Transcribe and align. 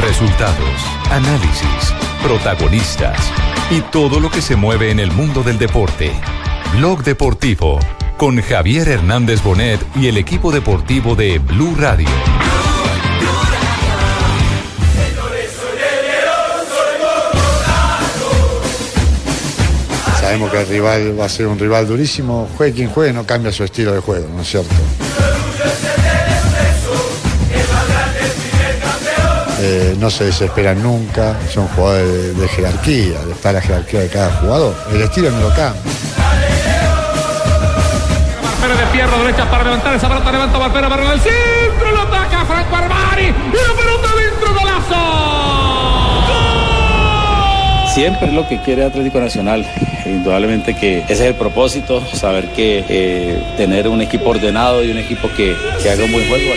Resultados, 0.00 0.80
análisis, 1.10 1.94
protagonistas 2.22 3.18
y 3.70 3.80
todo 3.80 4.20
lo 4.20 4.30
que 4.30 4.40
se 4.40 4.54
mueve 4.54 4.90
en 4.90 5.00
el 5.00 5.10
mundo 5.10 5.42
del 5.42 5.58
deporte. 5.58 6.12
Blog 6.76 7.02
Deportivo 7.02 7.80
con 8.16 8.40
Javier 8.40 8.88
Hernández 8.88 9.42
Bonet 9.42 9.80
y 9.94 10.08
el 10.08 10.16
equipo 10.16 10.52
deportivo 10.52 11.16
de 11.16 11.38
Blue 11.38 11.74
Radio. 11.76 12.08
Sabemos 20.20 20.50
que 20.50 20.60
el 20.60 20.68
rival 20.68 21.20
va 21.20 21.24
a 21.26 21.28
ser 21.28 21.46
un 21.46 21.58
rival 21.58 21.86
durísimo. 21.86 22.48
Juegue 22.56 22.74
quien 22.74 22.90
juegue, 22.90 23.12
no 23.12 23.24
cambia 23.24 23.52
su 23.52 23.64
estilo 23.64 23.92
de 23.92 24.00
juego, 24.00 24.28
¿no 24.34 24.42
es 24.42 24.48
cierto? 24.48 24.74
Eh, 29.68 29.96
no 29.98 30.08
se 30.10 30.26
desesperan 30.26 30.80
nunca, 30.80 31.34
son 31.52 31.66
jugadores 31.66 32.06
de, 32.06 32.34
de 32.34 32.48
jerarquía, 32.48 33.18
está 33.32 33.50
la 33.50 33.60
jerarquía 33.60 33.98
de 33.98 34.08
cada 34.08 34.30
jugador. 34.36 34.76
El 34.92 35.02
estilo 35.02 35.28
no 35.32 35.40
lo 35.40 35.48
cambia. 35.48 35.82
Barpera 38.44 38.76
de 38.76 38.86
pierna 38.92 39.18
derecha 39.18 39.50
para 39.50 39.64
levantar 39.64 39.94
esa 39.96 40.06
pelota, 40.08 40.30
levanta 40.30 40.58
Barpera, 40.58 40.88
barra 40.88 41.10
del 41.10 41.20
centro, 41.20 41.90
lo 41.92 42.02
ataca 42.02 42.44
Franco 42.44 42.76
Armani 42.76 43.22
y 43.22 43.26
la 43.26 43.74
pelota 43.76 44.08
dentro 44.22 44.54
golazo. 44.54 45.02
Siempre 47.92 48.28
es 48.28 48.34
lo 48.34 48.46
que 48.48 48.60
quiere 48.62 48.84
Atlético 48.84 49.18
Nacional. 49.18 49.66
Indudablemente 50.04 50.76
que 50.76 51.00
ese 51.00 51.12
es 51.12 51.20
el 51.22 51.34
propósito, 51.34 52.06
saber 52.14 52.52
que 52.52 52.84
eh, 52.88 53.42
tener 53.56 53.88
un 53.88 54.00
equipo 54.00 54.30
ordenado 54.30 54.84
y 54.84 54.92
un 54.92 54.98
equipo 54.98 55.28
que, 55.36 55.56
que 55.82 55.90
haga 55.90 56.04
un 56.04 56.12
buen 56.12 56.28
juego. 56.28 56.52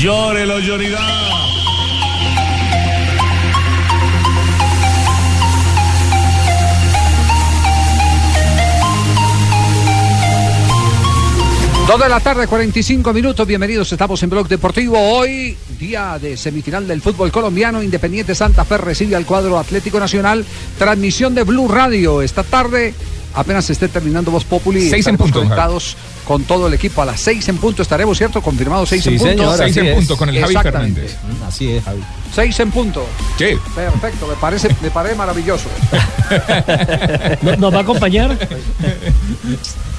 Llórelo, 0.00 0.60
Lloridad. 0.60 1.28
Dos 11.88 11.98
de 12.00 12.08
la 12.08 12.20
tarde, 12.20 12.46
45 12.46 13.12
minutos. 13.12 13.44
Bienvenidos, 13.44 13.90
estamos 13.90 14.22
en 14.22 14.30
Blog 14.30 14.46
Deportivo. 14.46 14.96
Hoy, 15.00 15.56
día 15.80 16.16
de 16.20 16.36
semifinal 16.36 16.86
del 16.86 17.02
fútbol 17.02 17.32
colombiano. 17.32 17.82
Independiente 17.82 18.36
Santa 18.36 18.64
Fe 18.64 18.78
recibe 18.78 19.16
al 19.16 19.26
cuadro 19.26 19.58
Atlético 19.58 19.98
Nacional. 19.98 20.44
Transmisión 20.78 21.34
de 21.34 21.42
Blue 21.42 21.66
Radio. 21.66 22.22
Esta 22.22 22.44
tarde, 22.44 22.94
apenas 23.34 23.68
esté 23.70 23.88
terminando 23.88 24.30
Voz 24.30 24.44
Populi. 24.44 24.80
Seis 24.82 24.92
en 25.06 25.14
estaremos 25.14 25.20
punto, 25.20 25.38
conectados 25.40 25.96
con 26.24 26.44
todo 26.44 26.66
el 26.68 26.74
equipo. 26.74 27.02
A 27.02 27.04
las 27.06 27.20
seis 27.20 27.48
en 27.48 27.58
punto 27.58 27.82
estaremos, 27.82 28.16
¿cierto? 28.18 28.40
Confirmado 28.42 28.84
seis 28.86 29.02
Sí, 29.02 29.10
en 29.10 29.18
punto. 29.18 29.30
señor, 29.32 29.56
Seis 29.58 29.70
así 29.70 29.80
en 29.80 29.86
es. 29.86 29.94
punto 29.94 30.16
con 30.16 30.28
el 30.28 30.40
Javi. 30.40 30.54
Fernández. 30.56 31.16
Así 31.46 31.72
es, 31.72 31.84
Javi. 31.84 32.00
Seis 32.34 32.60
en 32.60 32.70
punto. 32.70 33.06
¿Qué? 33.38 33.58
Perfecto, 33.74 34.26
me 34.26 34.34
parece, 34.34 34.68
me 34.82 34.90
parece 34.90 35.14
maravilloso. 35.14 35.68
¿Nos 37.58 37.72
va 37.74 37.78
a 37.78 37.82
acompañar? 37.82 38.36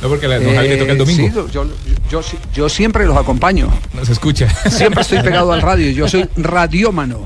No, 0.02 0.07
porque 0.09 0.25
a 0.27 0.39
don 0.39 0.55
Javi 0.55 0.67
le 0.69 0.77
toca 0.77 0.91
el 0.91 0.97
Eh, 0.97 1.00
domingo. 1.00 1.23
sí, 1.23 1.33
yo, 1.33 1.47
yo, 1.50 1.66
yo, 2.09 2.22
yo 2.53 2.69
siempre 2.69 3.05
los 3.05 3.17
acompaño. 3.17 3.69
No 3.94 4.05
se 4.05 4.13
escucha. 4.13 4.47
Siempre 4.69 5.02
estoy 5.02 5.22
pegado 5.22 5.52
al 5.52 5.61
radio. 5.61 5.89
Yo 5.91 6.07
soy 6.07 6.27
radiómano. 6.38 7.25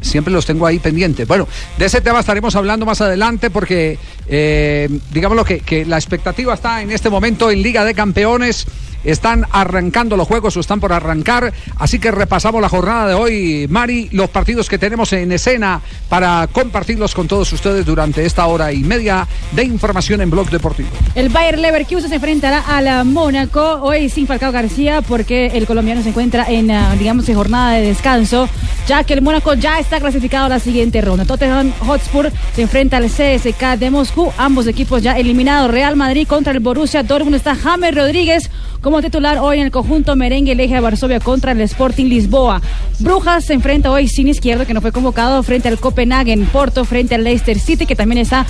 Siempre 0.00 0.32
los 0.32 0.46
tengo 0.46 0.66
ahí 0.66 0.78
pendientes. 0.78 1.26
Bueno, 1.28 1.46
de 1.78 1.86
ese 1.86 2.00
tema 2.00 2.20
estaremos 2.20 2.56
hablando 2.56 2.86
más 2.86 3.00
adelante 3.00 3.50
porque, 3.50 3.98
eh, 4.28 4.88
digámoslo 5.12 5.44
que, 5.44 5.60
que 5.60 5.84
la 5.84 5.96
expectativa 5.96 6.54
está 6.54 6.82
en 6.82 6.90
este 6.90 7.10
momento 7.10 7.50
en 7.50 7.62
Liga 7.62 7.84
de 7.84 7.94
Campeones. 7.94 8.66
Están 9.04 9.46
arrancando 9.50 10.16
los 10.16 10.28
juegos 10.28 10.56
o 10.56 10.60
están 10.60 10.80
por 10.80 10.92
arrancar. 10.92 11.52
Así 11.78 11.98
que 11.98 12.10
repasamos 12.10 12.60
la 12.60 12.68
jornada 12.68 13.08
de 13.08 13.14
hoy, 13.14 13.66
Mari, 13.68 14.08
los 14.12 14.30
partidos 14.30 14.68
que 14.68 14.78
tenemos 14.78 15.12
en 15.12 15.32
escena 15.32 15.80
para 16.08 16.48
compartirlos 16.52 17.14
con 17.14 17.28
todos 17.28 17.52
ustedes 17.52 17.86
durante 17.86 18.24
esta 18.24 18.46
hora 18.46 18.72
y 18.72 18.80
media 18.80 19.26
de 19.52 19.64
información 19.64 20.20
en 20.20 20.30
Blog 20.30 20.50
Deportivo. 20.50 20.88
El 21.14 21.28
Bayer 21.28 21.58
Leverkusen 21.58 22.08
se 22.08 22.16
enfrentará 22.16 22.60
a 22.60 22.80
la 22.82 23.04
Mónaco 23.04 23.80
hoy 23.82 24.08
sin 24.08 24.26
Falcao 24.26 24.52
García 24.52 25.02
porque 25.02 25.46
el 25.46 25.66
colombiano 25.66 26.02
se 26.02 26.10
encuentra 26.10 26.44
en, 26.48 26.70
ah, 26.70 26.94
digamos, 26.98 27.28
en 27.28 27.36
jornada 27.36 27.72
de 27.72 27.82
descanso, 27.86 28.48
ya 28.86 29.04
que 29.04 29.14
el 29.14 29.22
Mónaco 29.22 29.54
ya 29.54 29.78
está 29.78 30.00
clasificado 30.00 30.46
a 30.46 30.48
la 30.48 30.58
siguiente 30.58 31.00
ronda. 31.00 31.24
Tottenham 31.24 31.72
Hotspur 31.86 32.30
se 32.54 32.62
enfrenta 32.62 32.96
al 32.96 33.06
CSK 33.06 33.78
de 33.78 33.90
Moscú, 33.90 34.32
ambos 34.36 34.66
equipos 34.66 35.02
ya 35.02 35.16
eliminados. 35.18 35.70
Real 35.70 35.96
Madrid 35.96 36.26
contra 36.26 36.52
el 36.52 36.60
Borussia 36.60 37.02
Dortmund 37.02 37.36
está 37.36 37.54
James 37.54 37.94
Rodríguez 37.94 38.50
titular 38.98 39.38
hoy 39.38 39.58
en 39.58 39.66
el 39.66 39.70
conjunto 39.70 40.16
merengue 40.16 40.52
el 40.52 40.60
eje 40.60 40.74
de 40.74 40.80
Varsovia 40.80 41.20
contra 41.20 41.52
el 41.52 41.60
Sporting 41.60 42.06
Lisboa. 42.06 42.60
Brujas 42.98 43.44
se 43.44 43.54
enfrenta 43.54 43.90
hoy 43.90 44.08
sin 44.08 44.26
izquierdo 44.26 44.66
que 44.66 44.74
no 44.74 44.80
fue 44.80 44.90
convocado 44.90 45.42
frente 45.42 45.68
al 45.68 45.78
Copenhagen, 45.78 46.44
Porto 46.46 46.84
frente 46.84 47.14
al 47.14 47.24
Leicester 47.24 47.58
City 47.58 47.86
que 47.86 47.96
también 47.96 48.18
está 48.18 48.44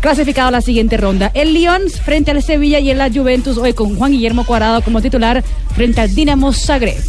clasificado 0.00 0.48
a 0.48 0.50
la 0.50 0.60
siguiente 0.60 0.96
ronda. 0.96 1.30
El 1.32 1.54
Lyon 1.54 1.82
frente 2.04 2.32
al 2.32 2.42
Sevilla 2.42 2.80
y 2.80 2.90
el 2.90 2.98
la 2.98 3.10
Juventus 3.10 3.56
hoy 3.56 3.72
con 3.72 3.96
Juan 3.96 4.12
Guillermo 4.12 4.44
Cuadrado 4.44 4.82
como 4.82 5.00
titular 5.00 5.42
frente 5.74 6.00
al 6.00 6.14
Dinamo 6.14 6.52
Zagreb. 6.52 7.04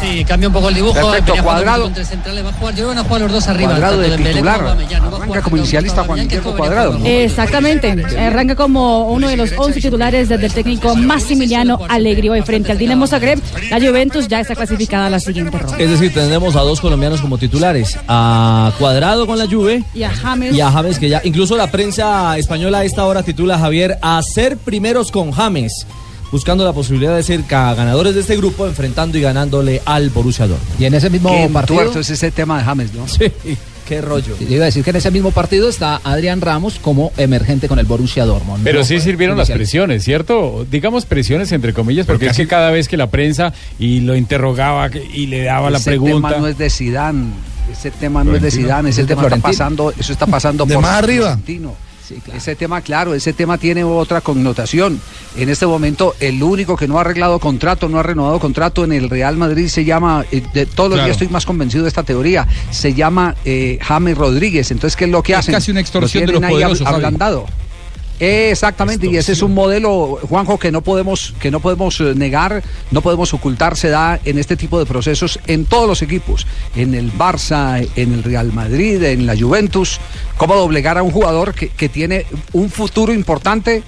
Sí, 0.00 0.24
cambia 0.24 0.48
un 0.48 0.54
poco 0.54 0.68
el 0.68 0.74
dibujo. 0.74 0.94
Perfecto, 0.94 1.34
Cuadrado. 1.42 1.84
con 1.84 1.94
tres 1.94 2.08
centrales, 2.08 2.44
va 2.44 2.48
a 2.50 2.52
jugar, 2.52 2.74
yo 2.74 2.88
van 2.88 2.98
a 2.98 3.04
jugar 3.04 3.20
los 3.22 3.32
dos 3.32 3.48
arriba. 3.48 3.70
Cuadrado 3.70 3.98
de 3.98 4.16
titular. 4.16 4.60
Arranca 4.60 5.26
jugar 5.26 5.42
como 5.42 5.56
inicialista 5.58 6.04
Juan 6.04 6.20
Guillermo 6.20 6.56
Cuadrado. 6.56 6.98
Exactamente, 7.04 8.04
arranca 8.18 8.54
como 8.56 9.08
uno 9.08 9.28
de 9.28 9.36
los 9.36 9.52
11 9.56 9.80
titulares 9.80 10.28
desde 10.28 10.46
el 10.46 10.52
técnico 10.52 10.94
Massimiliano 10.96 11.78
Allegri 11.88 12.28
hoy 12.28 12.42
frente 12.42 12.72
al 12.72 12.78
Dinamo 12.78 13.06
Zagreb. 13.06 13.40
La 13.70 13.78
Juventus 13.80 14.28
ya 14.28 14.40
está 14.40 14.54
clasificada 14.54 15.06
a 15.06 15.10
la 15.10 15.20
siguiente 15.20 15.56
ronda. 15.58 15.78
Es 15.78 15.90
decir, 15.90 16.12
tenemos 16.12 16.56
a 16.56 16.60
dos 16.60 16.80
colombianos 16.80 17.20
como 17.20 17.38
titulares, 17.38 17.98
a 18.08 18.72
Cuadrado 18.78 19.26
con 19.26 19.38
la 19.38 19.46
Juve 19.46 19.84
Y 19.94 20.02
a 20.02 20.10
James. 20.10 20.54
y 20.54 20.60
a 20.60 20.70
James 20.70 20.98
que 20.98 21.08
ya, 21.08 21.20
incluso 21.24 21.56
la 21.56 21.70
prensa 21.70 22.36
española 22.38 22.78
a 22.78 22.84
esta 22.84 23.04
hora 23.04 23.22
titula 23.22 23.56
a 23.56 23.58
Javier 23.58 23.98
a 24.02 24.20
ser 24.22 24.56
primeros 24.56 25.10
con 25.10 25.32
James, 25.32 25.86
buscando 26.32 26.64
la 26.64 26.72
posibilidad 26.72 27.14
de 27.14 27.22
ser 27.22 27.42
ganadores 27.48 28.14
de 28.14 28.22
este 28.22 28.36
grupo, 28.36 28.66
enfrentando 28.66 29.16
y 29.18 29.20
ganándole 29.20 29.80
al 29.84 30.10
Borussia 30.10 30.46
Dortmund. 30.48 30.80
Y 30.80 30.86
en 30.86 30.94
ese 30.94 31.10
mismo 31.10 31.30
Qué 31.30 31.48
partido. 31.52 31.80
tuerto 31.82 32.00
es 32.00 32.10
ese 32.10 32.30
tema 32.32 32.58
de 32.58 32.64
James, 32.64 32.92
¿no? 32.94 33.06
Sí, 33.06 33.30
qué 33.86 34.00
rollo. 34.00 34.36
Yo 34.40 34.48
iba 34.56 34.62
a 34.62 34.66
decir 34.66 34.82
que 34.82 34.90
en 34.90 34.96
ese 34.96 35.10
mismo 35.10 35.30
partido 35.30 35.68
está 35.68 36.00
Adrián 36.02 36.40
Ramos 36.40 36.78
como 36.80 37.12
emergente 37.18 37.68
con 37.68 37.78
el 37.78 37.84
Borussia 37.86 38.24
Dortmund. 38.24 38.64
Pero 38.64 38.78
No 38.80 38.84
sí 38.84 38.94
fue 38.94 39.02
sirvieron 39.04 39.36
las 39.36 39.50
presiones, 39.50 40.02
¿cierto? 40.04 40.66
Digamos 40.70 41.04
presiones 41.04 41.52
entre 41.52 41.74
comillas, 41.74 42.06
porque 42.06 42.26
es 42.28 42.36
que 42.36 42.46
cada 42.46 42.70
vez 42.70 42.88
que 42.88 42.96
la 42.96 43.08
prensa 43.10 43.52
y 43.78 44.00
lo 44.00 44.16
interrogaba 44.16 44.88
y 45.12 45.26
le 45.26 45.44
daba 45.44 45.68
la 45.70 45.78
ese 45.78 45.90
pregunta. 45.90 46.28
tema 46.28 46.40
no 46.40 46.46
es 46.48 46.56
de 46.58 46.70
Sidán. 46.70 47.32
Ese 47.70 47.90
tema 47.90 48.24
no 48.24 48.34
es 48.34 48.42
de. 48.42 48.50
Sidán, 48.50 48.86
ese 48.86 49.02
Es 49.02 49.06
de 49.08 49.14
tema 49.14 49.22
está 49.22 49.28
Florentino. 49.36 49.52
pasando, 49.52 49.92
eso 49.98 50.12
está 50.12 50.26
pasando 50.26 50.64
De 50.66 50.74
por 50.74 50.82
más 50.82 50.92
arriba. 51.02 51.26
Florentino. 51.36 51.74
Ese 52.34 52.56
tema, 52.56 52.80
claro, 52.80 53.14
ese 53.14 53.32
tema 53.32 53.58
tiene 53.58 53.84
otra 53.84 54.20
connotación. 54.20 55.00
En 55.36 55.48
este 55.48 55.66
momento, 55.66 56.14
el 56.20 56.42
único 56.42 56.76
que 56.76 56.88
no 56.88 56.98
ha 56.98 57.02
arreglado 57.02 57.38
contrato, 57.38 57.88
no 57.88 57.98
ha 57.98 58.02
renovado 58.02 58.38
contrato 58.40 58.84
en 58.84 58.92
el 58.92 59.08
Real 59.08 59.36
Madrid 59.36 59.68
se 59.68 59.84
llama, 59.84 60.24
eh, 60.32 60.42
de 60.52 60.66
todos 60.66 60.90
los 60.90 60.96
Claro. 60.96 61.06
días 61.06 61.14
estoy 61.16 61.28
más 61.28 61.46
convencido 61.46 61.84
de 61.84 61.88
esta 61.88 62.02
teoría, 62.02 62.46
se 62.70 62.92
llama 62.94 63.34
eh, 63.44 63.78
James 63.80 64.18
Rodríguez. 64.18 64.70
Entonces, 64.70 64.96
¿qué 64.96 65.04
es 65.04 65.10
lo 65.10 65.22
que 65.22 65.32
Es 65.32 65.38
hacen? 65.38 65.54
casi 65.54 65.70
una 65.70 65.80
extorsión 65.80 66.26
Lo 66.26 66.32
de 66.32 66.40
los 66.40 66.50
poderosos, 66.50 66.86
ablandado. 66.86 67.46
Exactamente, 68.24 69.08
y 69.08 69.16
ese 69.16 69.32
es 69.32 69.42
un 69.42 69.52
modelo, 69.52 70.20
Juanjo, 70.28 70.56
que 70.56 70.70
no 70.70 70.80
podemos, 70.82 71.34
que 71.40 71.50
no 71.50 71.58
podemos 71.58 72.00
eh, 72.00 72.14
negar, 72.14 72.62
no 72.92 73.00
podemos 73.00 73.34
ocultar, 73.34 73.76
se 73.76 73.88
da 73.88 74.20
en 74.24 74.38
este 74.38 74.56
tipo 74.56 74.78
de 74.78 74.86
procesos 74.86 75.40
en 75.48 75.64
todos 75.64 75.88
los 75.88 76.02
equipos, 76.02 76.46
en 76.76 76.94
el 76.94 77.12
Barça, 77.12 77.84
en 77.96 78.12
el 78.12 78.22
Real 78.22 78.52
Madrid, 78.52 79.02
en 79.02 79.26
la 79.26 79.36
Juventus, 79.36 79.98
cómo 80.36 80.54
doblegar 80.54 80.98
a 80.98 81.02
un 81.02 81.10
jugador 81.10 81.52
que, 81.52 81.70
que 81.70 81.88
tiene 81.88 82.24
un 82.52 82.70
futuro 82.70 83.12
importante, 83.12 83.82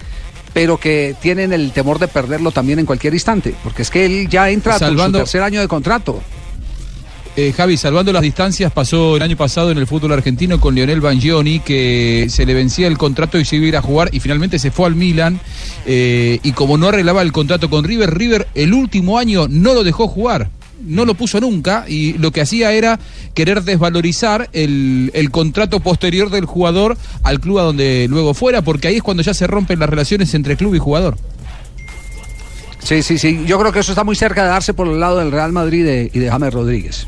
pero 0.52 0.78
que 0.78 1.14
tienen 1.22 1.52
el 1.52 1.70
temor 1.70 2.00
de 2.00 2.08
perderlo 2.08 2.50
también 2.50 2.80
en 2.80 2.86
cualquier 2.86 3.14
instante, 3.14 3.54
porque 3.62 3.82
es 3.82 3.90
que 3.90 4.04
él 4.04 4.28
ya 4.28 4.50
entra 4.50 4.74
a 4.74 4.78
su 4.80 5.12
tercer 5.12 5.42
año 5.42 5.60
de 5.60 5.68
contrato. 5.68 6.20
Eh, 7.36 7.52
Javi, 7.52 7.76
salvando 7.76 8.12
las 8.12 8.22
distancias, 8.22 8.70
pasó 8.70 9.16
el 9.16 9.22
año 9.22 9.36
pasado 9.36 9.72
en 9.72 9.78
el 9.78 9.88
fútbol 9.88 10.12
argentino 10.12 10.60
con 10.60 10.76
Lionel 10.76 11.00
Bangioni, 11.00 11.58
que 11.58 12.28
se 12.30 12.46
le 12.46 12.54
vencía 12.54 12.86
el 12.86 12.96
contrato 12.96 13.40
y 13.40 13.44
se 13.44 13.56
iba 13.56 13.64
a 13.64 13.68
ir 13.68 13.76
a 13.76 13.82
jugar, 13.82 14.08
y 14.12 14.20
finalmente 14.20 14.60
se 14.60 14.70
fue 14.70 14.86
al 14.86 14.94
Milan. 14.94 15.40
eh, 15.84 16.38
y 16.44 16.52
como 16.52 16.78
no 16.78 16.88
arreglaba 16.88 17.22
el 17.22 17.32
contrato 17.32 17.68
con 17.68 17.84
River, 17.84 18.14
River 18.14 18.46
el 18.54 18.72
último 18.72 19.18
año 19.18 19.48
no 19.48 19.74
lo 19.74 19.82
dejó 19.82 20.06
jugar. 20.06 20.48
No 20.86 21.04
lo 21.04 21.14
puso 21.14 21.40
nunca 21.40 21.86
y 21.88 22.12
lo 22.14 22.30
que 22.30 22.40
hacía 22.42 22.72
era 22.72 22.98
querer 23.32 23.62
desvalorizar 23.62 24.50
el, 24.52 25.10
el 25.14 25.30
contrato 25.30 25.80
posterior 25.80 26.30
del 26.30 26.44
jugador 26.44 26.98
al 27.22 27.40
club 27.40 27.58
a 27.58 27.62
donde 27.62 28.06
luego 28.10 28.34
fuera, 28.34 28.60
porque 28.62 28.88
ahí 28.88 28.96
es 28.96 29.02
cuando 29.02 29.22
ya 29.22 29.34
se 29.34 29.46
rompen 29.46 29.78
las 29.78 29.88
relaciones 29.88 30.34
entre 30.34 30.56
club 30.56 30.74
y 30.74 30.78
jugador. 30.78 31.16
Sí, 32.80 33.02
sí, 33.02 33.18
sí. 33.18 33.44
Yo 33.46 33.58
creo 33.58 33.72
que 33.72 33.78
eso 33.80 33.92
está 33.92 34.04
muy 34.04 34.14
cerca 34.14 34.42
de 34.42 34.50
darse 34.50 34.74
por 34.74 34.86
el 34.86 35.00
lado 35.00 35.18
del 35.18 35.32
Real 35.32 35.52
Madrid 35.52 35.80
y 35.80 35.82
de, 35.82 36.10
y 36.12 36.18
de 36.18 36.30
James 36.30 36.52
Rodríguez. 36.52 37.06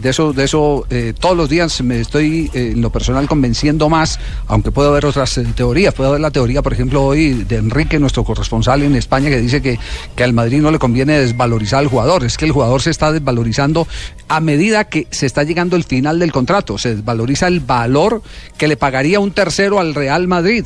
De 0.00 0.10
eso, 0.10 0.32
de 0.32 0.44
eso 0.44 0.86
eh, 0.90 1.14
todos 1.18 1.36
los 1.36 1.48
días 1.48 1.82
me 1.82 2.00
estoy 2.00 2.50
eh, 2.54 2.72
en 2.72 2.82
lo 2.82 2.90
personal 2.90 3.26
convenciendo 3.28 3.88
más, 3.88 4.18
aunque 4.46 4.70
puedo 4.70 4.90
haber 4.90 5.06
otras 5.06 5.36
eh, 5.38 5.46
teorías. 5.54 5.94
Puedo 5.94 6.12
ver 6.12 6.20
la 6.20 6.30
teoría, 6.30 6.62
por 6.62 6.72
ejemplo, 6.72 7.04
hoy 7.04 7.44
de 7.44 7.56
Enrique, 7.56 7.98
nuestro 7.98 8.24
corresponsal 8.24 8.82
en 8.82 8.94
España, 8.94 9.28
que 9.28 9.40
dice 9.40 9.62
que, 9.62 9.78
que 10.14 10.24
al 10.24 10.32
Madrid 10.32 10.60
no 10.60 10.70
le 10.70 10.78
conviene 10.78 11.18
desvalorizar 11.18 11.80
al 11.80 11.88
jugador. 11.88 12.24
Es 12.24 12.36
que 12.36 12.44
el 12.44 12.52
jugador 12.52 12.82
se 12.82 12.90
está 12.90 13.12
desvalorizando 13.12 13.86
a 14.28 14.40
medida 14.40 14.84
que 14.84 15.06
se 15.10 15.26
está 15.26 15.42
llegando 15.42 15.76
el 15.76 15.84
final 15.84 16.18
del 16.18 16.32
contrato. 16.32 16.78
Se 16.78 16.94
desvaloriza 16.94 17.48
el 17.48 17.60
valor 17.60 18.22
que 18.58 18.68
le 18.68 18.76
pagaría 18.76 19.20
un 19.20 19.32
tercero 19.32 19.80
al 19.80 19.94
Real 19.94 20.28
Madrid. 20.28 20.64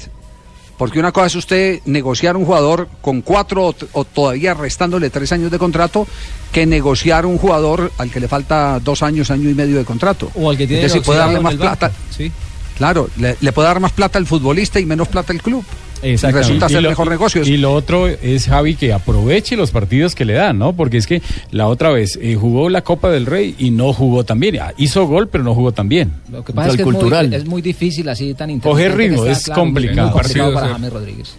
Porque 0.80 0.98
una 0.98 1.12
cosa 1.12 1.26
es 1.26 1.34
usted 1.34 1.80
negociar 1.84 2.38
un 2.38 2.46
jugador 2.46 2.88
con 3.02 3.20
cuatro 3.20 3.74
o, 3.92 4.04
todavía 4.06 4.54
restándole 4.54 5.10
tres 5.10 5.30
años 5.30 5.50
de 5.50 5.58
contrato 5.58 6.06
que 6.52 6.64
negociar 6.64 7.26
un 7.26 7.36
jugador 7.36 7.92
al 7.98 8.10
que 8.10 8.18
le 8.18 8.28
falta 8.28 8.80
dos 8.80 9.02
años, 9.02 9.30
año 9.30 9.50
y 9.50 9.54
medio 9.54 9.76
de 9.76 9.84
contrato. 9.84 10.30
O 10.34 10.48
al 10.48 10.56
que 10.56 10.66
tiene 10.66 10.82
Es 10.82 10.90
decir, 10.90 11.04
puede 11.04 11.18
darle 11.18 11.38
más 11.38 11.56
plata. 11.56 11.92
Sí. 12.08 12.32
Claro, 12.78 13.10
le, 13.18 13.36
le 13.38 13.52
puede 13.52 13.68
dar 13.68 13.78
más 13.78 13.92
plata 13.92 14.18
al 14.18 14.24
futbolista 14.24 14.80
y 14.80 14.86
menos 14.86 15.08
plata 15.08 15.34
al 15.34 15.42
club. 15.42 15.66
Resulta 16.02 16.66
Y 16.66 16.70
ser 16.72 16.82
lo- 16.82 16.88
mejor 16.88 17.08
negocio. 17.10 17.42
Y 17.44 17.56
lo 17.56 17.72
otro 17.72 18.06
es, 18.08 18.46
Javi, 18.46 18.74
que 18.74 18.92
aproveche 18.92 19.56
los 19.56 19.70
partidos 19.70 20.14
que 20.14 20.24
le 20.24 20.32
dan, 20.34 20.58
¿no? 20.58 20.72
Porque 20.72 20.96
es 20.96 21.06
que 21.06 21.20
la 21.50 21.66
otra 21.68 21.90
vez 21.90 22.18
eh, 22.22 22.36
jugó 22.40 22.68
la 22.70 22.82
Copa 22.82 23.10
del 23.10 23.26
Rey 23.26 23.54
y 23.58 23.70
no 23.70 23.92
jugó 23.92 24.24
tan 24.24 24.40
bien. 24.40 24.58
Ah, 24.60 24.72
Hizo 24.76 25.06
gol, 25.06 25.28
pero 25.28 25.44
no 25.44 25.54
jugó 25.54 25.72
tan 25.72 25.88
bien. 25.88 26.12
Lo 26.30 26.44
que 26.44 26.52
pasa 26.52 26.70
es 26.70 26.76
que 26.76 26.82
es 26.82 26.88
muy, 26.88 27.34
es 27.34 27.46
muy 27.46 27.62
difícil 27.62 28.08
así 28.08 28.34
tan 28.34 28.58
Coger 28.60 28.86
intermitente 28.92 29.20
ritmo, 29.22 29.30
es 29.30 29.44
claro, 29.44 29.60
complicado. 29.62 30.08
Muy 30.08 30.12
complicado 30.20 30.52
Partido, 30.52 30.54
para 30.54 30.66
sí. 30.66 30.72
James 30.72 30.92
Rodríguez. 30.92 31.34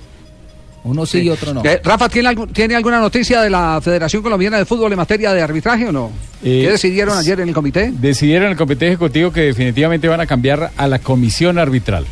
Uno 0.84 1.06
sí, 1.06 1.20
y 1.20 1.30
otro 1.30 1.54
no. 1.54 1.64
Eh, 1.64 1.80
Rafa, 1.84 2.10
¿tiene, 2.10 2.36
¿tiene 2.54 2.76
alguna 2.76 3.00
noticia 3.00 3.42
de 3.42 3.52
la 3.52 3.80
Federación 3.84 4.24
Colombiana 4.24 4.58
de 4.58 4.66
Fútbol 4.66 4.92
en 4.92 4.98
materia 4.98 5.32
de 5.32 5.40
arbitraje 5.42 5.88
o 5.88 5.92
no? 5.92 6.10
Eh, 6.44 6.64
¿Qué 6.66 6.72
decidieron 6.72 7.16
ayer 7.18 7.40
en 7.40 7.50
el 7.50 7.54
comité? 7.54 7.92
Decidieron 7.96 8.46
en 8.46 8.52
el 8.54 8.58
comité 8.58 8.88
ejecutivo 8.88 9.32
que 9.32 9.42
definitivamente 9.42 10.08
van 10.08 10.22
a 10.22 10.26
cambiar 10.26 10.72
a 10.76 10.88
la 10.88 10.98
comisión 10.98 11.60
arbitral. 11.60 12.06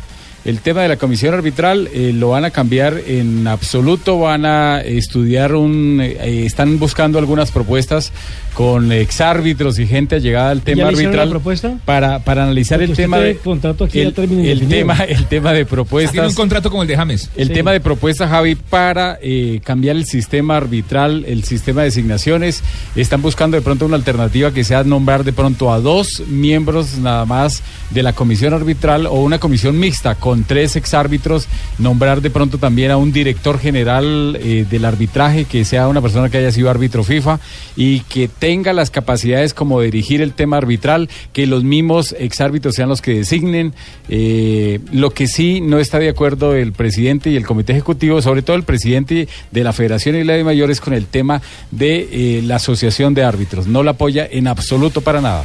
El 0.44 0.60
tema 0.60 0.80
de 0.80 0.88
la 0.88 0.96
comisión 0.96 1.34
arbitral 1.34 1.90
eh, 1.92 2.12
lo 2.14 2.30
van 2.30 2.46
a 2.46 2.50
cambiar 2.50 2.98
en 3.06 3.46
absoluto, 3.46 4.18
van 4.18 4.46
a 4.46 4.80
estudiar 4.80 5.54
un, 5.54 6.00
eh, 6.00 6.46
están 6.46 6.78
buscando 6.78 7.18
algunas 7.18 7.50
propuestas 7.50 8.10
con 8.54 8.90
exárbitros 8.92 9.78
y 9.78 9.86
gente 9.86 10.16
allegada 10.16 10.50
al 10.50 10.62
tema 10.62 10.78
¿Ya 10.78 10.86
le 10.86 10.92
hicieron 10.92 11.08
arbitral 11.14 11.28
la 11.28 11.30
propuesta? 11.32 11.78
para 11.84 12.18
para 12.20 12.42
analizar 12.44 12.78
Porque 12.78 12.90
el 12.92 12.96
tema 12.96 13.18
de 13.18 13.36
contrato 13.36 13.84
aquí 13.84 14.00
el, 14.00 14.14
el 14.18 14.68
tema 14.68 14.94
el 15.04 15.26
tema 15.26 15.52
de 15.52 15.64
propuestas 15.66 16.12
Tiene 16.12 16.26
un 16.28 16.34
contrato 16.34 16.70
como 16.70 16.82
el 16.82 16.88
de 16.88 16.96
James. 16.96 17.30
el 17.36 17.48
Sí. 17.48 17.54
tema 17.54 17.72
de 17.72 17.80
propuesta, 17.80 18.28
Javi, 18.28 18.54
para 18.54 19.18
eh, 19.22 19.60
cambiar 19.64 19.96
el 19.96 20.04
sistema 20.06 20.56
arbitral, 20.56 21.24
el 21.26 21.44
sistema 21.44 21.80
de 21.82 21.86
designaciones, 21.86 22.62
están 22.96 23.22
buscando 23.22 23.56
de 23.56 23.62
pronto 23.62 23.86
una 23.86 23.96
alternativa 23.96 24.52
que 24.52 24.64
sea 24.64 24.84
nombrar 24.84 25.24
de 25.24 25.32
pronto 25.32 25.72
a 25.72 25.80
dos 25.80 26.22
miembros 26.28 26.98
nada 26.98 27.24
más 27.26 27.62
de 27.90 28.02
la 28.02 28.12
comisión 28.12 28.54
arbitral 28.54 29.06
o 29.06 29.14
una 29.22 29.38
comisión 29.38 29.78
mixta 29.78 30.14
con 30.14 30.44
tres 30.44 30.76
exárbitros, 30.76 31.46
nombrar 31.78 32.20
de 32.22 32.30
pronto 32.30 32.58
también 32.58 32.90
a 32.90 32.96
un 32.96 33.12
director 33.12 33.58
general 33.58 34.38
eh, 34.40 34.64
del 34.70 34.84
arbitraje 34.84 35.44
que 35.44 35.64
sea 35.64 35.88
una 35.88 36.00
persona 36.00 36.28
que 36.28 36.38
haya 36.38 36.52
sido 36.52 36.70
árbitro 36.70 37.02
FIFA 37.04 37.40
y 37.76 38.00
que 38.00 38.28
tenga 38.40 38.72
las 38.72 38.90
capacidades 38.90 39.54
como 39.54 39.80
dirigir 39.80 40.20
el 40.22 40.32
tema 40.32 40.56
arbitral, 40.56 41.08
que 41.32 41.46
los 41.46 41.62
mismos 41.62 42.16
exárbitros 42.18 42.74
sean 42.74 42.88
los 42.88 43.00
que 43.00 43.14
designen. 43.14 43.72
Eh, 44.08 44.80
lo 44.92 45.10
que 45.10 45.28
sí 45.28 45.60
no 45.60 45.78
está 45.78 46.00
de 46.00 46.08
acuerdo 46.08 46.54
el 46.56 46.72
presidente 46.72 47.30
y 47.30 47.36
el 47.36 47.46
comité 47.46 47.72
ejecutivo, 47.72 48.20
sobre 48.20 48.42
todo 48.42 48.56
el 48.56 48.64
presidente 48.64 49.28
de 49.52 49.62
la 49.64 49.72
Federación 49.72 50.16
y 50.16 50.24
la 50.24 50.32
de 50.32 50.42
Mayores, 50.42 50.80
con 50.80 50.94
el 50.94 51.06
tema 51.06 51.40
de 51.70 52.08
eh, 52.10 52.42
la 52.42 52.56
asociación 52.56 53.14
de 53.14 53.22
árbitros. 53.22 53.68
No 53.68 53.84
la 53.84 53.92
apoya 53.92 54.26
en 54.28 54.48
absoluto 54.48 55.02
para 55.02 55.20
nada. 55.20 55.44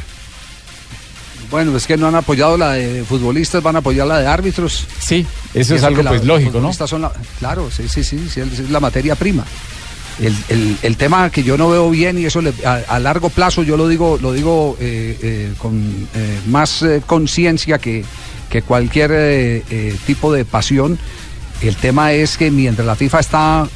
Bueno, 1.50 1.76
es 1.76 1.86
que 1.86 1.96
no 1.96 2.08
han 2.08 2.14
apoyado 2.16 2.56
la 2.56 2.72
de 2.72 3.04
futbolistas, 3.04 3.62
van 3.62 3.76
a 3.76 3.78
apoyar 3.78 4.06
la 4.06 4.18
de 4.20 4.26
árbitros. 4.26 4.84
Sí, 4.98 5.24
eso 5.54 5.74
es 5.76 5.82
algo 5.84 6.02
pues 6.02 6.24
lógico, 6.24 6.60
¿no? 6.60 6.72
son 6.72 7.02
la- 7.02 7.12
claro, 7.38 7.70
sí, 7.70 7.88
sí, 7.88 8.02
sí, 8.02 8.18
sí, 8.28 8.40
es 8.40 8.70
la 8.70 8.80
materia 8.80 9.14
prima. 9.14 9.44
El, 10.18 10.78
el- 10.82 10.96
tema 10.96 11.28
que 11.30 11.42
yo 11.42 11.58
no 11.58 11.68
veo 11.68 11.90
bien 11.90 12.18
y 12.18 12.24
eso 12.24 12.40
a, 12.64 12.98
largo 12.98 13.28
plazo 13.28 13.62
yo 13.62 13.76
lo 13.76 13.86
digo 13.86 14.18
lo 14.22 14.32
digo 14.32 14.76
eh, 14.80 15.14
eh, 15.22 15.52
con 15.58 16.08
eh, 16.14 16.40
más 16.48 16.82
conciencia 17.06 17.76
que, 17.78 18.02
que 18.48 18.62
cualquier 18.62 19.62
tipo 20.06 20.32
de 20.32 20.44
pasión. 20.44 20.98
El 21.62 21.76
tema 21.76 22.12
es 22.12 22.36
que 22.38 22.50
mientras 22.50 22.86
la 22.86 22.96
FIFA 22.96 23.20
está 23.20 23.68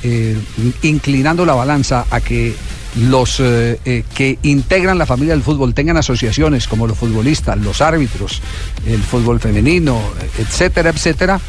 inclinando 0.82 1.44
la 1.46 1.54
balanza 1.54 2.06
a 2.10 2.20
que 2.20 2.54
los 2.98 3.36
que 3.36 4.38
integran 4.42 4.98
la 4.98 5.06
familia 5.06 5.34
del 5.34 5.42
fútbol 5.42 5.74
tengan 5.74 5.96
asociaciones 5.96 6.66
como 6.68 6.86
los 6.86 6.98
futbolistas, 6.98 7.58
los 7.58 7.80
árbitros, 7.80 8.42
el 8.86 9.02
fútbol 9.02 9.40
femenino, 9.40 10.00
etcétera, 10.38 10.90
etcétera, 10.90 11.40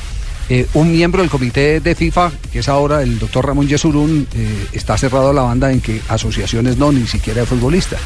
eh, 0.54 0.68
un 0.74 0.92
miembro 0.92 1.22
del 1.22 1.32
comité 1.32 1.80
de 1.80 1.96
FIFA, 1.96 2.30
que 2.52 2.60
es 2.60 2.68
ahora 2.68 3.04
el 3.04 3.20
doctor 3.20 3.48
Ramón 3.48 3.70
Yesurún, 3.70 4.28
eh, 4.36 4.68
está 4.74 4.98
cerrado 4.98 5.32
la 5.32 5.44
banda 5.44 5.72
en 5.72 5.80
que 5.80 6.02
asociaciones 6.10 6.76
no, 6.76 6.92
ni 6.92 7.08
siquiera 7.08 7.40
de 7.40 7.48
futbolistas. 7.48 8.02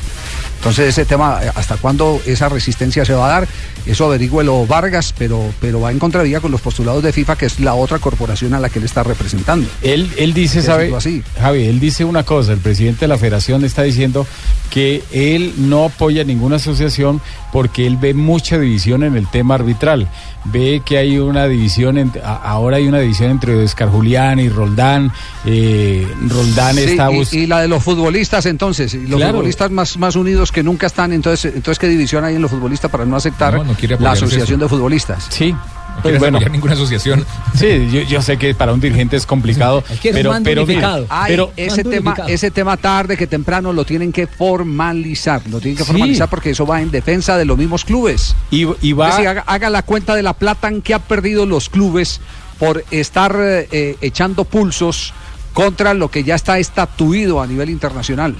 Entonces 0.65 0.89
ese 0.89 1.05
tema, 1.05 1.41
eh, 1.43 1.51
¿hasta 1.53 1.77
cuándo 1.77 2.19
esa 2.25 2.49
resistencia 2.49 3.05
se 3.05 3.13
va 3.13 3.27
a 3.27 3.29
dar? 3.41 3.47
Eso 3.85 4.05
averigüelo 4.07 4.65
Vargas, 4.65 5.13
pero, 5.15 5.53
pero 5.61 5.79
va 5.79 5.91
en 5.91 5.99
contravía 5.99 6.39
con 6.41 6.49
los 6.51 6.59
postulados 6.59 7.03
de 7.03 7.13
FIFA, 7.13 7.35
que 7.35 7.45
es 7.45 7.59
la 7.59 7.75
otra 7.75 7.99
corporación 7.99 8.55
a 8.55 8.59
la 8.59 8.69
que 8.69 8.79
él 8.79 8.85
está 8.85 9.03
representando. 9.03 9.67
Él, 9.83 10.09
él 10.17 10.33
dice, 10.33 10.63
¿sabe? 10.63 10.91
así. 10.95 11.21
Javi, 11.39 11.65
él 11.67 11.79
dice 11.79 12.03
una 12.03 12.23
cosa, 12.23 12.51
el 12.53 12.57
presidente 12.59 13.01
de 13.01 13.09
la 13.09 13.19
federación 13.19 13.63
está 13.63 13.83
diciendo 13.83 14.25
que 14.71 15.03
él 15.11 15.53
no 15.57 15.85
apoya 15.85 16.23
ninguna 16.23 16.55
asociación 16.55 17.21
porque 17.53 17.85
él 17.85 17.97
ve 17.97 18.15
mucha 18.15 18.57
división 18.57 19.03
en 19.03 19.15
el 19.15 19.29
tema 19.29 19.53
arbitral. 19.53 20.09
Ve 20.45 20.81
que 20.85 20.97
hay 20.97 21.17
una 21.19 21.47
división, 21.47 22.11
a- 22.23 22.35
ahora 22.37 22.77
hay 22.77 22.87
una 22.87 22.99
división 22.99 23.29
entre 23.31 23.55
Oscar 23.63 23.89
Julián 23.89 24.39
y 24.39 24.49
Roldán. 24.49 25.11
Eh, 25.45 26.07
Roldán 26.27 26.75
Sí, 26.75 26.81
está 26.81 27.11
y, 27.11 27.23
y 27.31 27.45
la 27.47 27.61
de 27.61 27.67
los 27.67 27.83
futbolistas 27.83 28.45
entonces, 28.47 28.93
y 28.95 29.05
los 29.07 29.17
Claro. 29.19 29.33
futbolistas 29.37 29.69
más, 29.71 29.97
más 29.97 30.15
unidos 30.15 30.51
que 30.55 30.63
nunca 30.63 30.87
están, 30.87 31.13
entonces, 31.13 31.53
entonces 31.53 31.77
¿qué 31.77 31.87
división 31.87 32.23
hay 32.23 32.35
en 32.35 32.41
los 32.41 32.49
futbolistas 32.49 32.89
para 32.89 33.05
no 33.05 33.15
aceptar 33.15 33.53
No, 33.53 33.63
no 33.63 33.73
quiere 33.75 33.97
la 33.99 34.11
asociación 34.13 34.57
eso. 34.59 34.65
de 34.65 34.69
futbolistas? 34.69 35.27
Sí. 35.29 35.51
No 35.97 36.01
quieres 36.01 36.21
apoyar 36.23 36.51
ninguna 36.51 36.73
asociación. 36.73 37.25
Sí, 37.55 37.87
yo, 37.91 38.01
yo 38.01 38.21
sé 38.21 38.35
que 38.37 38.53
para 38.53 38.73
un 38.73 38.81
dirigente 38.81 39.15
es 39.15 39.25
complicado, 39.25 39.81
pero, 40.03 40.33
pero, 40.43 40.65
mire, 40.65 40.83
Ay, 41.09 41.25
pero 41.27 41.51
ese 41.55 41.83
tema, 41.85 42.15
ese 42.27 42.51
tema 42.51 42.75
tarde 42.75 43.15
que 43.15 43.27
temprano 43.27 43.71
lo 43.71 43.85
tienen 43.85 44.11
que 44.11 44.27
formalizar, 44.27 45.41
lo 45.49 45.59
tienen 45.59 45.77
que 45.77 45.83
Sí. 45.83 45.91
formalizar 45.91 46.29
porque 46.29 46.49
eso 46.49 46.65
va 46.65 46.81
en 46.81 46.91
defensa 46.91 47.37
de 47.37 47.45
los 47.45 47.57
mismos 47.57 47.85
clubes. 47.85 48.35
Y, 48.51 48.65
y 48.81 48.91
va- 48.93 49.07
Es 49.09 49.13
decir, 49.15 49.27
haga, 49.29 49.43
haga 49.47 49.69
la 49.69 49.83
cuenta 49.83 50.15
de 50.15 50.23
la 50.23 50.33
plata 50.33 50.67
en 50.67 50.81
que 50.81 50.93
han 50.93 51.01
perdido 51.01 51.45
los 51.45 51.69
clubes 51.69 52.19
por 52.59 52.83
estar 52.91 53.35
eh, 53.39 53.67
eh, 53.71 53.97
echando 54.01 54.43
pulsos 54.45 55.13
contra 55.53 55.93
lo 55.93 56.09
que 56.11 56.23
ya 56.25 56.35
está 56.35 56.59
estatuido 56.59 57.41
a 57.41 57.47
nivel 57.47 57.69
internacional. 57.69 58.35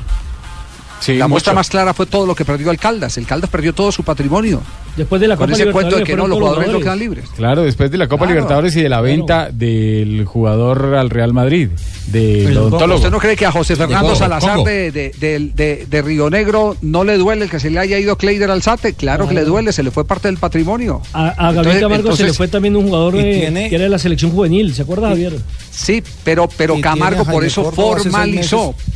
Sí, 1.00 1.16
la 1.16 1.28
muestra 1.28 1.52
mucho. 1.52 1.60
más 1.60 1.70
clara 1.70 1.94
fue 1.94 2.06
todo 2.06 2.26
lo 2.26 2.34
que 2.36 2.46
perdió 2.46 2.72
el 2.72 2.78
Caldas. 2.78 3.18
El 3.18 3.26
Caldas 3.28 3.50
perdió 3.50 3.74
todo 3.74 3.92
su 3.92 4.04
patrimonio. 4.04 4.62
Después 4.96 5.20
de 5.20 5.28
la 5.28 5.36
Con 5.36 5.48
Copa 5.48 5.62
ese 5.62 5.72
cuento 5.72 5.98
de 5.98 6.04
que 6.06 6.16
no, 6.16 6.26
los 6.26 6.40
jugadores 6.40 6.72
no 6.72 6.80
quedan 6.80 7.00
libres. 7.00 7.26
Claro, 7.36 7.64
después 7.64 7.92
de 7.92 7.98
la 7.98 8.08
Copa 8.08 8.20
Claro, 8.26 8.36
Libertadores 8.36 8.76
y 8.78 8.82
de 8.82 8.88
la 8.90 9.02
venta 9.02 9.50
del 9.52 10.24
jugador 10.26 10.96
al 10.96 11.10
Real 11.10 11.34
Madrid, 11.34 11.70
del 12.08 12.58
odontólogo. 12.58 12.96
¿Usted 12.96 13.12
no 13.12 13.20
cree 13.20 13.36
que 13.36 13.46
a 13.46 13.52
José 13.52 13.76
Fernando 13.76 14.16
Salazar 14.16 14.60
de, 14.64 14.92
de, 14.92 15.12
de- 15.20 15.52
de- 15.54 15.86
de 15.90 16.02
Río 16.02 16.30
Negro 16.30 16.78
no 16.82 17.04
le 17.04 17.18
duele 17.18 17.44
el 17.46 17.52
que 17.52 17.60
se 17.60 17.70
le 17.70 17.78
haya 17.80 18.00
ido 18.00 18.18
Kleider 18.18 18.50
Alzate? 18.50 18.94
Claro 18.94 19.28
que 19.28 19.34
le 19.36 19.44
duele, 19.44 19.74
se 19.74 19.84
le 19.84 19.92
fue 19.92 20.06
parte 20.06 20.30
del 20.30 20.38
patrimonio. 20.38 21.02
A, 21.14 21.28
a 21.50 21.52
Gabriel 21.52 21.82
Camargo 21.82 22.16
se 22.16 22.24
le 22.24 22.34
fue 22.34 22.48
también 22.48 22.76
un 22.78 22.86
jugador 22.88 23.16
¿Y 23.16 23.20
eh, 23.20 23.40
tiene- 23.42 23.70
que 23.70 23.76
era 23.76 23.84
de 23.84 23.90
la 23.90 24.00
selección 24.00 24.32
juvenil, 24.32 24.74
¿se 24.74 24.84
acuerda 24.84 25.10
Javier? 25.10 25.34
Sí, 25.72 26.02
pero, 26.24 26.48
pero 26.56 26.80
Camargo 26.80 27.26
por 27.26 27.44
eso 27.44 27.70
formalizó. 27.72 28.74
meses. 28.74 28.96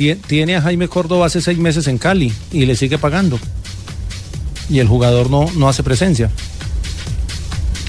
Tie- 0.00 0.16
Tiene 0.26 0.56
a 0.56 0.62
Jaime 0.62 0.88
Córdoba 0.88 1.26
hace 1.26 1.42
seis 1.42 1.58
meses 1.58 1.86
en 1.86 1.98
Cali 1.98 2.32
y 2.52 2.64
le 2.64 2.74
sigue 2.74 2.96
pagando. 2.96 3.38
Y 4.70 4.78
el 4.78 4.88
jugador 4.88 5.28
no, 5.28 5.44
no 5.56 5.68
hace 5.68 5.82
presencia. 5.82 6.30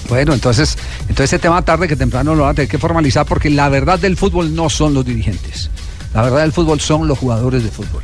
Bueno, 0.10 0.34
entonces, 0.34 0.78
entonces 1.04 1.26
ese 1.32 1.40
tema 1.40 1.62
tarde 1.64 1.88
que 1.88 1.96
temprano 1.96 2.36
lo 2.36 2.44
van 2.44 2.52
a 2.52 2.54
tener 2.56 2.68
que 2.70 2.78
formalizar 2.78 3.26
porque 3.26 3.50
la 3.50 3.70
verdad 3.70 3.98
del 3.98 4.18
fútbol 4.18 4.54
no 4.54 4.70
son 4.70 4.94
los 4.94 5.06
dirigentes. 5.06 5.70
La 6.14 6.24
verdad 6.24 6.42
del 6.42 6.52
fútbol 6.52 6.82
son 6.82 7.08
los 7.08 7.18
jugadores 7.18 7.64
de 7.64 7.70
fútbol. 7.72 8.02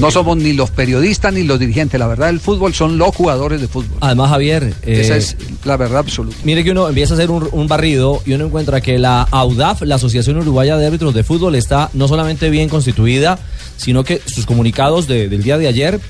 No 0.00 0.10
somos 0.10 0.36
ni 0.36 0.54
los 0.54 0.70
periodistas 0.70 1.32
ni 1.32 1.44
los 1.44 1.58
dirigentes. 1.60 2.00
La 2.00 2.06
verdad 2.08 2.26
del 2.26 2.40
fútbol 2.40 2.74
son 2.74 2.98
los 2.98 3.14
jugadores 3.14 3.60
de 3.60 3.68
fútbol. 3.68 3.96
Además, 4.00 4.30
Javier. 4.30 4.74
Esa 4.82 5.14
eh, 5.14 5.18
es 5.18 5.36
la 5.64 5.76
verdad 5.76 5.98
absoluta. 5.98 6.36
Mire 6.42 6.64
que 6.64 6.72
uno 6.72 6.88
empieza 6.88 7.14
a 7.14 7.16
hacer 7.16 7.30
un, 7.30 7.48
un 7.52 7.68
barrido 7.68 8.20
y 8.26 8.32
uno 8.32 8.46
encuentra 8.46 8.80
que 8.80 8.98
la 8.98 9.22
AUDAF, 9.30 9.82
la 9.82 9.94
Asociación 9.96 10.38
Uruguaya 10.38 10.76
de 10.76 10.86
Árbitros 10.86 11.14
de 11.14 11.22
Fútbol, 11.22 11.54
está 11.54 11.90
no 11.94 12.08
solamente 12.08 12.50
bien 12.50 12.68
constituida, 12.68 13.38
sino 13.76 14.02
que 14.02 14.20
sus 14.26 14.46
comunicados 14.46 15.06
de- 15.06 15.28
del 15.28 15.42
día 15.44 15.56
de 15.58 15.68
ayer 15.68 16.00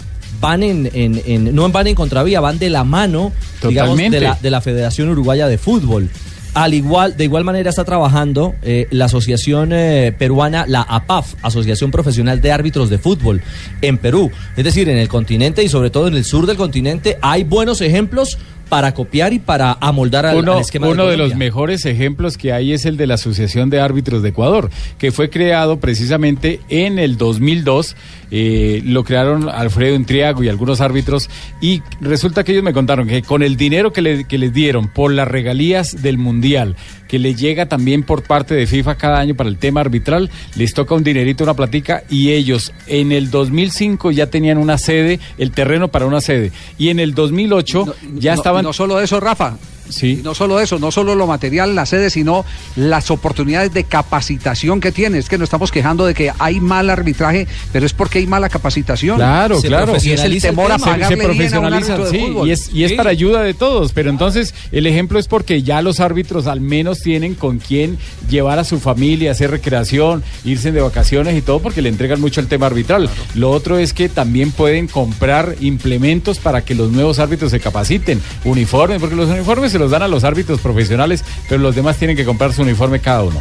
van 0.40 0.62
en, 0.62 0.88
en- 0.94 1.22
en- 1.26 1.54
no 1.54 1.68
van 1.68 1.86
en 1.88 1.94
contravía, 1.94 2.40
van 2.40 2.58
de 2.58 2.70
la 2.70 2.84
mano, 2.84 3.32
digamos, 3.68 3.96
de 3.98 4.20
la, 4.30 4.38
de 4.40 4.50
la 4.50 4.60
Federación 4.62 5.08
Uruguaya 5.10 5.46
de 5.46 5.58
Fútbol. 5.58 6.08
Al 6.54 6.72
igual, 6.72 7.16
de 7.16 7.24
igual 7.24 7.42
manera 7.42 7.70
está 7.70 7.84
trabajando 7.84 8.54
eh, 8.62 8.86
la 8.90 9.06
asociación 9.06 9.70
eh, 9.72 10.14
peruana, 10.16 10.64
la 10.68 10.82
APAF, 10.82 11.34
Asociación 11.42 11.90
Profesional 11.90 12.40
de 12.40 12.52
Árbitros 12.52 12.90
de 12.90 12.98
Fútbol, 12.98 13.42
en 13.82 13.98
Perú. 13.98 14.30
Es 14.56 14.64
decir, 14.64 14.88
en 14.88 14.96
el 14.96 15.08
continente 15.08 15.64
y 15.64 15.68
sobre 15.68 15.90
todo 15.90 16.06
en 16.06 16.14
el 16.14 16.24
sur 16.24 16.46
del 16.46 16.56
continente 16.56 17.18
hay 17.20 17.42
buenos 17.42 17.80
ejemplos 17.80 18.38
para 18.68 18.94
copiar 18.94 19.32
y 19.32 19.38
para 19.38 19.76
amoldar 19.80 20.26
al, 20.26 20.38
Uno, 20.38 20.54
al 20.54 20.60
esquema 20.60 20.88
uno 20.88 21.04
de 21.04 21.12
Colombia. 21.12 21.26
los 21.28 21.36
mejores 21.36 21.84
ejemplos 21.86 22.38
que 22.38 22.52
hay 22.52 22.72
es 22.72 22.86
el 22.86 22.96
de 22.96 23.06
la 23.06 23.14
Asociación 23.14 23.70
de 23.70 23.80
Árbitros 23.80 24.22
de 24.22 24.30
Ecuador, 24.30 24.70
que 24.98 25.12
fue 25.12 25.30
creado 25.30 25.80
precisamente 25.80 26.60
en 26.68 26.98
el 26.98 27.16
2002. 27.16 27.96
Eh, 28.36 28.82
lo 28.84 29.04
crearon 29.04 29.48
Alfredo 29.48 29.94
Entriago 29.94 30.42
y 30.42 30.48
algunos 30.48 30.80
árbitros. 30.80 31.30
Y 31.60 31.82
resulta 32.00 32.42
que 32.42 32.50
ellos 32.50 32.64
me 32.64 32.72
contaron 32.72 33.06
que 33.06 33.22
con 33.22 33.44
el 33.44 33.56
dinero 33.56 33.92
que, 33.92 34.02
le- 34.02 34.24
que 34.24 34.38
les 34.38 34.52
dieron 34.52 34.88
por 34.88 35.12
las 35.12 35.28
regalías 35.28 36.02
del 36.02 36.18
Mundial, 36.18 36.74
que 37.06 37.20
les 37.20 37.36
llega 37.40 37.66
también 37.66 38.02
por 38.02 38.24
parte 38.24 38.54
de 38.56 38.66
FIFA 38.66 38.96
cada 38.96 39.20
año 39.20 39.36
para 39.36 39.48
el 39.48 39.56
tema 39.58 39.82
arbitral, 39.82 40.30
les 40.56 40.74
toca 40.74 40.96
un 40.96 41.04
dinerito, 41.04 41.44
una 41.44 41.54
platica. 41.54 42.02
Y 42.10 42.32
ellos 42.32 42.72
en 42.88 43.12
el 43.12 43.30
2005 43.30 44.10
ya 44.10 44.26
tenían 44.26 44.58
una 44.58 44.78
sede, 44.78 45.20
el 45.38 45.52
terreno 45.52 45.86
para 45.86 46.06
una 46.06 46.20
sede. 46.20 46.50
Y 46.76 46.88
en 46.88 46.98
el 46.98 47.14
2008 47.14 47.94
ya 48.16 48.32
No- 48.32 48.36
estaban. 48.40 48.64
No 48.64 48.72
solo 48.72 49.00
eso, 49.00 49.20
Rafa. 49.20 49.56
Sí. 49.88 50.20
No 50.24 50.34
solo 50.34 50.60
eso, 50.60 50.78
no 50.78 50.90
solo 50.90 51.14
lo 51.14 51.26
material, 51.26 51.74
la 51.74 51.86
sede, 51.86 52.10
sino 52.10 52.44
las 52.76 53.10
oportunidades 53.10 53.72
de 53.74 53.84
capacitación 53.84 54.80
que 54.80 54.92
tiene. 54.92 55.18
Es 55.18 55.28
que 55.28 55.38
nos 55.38 55.46
estamos 55.46 55.70
quejando 55.70 56.06
de 56.06 56.14
que 56.14 56.32
hay 56.38 56.60
mal 56.60 56.90
arbitraje, 56.90 57.46
pero 57.72 57.84
es 57.86 57.92
porque 57.92 58.18
hay 58.18 58.26
mala 58.26 58.48
capacitación. 58.48 59.16
Claro, 59.16 59.60
Se 59.60 59.68
claro. 59.68 59.94
Y 60.02 60.10
es 60.12 60.20
el 60.22 60.40
temor 60.40 60.72
a 60.72 60.78
Se- 60.78 60.84
pagarle 60.84 61.06
se, 61.08 61.14
bien 61.14 61.20
a 61.20 61.30
un 61.30 61.36
profesionaliza, 61.36 61.94
árbitro 61.94 62.04
de 62.12 62.18
sí, 62.18 62.26
fútbol. 62.26 62.48
y 62.48 62.52
es, 62.52 62.70
y 62.72 62.84
es 62.84 62.90
Sí. 62.92 62.96
para 62.96 63.10
ayuda 63.10 63.42
de 63.42 63.54
todos. 63.54 63.92
Pero 63.92 64.10
entonces 64.10 64.54
el 64.72 64.86
ejemplo 64.86 65.18
es 65.18 65.28
porque 65.28 65.62
ya 65.62 65.82
los 65.82 66.00
árbitros 66.00 66.46
al 66.46 66.60
menos 66.60 67.00
tienen 67.00 67.34
con 67.34 67.58
quién 67.58 67.98
llevar 68.28 68.58
a 68.58 68.64
su 68.64 68.80
familia, 68.80 69.32
hacer 69.32 69.50
recreación, 69.50 70.22
irse 70.44 70.72
de 70.72 70.80
vacaciones 70.80 71.36
y 71.36 71.42
todo, 71.42 71.60
porque 71.60 71.82
le 71.82 71.88
entregan 71.88 72.20
mucho 72.20 72.40
el 72.40 72.46
tema 72.46 72.66
arbitral. 72.66 73.08
Lo 73.34 73.50
otro 73.50 73.78
es 73.78 73.92
que 73.92 74.08
también 74.08 74.50
pueden 74.52 74.86
comprar 74.88 75.56
implementos 75.60 76.38
para 76.38 76.62
que 76.64 76.74
los 76.74 76.90
nuevos 76.90 77.18
árbitros 77.18 77.50
se 77.50 77.60
capaciten, 77.60 78.20
uniformes, 78.44 79.00
porque 79.00 79.16
los 79.16 79.28
uniformes 79.28 79.73
se 79.74 79.78
los 79.80 79.90
dan 79.90 80.02
a 80.02 80.08
los 80.08 80.22
árbitros 80.24 80.60
profesionales, 80.60 81.24
pero 81.48 81.60
los 81.60 81.74
demás 81.74 81.96
tienen 81.96 82.16
que 82.16 82.24
comprar 82.24 82.52
su 82.52 82.62
uniforme 82.62 83.00
cada 83.00 83.24
uno. 83.24 83.40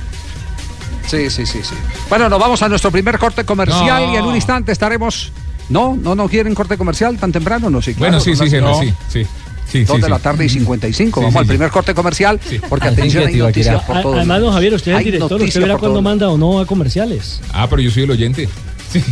Sí, 1.07 1.29
sí, 1.29 1.45
sí, 1.45 1.59
sí. 1.61 1.75
Bueno, 2.09 2.27
nos 2.29 2.39
vamos 2.39 2.61
a 2.63 2.69
nuestro 2.69 2.89
primer 2.91 3.19
corte 3.19 3.43
comercial 3.45 4.07
No. 4.07 4.13
y 4.13 4.15
en 4.17 4.25
un 4.25 4.35
instante 4.35 4.71
estaremos. 4.71 5.31
No, 5.69 5.95
no, 5.95 6.15
no 6.15 6.27
quieren 6.27 6.55
corte 6.55 6.75
comercial 6.77 7.17
tan 7.17 7.31
temprano, 7.31 7.69
no, 7.69 7.81
sí. 7.81 7.93
Bueno, 7.93 8.17
claro, 8.17 8.23
sí, 8.23 8.35
son 8.35 8.49
sí, 8.49 8.55
las- 8.55 8.63
Henry, 8.79 8.87
no. 8.89 8.93
sí, 9.09 9.21
sí. 9.23 9.27
Sí, 9.71 9.85
Dos 9.85 9.95
sí, 9.95 10.01
de 10.03 10.09
la 10.09 10.17
sí. 10.17 10.23
tarde 10.23 10.45
y 10.45 10.49
55. 10.49 11.19
Sí, 11.19 11.23
Vamos 11.23 11.33
sí, 11.33 11.37
al 11.39 11.45
sí. 11.45 11.49
primer 11.49 11.71
corte 11.71 11.93
comercial, 11.95 12.39
porque 12.69 12.87
atención, 12.89 13.25
hay 13.27 13.35
noticias 13.35 13.81
por 13.83 13.97
Además, 13.97 14.41
don. 14.41 14.53
Javier, 14.53 14.73
usted 14.73 14.91
es 14.91 14.97
el 14.99 15.03
director, 15.05 15.41
usted 15.41 15.61
verá 15.61 15.77
cuándo 15.77 16.01
manda 16.01 16.29
o 16.29 16.37
no 16.37 16.59
a 16.59 16.65
comerciales. 16.65 17.41
Ah, 17.53 17.67
pero 17.69 17.81
yo 17.81 17.89
soy 17.89 18.03
el 18.03 18.11
oyente. 18.11 18.47
Sí. 18.93 19.03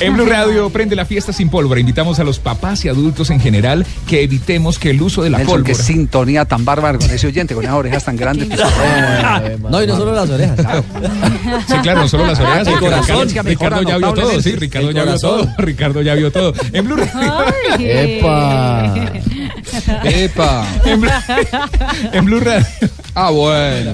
en 0.00 0.14
Blue 0.14 0.26
Radio 0.26 0.68
prende 0.70 0.94
la 0.94 1.06
fiesta 1.06 1.32
sin 1.32 1.48
pólvora. 1.48 1.80
Invitamos 1.80 2.18
a 2.18 2.24
los 2.24 2.38
papás 2.38 2.84
y 2.84 2.88
adultos 2.88 3.30
en 3.30 3.40
general 3.40 3.86
que 4.06 4.22
evitemos 4.22 4.78
que 4.78 4.90
el 4.90 5.00
uso 5.00 5.22
de 5.22 5.30
la 5.30 5.38
Nelson, 5.38 5.64
qué 5.64 5.72
pólvora. 5.72 5.84
sintonía 5.84 6.44
tan 6.44 6.64
bárbara 6.64 6.98
con 6.98 7.10
ese 7.10 7.26
oyente, 7.26 7.54
con 7.54 7.64
esas 7.64 7.76
orejas 7.76 8.04
tan 8.04 8.16
grandes. 8.16 8.48
pues, 8.48 9.60
No, 9.60 9.82
y 9.82 9.86
no 9.86 9.96
solo 9.96 10.12
las 10.12 10.28
orejas. 10.28 10.58
Sí, 11.66 11.74
claro, 11.82 12.02
no 12.02 12.08
solo 12.08 12.26
las 12.26 12.38
orejas. 12.38 12.66
El 12.66 12.74
porque 12.74 12.84
corazón. 12.86 13.28
Ricardo, 13.28 13.50
Ricardo 13.50 13.82
ya 13.82 13.96
vio 13.98 14.14
todo, 14.14 14.42
sí, 14.42 14.56
Ricardo 14.56 14.90
ya 14.90 15.04
vio 15.04 15.18
todo. 15.18 15.48
Ricardo 15.58 16.02
ya 16.02 16.14
vio 16.14 16.30
todo. 16.30 16.52
En 16.72 16.84
Blue 16.84 16.96
Radio. 16.96 17.32
¡Epa! 17.78 18.94
¡Epa! 20.04 20.66
En 20.84 21.00
Blue, 21.00 21.10
en 22.12 22.24
Blue 22.24 22.40
Radio. 22.40 22.66
Ah, 23.14 23.30
bueno. 23.30 23.92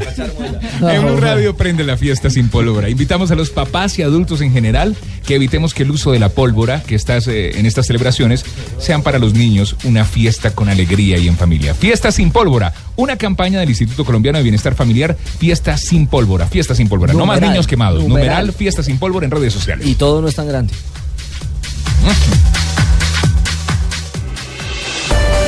En 0.80 1.02
Blue 1.02 1.16
Radio 1.16 1.56
prende 1.56 1.84
la 1.84 1.96
fiesta 1.96 2.30
sin 2.30 2.48
pólvora. 2.48 2.88
Invitamos 2.88 3.30
a 3.30 3.34
los 3.34 3.50
papás 3.50 3.98
y 3.98 4.02
adultos 4.02 4.40
en 4.40 4.52
general 4.52 4.96
que 5.26 5.34
evitemos 5.34 5.74
que 5.74 5.82
el 5.82 5.90
uso 5.90 6.12
de 6.12 6.18
la 6.18 6.28
pólvora 6.28 6.82
que 6.82 6.94
estás 6.94 7.26
eh, 7.26 7.58
en 7.58 7.66
estas 7.66 7.86
celebraciones 7.86 8.44
sean 8.78 9.02
para 9.02 9.18
los 9.18 9.34
niños 9.34 9.76
una 9.84 10.04
fiesta 10.04 10.52
con 10.52 10.68
alegría 10.68 11.18
y 11.18 11.28
en 11.28 11.36
familia. 11.36 11.74
Fiesta 11.74 12.12
sin 12.12 12.30
pólvora, 12.30 12.72
una 12.96 13.16
campaña 13.16 13.60
del 13.60 13.68
Instituto 13.68 14.04
Colombiano 14.04 14.38
de 14.38 14.44
Bienestar 14.44 14.74
Familiar, 14.74 15.16
Fiesta 15.38 15.76
sin 15.76 16.06
pólvora, 16.06 16.46
Fiesta 16.46 16.74
sin 16.74 16.88
pólvora. 16.88 17.12
no 17.12 17.26
más 17.26 17.40
niños 17.40 17.66
quemados. 17.66 18.02
numeral. 18.02 18.28
Numeral, 18.28 18.52
Fiesta 18.52 18.82
sin 18.82 18.98
pólvora 18.98 19.26
en 19.26 19.32
redes 19.32 19.52
sociales. 19.52 19.86
Y 19.86 19.94
todo 19.96 20.22
no 20.22 20.28
es 20.28 20.34
tan 20.34 20.46
grande. 20.48 20.72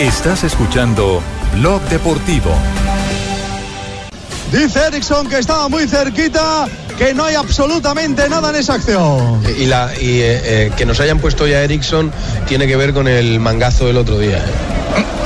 Estás 0.00 0.44
escuchando 0.44 1.22
Blog 1.56 1.82
Deportivo. 1.90 2.50
Dice 4.50 4.86
Ericsson 4.86 5.28
que 5.28 5.36
estaba 5.36 5.68
muy 5.68 5.86
cerquita, 5.86 6.66
que 6.96 7.12
no 7.12 7.24
hay 7.24 7.34
absolutamente 7.34 8.26
nada 8.30 8.48
en 8.48 8.56
esa 8.56 8.76
acción. 8.76 9.42
Y, 9.58 9.66
la, 9.66 9.92
y 10.00 10.20
eh, 10.20 10.40
eh, 10.42 10.72
que 10.74 10.86
nos 10.86 11.00
hayan 11.00 11.18
puesto 11.18 11.46
ya 11.46 11.62
Ericsson 11.62 12.10
tiene 12.48 12.66
que 12.66 12.76
ver 12.76 12.94
con 12.94 13.08
el 13.08 13.40
mangazo 13.40 13.88
del 13.88 13.98
otro 13.98 14.18
día. 14.18 14.42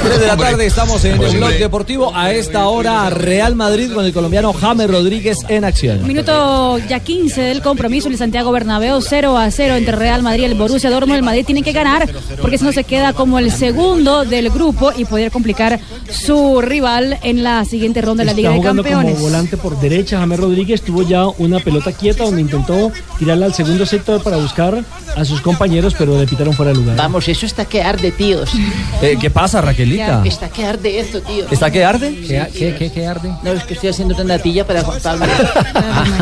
3 0.04 0.20
de 0.20 0.26
la 0.26 0.36
tarde 0.36 0.66
estamos 0.66 1.02
en 1.06 1.20
el 1.20 1.36
blog 1.38 1.52
deportivo. 1.52 2.14
A 2.14 2.30
esta 2.32 2.68
hora, 2.68 3.08
Real 3.08 3.54
Madrid 3.54 3.90
con 3.92 4.04
el 4.04 4.12
colombiano 4.12 4.52
James 4.52 4.90
Rodríguez 4.90 5.38
en 5.48 5.64
acción. 5.64 6.06
Minuto 6.06 6.78
ya 6.78 7.00
15 7.00 7.40
del 7.40 7.62
compromiso 7.62 8.08
en 8.08 8.12
el 8.12 8.18
Santiago 8.18 8.52
Bernabéu, 8.52 9.00
0 9.00 9.38
a 9.38 9.50
0 9.50 9.76
entre 9.76 9.96
Real 9.96 10.22
Madrid 10.22 10.42
y 10.42 10.44
el 10.46 10.54
Borussia 10.56 10.90
Dortmund. 10.90 11.16
El 11.16 11.22
Madrid 11.24 11.44
tiene 11.46 11.62
que 11.62 11.72
ganar 11.72 12.06
porque 12.40 12.58
si 12.58 12.64
no 12.64 12.72
se 12.72 12.84
queda 12.84 13.14
como 13.14 13.38
el 13.38 13.50
segundo 13.50 14.24
del 14.26 14.50
grupo 14.50 14.92
y 14.94 15.06
poder 15.06 15.30
complicar 15.30 15.80
su 16.10 16.60
rival 16.60 17.18
en 17.22 17.42
la 17.42 17.64
siguiente 17.64 18.02
ronda 18.02 18.22
de 18.24 18.26
la 18.26 18.32
Liga 18.34 18.50
Está 18.50 18.54
de 18.54 18.58
jugando 18.60 18.82
Campeones. 18.82 19.14
como 19.14 19.24
volante 19.24 19.56
por 19.56 19.80
derecha. 19.80 20.18
James 20.18 20.38
Rodríguez 20.38 20.82
tuvo 20.82 21.02
ya 21.02 21.26
una 21.38 21.60
pelota 21.60 21.92
quieta 21.92 22.24
donde 22.24 22.42
intentó 22.42 22.92
tirarla 23.18 23.46
al 23.46 23.54
segundo 23.54 23.86
sector 23.86 24.22
para 24.22 24.36
buscar 24.36 24.84
a 25.16 25.24
sus 25.24 25.40
compañeros, 25.40 25.94
pero 25.96 26.18
le 26.18 26.26
pitaron 26.26 26.52
fuera 26.52 26.72
de 26.72 26.78
lugar. 26.78 26.96
Vamos, 26.96 27.26
eso 27.28 27.46
está 27.46 27.64
que 27.64 27.82
arde, 27.82 28.10
tíos. 28.10 28.50
Eh, 29.00 29.16
¿Qué 29.20 29.30
pasa, 29.30 29.60
Está 30.24 30.48
que 30.48 30.64
arde 30.64 31.00
esto, 31.00 31.20
tío. 31.22 31.46
¿Está 31.50 31.70
que 31.70 31.84
arde? 31.84 32.14
¿Qué, 32.14 32.46
qué, 32.52 32.74
qué, 32.74 32.92
qué 32.92 33.06
arde? 33.06 33.30
No, 33.42 33.52
es 33.52 33.64
que 33.64 33.74
estoy 33.74 33.90
haciendo 33.90 34.14
una 34.14 34.24
natilla 34.24 34.66
para 34.66 34.82
Juan 34.82 35.00
Pablo. 35.02 35.26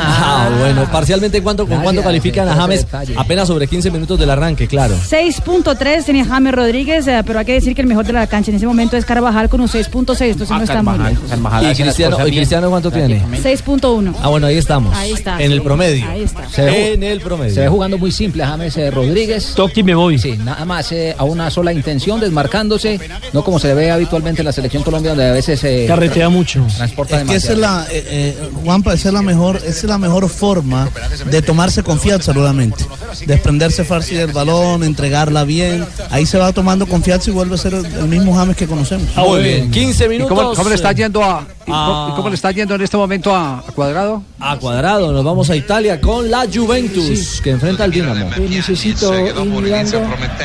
Ah, 0.05 0.49
bueno, 0.59 0.89
parcialmente 0.91 1.43
¿cuánto, 1.43 1.67
¿con 1.67 1.81
cuánto 1.83 2.03
califican 2.03 2.49
a 2.49 2.55
James? 2.55 2.87
Apenas 3.17 3.49
sobre 3.49 3.67
15 3.67 3.91
minutos 3.91 4.19
del 4.19 4.31
arranque, 4.31 4.67
claro. 4.67 4.95
6.3 4.97 6.05
tenía 6.05 6.25
James 6.25 6.55
Rodríguez, 6.55 7.07
eh, 7.07 7.23
pero 7.25 7.39
hay 7.39 7.45
que 7.45 7.53
decir 7.55 7.75
que 7.75 7.81
el 7.81 7.87
mejor 7.87 8.05
de 8.07 8.13
la 8.13 8.27
cancha 8.27 8.51
en 8.51 8.57
ese 8.57 8.67
momento 8.67 8.97
es 8.97 9.05
Carvajal 9.05 9.49
con 9.49 9.61
un 9.61 9.69
6.6. 9.69 10.23
Entonces 10.23 10.51
no 10.51 10.63
está 10.63 10.83
muy 10.83 10.99
lejos. 10.99 11.25
¿Y 11.63 11.83
Cristiano, 11.83 12.27
¿y 12.27 12.31
Cristiano 12.31 12.71
cuánto 12.71 12.91
tiene? 12.91 13.23
6.1. 13.43 14.15
Ah, 14.23 14.29
bueno, 14.29 14.47
ahí 14.47 14.57
estamos. 14.57 14.97
Ahí 14.97 15.13
está. 15.13 15.41
En 15.43 15.53
el 15.53 15.63
promedio. 15.63 16.09
Ahí 16.09 16.23
está. 16.23 16.49
Se 16.49 16.95
En 16.95 17.03
el 17.03 17.21
promedio. 17.21 17.55
se 17.55 17.61
ve 17.61 17.69
jugando 17.69 17.99
muy 17.99 18.13
simple 18.13 18.45
James 18.45 18.77
eh, 18.77 18.91
Rodríguez. 18.91 19.53
Toque 19.55 19.83
me 19.83 19.95
voy. 19.95 20.19
Sí, 20.19 20.39
nada 20.45 20.65
más 20.65 20.91
eh, 20.93 21.15
a 21.17 21.25
una 21.25 21.51
sola 21.51 21.73
intención, 21.73 22.21
desmarcándose, 22.21 23.01
no 23.33 23.43
como 23.45 23.59
se 23.63 23.75
ve 23.75 23.91
habitualmente 23.91 24.41
en 24.43 24.47
la 24.47 24.53
selección 24.53 24.83
colombiana, 24.83 25.15
donde 25.17 25.31
a 25.31 25.35
veces 25.35 25.61
se 25.61 25.87
Carretea 25.87 26.29
mucho. 26.29 26.67
transporta 26.77 27.21
Es 27.21 27.29
que 27.29 27.37
esa 27.37 27.53
es 27.53 27.59
la, 27.59 27.87
eh, 27.91 28.05
eh, 28.11 28.51
Juanpa, 28.65 28.93
esa 28.93 29.09
es 29.09 29.15
la 29.15 29.23
mejor, 29.23 29.57
esa 29.59 29.69
es 29.69 29.85
la 29.85 29.99
mejor 29.99 30.29
forma 30.29 30.89
de 31.31 31.43
tomarse 31.43 31.83
confianza 31.83 32.33
nuevamente, 32.33 32.85
desprenderse 33.27 33.85
fácil 33.85 34.19
del 34.19 34.33
balón, 34.33 34.83
entregarla 34.83 35.45
bien, 35.45 35.87
ahí 36.11 36.27
se 36.27 36.39
va 36.39 36.53
tomando 36.53 36.87
confianza 36.87 37.31
y 37.31 37.33
vuelve 37.33 37.55
a 37.55 37.59
ser 37.59 37.75
el, 37.75 37.87
el 37.87 38.09
mismo 38.09 38.35
James 38.35 38.57
que 38.57 38.67
conocemos. 38.67 39.09
Muy 39.17 39.43
bien, 39.43 39.71
15 39.71 40.05
¿Y 40.05 40.09
minutos. 40.09 40.37
cómo, 40.37 40.55
cómo 40.55 40.69
le 40.69 40.75
está 40.75 40.93
yendo 40.93 41.23
a, 41.23 41.47
Ah. 41.69 42.13
cómo- 42.17 42.29
le 42.29 42.35
está 42.35 42.51
yendo 42.51 42.75
en 42.75 42.83
este 42.83 42.97
momento 42.97 43.35
a, 43.35 43.61
a 43.61 43.63
Cuadrado? 43.73 44.23
A 44.41 44.57
cuadrado, 44.59 45.13
nos 45.13 45.23
vamos 45.25 45.49
a 45.49 45.55
Italia 45.55 46.01
con 46.01 46.29
la 46.29 46.45
Juventus, 46.53 47.41
que 47.41 47.51
enfrenta 47.51 47.85
al 47.85 47.93
Dinamo. 47.93 48.31
necesito 48.49 49.15
ir 49.17 49.33
mirando 49.35 50.03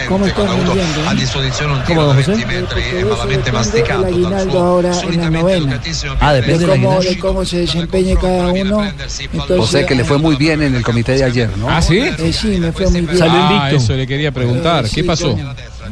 cómo 0.08 0.28
está 0.28 0.44
rindiendo. 0.46 1.10
A 1.10 1.14
disposizione 1.16 1.74
un 1.74 1.82
¿Cómo, 1.82 2.04
don 2.04 2.16
José? 2.18 2.34
è 2.34 3.04
malamente 3.08 3.52
masticato. 3.52 4.08
El 4.08 4.14
aguinaldo 4.14 4.60
ahora 4.60 4.92
en 5.02 5.22
la 5.22 5.30
novena. 5.30 5.82
Ah, 6.20 6.34
depende 6.34 6.66
de 6.66 6.72
cómo, 6.72 7.00
de 7.00 7.20
cómo 7.20 7.46
se 7.46 7.58
desempeñe 7.60 8.16
cada 8.16 8.48
uno. 8.52 8.84
Entonces, 8.84 9.60
O 9.60 9.68
sea 9.68 9.86
que 9.86 9.96
le 9.96 10.04
fue 10.04 10.18
muy 10.18 10.36
bien 10.36 10.62
en 10.62 10.76
el 10.76 10.84
comité 10.84 11.14
de 11.14 11.24
ayer, 11.24 11.50
¿no? 11.58 11.70
Ah, 11.70 11.82
sí. 11.82 11.98
eh, 12.00 12.34
sí, 12.34 12.58
me 12.60 12.72
fue 12.72 12.90
muy 12.90 13.02
bien. 13.02 13.18
Salió 13.18 13.38
Ah, 13.38 13.72
eso 13.72 13.94
le 13.94 14.06
quería 14.08 14.32
preguntar. 14.32 14.86
Eh, 14.86 14.90
¿Qué 14.90 15.02
sí, 15.02 15.04
pasó? 15.04 15.36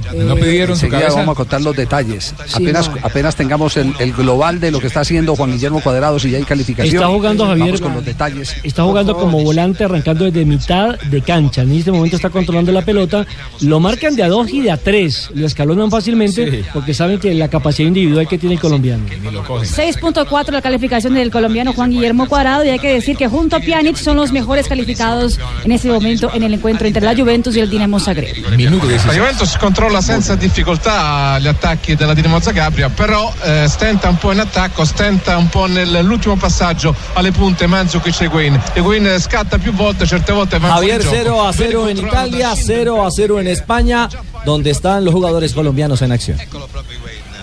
Coño. 0.02 0.24
¿No 0.24 0.36
pidieron 0.36 0.78
su 0.78 0.86
Enseguida 0.86 1.00
cabeza? 1.08 1.20
vamos 1.20 1.34
a 1.34 1.36
contar 1.38 1.62
los 1.62 1.76
detalles. 1.76 2.34
Sí, 2.48 2.54
apenas, 2.64 2.90
no. 2.90 2.96
apenas 3.04 3.36
tengamos 3.36 3.78
el, 3.78 3.94
el 4.00 4.14
global 4.14 4.60
de 4.60 4.72
lo 4.72 4.80
que 4.80 4.88
está 4.88 5.02
haciendo 5.02 5.36
Juan 5.36 5.52
Guillermo 5.52 5.82
Cuadrado, 5.82 6.20
si 6.20 6.32
ya 6.32 6.38
hay 6.38 6.44
calificación. 6.44 6.96
Está 6.96 7.08
jugando 7.08 7.46
Javier. 7.46 7.66
Vamos 7.68 7.82
con 7.82 7.94
los 7.96 8.06
detalles. 8.06 8.56
Está 8.64 8.84
jugando 8.84 9.16
como 9.16 9.42
volante 9.44 9.84
arrancando 9.84 10.26
desde 10.26 10.46
mitad 10.46 10.98
de 11.00 11.22
cancha. 11.22 11.62
En 11.62 11.72
este 11.72 11.92
momento 11.92 12.16
está 12.16 12.30
controlando 12.30 12.72
la 12.72 12.84
pelota. 12.84 13.26
Lo 13.62 13.80
marcan 13.80 14.16
de 14.16 14.24
a 14.24 14.28
dos 14.28 14.50
y 14.52 14.62
de 14.62 14.72
a 14.72 14.78
tres. 14.78 15.30
Lo 15.34 15.46
escalonan 15.46 15.90
fácilmente 15.92 16.64
porque 16.74 16.94
saben 16.94 17.20
que 17.20 17.34
la 17.34 17.48
capacidad 17.48 17.88
individual 17.88 18.28
que 18.28 18.38
tiene 18.38 18.56
el 18.56 18.62
colombiano. 18.62 19.06
6.4 19.64 20.52
la 20.52 20.62
calificación 20.62 21.14
del 21.16 21.32
colombiano 21.32 21.74
Juan 21.74 21.92
Guillermo 21.92 22.28
Cuadrado 22.28 22.64
y 22.66 22.70
hay 22.70 22.80
que 22.80 22.94
decir 22.94 23.18
que 23.18 23.28
junto 23.28 23.56
a 23.56 23.60
Pjanic 23.60 23.96
son 23.96 24.18
los 24.18 24.32
mejores 24.32 24.68
calificados 24.68 25.40
en 25.64 25.72
este 25.72 25.88
momento 25.90 26.30
en 26.34 26.44
el 26.44 26.54
encuentro 26.54 26.88
entre 26.88 27.04
la 27.04 27.16
Juventus 27.16 27.56
y 27.56 27.60
el 27.60 27.70
Dinamo 27.70 28.00
Zagreb. 28.00 28.36
Minuto 28.56 28.88
La 28.88 29.14
Juventus 29.14 29.58
controlla 29.58 29.85
controlla 29.86 30.02
senza 30.02 30.36
difficoltà 30.36 31.38
gli 31.40 31.48
attacchi 31.48 31.96
della 31.96 32.14
Dinamo 32.16 32.40
Zagabria, 32.40 32.90
però 32.90 33.32
eh, 33.44 33.66
stenta 33.68 34.10
un 34.10 34.18
po' 34.18 34.32
in 34.32 34.40
attacco, 34.40 34.84
stenta 34.84 35.38
un 35.38 35.48
po' 35.48 35.68
nell'ultimo 35.68 36.36
passaggio 36.38 36.96
alle 37.14 37.32
punte 37.32 37.68
Mandzukic 37.68 38.22
e 38.22 38.26
Higuain. 38.26 38.62
Higuain 38.74 39.20
scatta 39.20 39.58
più 39.60 39.72
volte, 39.74 40.06
certe 40.08 40.32
volte 40.32 40.58
va 40.58 40.70
Javier 40.70 41.02
fuori 41.04 41.18
gioco. 41.24 41.34
0 41.36 41.48
a 41.48 41.54
0 41.54 41.88
en 41.90 41.98
Italia, 41.98 42.56
0 42.56 43.06
a 43.06 43.12
0 43.12 43.40
en 43.40 43.48
España, 43.48 44.10
donde 44.44 44.72
están 44.72 45.04
los 45.06 45.14
jugadores 45.14 45.54
colombianos 45.54 46.02
en 46.02 46.12
acción. 46.12 46.38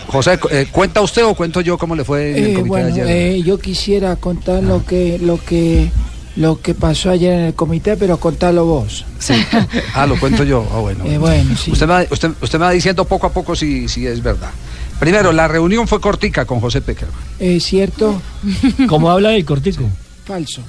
José, 0.08 0.38
eh, 0.50 0.66
¿cuenta 0.70 1.00
usted 1.00 1.24
o 1.24 1.34
cuento 1.34 1.60
yo 1.60 1.78
cómo 1.78 1.94
le 1.94 2.04
fue 2.04 2.32
en 2.36 2.44
el 2.44 2.50
Eh, 2.50 2.54
comité 2.54 2.68
bueno, 2.68 2.86
de 2.94 3.02
ayer? 3.02 3.06
eh, 3.36 3.42
yo 3.42 3.58
quisiera 3.58 4.16
contar 4.16 4.62
lo 4.62 4.84
que 4.84 5.18
lo 5.22 5.42
que 5.42 5.90
lo 6.36 6.60
que 6.60 6.74
pasó 6.74 7.10
ayer 7.10 7.32
en 7.34 7.40
el 7.46 7.54
comité, 7.54 7.96
pero 7.96 8.16
contalo 8.18 8.64
vos. 8.64 9.04
Sí. 9.18 9.34
Ah, 9.94 10.06
lo 10.06 10.18
cuento 10.18 10.42
yo. 10.44 10.66
Ah, 10.72 10.78
bueno. 10.78 11.04
Eh, 11.04 11.18
bueno, 11.18 11.56
sí. 11.56 11.70
usted, 11.72 11.86
me 11.86 11.92
va, 11.92 12.04
usted, 12.10 12.30
usted 12.40 12.58
me 12.58 12.64
va 12.66 12.70
diciendo 12.70 13.04
poco 13.04 13.26
a 13.26 13.32
poco 13.32 13.54
si, 13.54 13.88
si 13.88 14.06
es 14.06 14.22
verdad. 14.22 14.50
Primero, 14.98 15.32
la 15.32 15.48
reunión 15.48 15.86
fue 15.88 16.00
cortica 16.00 16.44
con 16.44 16.60
José 16.60 16.80
Peckerman. 16.80 17.18
¿Es 17.38 17.64
cierto? 17.64 18.20
Como 18.88 19.10
habla 19.10 19.30
del 19.30 19.44
cortico. 19.44 19.82
Falso. 20.24 20.62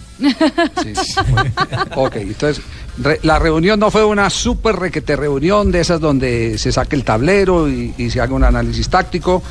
Ok, 1.95 2.15
entonces 2.17 2.63
re- 3.01 3.19
la 3.23 3.39
reunión 3.39 3.79
no 3.79 3.91
fue 3.91 4.03
una 4.03 4.29
súper 4.29 4.75
requete 4.75 5.15
reunión 5.15 5.71
de 5.71 5.79
esas 5.81 5.99
donde 5.99 6.57
se 6.57 6.71
saque 6.71 6.95
el 6.95 7.03
tablero 7.03 7.69
y, 7.69 7.93
y 7.97 8.09
se 8.09 8.19
haga 8.21 8.33
un 8.33 8.43
análisis 8.43 8.89
táctico, 8.89 9.43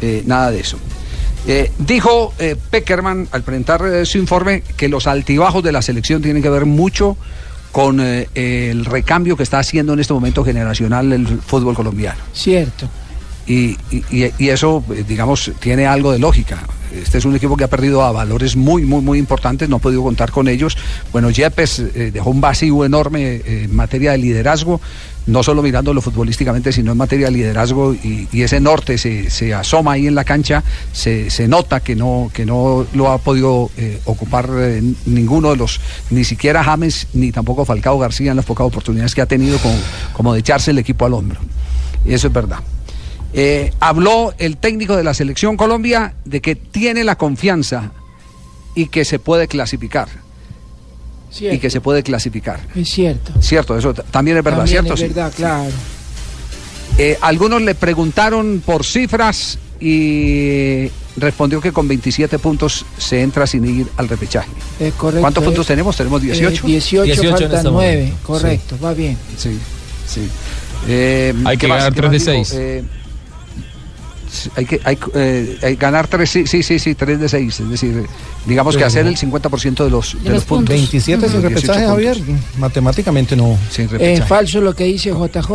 eh, 0.00 0.22
nada 0.26 0.50
de 0.50 0.60
eso. 0.60 0.78
Eh, 1.50 1.72
dijo 1.78 2.34
eh, 2.38 2.56
Peckerman 2.70 3.26
al 3.32 3.42
presentar 3.42 3.82
eh, 3.86 4.04
su 4.04 4.18
informe 4.18 4.62
que 4.76 4.86
los 4.88 5.06
altibajos 5.06 5.62
de 5.64 5.72
la 5.72 5.80
selección 5.80 6.20
tienen 6.20 6.42
que 6.42 6.50
ver 6.50 6.66
mucho 6.66 7.16
con 7.72 8.00
el 8.00 8.84
recambio 8.84 9.34
que 9.36 9.42
está 9.44 9.58
haciendo 9.58 9.94
en 9.94 10.00
este 10.00 10.12
momento 10.12 10.44
generacional 10.44 11.10
el 11.12 11.26
fútbol 11.26 11.74
colombiano. 11.74 12.18
Cierto. 12.34 12.88
Y, 13.46 13.78
y- 13.90 14.04
y- 14.38 14.48
eso, 14.50 14.84
digamos, 15.06 15.50
tiene 15.58 15.86
algo 15.86 16.12
de 16.12 16.18
lógica. 16.18 16.58
Este 16.94 17.16
es 17.18 17.24
un 17.24 17.34
equipo 17.36 17.56
que 17.56 17.64
ha 17.64 17.68
perdido 17.68 18.02
a 18.02 18.12
valores 18.12 18.56
muy, 18.56 18.84
muy, 18.84 19.00
muy 19.02 19.18
importantes, 19.18 19.68
no 19.70 19.76
ha 19.76 19.78
podido 19.78 20.02
contar 20.02 20.30
con 20.30 20.48
ellos. 20.48 20.76
Bueno, 21.12 21.30
Yepes 21.30 21.82
dejó 22.12 22.30
un 22.30 22.40
vacío 22.42 22.84
enorme 22.84 23.42
en 23.46 23.74
materia 23.74 24.12
de 24.12 24.18
liderazgo, 24.18 24.80
no 25.28 25.42
solo 25.42 25.62
mirándolo 25.62 26.00
futbolísticamente, 26.00 26.72
sino 26.72 26.90
en 26.90 26.98
materia 26.98 27.26
de 27.26 27.32
liderazgo, 27.32 27.94
y, 27.94 28.26
y 28.32 28.42
ese 28.42 28.60
norte 28.60 28.98
se, 28.98 29.54
asoma 29.54 29.92
ahí 29.92 30.06
en 30.06 30.14
la 30.14 30.24
cancha, 30.24 30.64
se, 30.92 31.28
nota 31.46 31.80
que 31.80 31.94
no, 31.94 32.30
que 32.32 32.46
no 32.46 32.86
lo 32.94 33.10
ha 33.10 33.18
podido 33.18 33.70
eh, 33.76 34.00
ocupar 34.06 34.48
eh, 34.58 34.82
ninguno 35.06 35.50
de 35.50 35.56
los, 35.56 35.80
ni 36.10 36.24
siquiera 36.24 36.64
James, 36.64 37.06
ni 37.12 37.30
tampoco 37.30 37.64
Falcao 37.64 37.98
García 37.98 38.30
en 38.30 38.36
las 38.38 38.46
pocas 38.46 38.66
oportunidades 38.66 39.14
que 39.14 39.20
ha 39.20 39.26
tenido 39.26 39.58
como, 39.58 39.76
como 40.14 40.32
de 40.32 40.40
echarse 40.40 40.70
el 40.70 40.78
equipo 40.78 41.04
al 41.04 41.12
hombro. 41.14 41.40
Eso 42.06 42.28
es 42.28 42.32
verdad. 42.32 42.60
Eh, 43.34 43.72
habló 43.80 44.32
el 44.38 44.56
técnico 44.56 44.96
de 44.96 45.04
la 45.04 45.12
selección 45.12 45.58
Colombia 45.58 46.14
de 46.24 46.40
que 46.40 46.56
tiene 46.56 47.04
la 47.04 47.16
confianza 47.16 47.92
y 48.74 48.86
que 48.86 49.04
se 49.04 49.18
puede 49.18 49.46
clasificar. 49.46 50.08
Cierto. 51.30 51.56
y 51.56 51.58
que 51.58 51.70
se 51.70 51.80
puede 51.80 52.02
clasificar. 52.02 52.60
Es 52.74 52.88
cierto. 52.88 53.32
Cierto, 53.40 53.76
eso 53.76 53.92
también 53.94 54.38
es 54.38 54.44
verdad, 54.44 54.60
también 54.60 54.84
¿cierto? 54.84 54.94
Es 54.94 55.00
verdad, 55.14 55.30
sí. 55.30 55.36
claro. 55.36 55.70
Eh, 56.96 57.16
algunos 57.20 57.62
le 57.62 57.74
preguntaron 57.74 58.62
por 58.64 58.84
cifras 58.84 59.58
y 59.80 60.90
respondió 61.16 61.60
que 61.60 61.70
con 61.72 61.86
27 61.86 62.38
puntos 62.38 62.84
se 62.96 63.22
entra 63.22 63.46
sin 63.46 63.64
ir 63.80 63.86
al 63.96 64.08
repechaje. 64.08 64.48
Es 64.80 64.94
correcto. 64.94 65.20
¿Cuántos 65.20 65.44
puntos 65.44 65.66
tenemos? 65.66 65.96
Tenemos 65.96 66.20
18. 66.22 66.64
Eh, 66.64 66.66
18, 66.66 67.04
18 67.04 67.22
este 67.28 67.30
faltan 67.30 67.56
este 67.58 67.70
9, 67.70 67.96
momento. 67.96 68.18
correcto, 68.26 68.76
sí. 68.76 68.84
va 68.84 68.94
bien. 68.94 69.18
Sí, 69.36 69.58
sí. 70.06 70.28
Eh, 70.88 71.34
Hay 71.44 71.56
que 71.56 71.68
ganar 71.68 71.92
3 71.92 72.10
de 72.10 72.20
6 72.20 72.56
hay 74.56 74.64
que 74.64 74.80
hay, 74.84 74.98
eh, 75.14 75.58
hay 75.62 75.76
ganar 75.76 76.06
3, 76.06 76.28
sí, 76.28 76.46
sí, 76.46 76.62
sí, 76.62 76.78
sí, 76.78 76.94
3 76.94 77.20
de 77.20 77.28
6. 77.28 77.60
Es 77.60 77.70
decir, 77.70 78.06
digamos 78.46 78.76
que 78.76 78.84
hacer 78.84 79.06
el 79.06 79.16
50% 79.16 79.84
de 79.84 79.90
los, 79.90 80.12
de 80.14 80.18
los 80.30 80.34
los 80.34 80.44
puntos. 80.44 80.68
27 80.74 81.28
sin 81.28 81.42
Los 81.42 81.42
18 81.42 81.48
repechaje, 81.48 81.86
puntos. 81.86 81.90
Javier. 82.18 82.38
Matemáticamente 82.58 83.36
no. 83.36 83.56
Sin 83.70 83.86
Es 83.86 83.90
repechaje. 83.92 84.28
falso 84.28 84.60
lo 84.60 84.74
que 84.74 84.84
dice 84.84 85.10
JJ. 85.10 85.48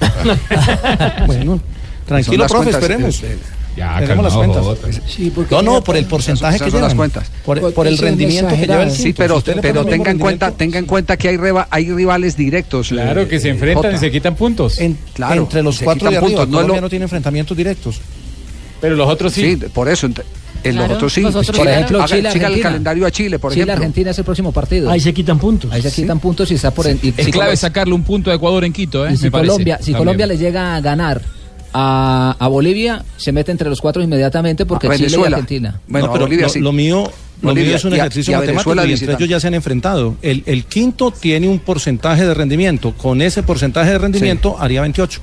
Bueno, 1.26 1.52
Son 1.52 1.62
tranquilo, 2.06 2.42
las 2.44 2.50
profe, 2.52 2.70
cuentas, 2.70 2.82
esperemos. 2.82 3.22
eh, 3.22 3.38
Ya, 3.76 4.00
Tenemos 4.00 4.24
las 4.24 4.34
cuentas. 4.34 4.62
Jota. 4.64 4.88
Sí, 5.06 5.30
porque 5.32 5.54
No, 5.54 5.62
no, 5.62 5.84
por 5.84 5.96
el 5.96 6.04
porcentaje 6.06 6.56
esas 6.56 6.64
que 6.66 6.70
son 6.72 6.80
las 6.80 6.92
llevan. 6.92 7.10
cuentas. 7.10 7.30
Por, 7.44 7.72
por 7.72 7.86
el 7.86 7.96
rendimiento 7.98 8.54
que 8.56 8.66
lleva 8.66 8.82
el. 8.82 8.90
Sí, 8.90 9.12
pero, 9.12 9.40
Si 9.40 9.52
pero 9.62 9.84
tenga 9.84 10.10
en 10.10 10.18
cuenta, 10.18 10.50
tenga 10.50 10.78
en 10.78 10.86
cuenta 10.86 11.16
que 11.16 11.28
hay, 11.28 11.36
reba- 11.36 11.68
hay 11.70 11.90
rivales 11.90 12.36
directos. 12.36 12.88
Claro, 12.88 13.22
eh, 13.22 13.28
que 13.28 13.38
se 13.38 13.48
eh, 13.48 13.52
enfrentan 13.52 13.94
y 13.94 13.98
se 13.98 14.10
quitan 14.10 14.34
puntos. 14.34 14.78
en- 14.80 14.98
Claro, 15.14 15.42
entre 15.42 15.62
los 15.62 15.78
cuatro 15.80 16.10
de 16.10 16.16
arriba, 16.16 16.42
puntos, 16.42 16.48
no 16.48 16.66
lo- 16.66 16.80
no 16.80 16.88
tiene 16.90 17.04
enfrentamientos 17.04 17.56
directos. 17.56 18.00
Pero 18.80 18.96
los 18.96 19.08
otros 19.08 19.32
sí. 19.32 19.56
Sí, 19.56 19.66
por 19.72 19.88
eso. 19.88 20.06
En 20.06 20.14
los 20.76 20.84
Claro, 20.84 20.94
otros 20.96 21.12
sí. 21.14 21.20
los 21.22 21.30
otros 21.34 21.46
Chile, 21.46 21.58
Por 21.58 21.68
ejemplo, 21.68 21.98
haga- 22.02 22.06
Chile, 22.32 22.54
el 22.56 22.60
calendario 22.60 23.06
a 23.06 23.10
Chile, 23.10 23.38
por 23.38 23.50
Chile, 23.52 23.62
ejemplo. 23.62 23.82
Argentina 23.82 24.10
es 24.10 24.18
el 24.18 24.24
próximo 24.24 24.52
partido. 24.52 24.90
Ahí 24.90 25.00
se 25.00 25.14
quitan 25.14 25.38
puntos. 25.38 25.72
Ahí 25.72 25.80
se 25.80 25.90
quitan 25.90 26.20
puntos 26.20 26.50
y 26.50 26.54
está 26.54 26.70
por 26.70 26.86
en- 26.86 26.98
y 27.02 27.14
Es 27.16 27.24
si 27.24 27.30
clave 27.32 27.56
sacarle 27.56 27.94
un 27.94 28.02
punto 28.02 28.30
a 28.30 28.34
Ecuador 28.34 28.64
en 28.64 28.72
Quito, 28.72 29.06
¿eh? 29.06 29.12
y 29.14 29.16
si 29.16 29.24
me 29.24 29.30
parece. 29.30 29.48
Colombia, 29.52 29.76
si 29.78 29.84
También. 29.92 29.98
Colombia 29.98 30.26
le 30.26 30.36
llega 30.36 30.76
a 30.76 30.80
ganar 30.82 31.22
a, 31.72 32.36
a 32.38 32.48
Bolivia, 32.48 33.02
se 33.16 33.32
mete 33.32 33.52
entre 33.52 33.70
los 33.70 33.80
cuatro 33.80 34.02
inmediatamente 34.02 34.66
porque 34.66 34.86
A 34.88 34.90
Chile 34.90 35.06
y 35.08 35.10
Venezuela. 35.12 35.36
Argentina. 35.38 35.80
Bueno, 35.88 36.06
no, 36.08 36.12
pero 36.12 36.24
Bolivia 36.26 36.46
lo, 36.46 36.52
sí. 36.52 36.58
lo 36.60 36.72
mío, 36.72 37.10
lo 37.42 37.54
mío 37.54 37.76
es 37.76 37.84
un 37.84 37.92
y 37.92 37.94
a- 37.94 37.98
ejercicio 38.00 38.32
y 38.32 38.34
a 38.34 38.38
matemático 38.40 38.70
Venezuela 38.70 38.90
y 38.90 38.92
entre 39.00 39.14
ellos 39.14 39.28
ya 39.30 39.40
se 39.40 39.46
han 39.46 39.54
enfrentado. 39.54 40.16
El, 40.20 40.42
el 40.44 40.64
quinto 40.64 41.10
tiene 41.10 41.48
un 41.48 41.60
porcentaje 41.60 42.26
de 42.26 42.34
rendimiento. 42.34 42.92
Con 42.98 43.22
ese 43.22 43.42
porcentaje 43.42 43.92
de 43.92 43.98
rendimiento 43.98 44.56
haría 44.58 44.82
28. 44.82 45.20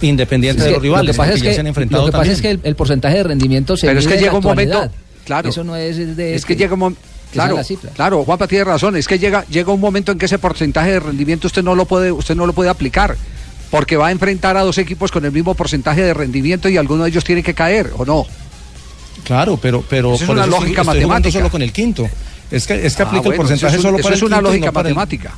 Independiente 0.00 0.62
de 0.62 0.70
los 0.72 0.82
rivales, 0.82 1.06
lo 1.08 1.12
que 1.12 1.16
pasa 1.18 1.32
es 1.34 1.40
ya 1.42 1.48
que, 1.48 1.54
se 1.54 1.60
han 1.60 1.66
enfrentado 1.66 2.06
lo 2.06 2.12
que 2.12 2.18
pasa 2.18 2.32
es 2.32 2.40
que 2.42 2.50
el, 2.50 2.60
el 2.62 2.76
porcentaje 2.76 3.16
de 3.16 3.22
rendimiento 3.22 3.76
se 3.76 3.86
Pero 3.86 4.00
es 4.00 4.06
que 4.06 4.16
llega 4.18 4.32
un 4.34 4.42
momento. 4.44 4.90
Claro. 5.24 5.48
Eso 5.48 5.64
no 5.64 5.74
es 5.76 6.16
de 6.16 6.34
Es 6.34 6.44
que 6.44 6.54
llega 6.56 6.74
un 6.74 6.80
momento. 6.80 7.00
Claro, 7.32 7.60
claro, 7.94 8.24
Juanpa 8.24 8.46
tiene 8.46 8.64
razón. 8.64 8.96
Es 8.96 9.06
que 9.08 9.18
llega, 9.18 9.44
llega 9.50 9.72
un 9.72 9.80
momento 9.80 10.12
en 10.12 10.18
que 10.18 10.26
ese 10.26 10.38
porcentaje 10.38 10.92
de 10.92 11.00
rendimiento 11.00 11.48
usted 11.48 11.62
no 11.62 11.74
lo 11.74 11.84
puede, 11.84 12.12
usted 12.12 12.34
no 12.36 12.46
lo 12.46 12.52
puede 12.52 12.70
aplicar. 12.70 13.16
Porque 13.70 13.96
va 13.96 14.06
a 14.06 14.12
enfrentar 14.12 14.56
a 14.56 14.62
dos 14.62 14.78
equipos 14.78 15.10
con 15.10 15.24
el 15.24 15.32
mismo 15.32 15.54
porcentaje 15.54 16.02
de 16.02 16.14
rendimiento 16.14 16.68
y 16.68 16.76
alguno 16.76 17.02
de 17.02 17.10
ellos 17.10 17.24
tiene 17.24 17.42
que 17.42 17.52
caer, 17.52 17.90
¿o 17.96 18.04
no? 18.04 18.24
Claro, 19.24 19.58
pero, 19.60 19.82
pero 19.88 20.14
Eso 20.14 20.22
es 20.22 20.26
por 20.28 20.36
una 20.36 20.44
eso 20.44 20.52
estoy- 20.52 20.60
lógica 20.68 20.82
estoy 20.82 20.94
matemática. 21.00 21.32
solo 21.38 21.50
con 21.50 21.62
el 21.62 21.72
quinto. 21.72 22.08
Es 22.50 22.66
que, 22.66 22.86
es 22.86 22.94
que 22.94 23.02
Ah, 23.02 23.06
aplica 23.06 23.22
bueno, 23.22 23.32
el 23.32 23.36
porcentaje 23.38 23.76
eso 23.76 23.80
es 23.80 23.84
un- 23.84 23.90
solo 23.90 23.96
eso 23.98 24.02
para 24.04 24.14
el 24.14 24.18
es 24.18 24.22
una 24.22 24.36
quinto 24.36 24.48
lógica 24.50 24.66
no 24.66 24.72
para 24.72 24.88
el- 24.88 24.94
matemática. 24.94 25.34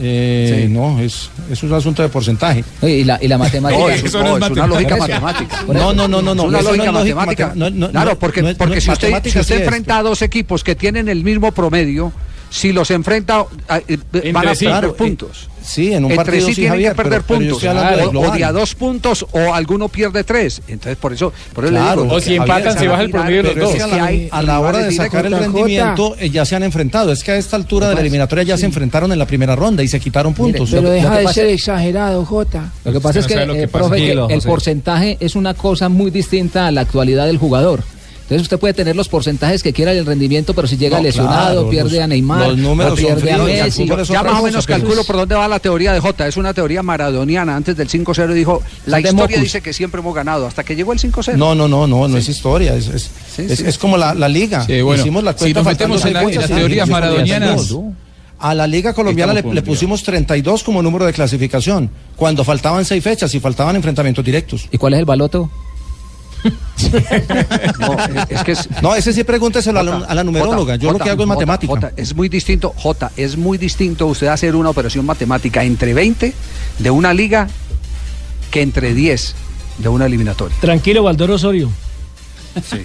Eh, 0.00 0.62
Sí. 0.66 0.72
No, 0.72 1.00
es, 1.00 1.30
es 1.50 1.62
un 1.62 1.72
asunto 1.72 2.02
de 2.02 2.08
porcentaje. 2.08 2.64
Y 2.82 3.04
la, 3.04 3.18
y 3.22 3.28
la 3.28 3.38
matemática. 3.38 3.80
No, 3.80 3.88
eso, 3.88 4.22
no, 4.22 4.36
es 4.38 4.50
una 4.50 4.66
lógica 4.66 4.96
matemática. 4.96 5.64
No, 5.72 5.92
no, 5.92 6.06
no, 6.08 6.22
no, 6.22 6.34
no. 6.34 6.42
es 6.44 6.48
una 6.48 6.60
no 6.60 6.62
lógica 6.62 6.84
es 6.84 6.92
matemática. 6.94 7.52
matem- 7.52 7.56
no, 7.56 7.70
no, 7.70 7.90
claro, 7.90 8.10
no, 8.10 8.18
porque, 8.18 8.42
no 8.42 8.48
es- 8.50 8.56
porque 8.56 8.74
no 8.74 8.78
es 8.78 8.84
si 8.84 8.90
usted, 8.90 9.08
si 9.22 9.28
usted 9.38 9.42
sí 9.44 9.52
es, 9.54 9.60
enfrenta 9.60 9.98
a 9.98 10.02
dos 10.02 10.22
equipos 10.22 10.62
que 10.64 10.74
tienen 10.74 11.08
el 11.08 11.22
mismo 11.24 11.50
promedio, 11.52 12.12
si 12.56 12.72
los 12.72 12.90
enfrenta, 12.90 13.44
ah, 13.68 13.80
eh, 13.86 13.98
van 14.32 14.48
a 14.48 14.54
sí. 14.54 14.64
perder 14.64 14.80
Claro, 14.80 14.88
eh, 14.90 14.94
puntos. 14.96 15.48
Sí, 15.62 15.92
en 15.92 16.04
un 16.04 16.12
Entre 16.12 16.16
partido 16.24 16.46
sí 16.46 16.54
tienen 16.54 16.72
Javier, 16.74 16.92
que 16.92 16.96
perder 16.96 17.22
pero- 17.22 17.40
pero 17.40 17.50
puntos. 17.58 17.62
del 17.62 18.16
o, 18.16 18.20
o 18.20 18.30
de 18.30 18.44
a 18.44 18.52
dos 18.52 18.74
puntos 18.76 19.26
o 19.32 19.52
alguno 19.52 19.88
pierde 19.88 20.22
tres. 20.22 20.62
Entonces, 20.68 20.96
por 20.96 21.12
eso, 21.12 21.32
por 21.52 21.64
eso 21.64 21.72
Claro, 21.72 21.96
le 21.96 22.02
digo. 22.04 22.14
O 22.16 22.20
si 22.20 22.34
empatan, 22.36 22.78
se 22.78 22.86
baja 22.86 23.02
el 23.02 23.10
promedio 23.10 23.38
de 23.38 23.42
los 23.42 23.54
Pero 23.54 23.66
es 23.66 23.72
dos. 23.72 23.76
que 23.88 23.94
a 23.94 23.96
la, 23.96 24.04
hay 24.04 24.28
a 24.30 24.42
la 24.42 24.60
hora 24.60 24.78
de 24.78 24.92
sacar 24.92 25.26
el 25.26 25.36
rendimiento 25.36 26.14
eh, 26.20 26.30
ya 26.30 26.44
se 26.44 26.54
han 26.54 26.62
enfrentado. 26.62 27.10
Es 27.10 27.24
que 27.24 27.32
a 27.32 27.36
esta 27.36 27.56
altura 27.56 27.88
de 27.88 27.96
la 27.96 28.00
eliminatoria 28.00 28.44
ya 28.44 28.56
se 28.56 28.64
enfrentaron 28.66 29.10
en 29.10 29.18
la 29.18 29.26
primera 29.26 29.56
ronda 29.56 29.82
y 29.82 29.88
se 29.88 29.98
quitaron 29.98 30.34
puntos. 30.34 30.70
Pero 30.70 30.82
lo 30.82 30.90
deja 30.90 31.18
de 31.18 31.24
pasa- 31.24 31.34
ser 31.34 31.46
exagerado, 31.48 32.24
Jota. 32.24 32.70
Lo 32.84 32.92
que 32.92 33.00
pasa 33.00 33.18
es 33.18 33.26
que, 33.26 33.34
eh, 33.34 33.68
el 34.30 34.42
porcentaje 34.42 35.16
es 35.18 35.34
una 35.34 35.54
cosa 35.54 35.88
muy 35.88 36.12
distinta 36.12 36.68
a 36.68 36.70
la 36.70 36.82
actualidad 36.82 37.26
del 37.26 37.38
jugador. 37.38 37.82
Entonces 38.26 38.42
usted 38.42 38.58
puede 38.58 38.74
tener 38.74 38.96
los 38.96 39.08
porcentajes 39.08 39.62
que 39.62 39.72
quiera 39.72 39.92
del 39.94 40.04
rendimiento, 40.04 40.52
pero 40.52 40.66
si 40.66 40.76
llega 40.76 40.96
No, 40.96 41.04
lesionado, 41.04 41.52
claro, 41.62 41.70
pierde 41.70 41.94
los- 41.94 42.00
a 42.02 42.06
Neymar, 42.08 42.48
los 42.48 42.58
números 42.58 42.92
o 42.94 42.96
son 42.96 43.04
pierde 43.04 43.30
a 43.32 43.36
fríos, 43.36 43.46
Messi. 43.64 43.78
calculo 43.86 44.02
eso 44.02 44.12
Ya 44.12 44.20
otra 44.20 44.32
más 44.32 44.40
o 44.40 44.44
menos 44.44 44.66
calculo 44.66 45.04
por 45.04 45.16
dónde 45.16 45.34
va 45.36 45.46
la 45.46 45.60
teoría 45.60 45.92
de 45.92 46.00
J. 46.00 46.26
Es 46.26 46.36
una 46.36 46.52
teoría 46.52 46.82
maradoniana. 46.82 47.54
Antes 47.54 47.76
del 47.76 47.88
5-0 47.88 48.34
dijo, 48.34 48.62
la 48.86 48.98
historia 48.98 49.22
Mocus. 49.28 49.40
dice 49.42 49.60
que 49.60 49.72
siempre 49.72 50.00
hemos 50.00 50.12
ganado. 50.12 50.44
Hasta 50.48 50.64
que 50.64 50.74
llegó 50.74 50.92
el 50.92 50.98
5-0. 50.98 51.36
No, 51.36 51.54
no, 51.54 51.68
no, 51.68 51.86
no, 51.86 52.08
no 52.08 52.16
es 52.18 52.28
historia. 52.28 52.74
Es, 52.74 52.88
es, 52.88 53.10
Sí, 53.36 53.42
es, 53.48 53.58
sí. 53.60 53.64
es 53.64 53.78
como 53.78 53.96
la, 53.96 54.12
la 54.12 54.28
liga. 54.28 54.64
Sí, 54.66 54.80
bueno, 54.80 55.00
Hicimos 55.02 55.22
la 55.22 55.32
si 55.32 55.38
cuenta 55.38 55.60
nos 55.60 55.64
faltando 55.66 55.94
metemos 55.94 56.06
en 56.06 56.12
la- 56.14 56.22
en 56.22 56.40
las 56.40 56.50
teorías 56.60 56.88
maradonianas, 56.88 57.48
32. 57.68 57.92
A 58.40 58.54
la 58.54 58.66
liga 58.66 58.92
colombiana 58.92 59.32
le, 59.34 59.42
le 59.42 59.62
pusimos 59.62 60.02
32 60.02 60.64
como 60.64 60.82
número 60.82 61.06
de 61.06 61.12
clasificación, 61.12 61.90
cuando 62.16 62.42
faltaban 62.44 62.84
seis 62.84 63.02
fechas 63.04 63.32
y 63.34 63.40
faltaban 63.40 63.76
enfrentamientos 63.76 64.24
directos. 64.24 64.68
¿Y 64.72 64.78
cuál 64.78 64.94
es 64.94 64.98
el 64.98 65.04
baloto? 65.06 65.48
No, 67.80 67.96
es 68.28 68.44
que 68.44 68.52
es, 68.52 68.68
No, 68.82 68.94
ese 68.94 69.12
sí 69.12 69.24
pregúnteselo 69.24 69.80
a 69.80 69.82
la, 69.82 69.96
a 69.98 70.14
la 70.14 70.24
numeróloga. 70.24 70.74
Jota, 70.74 70.76
Yo 70.76 70.92
lo 70.92 70.98
que 70.98 71.10
hago 71.10 71.22
es 71.22 71.28
matemática. 71.28 71.72
Jota, 71.72 71.92
es 71.96 72.14
muy 72.14 72.28
distinto, 72.28 72.72
J, 72.76 73.10
es 73.16 73.36
muy 73.36 73.58
distinto 73.58 74.06
usted 74.06 74.28
hacer 74.28 74.54
una 74.56 74.70
operación 74.70 75.04
matemática 75.06 75.64
entre 75.64 75.94
20 75.94 76.32
de 76.78 76.90
una 76.90 77.12
liga 77.14 77.48
que 78.50 78.62
entre 78.62 78.94
10 78.94 79.34
de 79.78 79.88
una 79.88 80.06
eliminatoria. 80.06 80.56
Tranquilo, 80.60 81.02
Valdor 81.02 81.30
Osorio. 81.32 81.70
Sí. 82.68 82.78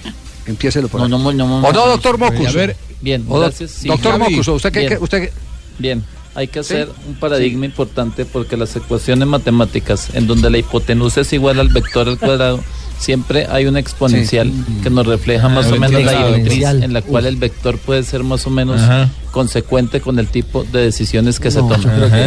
Empiécelo 0.46 0.88
por 0.88 1.00
No, 1.02 1.06
ahí. 1.06 1.12
no, 1.12 1.32
no, 1.48 1.62
no, 1.62 1.68
¿O 1.68 1.72
no, 1.74 1.86
doctor 1.88 2.18
Mocus? 2.18 2.48
A 2.48 2.52
ver, 2.52 2.76
Bien, 3.02 3.26
O 3.30 3.36
do- 3.40 3.46
gracias. 3.46 3.72
sí. 3.72 3.88
doctor 3.88 4.18
Javi. 4.20 4.32
Mocus, 4.36 4.48
¿usted 4.50 4.72
qué, 4.72 4.80
Bien. 4.80 4.90
qué- 4.94 4.98
usted 5.04 5.22
qué- 5.22 5.32
Bien. 5.80 6.04
hay 6.36 6.48
que 6.48 6.60
hacer 6.60 6.90
un 7.08 7.16
paradigma 7.16 7.66
importante 7.66 8.26
porque 8.26 8.58
las 8.58 8.76
ecuaciones 8.76 9.28
matemáticas 9.28 10.10
en 10.14 10.28
donde 10.28 10.50
la 10.50 10.58
hipotenusa 10.58 11.22
es 11.22 11.32
igual 11.34 11.60
al 11.60 11.70
vector 11.70 12.08
al 12.08 12.18
cuadrado, 12.20 12.60
siempre 13.02 13.48
hay 13.50 13.66
una 13.66 13.80
exponencial 13.80 14.52
que 14.84 14.90
nos 14.90 15.06
refleja 15.08 15.50
más 15.50 15.66
o 15.68 15.72
menos 15.72 15.92
la 16.04 16.12
exponencial. 16.12 16.44
directriz 16.44 16.84
en 16.86 16.94
la 16.94 17.02
cual 17.02 17.26
el 17.26 17.36
vector 17.36 17.78
puede 17.80 18.04
ser 18.04 18.24
más 18.24 18.46
o 18.46 18.50
menos 18.52 18.80
Ajá. 18.80 19.10
consecuente 19.32 20.02
con 20.02 20.20
el 20.20 20.28
tipo 20.28 20.64
de 20.72 20.82
decisiones 20.84 21.40
que 21.40 21.50
se 21.52 21.60
toman. 21.60 21.82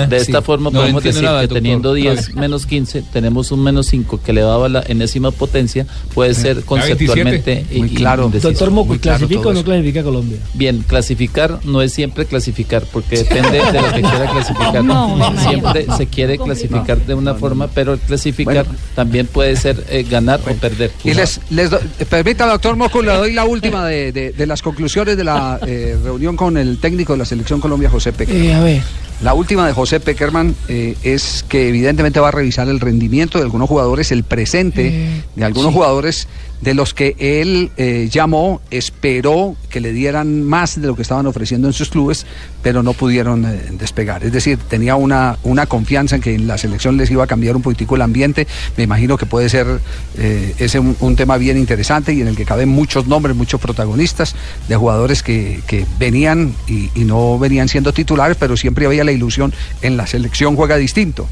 De 0.08 0.16
esta 0.16 0.38
sí. 0.40 0.44
forma 0.44 0.70
No 0.70 0.80
podemos 0.80 1.02
decir 1.04 1.22
nada, 1.22 1.40
que 1.40 1.46
doctor. 1.46 1.62
teniendo 1.62 1.94
10 1.94 2.26
Claro. 2.26 2.40
menos 2.40 2.66
15 2.66 3.02
tenemos 3.12 3.52
un 3.52 3.62
menos 3.62 3.86
5 3.86 4.20
que 4.24 4.30
elevado 4.32 4.64
a 4.64 4.68
la 4.68 4.82
enésima 4.88 5.30
potencia 5.30 5.86
puede 6.14 6.34
ser 6.34 6.62
conceptualmente 6.64 7.64
Muy 7.76 7.90
claro. 7.90 8.24
indeciso. 8.26 8.48
Doctor 8.50 8.70
Moco, 8.70 8.96
claro 8.98 9.18
¿clasifica 9.18 9.48
o 9.48 9.52
no 9.52 9.62
clasifica 9.64 10.02
Colombia? 10.02 10.38
Bien, 10.54 10.82
clasificar 10.86 11.60
no 11.64 11.82
es 11.82 11.92
siempre 11.92 12.24
clasificar, 12.26 12.84
porque 12.92 13.18
depende 13.18 13.58
de 13.58 13.80
lo 13.80 13.92
que 13.92 14.00
quiera 14.00 14.30
clasificar. 14.30 14.84
No, 14.84 15.34
siempre 15.40 15.86
se 15.96 16.06
quiere 16.06 16.38
clasificar 16.38 17.04
de 17.06 17.14
una 17.14 17.34
forma, 17.34 17.68
pero 17.68 17.92
el 17.92 18.00
clasificar 18.00 18.66
también 18.96 19.26
puede 19.26 19.54
ser 19.56 19.84
eh, 19.90 20.04
ganar 20.08 20.40
o 20.48 20.54
perder. 20.68 20.90
Y 21.04 21.14
les, 21.14 21.40
les 21.50 21.68
do- 21.70 21.80
permita, 22.08 22.46
doctor 22.46 22.76
Moco, 22.76 23.02
le 23.02 23.12
doy 23.12 23.32
la 23.32 23.44
última 23.44 23.86
de, 23.86 24.12
de- 24.12 24.32
de 24.32 24.46
las 24.46 24.62
conclusiones 24.62 25.16
de 25.16 25.24
la 25.24 25.58
eh, 25.66 25.96
reunión 26.02 26.36
con 26.36 26.56
el 26.56 26.78
técnico 26.78 27.12
de 27.12 27.18
la 27.18 27.24
selección 27.24 27.60
Colombia, 27.60 27.90
José 27.90 28.12
Peckerman. 28.12 28.44
Eh, 28.46 28.54
a 28.54 28.60
ver. 28.60 28.82
La 29.22 29.32
última 29.34 29.66
de 29.66 29.72
José 29.72 30.00
Peckerman 30.00 30.54
eh, 30.68 30.96
es 31.02 31.44
que 31.48 31.68
evidentemente 31.68 32.18
va 32.20 32.28
a 32.28 32.32
revisar 32.32 32.68
el 32.68 32.80
rendimiento 32.80 33.38
de 33.38 33.44
algunos 33.44 33.68
jugadores, 33.68 34.10
el 34.10 34.24
presente 34.24 34.88
Eh, 34.88 35.22
de 35.36 35.44
algunos 35.44 35.70
sí. 35.70 35.74
jugadores 35.74 36.28
de 36.64 36.72
los 36.72 36.94
que 36.94 37.14
él 37.18 37.70
eh, 37.76 38.08
llamó, 38.10 38.62
esperó 38.70 39.54
que 39.68 39.80
le 39.80 39.92
dieran 39.92 40.42
más 40.42 40.80
de 40.80 40.86
lo 40.86 40.96
que 40.96 41.02
estaban 41.02 41.26
ofreciendo 41.26 41.68
en 41.68 41.74
sus 41.74 41.90
clubes, 41.90 42.24
pero 42.62 42.82
no 42.82 42.94
pudieron 42.94 43.44
eh, 43.44 43.68
despegar. 43.72 44.24
Es 44.24 44.32
decir, 44.32 44.58
tenía 44.58 44.96
una, 44.96 45.36
una 45.42 45.66
confianza 45.66 46.16
en 46.16 46.22
que 46.22 46.34
en 46.34 46.46
la 46.46 46.56
selección 46.56 46.96
les 46.96 47.10
iba 47.10 47.22
a 47.22 47.26
cambiar 47.26 47.54
un 47.54 47.60
poquitico 47.60 47.96
el 47.96 48.02
ambiente. 48.02 48.46
Me 48.78 48.84
imagino 48.84 49.18
que 49.18 49.26
puede 49.26 49.50
ser 49.50 49.66
eh, 50.16 50.54
ese 50.58 50.78
un, 50.78 51.16
tema 51.16 51.36
bien 51.36 51.58
interesante 51.58 52.14
y 52.14 52.22
en 52.22 52.28
el 52.28 52.36
que 52.36 52.46
caben 52.46 52.70
muchos 52.70 53.06
nombres, 53.06 53.36
muchos 53.36 53.60
protagonistas 53.60 54.34
de 54.66 54.76
jugadores 54.76 55.22
que, 55.22 55.60
que 55.66 55.84
venían 55.98 56.54
y, 56.66 56.88
y 56.94 57.04
no 57.04 57.38
venían 57.38 57.68
siendo 57.68 57.92
titulares, 57.92 58.38
pero 58.40 58.56
siempre 58.56 58.86
había 58.86 59.04
la 59.04 59.12
ilusión 59.12 59.52
en 59.82 59.98
la 59.98 60.06
selección 60.06 60.56
juega 60.56 60.76
distinto. 60.76 61.28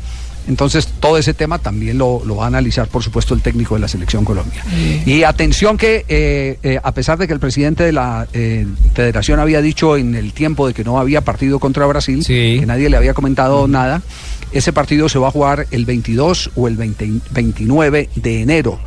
Entonces, 0.48 0.88
todo 1.00 1.18
ese 1.18 1.34
tema 1.34 1.58
también 1.58 1.98
lo, 1.98 2.22
lo 2.24 2.36
va 2.36 2.44
a 2.44 2.46
analizar, 2.48 2.88
por 2.88 3.02
supuesto, 3.02 3.34
el 3.34 3.42
técnico 3.42 3.74
de 3.74 3.80
la 3.80 3.88
Selección 3.88 4.24
Colombia. 4.24 4.64
Y 5.06 5.22
atención 5.22 5.76
que, 5.76 6.04
eh, 6.08 6.58
eh, 6.62 6.80
a 6.82 6.92
pesar 6.92 7.18
de 7.18 7.26
que 7.26 7.32
el 7.32 7.40
presidente 7.40 7.84
de 7.84 7.92
la 7.92 8.26
eh, 8.32 8.66
federación 8.94 9.40
había 9.40 9.62
dicho 9.62 9.96
en 9.96 10.14
el 10.14 10.32
tiempo 10.32 10.66
de 10.66 10.74
que 10.74 10.84
no 10.84 10.98
había 10.98 11.20
partido 11.20 11.58
contra 11.58 11.86
Brasil, 11.86 12.24
que 12.26 12.64
nadie 12.66 12.90
le 12.90 12.96
había 12.96 13.14
comentado 13.14 13.68
nada, 13.68 14.02
ese 14.52 14.72
partido 14.72 15.08
se 15.08 15.18
va 15.18 15.28
a 15.28 15.30
jugar 15.30 15.66
el 15.70 15.86
22 15.86 16.50
o 16.56 16.68
el 16.68 16.76
20 16.76 17.10
29 17.30 18.10
de 18.14 18.42
enero 18.42 18.78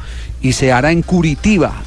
y 0.42 0.54
se 0.54 0.72
hará 0.72 0.92
en 0.92 1.02
Curitiba, 1.02 1.82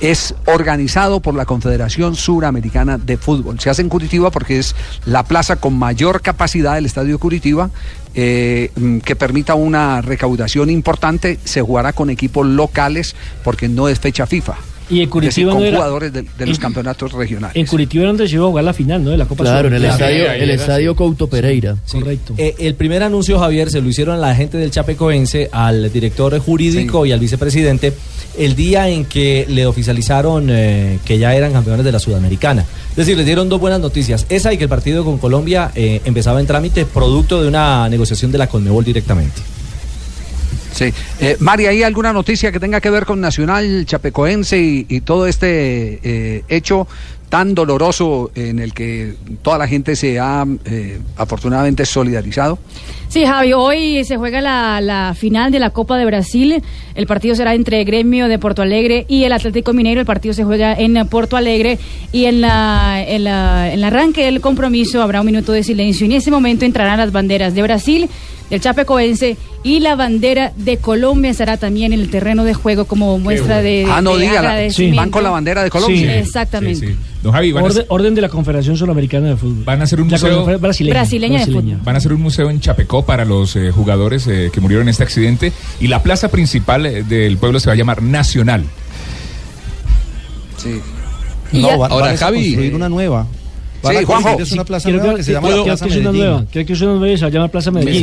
es 0.00 0.34
organizado 0.46 1.20
por 1.20 1.34
la 1.34 1.44
Confederación 1.44 2.16
Suramericana 2.16 2.98
de 2.98 3.16
Fútbol. 3.16 3.60
Se 3.60 3.70
hace 3.70 3.82
en 3.82 3.88
Curitiba 3.88 4.30
porque 4.30 4.58
es 4.58 4.74
la 5.04 5.24
plaza 5.24 5.56
con 5.56 5.78
mayor 5.78 6.22
capacidad 6.22 6.74
del 6.74 6.86
Estadio 6.86 7.18
Curitiba, 7.18 7.70
eh, 8.14 8.72
mm, 8.76 8.98
que 8.98 9.16
permita 9.16 9.54
una 9.54 10.00
recaudación 10.00 10.70
importante. 10.70 11.38
Se 11.44 11.62
jugará 11.62 11.92
con 11.92 12.10
equipos 12.10 12.46
locales 12.46 13.14
porque 13.44 13.68
no 13.68 13.88
es 13.88 14.00
fecha 14.00 14.26
FIFA. 14.26 14.69
Y 14.90 14.94
en 15.02 15.04
Es 15.04 15.08
decir, 15.08 15.08
Curitiba 15.10 15.52
con 15.52 15.60
no 15.60 15.66
era- 15.66 15.76
jugadores 15.76 16.12
de, 16.12 16.22
de 16.22 16.46
los 16.46 16.56
en- 16.58 16.62
campeonatos 16.62 17.12
regionales. 17.12 17.56
En 17.56 17.66
Curitiba 17.66 18.02
era 18.02 18.08
donde 18.10 18.28
se 18.28 18.34
iba 18.34 18.44
a 18.44 18.48
jugar 18.48 18.64
la 18.64 18.72
final, 18.74 19.04
¿no? 19.04 19.10
De 19.10 19.16
la 19.16 19.26
Copa 19.26 19.44
Claro, 19.44 19.68
en 19.68 19.74
el 19.74 19.80
Sudamericana. 19.82 20.10
estadio, 20.24 20.42
el 20.42 20.50
estadio 20.50 20.96
Couto 20.96 21.26
Pereira. 21.28 21.76
Correcto. 21.90 22.34
Eh, 22.36 22.54
el 22.58 22.74
primer 22.74 23.02
anuncio, 23.02 23.38
Javier, 23.38 23.70
se 23.70 23.80
lo 23.80 23.88
hicieron 23.88 24.16
a 24.16 24.18
la 24.18 24.34
gente 24.34 24.58
del 24.58 24.70
Chapecoense, 24.70 25.48
al 25.52 25.92
director 25.92 26.36
jurídico 26.40 27.06
y 27.06 27.12
al 27.12 27.20
vicepresidente, 27.20 27.92
el 28.36 28.54
día 28.56 28.88
en 28.88 29.04
que 29.04 29.46
le 29.48 29.66
oficializaron 29.66 30.48
eh, 30.50 30.98
que 31.04 31.18
ya 31.18 31.34
eran 31.34 31.52
campeones 31.52 31.84
de 31.84 31.92
la 31.92 31.98
Sudamericana. 32.00 32.64
Es 32.90 32.96
decir, 32.96 33.16
les 33.16 33.26
dieron 33.26 33.48
dos 33.48 33.60
buenas 33.60 33.80
noticias. 33.80 34.26
Esa 34.28 34.52
y 34.52 34.58
que 34.58 34.64
el 34.64 34.70
partido 34.70 35.04
con 35.04 35.18
Colombia 35.18 35.70
eh, 35.76 36.00
empezaba 36.04 36.40
en 36.40 36.46
trámite 36.46 36.84
producto 36.84 37.40
de 37.40 37.48
una 37.48 37.88
negociación 37.88 38.32
de 38.32 38.38
la 38.38 38.48
Conmebol 38.48 38.84
directamente. 38.84 39.40
Sí. 40.80 40.94
Eh, 41.20 41.36
Mari, 41.40 41.66
¿hay 41.66 41.82
alguna 41.82 42.10
noticia 42.10 42.50
que 42.50 42.58
tenga 42.58 42.80
que 42.80 42.88
ver 42.88 43.04
con 43.04 43.20
Nacional 43.20 43.84
Chapecoense 43.84 44.58
y, 44.58 45.00
todo 45.02 45.26
este 45.26 46.00
eh, 46.02 46.44
hecho 46.48 46.88
tan 47.28 47.54
doloroso 47.54 48.30
en 48.34 48.58
el 48.60 48.72
que 48.72 49.14
toda 49.42 49.58
la 49.58 49.68
gente 49.68 49.94
se 49.94 50.18
ha 50.18 50.46
eh, 50.64 50.98
afortunadamente 51.18 51.84
solidarizado? 51.84 52.58
Sí, 53.10 53.24
Javi, 53.26 53.52
hoy 53.52 54.04
se 54.04 54.16
juega 54.18 54.40
la, 54.40 54.80
la 54.80 55.14
final 55.18 55.50
de 55.50 55.58
la 55.58 55.70
Copa 55.70 55.98
de 55.98 56.04
Brasil. 56.04 56.62
El 56.94 57.06
partido 57.08 57.34
será 57.34 57.54
entre 57.56 57.82
Gremio 57.82 58.28
de 58.28 58.38
Porto 58.38 58.62
Alegre 58.62 59.04
y 59.08 59.24
el 59.24 59.32
Atlético 59.32 59.72
Mineiro. 59.72 59.98
El 59.98 60.06
partido 60.06 60.32
se 60.32 60.44
juega 60.44 60.74
en 60.74 60.94
Porto 61.08 61.36
Alegre 61.36 61.80
y 62.12 62.26
en, 62.26 62.40
la, 62.40 63.02
en, 63.04 63.24
la- 63.24 63.66
en 63.72 63.80
el 63.80 63.84
arranque 63.84 64.24
del 64.24 64.40
compromiso 64.40 65.02
habrá 65.02 65.20
un 65.20 65.26
minuto 65.26 65.50
de 65.50 65.64
silencio. 65.64 66.06
Y 66.06 66.10
en 66.10 66.18
ese 66.18 66.30
momento 66.30 66.64
entrarán 66.64 66.98
las 66.98 67.10
banderas 67.10 67.52
de 67.52 67.62
Brasil, 67.62 68.08
del 68.48 68.60
Chapecoense 68.60 69.36
y 69.62 69.80
la 69.80 69.94
bandera 69.96 70.52
de 70.56 70.78
Colombia 70.78 71.30
estará 71.30 71.56
también 71.56 71.92
en 71.92 72.00
el 72.00 72.10
terreno 72.10 72.44
de 72.44 72.54
juego 72.54 72.84
como 72.86 73.18
muestra 73.18 73.60
de, 73.60 73.86
ah, 73.88 74.00
no 74.00 74.16
de 74.16 74.22
diga, 74.26 74.42
van 74.96 75.10
con 75.10 75.22
la 75.24 75.30
bandera 75.30 75.62
de 75.64 75.70
Colombia. 75.70 76.16
Exactamente. 76.18 76.96
Don 77.22 77.32
Javi, 77.32 77.52
van 77.52 77.66
a, 77.66 77.68
Orden, 77.88 78.14
de 78.14 78.22
la 78.22 78.30
Confederación 78.30 78.78
Sudamericana 78.78 79.28
de 79.28 79.36
Fútbol. 79.36 79.62
van 79.64 79.82
a 79.82 79.84
hacer 79.84 80.00
un 80.00 80.08
La 80.08 80.12
museo 80.16 80.58
brasileña. 80.58 80.94
Brasileña 80.94 81.40
de 81.40 81.52
fútbol. 81.52 81.76
Van 81.84 81.94
a 81.94 81.98
hacer 81.98 82.12
un 82.14 82.22
museo 82.22 82.48
en 82.48 82.58
Chapecó 82.60 82.99
para 83.04 83.24
los 83.24 83.56
eh, 83.56 83.70
jugadores 83.70 84.26
eh, 84.26 84.50
que 84.52 84.60
murieron 84.60 84.86
en 84.86 84.90
este 84.90 85.02
accidente 85.02 85.52
y 85.80 85.86
la 85.88 86.02
plaza 86.02 86.28
principal 86.28 86.86
eh, 86.86 87.02
del 87.02 87.36
pueblo 87.38 87.60
se 87.60 87.66
va 87.68 87.72
a 87.72 87.76
llamar 87.76 88.02
Nacional. 88.02 88.64
Sí. 90.56 90.80
No, 91.52 91.68
ya- 91.68 91.76
van, 91.76 91.92
Ahora, 91.92 92.06
van 92.06 92.14
a 92.14 92.18
Javi. 92.18 92.42
construir 92.44 92.74
una 92.74 92.88
nueva. 92.88 93.26
Van 93.82 93.92
Sí, 93.96 94.02
a 94.02 94.06
Juanjo. 94.06 94.38
es 94.38 94.52
una 94.52 94.64
plaza 94.64 94.90
nueva 94.90 95.14
que, 95.14 95.22
se 95.24 95.32
llama 95.32 95.48
la 95.48 95.64
Plaza 95.64 95.86
que 95.86 95.90
es 95.92 95.96
una 95.96 96.12
Medellín. 96.12 96.30
nueva. 96.30 96.44
Quiero 96.52 96.66
que 96.66 96.72
es 96.74 96.80
una 96.82 96.92
nueva 96.94 97.16
se 97.16 97.30
llama 97.30 97.48
Plaza 97.48 97.70
Medellín. 97.70 98.02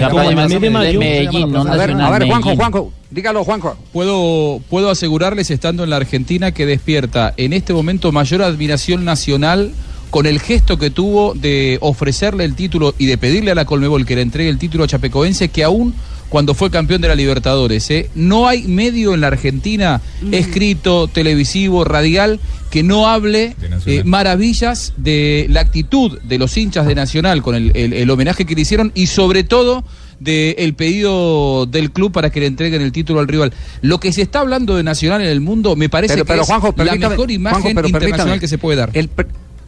Medellín, 1.00 1.52
no 1.52 1.62
A 1.62 1.78
ver, 1.78 1.92
a 1.92 2.10
ver, 2.10 2.26
Juanjo. 2.28 2.56
Juanjo, 2.56 2.92
dígalo, 3.12 3.44
Juanjo. 3.44 3.78
Puedo, 3.94 4.60
puedo 4.72 4.90
asegurarles, 4.90 5.52
estando 5.52 5.84
en 5.84 5.92
la 5.92 5.98
Argentina, 5.98 6.52
que 6.52 6.66
despierta 6.66 7.34
en 7.38 7.54
este 7.54 7.74
momento 7.74 8.12
mayor 8.12 8.42
admiración 8.42 9.06
nacional 9.06 9.72
con 10.10 10.26
el 10.26 10.40
gesto 10.40 10.78
que 10.78 10.90
tuvo 10.90 11.34
de 11.34 11.78
ofrecerle 11.82 12.46
el 12.46 12.56
título 12.56 12.94
y 12.98 13.06
de 13.08 13.18
pedirle 13.18 13.52
a 13.52 13.56
la 13.56 13.66
Colmebol 13.66 14.06
que 14.06 14.16
le 14.16 14.22
entregue 14.22 14.50
el 14.50 14.58
título 14.58 14.84
a 14.84 14.88
Chapecoense, 14.88 15.50
que 15.50 15.64
aún 15.64 15.94
cuando 16.30 16.54
fue 16.54 16.70
campeón 16.70 17.02
de 17.02 17.08
la 17.08 17.16
Libertadores. 17.16 17.90
¿eh? 17.90 18.10
No 18.14 18.48
hay 18.48 18.64
medio 18.64 19.14
en 19.14 19.22
la 19.22 19.28
Argentina, 19.28 20.02
escrito, 20.32 21.08
televisivo, 21.08 21.84
radial, 21.86 22.40
que 22.70 22.84
no 22.84 23.08
hable 23.08 23.56
De 23.86 23.98
eh, 24.00 24.04
maravillas 24.04 24.92
de 24.98 25.48
la 25.50 25.62
actitud 25.62 26.20
de 26.24 26.38
los 26.38 26.58
hinchas 26.58 26.86
de 26.86 26.96
Nacional 26.96 27.42
con 27.42 27.56
el, 27.56 27.72
el- 27.76 27.94
el 27.94 28.10
homenaje 28.10 28.46
que 28.46 28.56
le 28.56 28.62
hicieron 28.62 28.92
y 28.94 29.08
sobre 29.08 29.46
todo 29.46 29.86
del 30.20 30.74
pedido 30.74 31.66
del 31.66 31.92
club 31.92 32.12
para 32.12 32.30
que 32.30 32.40
le 32.42 32.48
entreguen 32.48 32.82
el 32.82 32.92
título 32.92 33.20
al 33.22 33.28
rival. 33.28 33.54
Lo 33.82 34.00
que 34.00 34.12
se 34.12 34.22
está 34.22 34.40
hablando 34.40 34.76
de 34.76 34.84
Nacional 34.84 35.22
en 35.22 35.28
el 35.28 35.40
mundo 35.40 35.76
me 35.78 35.88
parece 35.90 36.16
Pero, 36.16 36.26
que 36.26 36.28
pero 36.30 36.42
es 36.42 36.48
Juanjo, 36.48 36.74
la 36.76 36.96
mejor 36.96 37.32
imagen 37.32 37.62
Juanjo, 37.62 37.76
pero 37.76 37.88
internacional 37.88 38.40
que 38.40 38.48
se 38.50 38.58
puede 38.58 38.78
dar. 38.78 38.90
El, 38.94 39.10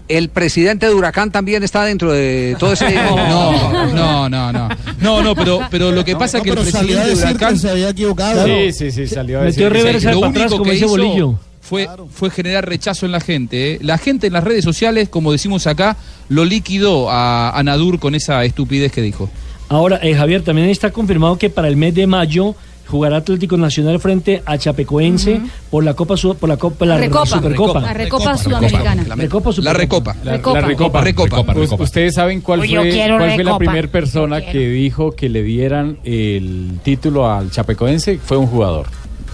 el 0.09 0.29
presidente 0.29 0.87
de 0.87 0.93
Huracán 0.93 1.31
también 1.31 1.63
está 1.63 1.85
dentro 1.85 2.11
de 2.11 2.55
todo 2.59 2.73
ese... 2.73 2.93
No, 2.93 3.93
no, 3.93 4.29
no, 4.29 4.51
no. 4.51 4.69
No, 4.99 5.21
no, 5.23 5.35
pero, 5.35 5.61
pero 5.71 5.91
lo 5.91 6.03
que 6.03 6.15
pasa 6.15 6.37
es 6.39 6.43
que 6.43 6.49
el 6.49 6.57
presidente 6.57 7.07
de 7.07 7.15
Huracán 7.15 7.57
se 7.57 7.69
había 7.69 7.89
equivocado. 7.89 8.45
Sí, 8.45 8.73
sí, 8.73 8.91
sí, 8.91 9.07
salió 9.07 9.39
a 9.39 9.43
Metió 9.43 9.69
decir. 9.69 9.85
reversa 9.85 10.11
lo 10.11 10.19
único 10.21 10.49
como 10.49 10.63
que 10.65 10.75
hizo 10.75 10.87
bolillo. 10.89 11.35
fue, 11.61 11.87
fue 12.11 12.29
generar 12.31 12.67
rechazo 12.67 13.05
en 13.05 13.11
la 13.11 13.21
gente. 13.21 13.73
¿eh? 13.73 13.79
La 13.81 13.97
gente 13.97 14.27
en 14.27 14.33
las 14.33 14.43
redes 14.43 14.63
sociales, 14.65 15.07
como 15.09 15.31
decimos 15.31 15.67
acá, 15.67 15.95
lo 16.27 16.43
liquidó 16.43 17.09
a, 17.09 17.51
a 17.57 17.63
Nadur 17.63 17.99
con 17.99 18.15
esa 18.15 18.43
estupidez 18.43 18.91
que 18.91 19.01
dijo. 19.01 19.29
Ahora, 19.69 19.99
eh, 20.01 20.15
Javier, 20.15 20.41
también 20.43 20.67
está 20.69 20.91
confirmado 20.91 21.37
que 21.37 21.49
para 21.51 21.67
el 21.67 21.77
mes 21.77 21.93
de 21.93 22.07
mayo 22.07 22.55
jugará 22.89 23.17
Atlético 23.17 23.55
Nacional 23.57 23.99
frente 23.99 24.41
a 24.45 24.57
Chapecoense 24.57 25.41
por 25.69 25.83
la 25.83 25.93
Copa 25.93 26.15
por 26.39 26.49
la 26.49 26.57
Copa 26.57 26.85
la 26.85 26.97
Recopa. 26.97 27.25
Supercopa. 27.25 27.79
La 27.81 27.93
Recopa 27.93 28.37
Sudamericana. 28.37 29.03
Recopa 29.15 29.51
La 29.61 29.73
recopa. 29.73 30.15
La, 30.23 30.31
Recopa. 30.33 30.61
la 30.61 30.67
recopa. 30.67 31.01
Recopa. 31.01 31.53
Us- 31.55 31.71
Ustedes 31.79 32.15
saben 32.15 32.41
cuál 32.41 32.61
Uy, 32.61 32.69
fue, 32.69 32.77
cuál 33.17 33.31
fue 33.35 33.43
la 33.43 33.57
primera 33.57 33.87
persona 33.87 34.41
que 34.41 34.57
dijo 34.69 35.11
que 35.11 35.29
le 35.29 35.43
dieran 35.43 35.97
el 36.03 36.79
título 36.83 37.31
al 37.31 37.51
Chapecoense. 37.51 38.17
Fue 38.17 38.37
un 38.37 38.47
jugador. 38.47 38.87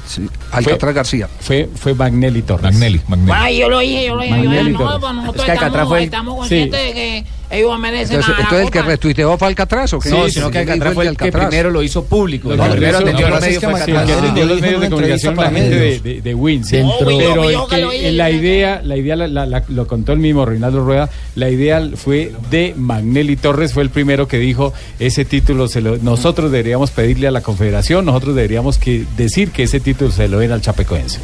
Sí, 0.08 0.28
Alcatraz 0.52 0.94
García. 0.94 1.28
Fue, 1.39 1.68
fue 1.74 1.96
Magnelli 1.96 2.44
Torres. 2.44 2.63
Magnelli, 2.72 3.02
Magnelli. 3.08 3.32
Ay, 3.36 3.58
yo 3.60 3.70
lo 3.70 3.80
dije, 3.80 4.06
yo 4.06 4.15
lo 4.15 4.22
dije. 4.22 4.44
Yo 4.44 4.63
no, 4.70 4.78
Torres. 4.78 4.98
pues 5.02 5.13
nosotros 5.15 5.36
Es 5.38 5.46
que 5.46 5.52
Alcatraz 5.52 5.65
estamos, 5.72 5.88
fue 5.89 5.98
el- 5.98 6.04
estamos 6.04 6.34
Sí. 6.34 6.38
conscientes 6.39 6.80
de 6.86 6.94
que 6.94 7.26
Ellos 7.49 7.79
merecen 7.79 8.15
Entonces, 8.17 8.36
a 8.36 8.41
entonces 8.41 8.65
el 8.65 8.71
que 8.71 8.81
retuiteó 8.81 9.38
fue 9.38 9.47
Alcatraz 9.47 9.93
o 9.93 9.99
qué? 9.99 10.10
Sí, 10.10 10.15
¿Quién 10.15 10.31
sino 10.31 10.51
que 10.51 10.60
Alcatraz 10.60 10.93
fue 10.93 11.08
el 11.08 11.17
que 11.17 11.31
primero 11.31 11.69
lo 11.69 11.84
hizo 11.84 12.03
público. 12.05 12.49
Lo 12.49 12.55
El 12.55 12.71
que 12.71 12.75
primero 12.77 12.97
atendió 12.97 13.27
lo 13.29 13.36
los 13.36 14.62
medios 14.62 14.81
de 14.81 14.89
comunicación 14.89 15.36
la 15.36 15.51
gente 15.51 15.75
de, 15.75 15.99
de, 15.99 16.21
de 16.21 16.34
Win. 16.36 16.63
Se 16.63 16.79
entró- 16.81 17.05
Pero 17.17 17.67
la 18.12 18.31
idea, 18.31 18.81
la 18.84 18.97
idea 18.97 19.15
la, 19.15 19.27
la- 19.27 19.45
la- 19.45 19.63
lo 19.67 19.88
contó 19.88 20.13
el 20.13 20.19
mismo 20.19 20.45
Reinaldo 20.45 20.84
Rueda, 20.84 21.10
la 21.36 21.49
idea 21.49 21.88
fue 21.95 22.31
de 22.49 22.73
Magnelli 22.75 23.36
Torres, 23.36 23.73
fue 23.73 23.84
el 23.84 23.89
primero 23.89 24.27
que 24.27 24.38
dijo 24.38 24.73
ese 24.99 25.25
título, 25.25 25.67
se 25.67 25.81
lo- 25.81 25.97
nosotros 25.97 26.51
deberíamos 26.51 26.91
pedirle 26.91 27.27
a 27.27 27.31
la 27.31 27.41
confederación, 27.41 28.05
nosotros 28.05 28.36
deberíamos 28.36 28.77
que 28.77 29.05
decir 29.17 29.51
que 29.51 29.63
ese 29.63 29.79
título 29.79 30.12
se 30.12 30.27
lo 30.27 30.39
den 30.39 30.51
al 30.51 30.62
Chapecoense. 30.62 31.19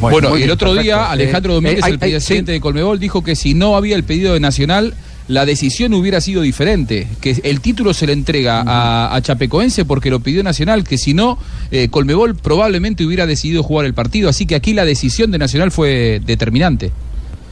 Bueno, 0.00 0.36
y 0.38 0.42
el 0.42 0.50
otro 0.50 0.68
perfecto. 0.70 0.82
día 0.82 1.10
Alejandro 1.10 1.52
Eh, 1.52 1.54
Domínguez, 1.56 1.84
eh, 1.84 1.90
el 1.90 1.98
presidente 1.98 2.52
de 2.52 2.60
Colmebol, 2.60 2.98
dijo 2.98 3.22
que 3.24 3.34
si 3.36 3.54
no 3.54 3.76
había 3.76 3.96
el 3.96 4.04
pedido 4.04 4.34
de 4.34 4.40
Nacional, 4.40 4.94
la 5.28 5.44
decisión 5.44 5.92
hubiera 5.94 6.20
sido 6.20 6.42
diferente, 6.42 7.08
que 7.20 7.36
el 7.42 7.60
título 7.60 7.92
se 7.94 8.06
le 8.06 8.12
entrega 8.12 8.62
a, 8.64 9.14
a 9.14 9.22
Chapecoense 9.22 9.84
porque 9.84 10.10
lo 10.10 10.20
pidió 10.20 10.42
Nacional, 10.44 10.84
que 10.84 10.98
si 10.98 11.14
no, 11.14 11.38
eh, 11.72 11.88
Colmebol 11.88 12.36
probablemente 12.36 13.04
hubiera 13.04 13.26
decidido 13.26 13.62
jugar 13.62 13.86
el 13.86 13.94
partido, 13.94 14.28
así 14.28 14.46
que 14.46 14.54
aquí 14.54 14.72
la 14.72 14.84
decisión 14.84 15.30
de 15.32 15.38
Nacional 15.38 15.72
fue 15.72 16.20
determinante. 16.24 16.92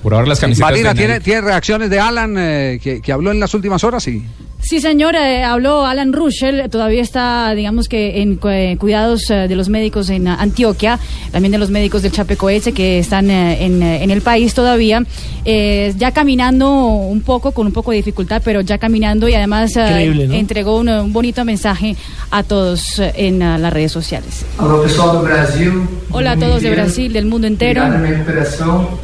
Por 0.05 0.13
ahora 0.15 0.27
las 0.29 0.39
camisetas 0.39 0.71
Marina, 0.71 0.95
¿tiene. 0.95 1.19
¿tiene 1.21 1.41
reacciones 1.41 1.89
de 1.91 1.99
Alan 1.99 2.37
eh, 2.39 2.79
que, 2.81 3.01
que 3.01 3.11
habló 3.11 3.33
en 3.33 3.41
las 3.41 3.55
últimas 3.55 3.83
horas? 3.85 4.03
Sí. 4.05 4.23
Sí, 4.61 4.81
señor, 4.81 5.15
eh, 5.15 5.43
habló 5.45 5.85
Alan 5.85 6.13
Ruschel, 6.15 6.71
todavía 6.71 7.03
está, 7.03 7.55
digamos 7.55 7.87
que 7.87 8.23
en 8.23 8.37
cu- 8.37 8.49
eh, 8.49 8.77
cuidados 8.81 9.29
eh, 9.31 9.47
de 9.47 9.57
los 9.57 9.69
médicos 9.69 10.09
en 10.09 10.27
Antioquia, 10.27 10.99
también 11.33 11.53
de 11.53 11.59
los 11.59 11.69
médicos 11.69 12.01
del 12.01 12.13
Chapecoense 12.13 12.73
que 12.73 12.99
están 12.99 13.31
eh, 13.31 13.63
en, 13.63 13.83
eh, 13.83 14.03
en 14.03 14.11
el 14.11 14.23
país 14.23 14.55
todavía, 14.55 15.03
eh, 15.45 15.93
ya 15.99 16.13
caminando 16.13 16.71
un 16.87 17.21
poco, 17.21 17.53
con 17.53 17.67
un 17.67 17.75
poco 17.75 17.91
de 17.91 17.99
dificultad, 17.99 18.41
pero 18.43 18.63
ya 18.63 18.79
caminando 18.79 19.29
y 19.29 19.35
además 19.35 19.77
eh, 19.77 19.81
Increíble, 19.87 20.29
¿no? 20.29 20.35
entregó 20.35 20.79
un, 20.79 20.89
un 20.89 21.13
bonito 21.13 21.45
mensaje 21.45 21.95
a 22.31 22.43
todos 22.43 22.99
eh, 23.01 23.13
en 23.17 23.43
ah, 23.43 23.59
las 23.59 23.71
redes 23.71 23.93
sociales. 23.93 24.47
Alô 24.59 24.83
pessoal 24.83 25.13
do 25.13 25.23
Brasil. 25.23 25.73
Hola 26.11 26.33
a 26.33 26.37
todos 26.39 26.63
de. 26.63 26.71
Brasil, 26.71 27.13
del 27.13 27.27
mundo 27.27 27.47
entero. 27.47 27.83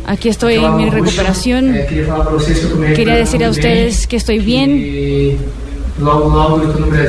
Aquí 0.07 0.29
estoy 0.29 0.55
en 0.55 0.77
mi 0.77 0.90
recuperación. 0.91 1.75
Quería 2.95 3.15
decir 3.15 3.45
a 3.45 3.51
ustedes 3.51 4.07
que 4.07 4.17
estoy 4.17 4.39
bien. 4.39 5.39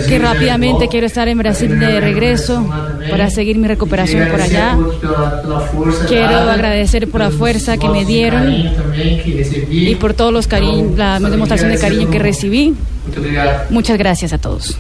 Que 0.08 0.20
rápidamente 0.20 0.90
quiero 0.90 1.08
estar 1.08 1.28
en 1.30 1.38
Brasil 1.38 1.80
de 1.80 2.02
regreso 2.02 2.66
para 3.10 3.30
seguir 3.30 3.58
mi 3.58 3.68
recuperación 3.68 4.28
por 4.30 4.42
allá. 4.42 4.78
Quiero 6.08 6.38
agradecer 6.50 7.10
por 7.10 7.22
la 7.22 7.32
fuerza 7.32 7.78
que 7.78 7.88
me 7.88 8.04
dieron 8.06 8.54
y 9.70 9.96
por 9.96 10.14
todos 10.14 10.34
los 10.34 10.48
cariños, 10.48 10.98
la 10.98 11.20
demostración 11.20 11.72
de 11.72 11.78
cariño 11.80 12.10
que 12.10 12.20
recibí. 12.20 12.76
Muchas 13.70 13.98
gracias 13.98 14.34
a 14.34 14.38
todos. 14.38 14.78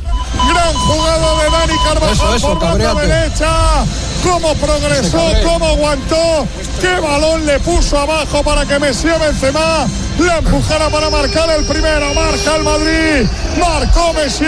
Gran 0.49 0.73
jugada 0.73 1.43
de 1.43 1.49
Dani 1.49 1.79
Carvajal 1.85 2.13
Eso, 2.13 2.35
eso, 2.35 2.47
por 2.49 2.59
cabreate. 2.59 3.07
derecha. 3.07 3.83
Cómo 4.23 4.53
progresó, 4.55 5.31
cómo 5.43 5.65
aguantó. 5.65 6.47
Qué 6.79 6.99
balón 6.99 7.45
le 7.45 7.59
puso 7.59 7.97
abajo 7.97 8.43
para 8.43 8.65
que 8.65 8.79
Messi 8.79 9.07
Benzema 9.07 9.87
la 10.19 10.37
empujara 10.37 10.89
para 10.89 11.09
marcar 11.09 11.49
el 11.49 11.65
primero. 11.65 12.13
Marca 12.13 12.55
el 12.55 12.63
Madrid. 12.63 13.27
Marcó 13.59 14.13
Messi. 14.13 14.45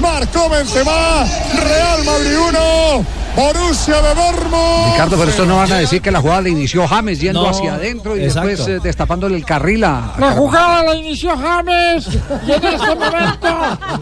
Marcó 0.00 0.48
Benzema. 0.48 1.24
Real 1.54 2.04
Madrid 2.04 2.38
1. 2.38 3.21
Borussia 3.34 3.94
de 4.02 4.14
Dortmund. 4.14 4.92
Ricardo, 4.92 5.16
pero 5.16 5.30
esto 5.30 5.46
no 5.46 5.56
van 5.56 5.72
a 5.72 5.78
decir 5.78 6.02
que 6.02 6.10
la 6.10 6.20
jugada 6.20 6.42
la 6.42 6.48
inició 6.50 6.86
James 6.86 7.18
yendo 7.18 7.42
No, 7.42 7.48
hacia 7.48 7.74
adentro 7.74 8.16
y 8.16 8.24
exacto. 8.24 8.48
después 8.48 8.68
eh, 8.68 8.80
destapándole 8.82 9.36
el 9.36 9.44
carril 9.44 9.84
a, 9.84 10.14
La 10.18 10.32
jugada 10.32 10.82
la 10.84 10.94
inició 10.94 11.36
James 11.36 12.08
y 12.46 12.52
en 12.52 12.64
este 12.64 12.94
momento 12.94 13.48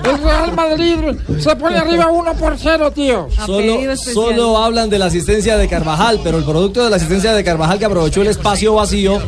el 0.04 0.18
Real 0.22 0.52
Madrid 0.56 0.96
se 1.38 1.56
pone 1.56 1.76
arriba 1.78 2.08
1 2.08 2.34
por 2.34 2.56
0, 2.58 2.90
tío. 2.90 3.28
Solo, 3.46 3.96
solo 3.96 4.58
hablan 4.58 4.90
de 4.90 4.98
la 4.98 5.06
asistencia 5.06 5.56
de 5.56 5.68
Carvajal, 5.68 6.20
pero 6.24 6.38
el 6.38 6.44
producto 6.44 6.82
de 6.82 6.90
la 6.90 6.96
asistencia 6.96 7.32
de 7.32 7.44
Carvajal 7.44 7.78
que 7.78 7.84
aprovechó 7.84 8.22
el 8.22 8.28
espacio 8.28 8.74
vacío 8.74 9.20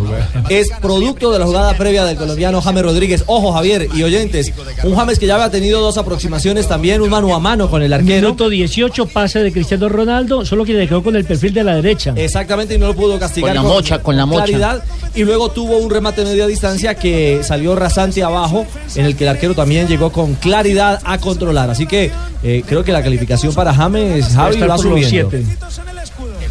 es 0.49 0.69
producto 0.81 1.31
de 1.31 1.39
la 1.39 1.47
jugada 1.47 1.75
previa 1.75 2.05
del 2.05 2.17
colombiano 2.17 2.61
James 2.61 2.83
Rodríguez. 2.83 3.25
Ojo, 3.29 3.53
Javier 3.53 3.89
y 3.95 4.03
oyentes, 4.03 4.53
un 4.83 4.97
James 4.97 5.19
que 5.21 5.27
ya 5.27 5.35
había 5.37 5.51
tenido 5.51 5.81
dos 5.81 5.97
aproximaciones 5.97 6.67
también, 6.67 7.01
un 7.03 7.11
mano 7.11 7.35
a 7.35 7.39
mano 7.39 7.71
con 7.71 7.83
el 7.83 7.93
arquero. 7.93 8.27
Minuto 8.27 8.49
18, 8.49 9.07
pase 9.07 9.41
de 9.41 9.53
Cristiano 9.53 9.92
Ronaldo, 9.93 10.45
solo 10.45 10.65
que 10.65 10.73
le 10.75 10.89
quedó 10.89 11.03
con 11.03 11.15
el 11.17 11.25
perfil 11.25 11.55
de 11.55 11.65
la 11.65 11.75
derecha. 11.77 12.13
Exactamente, 12.17 12.75
y 12.75 12.79
no 12.79 12.89
lo 12.89 12.95
pudo 12.95 13.19
castigar 13.19 13.55
Con 13.55 13.65
la 13.65 13.69
mocha, 13.75 13.99
con 14.01 14.17
la 14.17 14.27
mocha. 14.27 14.45
claridad. 14.45 14.85
Y 15.15 15.25
luego 15.25 15.51
tuvo 15.51 15.77
un 15.79 15.91
remate 15.91 16.25
media 16.25 16.47
distancia 16.47 16.95
que 16.95 17.41
salió 17.43 17.75
rasante 17.77 18.23
abajo, 18.23 18.67
en 18.97 19.05
el 19.07 19.17
que 19.17 19.25
el 19.25 19.31
arquero 19.31 19.55
también 19.55 19.87
llegó 19.87 20.11
con 20.11 20.35
claridad 20.35 21.01
a 21.05 21.19
controlar. 21.19 21.71
Así 21.71 21.87
que 21.87 22.11
eh, 22.43 22.63
creo 22.67 22.83
que 22.83 22.93
la 22.93 23.03
calificación 23.03 23.55
para 23.55 23.75
James, 23.75 24.27
Javi, 24.35 24.61
va 24.61 24.79
subiendo. 24.79 25.09
siete. 25.31 25.45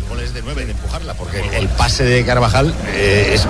gol 0.10 0.20
es 0.20 0.34
de 0.34 0.42
9 0.44 0.66
de 0.66 0.74
porque 1.18 1.42
el 1.58 1.68
pase 1.70 2.04
de 2.04 2.24
Carvajal 2.24 2.74
eh, 2.94 3.32
es, 3.34 3.48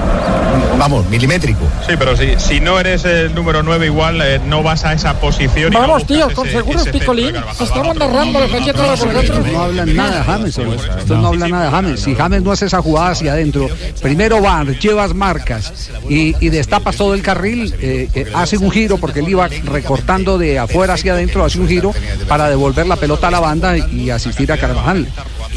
vamos, 0.77 1.07
milimétrico. 1.09 1.61
Sí, 1.87 1.93
pero 1.97 2.15
si, 2.15 2.39
si 2.39 2.59
no 2.59 2.79
eres 2.79 3.05
el 3.05 3.33
número 3.33 3.63
9 3.63 3.85
igual, 3.85 4.21
eh, 4.21 4.39
no 4.45 4.63
vas 4.63 4.83
a 4.85 4.93
esa 4.93 5.19
posición. 5.19 5.73
Vamos, 5.73 6.05
tío, 6.05 6.29
con 6.33 6.47
seguros 6.49 6.87
Picolín. 6.87 7.33
Carvajal. 7.33 7.67
Estamos 7.67 7.95
narrando 7.97 8.39
la 8.39 8.73
todos 8.73 8.99
vosotros. 9.05 9.47
No 9.51 9.61
hablan 9.61 9.95
nada 9.95 10.17
de 10.19 10.23
James. 10.23 10.57
Esto 10.57 11.17
no 11.17 11.27
habla 11.27 11.47
nada 11.47 11.65
de 11.65 11.71
James. 11.71 11.99
Si 11.99 12.15
James 12.15 12.41
no 12.41 12.51
hace 12.51 12.65
esa 12.65 12.81
jugada 12.81 13.11
hacia 13.11 13.33
adentro, 13.33 13.69
primero 14.01 14.41
vas, 14.41 14.67
llevas 14.79 15.13
marcas 15.13 15.73
y, 16.09 16.35
y 16.43 16.49
destapas 16.49 16.95
todo 16.95 17.13
el 17.13 17.21
carril, 17.21 17.73
eh, 17.79 18.09
eh, 18.13 18.31
hace 18.33 18.57
un 18.57 18.71
giro 18.71 18.97
porque 18.97 19.19
él 19.19 19.29
iba 19.29 19.47
recortando 19.65 20.37
de 20.37 20.59
afuera 20.59 20.93
hacia 20.93 21.13
adentro, 21.13 21.43
hace 21.43 21.59
un 21.59 21.67
giro 21.67 21.93
para 22.27 22.49
devolver 22.49 22.87
la 22.87 22.95
pelota 22.95 23.27
a 23.27 23.31
la 23.31 23.39
banda 23.39 23.77
y 23.77 24.09
asistir 24.09 24.51
a 24.51 24.57
Carvajal. 24.57 25.07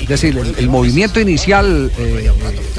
Es 0.00 0.09
decir, 0.09 0.37
el, 0.37 0.54
el 0.59 0.68
movimiento 0.68 1.20
inicial 1.20 1.84
eh, 1.99 2.31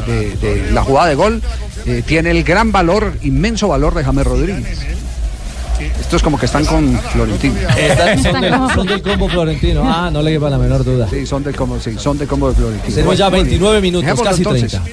de, 0.08 0.36
de 0.36 0.72
la 0.72 0.84
jugada 0.84 1.08
de 1.10 1.16
gol 1.16 1.42
eh, 1.86 2.04
tiene 2.06 2.32
el 2.32 2.44
gran 2.44 2.72
valor, 2.72 3.14
inmenso 3.24 3.68
valor 3.68 3.94
de 3.96 4.04
James 4.04 4.26
Rodríguez. 4.26 4.80
Esto 6.00 6.16
es 6.16 6.24
como 6.24 6.40
que 6.40 6.46
están 6.46 6.66
con 6.66 6.98
Florentino. 7.12 7.56
Están- 7.78 8.24
son, 8.24 8.42
del, 8.42 8.54
son 8.74 8.88
del 8.88 9.02
combo 9.02 9.28
florentino. 9.28 9.84
Ah, 9.86 10.10
no 10.12 10.22
le 10.22 10.32
quepa 10.32 10.50
la 10.50 10.58
menor 10.58 10.86
duda. 10.86 11.06
Sí, 11.10 11.26
son 11.26 11.44
del 11.44 11.54
combo, 11.56 11.78
sí, 11.82 11.96
son 11.98 12.18
del 12.18 12.28
combo 12.30 12.50
de 12.50 12.56
Florentino. 12.56 12.96
Tenemos 12.96 13.18
ya 13.18 13.30
Muy 13.30 13.40
bien. 13.40 13.48
29 13.48 13.82
minutos, 13.82 14.04
Dejémoslo 14.06 14.30
casi 14.32 14.42
entonces. 14.44 14.72
30. 14.72 14.90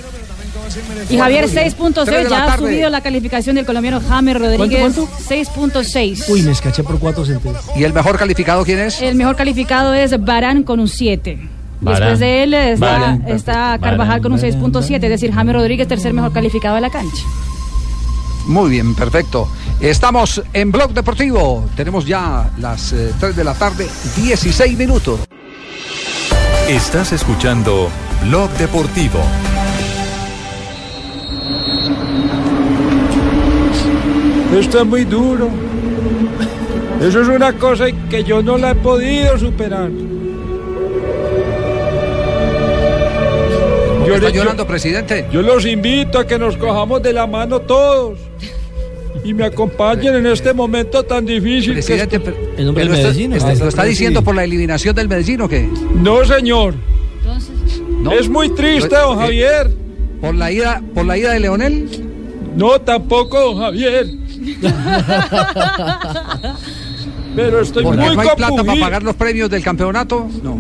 Y 1.11 1.19
Javier 1.19 1.49
Tres 1.51 1.77
6.6 1.77 2.05
de 2.05 2.25
la 2.25 2.29
ya 2.31 2.45
ha 2.53 2.57
subido 2.59 2.91
la 2.91 3.01
calificación 3.01 3.57
del 3.57 3.67
colombiano 3.67 4.01
James 4.09 4.37
Rodríguez. 4.39 4.81
¿Cuánto, 4.81 5.09
6.6. 5.29 6.25
Uy, 6.29 6.43
me 6.43 6.53
escaché 6.53 6.83
por 6.83 6.99
4 6.99 7.27
centavos. 7.27 7.61
¿Y 7.77 7.85
el 7.85 7.93
mejor 7.93 8.19
calificado 8.19 8.65
quién 8.65 8.81
es? 8.81 9.01
El 9.03 9.15
mejor 9.15 9.37
calificado 9.37 9.95
es 9.95 10.19
Barán 10.25 10.63
con 10.63 10.81
un 10.81 10.89
7. 10.89 11.39
Después 11.83 12.19
de 12.21 12.43
él 12.45 12.55
está, 12.55 13.79
Carvajal 13.81 14.23
con 14.23 14.33
un 14.33 14.39
6.7, 14.39 14.95
es 14.95 15.01
decir, 15.01 15.33
James 15.33 15.55
Rodríguez 15.55 15.89
tercer 15.89 16.15
mejor 16.15 16.33
calificado 16.33 16.77
de 16.77 16.81
la 16.81 16.91
cancha. 16.91 17.25
Muy 18.47 18.71
bien, 18.71 18.95
perfecto. 18.95 19.49
Estamos 19.81 20.43
en 20.53 20.71
Blog 20.71 20.93
Deportivo. 20.93 21.65
Tenemos 21.77 22.07
ya 22.07 22.51
las 22.59 22.95
3 23.19 23.35
de 23.35 23.45
la 23.45 23.55
tarde, 23.55 23.89
16 24.17 24.79
minutos. 24.79 25.21
Estás 26.69 27.13
escuchando 27.13 27.89
Blog 28.25 28.51
Deportivo. 28.53 29.19
Esto 34.57 34.81
es 34.81 34.87
muy 34.87 35.05
duro. 35.05 35.49
Eso 37.01 37.23
es 37.23 37.29
una 37.29 37.53
cosa 37.55 37.87
que 38.09 38.23
yo 38.23 38.43
no 38.43 38.57
la 38.57 38.71
he 38.71 38.75
podido 38.77 39.37
superar. 39.37 39.91
Yo 44.13 44.17
¿Está 44.19 44.29
le- 44.31 44.37
llorando, 44.37 44.67
presidente? 44.67 45.27
Yo 45.33 45.43
los 45.43 45.65
invito 45.67 46.19
a 46.19 46.27
que 46.27 46.39
nos 46.39 46.57
cojamos 46.57 47.03
de 47.03 47.13
la 47.13 47.27
mano 47.27 47.61
todos 47.61 48.19
y 49.25 49.33
me 49.35 49.45
acompañen 49.45 50.15
en 50.17 50.27
este 50.27 50.53
momento 50.53 51.03
tan 51.05 51.25
difícil. 51.25 51.73
Presidente, 51.75 52.19
que 52.19 52.21
pero- 52.21 52.37
El 52.57 52.67
nombre 52.67 52.85
del 52.85 52.93
está- 52.95 53.09
Medellín, 53.09 53.33
está- 53.33 53.53
está- 53.53 53.65
¿Lo 53.65 53.69
está 53.71 53.85
diciendo 53.85 54.23
por 54.23 54.35
la 54.35 54.45
eliminación 54.45 54.95
del 54.95 55.09
Medellín 55.09 55.41
o 55.43 55.49
qué? 55.49 55.69
No, 55.95 56.25
señor. 56.25 56.75
Es 58.19 58.29
muy 58.29 58.49
triste, 58.51 58.95
don 58.97 59.19
Eh, 59.19 59.23
Javier. 59.23 59.71
¿Por 60.21 60.35
la 60.35 60.51
ida, 60.51 60.83
por 60.95 61.05
la 61.07 61.17
ida 61.19 61.33
de 61.33 61.41
Leonel? 61.41 61.89
No, 62.57 62.81
tampoco, 62.81 63.41
don 63.41 63.59
Javier. 63.59 64.07
Pero 67.35 67.61
estoy 67.61 67.83
¿Porque 67.83 67.99
muy 68.01 68.15
no 68.17 68.21
hay 68.21 68.29
plata 68.37 68.63
para 68.65 68.81
pagar 68.81 69.03
los 69.03 69.15
premios 69.17 69.49
del 69.49 69.63
campeonato? 69.63 70.29
No. 70.43 70.59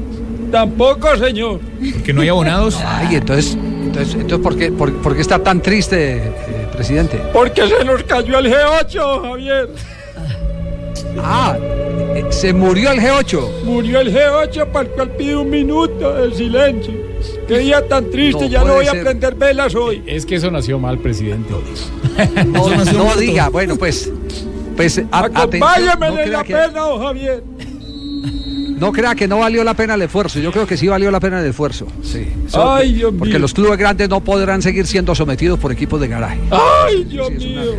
Tampoco, 0.53 1.17
señor. 1.17 1.59
Porque 1.95 2.12
no 2.12 2.21
hay 2.21 2.29
abonados. 2.29 2.79
Ay, 2.87 3.17
entonces, 3.17 3.55
entonces, 3.57 4.15
entonces 4.15 4.38
¿por, 4.38 4.57
qué, 4.57 4.71
por, 4.71 4.93
por 5.03 5.15
qué 5.17 5.23
está 5.23 5.38
tan 5.41 5.61
triste, 5.62 6.19
eh, 6.19 6.69
presidente? 6.73 7.21
Porque 7.33 7.67
se 7.67 7.85
nos 7.85 8.03
cayó 8.05 8.38
el 8.38 8.47
G8, 8.53 8.93
don 8.93 9.23
Javier. 9.31 9.69
Ah, 11.19 11.57
eh, 12.15 12.27
se 12.31 12.53
murió 12.53 12.91
el 12.93 13.01
G8. 13.01 13.62
Murió 13.65 14.01
el 14.01 14.15
G8 14.15 14.67
para 14.67 14.88
el 14.88 14.95
cual 14.95 15.11
pide 15.12 15.37
un 15.37 15.51
minuto 15.51 16.15
de 16.15 16.35
silencio. 16.35 16.93
Qué 17.49 17.59
día 17.59 17.87
tan 17.87 18.11
triste, 18.11 18.45
No 18.45 18.51
ya 18.51 18.65
no 18.65 18.75
voy 18.75 18.87
a 18.87 18.93
prender 18.93 19.35
velas 19.35 19.75
hoy. 19.75 20.03
Es 20.07 20.27
que 20.27 20.37
eso 20.37 20.51
nació 20.51 20.79
mal, 20.79 20.99
presidente. 20.99 21.53
No, 22.47 22.69
no 22.93 23.17
diga, 23.17 23.49
bueno, 23.49 23.77
pues. 23.77 24.11
pues 24.77 24.99
a- 25.11 25.19
atención, 25.25 25.62
Acompáñame 25.65 26.09
no 26.11 26.19
en 26.21 26.33
la 26.33 26.45
que- 26.45 26.55
pena, 26.55 26.81
don 26.81 27.01
Javier. 27.03 27.43
No 28.83 28.90
crea 28.90 29.14
que 29.14 29.29
no 29.29 29.38
valió 29.38 29.62
la 29.62 29.75
pena 29.75 29.95
el 29.95 30.03
esfuerzo. 30.03 30.40
Yo 30.40 30.51
creo 30.51 30.66
que 30.66 30.77
sí 30.77 30.88
valió 30.88 31.09
la 31.12 31.21
pena 31.21 31.38
el 31.38 31.47
esfuerzo. 31.47 31.87
Sí. 32.03 32.27
Ay, 32.53 32.95
Dios 32.95 33.14
porque 33.16 33.35
mío. 33.35 33.38
los 33.38 33.55
clubes 33.55 33.79
grandes 33.79 34.09
no 34.09 34.18
podrán 34.25 34.61
seguir 34.61 34.88
siendo 34.88 35.14
sometidos 35.14 35.61
por 35.61 35.71
equipos 35.71 36.01
de 36.01 36.09
garaje. 36.09 36.40
Ay, 36.51 37.05
Dios 37.05 37.31
mío. 37.31 37.77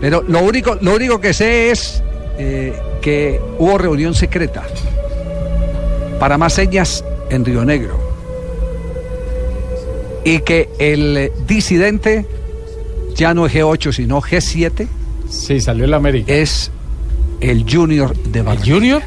Pero 0.00 0.24
lo 0.26 0.40
único, 0.40 0.78
lo 0.80 0.94
único 0.94 1.20
que 1.20 1.34
sé 1.34 1.70
es 1.70 2.02
eh, 2.38 2.72
que 3.02 3.38
hubo 3.58 3.76
reunión 3.76 4.14
secreta 4.14 4.62
para 6.18 6.38
más 6.38 6.54
señas 6.54 7.04
en 7.28 7.44
Río 7.44 7.62
Negro. 7.66 8.00
Y 10.24 10.38
que 10.38 10.70
el 10.78 11.30
disidente 11.46 12.24
ya 13.16 13.34
no 13.34 13.44
es 13.44 13.52
G8, 13.52 13.92
sino 13.92 14.22
G7. 14.22 14.88
Sí, 15.28 15.60
salió 15.60 15.84
el 15.84 15.92
América. 15.92 16.32
Es 16.32 16.70
el 17.42 17.70
Junior 17.70 18.16
de 18.16 18.40
Barranquilla. 18.40 18.74
Junior? 18.76 19.02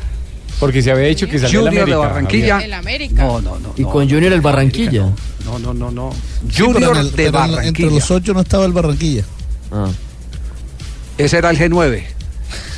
Porque 0.59 0.81
se 0.81 0.91
había 0.91 1.07
dicho 1.07 1.27
que 1.27 1.37
salió 1.39 1.59
el 1.61 1.67
Junior 1.67 1.85
de 1.87 1.93
América. 1.93 1.97
Barranquilla. 2.13 2.53
Javier. 2.55 2.65
El 2.69 2.73
América. 2.73 3.23
No, 3.23 3.41
no, 3.41 3.59
no. 3.59 3.73
Y 3.77 3.83
con 3.83 4.09
Junior 4.09 4.33
el 4.33 4.41
Barranquilla. 4.41 5.09
No, 5.45 5.59
no, 5.59 5.73
no, 5.73 5.91
no. 5.91 6.11
Sí, 6.11 6.17
pero 6.57 6.65
Junior 6.73 6.95
en 6.97 7.01
el- 7.05 7.11
de 7.15 7.29
Barranquilla. 7.29 7.67
Entre 7.67 7.85
los 7.85 8.11
ocho 8.11 8.33
no 8.33 8.41
estaba 8.41 8.65
el 8.65 8.71
Barranquilla. 8.73 9.23
Ese 11.17 11.37
era 11.37 11.49
el 11.49 11.57
G9. 11.57 12.03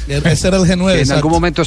Ese 0.07 0.47
era 0.47 0.57
el 0.57 0.63
G9. 0.63 0.93
Que 0.95 1.01
en 1.01 1.11
algún 1.11 1.31
momento, 1.31 1.61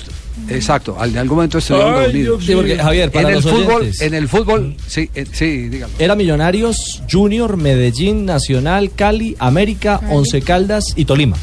exacto, 0.48 0.96
al- 0.98 1.10
en 1.10 1.18
algún 1.18 1.36
momento 1.36 1.58
estuvieron 1.58 1.94
Ay, 1.94 2.02
reunidos. 2.06 2.44
Sí, 2.44 2.54
porque. 2.54 2.76
Javier, 2.76 3.10
para 3.12 3.28
en 3.30 3.36
el 3.36 3.42
los 3.42 3.52
fútbol, 3.52 3.74
oyentes. 3.82 4.00
en 4.00 4.14
el 4.14 4.28
fútbol, 4.28 4.76
sí, 4.86 5.10
eh, 5.14 5.24
sí, 5.30 5.68
dígalo. 5.68 5.92
Era 5.98 6.14
Millonarios, 6.16 7.02
Junior, 7.10 7.56
Medellín, 7.56 8.24
Nacional, 8.26 8.90
Cali, 8.94 9.36
América, 9.38 10.00
Once 10.10 10.40
Caldas 10.42 10.84
y 10.96 11.04
Tolima. 11.04 11.36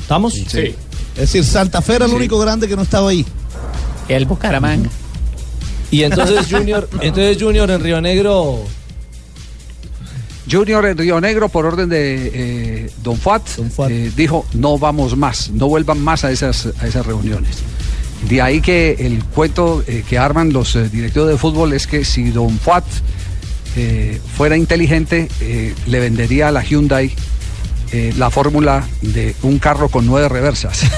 ¿Estamos? 0.00 0.34
Sí. 0.34 0.74
Es 1.14 1.20
decir, 1.20 1.44
Santa 1.44 1.80
Fe 1.82 1.94
era 1.96 2.06
el 2.06 2.12
único 2.12 2.38
grande 2.38 2.66
que 2.68 2.76
no 2.76 2.82
estaba 2.82 3.10
ahí. 3.10 3.24
El 4.08 4.26
Bucaramanga. 4.26 4.90
Y 5.90 6.04
entonces 6.04 6.46
Junior, 6.50 6.88
entonces 7.00 7.36
Junior 7.40 7.70
en 7.70 7.82
Río 7.82 8.00
Negro. 8.00 8.64
Junior 10.50 10.84
en 10.86 10.98
Río 10.98 11.20
Negro, 11.20 11.48
por 11.48 11.66
orden 11.66 11.88
de 11.88 12.30
eh, 12.34 12.90
Don 13.02 13.16
Fuat, 13.16 13.42
eh, 13.88 14.10
dijo 14.16 14.44
no 14.54 14.78
vamos 14.78 15.16
más, 15.16 15.50
no 15.50 15.68
vuelvan 15.68 16.00
más 16.00 16.24
a 16.24 16.32
esas, 16.32 16.68
a 16.80 16.86
esas 16.86 17.06
reuniones. 17.06 17.58
De 18.28 18.40
ahí 18.40 18.60
que 18.60 18.96
el 19.00 19.24
cuento 19.24 19.82
eh, 19.86 20.04
que 20.08 20.18
arman 20.18 20.52
los 20.52 20.76
eh, 20.76 20.88
directivos 20.88 21.28
de 21.28 21.36
fútbol 21.36 21.72
es 21.72 21.86
que 21.86 22.04
si 22.04 22.30
Don 22.30 22.58
Fuat 22.58 22.84
eh, 23.74 24.20
fuera 24.36 24.56
inteligente, 24.56 25.28
eh, 25.40 25.74
le 25.86 26.00
vendería 26.00 26.48
a 26.48 26.50
la 26.50 26.62
Hyundai 26.62 27.10
eh, 27.92 28.12
la 28.18 28.28
fórmula 28.30 28.86
de 29.00 29.34
un 29.42 29.58
carro 29.58 29.88
con 29.88 30.06
nueve 30.06 30.28
reversas. 30.28 30.82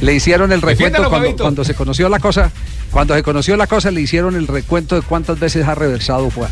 le 0.00 0.14
hicieron 0.14 0.52
el 0.52 0.62
recuento 0.62 1.08
cuando, 1.38 1.64
se 1.64 1.74
conoció 1.74 2.08
la 2.08 2.18
cosa. 2.18 2.50
Cuando 2.90 3.14
se 3.14 3.22
conoció 3.22 3.56
la 3.56 3.66
cosa, 3.66 3.90
le 3.90 4.00
hicieron 4.00 4.36
el 4.36 4.46
recuento 4.46 4.96
de 4.96 5.02
cuántas 5.02 5.38
veces 5.38 5.66
ha 5.66 5.74
reversado 5.74 6.30
Fuat. 6.30 6.50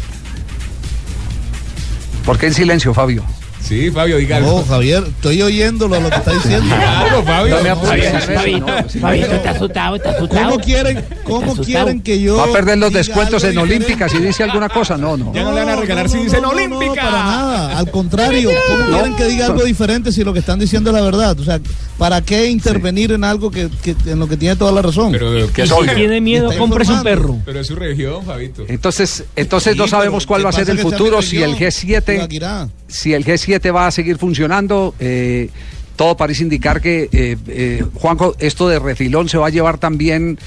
¿Por 2.24 2.38
qué 2.38 2.46
en 2.46 2.54
silencio, 2.54 2.94
Fabio? 2.94 3.24
Sí, 3.62 3.90
Fabio, 3.90 4.16
diga 4.16 4.40
No, 4.40 4.64
Javier, 4.64 5.04
estoy 5.06 5.42
oyéndolo 5.42 6.00
lo 6.00 6.08
que 6.08 6.16
está 6.16 6.32
diciendo. 6.32 6.74
Claro, 6.74 7.22
Fabio. 7.22 7.56
No 7.56 7.62
me 7.62 7.70
apoyes 7.70 8.12
no. 8.60 9.00
Fabito, 9.00 9.32
está 9.32 9.50
asustado, 9.50 9.96
está 9.96 10.10
asustado. 10.10 10.50
¿Cómo 10.50 10.62
quieren, 10.62 11.04
cómo 11.24 11.56
quieren 11.56 12.00
que 12.00 12.20
yo. 12.20 12.36
¿Va 12.36 12.44
a 12.44 12.52
perder 12.52 12.78
los 12.78 12.92
descuentos 12.92 13.44
en? 13.44 13.58
Olímpica 13.58 14.08
si 14.08 14.18
dice 14.18 14.44
alguna 14.44 14.68
cosa? 14.68 14.96
No, 14.96 15.16
no. 15.16 15.32
Ya 15.34 15.42
no 15.42 15.52
le 15.52 15.64
van 15.64 15.70
a 15.70 15.76
regalar 15.76 16.08
si 16.08 16.18
dicen 16.18 16.44
Olímpica. 16.44 16.86
No, 16.86 16.94
para 17.10 17.24
nada. 17.24 17.78
Al 17.78 17.90
contrario, 17.90 18.50
¿cómo 18.68 18.90
quieren 18.92 19.16
que 19.16 19.24
diga 19.26 19.46
algo 19.46 19.64
diferente 19.64 20.12
si 20.12 20.24
lo 20.24 20.32
que 20.32 20.38
están 20.38 20.58
diciendo 20.58 20.90
es 20.90 20.96
la 20.96 21.02
verdad? 21.02 21.38
O 21.38 21.44
sea, 21.44 21.60
¿para 21.98 22.22
qué 22.22 22.46
intervenir 22.46 23.12
en 23.12 23.24
algo 23.24 23.50
que, 23.50 23.68
que- 23.82 23.96
en 24.06 24.18
lo 24.18 24.28
que 24.28 24.36
tiene 24.36 24.56
toda 24.56 24.72
la 24.72 24.82
razón? 24.82 25.12
Pero, 25.12 25.52
Que 25.52 25.66
si 25.66 25.74
tiene 25.94 26.20
miedo, 26.20 26.46
Está 26.50 26.58
cómprese 26.60 26.92
un 26.92 27.02
perro. 27.02 27.38
pero 27.44 27.60
es 27.60 27.66
su 27.66 27.74
región, 27.76 28.24
Fabito. 28.24 28.64
Entonces, 28.68 29.24
entonces 29.36 29.76
no 29.76 29.88
sabemos 29.88 30.26
cuál 30.26 30.40
¿qué 30.40 30.44
va 30.44 30.50
a 30.50 30.52
ser 30.52 30.70
el 30.70 30.78
futuro, 30.78 31.20
si 31.22 31.42
el 31.42 31.52
región? 31.52 31.70
G7, 31.70 32.14
Ibaguirá. 32.16 32.68
Si 32.88 33.14
el 33.14 33.24
G7 33.24 33.72
va 33.74 33.86
a 33.86 33.90
seguir 33.90 34.18
funcionando. 34.18 34.94
eh, 34.98 35.50
todo 35.96 36.16
parece 36.16 36.44
indicar 36.44 36.80
que, 36.80 37.08
eh, 37.10 37.36
eh, 37.48 37.84
Juanjo, 37.94 38.36
esto 38.38 38.68
de 38.68 38.78
refilón 38.78 39.28
se 39.28 39.36
va 39.36 39.48
a 39.48 39.50
llevar 39.50 39.78
también 39.78 40.38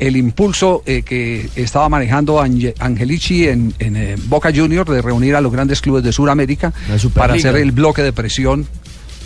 el 0.00 0.16
impulso 0.16 0.82
eh, 0.84 1.02
que 1.02 1.48
estaba 1.54 1.88
manejando 1.88 2.40
Ange- 2.42 2.74
Angelici 2.80 3.46
en, 3.46 3.72
en, 3.78 3.94
eh, 3.94 4.16
Boca 4.26 4.50
Junior 4.52 4.84
de 4.90 5.00
reunir 5.00 5.36
a 5.36 5.40
los 5.40 5.52
grandes 5.52 5.80
clubes 5.80 6.02
de 6.02 6.10
Sudamérica 6.10 6.72
para 7.14 7.34
hacer 7.34 7.54
el 7.54 7.70
bloque 7.70 8.02
de 8.02 8.12
presión 8.12 8.66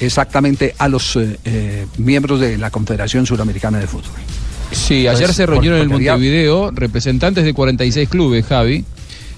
exactamente 0.01 0.75
a 0.79 0.89
los 0.89 1.17
eh, 1.17 1.39
eh, 1.47 1.87
miembros 1.97 2.41
de 2.41 2.59
la 2.59 2.71
Confederación 2.71 3.25
Suramericana 3.25 3.79
de 3.79 3.87
Fútbol. 3.87 4.13
Sí, 4.73 5.07
ayer 5.09 5.25
Pues, 5.29 5.37
se 5.37 5.47
reunieron 5.47 5.81
en 5.81 5.93
había- 5.93 6.13
Montevideo 6.13 6.71
representantes 6.73 7.43
de 7.45 7.55
46 7.55 8.07
clubes, 8.09 8.45
Javi. 8.47 8.85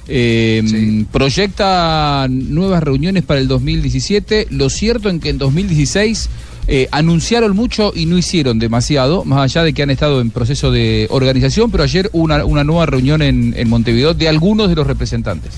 Eh, 0.09 1.05
Proyecta 1.13 2.27
nuevas 2.29 2.83
reuniones 2.83 3.23
para 3.23 3.41
el 3.41 3.49
2017. 3.49 4.49
Lo 4.51 4.71
cierto 4.71 5.09
en 5.09 5.21
que 5.21 5.31
en 5.31 5.39
2016 5.39 6.29
eh, 6.69 6.89
anunciaron 6.93 7.57
mucho 7.57 7.93
y 7.95 8.07
no 8.07 8.17
hicieron 8.17 8.59
demasiado, 8.59 9.25
más 9.25 9.41
allá 9.41 9.65
de 9.65 9.73
que 9.73 9.83
han 9.83 9.91
estado 9.91 10.21
en 10.21 10.31
proceso 10.31 10.71
de 10.71 11.09
organización, 11.11 11.71
pero 11.71 11.83
ayer 11.83 12.09
hubo 12.13 12.23
una, 12.23 12.45
una 12.45 12.63
nueva 12.63 12.87
reunión 12.87 13.21
en, 13.21 13.55
en 13.57 13.69
Montevideo 13.69 14.15
de 14.15 14.29
algunos 14.29 14.69
de 14.69 14.77
los 14.77 14.87
representantes. 14.87 15.53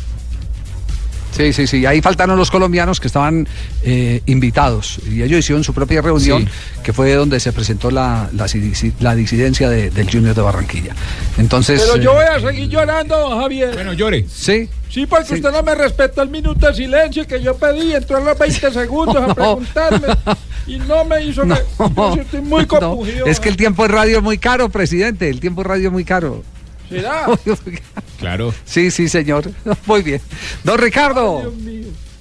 Sí, 1.36 1.52
sí, 1.52 1.66
sí. 1.66 1.84
Ahí 1.86 2.00
faltaron 2.00 2.36
los 2.38 2.50
colombianos 2.50 3.00
que 3.00 3.08
estaban 3.08 3.46
eh, 3.82 4.22
invitados 4.26 4.98
y 5.10 5.22
ellos 5.22 5.40
hicieron 5.40 5.64
su 5.64 5.74
propia 5.74 6.00
reunión, 6.00 6.42
Sí. 6.46 6.80
que 6.82 6.92
fue 6.92 7.12
donde 7.14 7.40
se 7.40 7.52
presentó 7.52 7.90
la, 7.90 8.28
la, 8.32 8.44
disi- 8.46 8.92
la 9.00 9.14
disidencia 9.14 9.68
de- 9.68 9.90
del 9.90 10.10
Junior 10.10 10.34
de 10.34 10.42
Barranquilla. 10.42 10.94
Entonces. 11.38 11.80
Pero 11.82 11.96
yo 12.02 12.12
eh, 12.12 12.14
voy 12.14 12.24
a 12.36 12.40
seguir 12.50 12.68
llorando, 12.68 13.16
don 13.18 13.40
Javier. 13.40 13.74
Bueno, 13.74 13.92
llore. 13.94 14.26
Sí. 14.32 14.68
Sí, 14.88 15.06
porque 15.06 15.34
usted 15.34 15.50
no 15.50 15.62
me 15.64 15.74
respetó 15.74 16.22
el 16.22 16.28
minuto 16.28 16.68
de 16.68 16.74
silencio 16.74 17.26
que 17.26 17.42
yo 17.42 17.56
pedí. 17.56 17.92
Entró 17.94 18.18
a 18.18 18.20
los 18.20 18.38
20 18.38 18.70
segundos 18.72 19.16
a 19.16 19.26
No. 19.26 19.34
preguntarme 19.34 20.06
y 20.68 20.76
no 20.78 21.04
me 21.04 21.24
hizo 21.24 21.44
No, 21.44 21.56
que. 21.56 21.62
Yo 21.96 22.14
estoy 22.22 22.40
muy 22.42 22.62
no, 22.62 22.68
compungido. 22.68 23.26
es 23.26 23.40
que 23.40 23.48
el 23.48 23.56
tiempo 23.56 23.82
de 23.82 23.88
radio 23.88 24.18
es 24.18 24.22
muy 24.22 24.38
caro, 24.38 24.68
presidente. 24.68 25.28
El 25.28 25.40
tiempo 25.40 25.62
de 25.64 25.68
radio 25.68 25.88
es 25.88 25.92
muy 25.92 26.04
caro. 26.04 26.44
¿Será? 26.88 27.26
Claro. 28.18 28.54
Sí, 28.64 28.90
sí, 28.90 29.08
señor. 29.08 29.50
Muy 29.86 30.02
bien. 30.02 30.20
Don 30.62 30.78
Ricardo, 30.78 31.52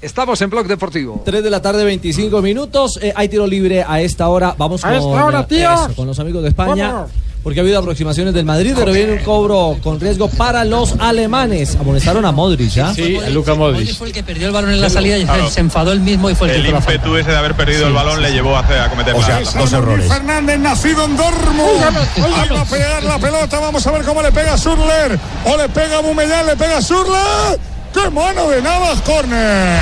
estamos 0.02 0.42
en 0.42 0.50
Blog 0.50 0.68
Deportivo. 0.68 1.22
3 1.24 1.44
de 1.44 1.50
la 1.50 1.62
tarde, 1.62 1.86
25 1.86 2.42
minutos. 2.42 3.00
Eh, 3.02 3.14
hay 3.16 3.30
tiro 3.30 3.48
libre 3.48 3.84
a 3.88 4.02
esta 4.02 4.28
hora. 4.28 4.54
Vamos 4.58 4.84
¿A 4.84 4.90
con, 4.90 4.98
esta 4.98 5.26
hora, 5.26 5.40
eh, 5.42 5.46
tíos? 5.48 5.82
eso, 5.86 5.96
con 5.96 6.08
los 6.08 6.20
amigos 6.20 6.44
de 6.44 6.50
España. 6.50 6.92
Vamos. 6.94 7.12
Porque 7.44 7.60
ha 7.60 7.64
habido 7.64 7.78
aproximaciones 7.80 8.34
del 8.34 8.46
Madrid, 8.46 8.72
pero 8.74 8.94
viene 8.94 9.12
un 9.14 9.20
cobro 9.20 9.78
con 9.84 10.00
riesgo 10.00 10.30
para 10.30 10.64
los 10.64 10.94
alemanes. 11.00 11.76
Amonestaron 11.76 12.24
a 12.26 12.32
Modric, 12.32 12.70
¿ya? 12.70 12.94
Sí, 12.94 13.18
a 13.18 13.30
Luka 13.32 13.54
Modric. 13.54 13.94
fue 13.98 14.08
el 14.08 14.14
que 14.14 14.24
perdió 14.24 14.48
el 14.48 14.54
balón 14.54 14.72
en 14.72 14.80
la 14.80 14.90
salida 14.90 15.18
y 15.18 15.26
Claro. 15.26 15.50
se 15.50 15.60
enfadó 15.60 15.92
el 15.92 16.00
mismo 16.00 16.30
y 16.30 16.36
fue 16.36 16.48
el, 16.50 16.56
El 16.56 16.64
que 16.68 16.72
falta. 16.72 16.94
ímpetu 16.94 17.18
ese 17.18 17.32
de 17.32 17.38
haber 17.38 17.54
perdido 17.56 17.88
el 17.88 17.94
balón 17.94 18.22
le 18.22 18.32
llevó 18.32 18.56
a, 18.56 18.62
hacer- 18.62 18.80
a 18.80 18.90
cometer 18.90 19.14
O 19.14 19.22
sea, 19.22 19.42
la- 19.42 19.52
dos 19.60 19.74
errores. 19.74 20.08
Fernández, 20.08 20.58
nacido 20.60 21.04
en 21.04 21.18
Dortmund. 21.18 21.84
Ahí 21.84 22.50
va 22.50 22.62
a 22.62 22.66
pegar 22.66 23.04
la 23.04 23.20
pelota. 23.20 23.60
Vamos 23.60 23.86
a 23.86 23.92
ver 23.92 24.04
cómo 24.04 24.22
le 24.22 24.32
pega 24.32 24.58
Surler. 24.58 25.20
O 25.46 25.58
le 25.58 25.68
pega 25.68 26.00
Bumellán, 26.00 26.46
le 26.46 26.56
pega 26.56 26.82
Surler. 26.82 27.60
¡Qué 27.94 28.10
mano 28.10 28.48
de 28.50 28.62
Navas, 28.62 29.02
corner! 29.02 29.80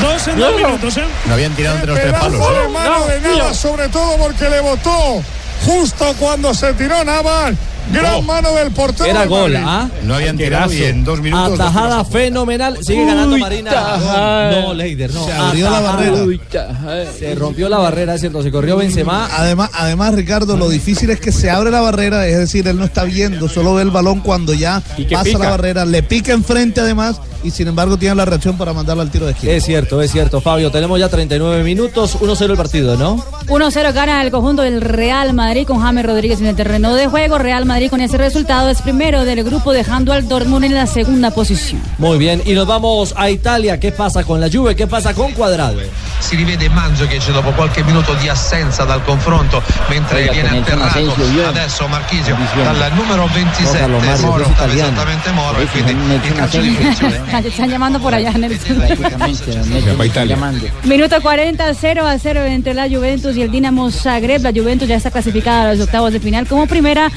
Dos 0.00 0.28
en 0.28 0.38
dos 0.38 0.56
minutos, 0.56 0.96
¿eh? 0.96 1.04
No 1.26 1.34
habían 1.34 1.52
tirado 1.54 1.74
entre 1.76 1.90
los 1.92 2.00
tres 2.00 2.12
palos. 2.14 2.40
¿eh? 2.40 2.68
mano 2.72 2.98
No, 3.00 3.06
de 3.06 3.18
tío. 3.20 3.36
Navas, 3.36 3.56
sobre 3.56 3.88
todo 3.88 4.16
porque 4.16 4.48
le 4.48 4.60
botó 4.60 5.22
justo 5.64 6.14
cuando 6.18 6.54
se 6.54 6.72
tiró 6.74 7.04
Navas. 7.04 7.54
Gran 7.92 8.24
mano 8.26 8.52
del 8.54 8.70
portero. 8.72 9.10
Era 9.10 9.26
gol. 9.26 9.54
¿ah? 9.56 9.88
No 10.04 10.14
habían 10.14 10.36
tirado 10.36 10.72
y 10.72 10.82
en 10.84 11.04
dos 11.04 11.20
minutos. 11.20 11.58
Atajada 11.58 12.04
fenomenal. 12.04 12.78
Sigue 12.82 13.04
ganando 13.04 13.34
Uy, 13.34 13.40
Marina. 13.40 13.70
tajada. 13.70 14.60
No, 14.62 14.74
Leider, 14.74 15.12
no. 15.12 15.24
Se 15.24 15.32
abrió 15.32 15.70
la 15.70 15.80
barrera. 15.80 16.16
Se 17.18 17.34
rompió 17.34 17.68
la 17.68 17.78
barrera, 17.78 18.14
es 18.14 18.20
cierto. 18.20 18.42
Se 18.42 18.50
corrió 18.50 18.76
Benzema. 18.76 19.28
Además, 19.36 19.70
además, 19.74 20.14
Ricardo, 20.14 20.56
lo 20.56 20.68
difícil 20.68 21.10
es 21.10 21.20
que 21.20 21.32
se 21.32 21.50
abre 21.50 21.70
la 21.70 21.80
barrera, 21.80 22.26
es 22.26 22.38
decir, 22.38 22.66
él 22.68 22.78
no 22.78 22.84
está 22.84 23.04
viendo, 23.04 23.48
solo 23.48 23.74
ve 23.74 23.82
el 23.82 23.90
balón 23.90 24.20
cuando 24.20 24.54
ya 24.54 24.80
pasa 25.10 25.24
pica. 25.24 25.38
la 25.38 25.50
barrera, 25.50 25.84
le 25.84 26.02
pica 26.02 26.32
enfrente 26.32 26.80
además, 26.80 27.20
y 27.42 27.50
sin 27.50 27.68
embargo 27.68 27.96
tiene 27.96 28.14
la 28.14 28.24
reacción 28.24 28.56
para 28.58 28.72
mandarlo 28.72 29.02
al 29.02 29.10
tiro 29.10 29.26
de 29.26 29.32
esquina. 29.32 29.52
Es 29.52 29.64
cierto, 29.64 30.00
es 30.02 30.12
cierto, 30.12 30.40
Fabio. 30.40 30.70
Tenemos 30.70 30.98
ya 30.98 31.08
39 31.08 31.62
minutos. 31.64 32.18
1-0 32.20 32.50
el 32.50 32.56
partido, 32.56 32.96
¿no? 32.96 33.16
1-0 33.48 33.92
gana 33.92 34.22
el 34.22 34.30
conjunto 34.30 34.62
del 34.62 34.80
Real 34.80 35.32
Madrid 35.32 35.66
con 35.66 35.80
James 35.80 36.04
Rodríguez 36.04 36.40
en 36.40 36.46
el 36.46 36.56
terreno 36.56 36.94
de 36.94 37.06
juego. 37.06 37.38
Real 37.38 37.64
Madrid 37.64 37.79
Madrid 37.80 37.90
con 37.92 38.02
ese 38.02 38.18
resultado 38.18 38.68
es 38.68 38.82
primero 38.82 39.24
del 39.24 39.42
grupo 39.42 39.72
dejando 39.72 40.12
al 40.12 40.28
Dortmund 40.28 40.66
en 40.66 40.74
la 40.74 40.86
segunda 40.86 41.30
posición. 41.30 41.80
Muy 41.96 42.18
bien, 42.18 42.42
y 42.44 42.52
nos 42.52 42.66
vamos 42.66 43.14
a 43.16 43.30
Italia. 43.30 43.80
¿Qué 43.80 43.90
pasa 43.90 44.22
con 44.22 44.38
la 44.38 44.50
Juve? 44.50 44.76
¿Qué 44.76 44.86
pasa 44.86 45.14
con 45.14 45.32
Cuadrado? 45.32 45.80
si 46.20 46.36
rivede 46.36 46.68
Mandzukic 46.68 47.26
dopo 47.32 47.50
qualche 47.52 47.82
minuto 47.82 48.14
di 48.14 48.28
assenza 48.28 48.84
dal 48.84 49.02
confronto 49.02 49.62
mentre 49.88 50.20
Oiga, 50.20 50.32
viene 50.32 50.58
atterrato 50.58 50.98
adesso 51.48 51.88
Marchisio 51.88 52.36
dal 52.62 52.92
numero 52.94 53.28
27 53.32 53.78
Guardalo, 53.78 53.98
Mario, 53.98 54.26
Moro 54.26 54.44
stava 54.44 54.72
esattamente 54.72 55.30
Moro 55.32 55.58
e 55.58 55.62
Ese 55.62 55.72
quindi 55.72 55.94
Nelson 55.94 56.30
il 56.30 56.34
calcio 56.34 56.60
di 56.60 56.68
Asensio. 56.76 57.08
punizione 57.08 57.42
Te 57.42 57.48
están 57.48 57.70
llamando 57.70 57.98
por 57.98 58.14
allá, 58.14 58.32
va 59.96 60.04
Italia. 60.04 60.36
Minuto 60.84 61.20
40, 61.20 61.74
0 61.74 62.06
a 62.06 62.18
0 62.18 62.44
entre 62.44 62.74
la 62.74 62.86
Juventus 62.88 63.34
y 63.36 63.42
el 63.42 63.50
Dinamo 63.50 63.90
Zagreb. 63.90 64.42
La 64.42 64.52
Juventus 64.52 64.86
ya 64.86 64.96
está 64.96 65.10
clasificada 65.10 65.70
a 65.70 65.74
los 65.74 65.84
octavos 65.84 66.12
de 66.12 66.20
final 66.20 66.46
como 66.46 66.66
primera 66.66 67.10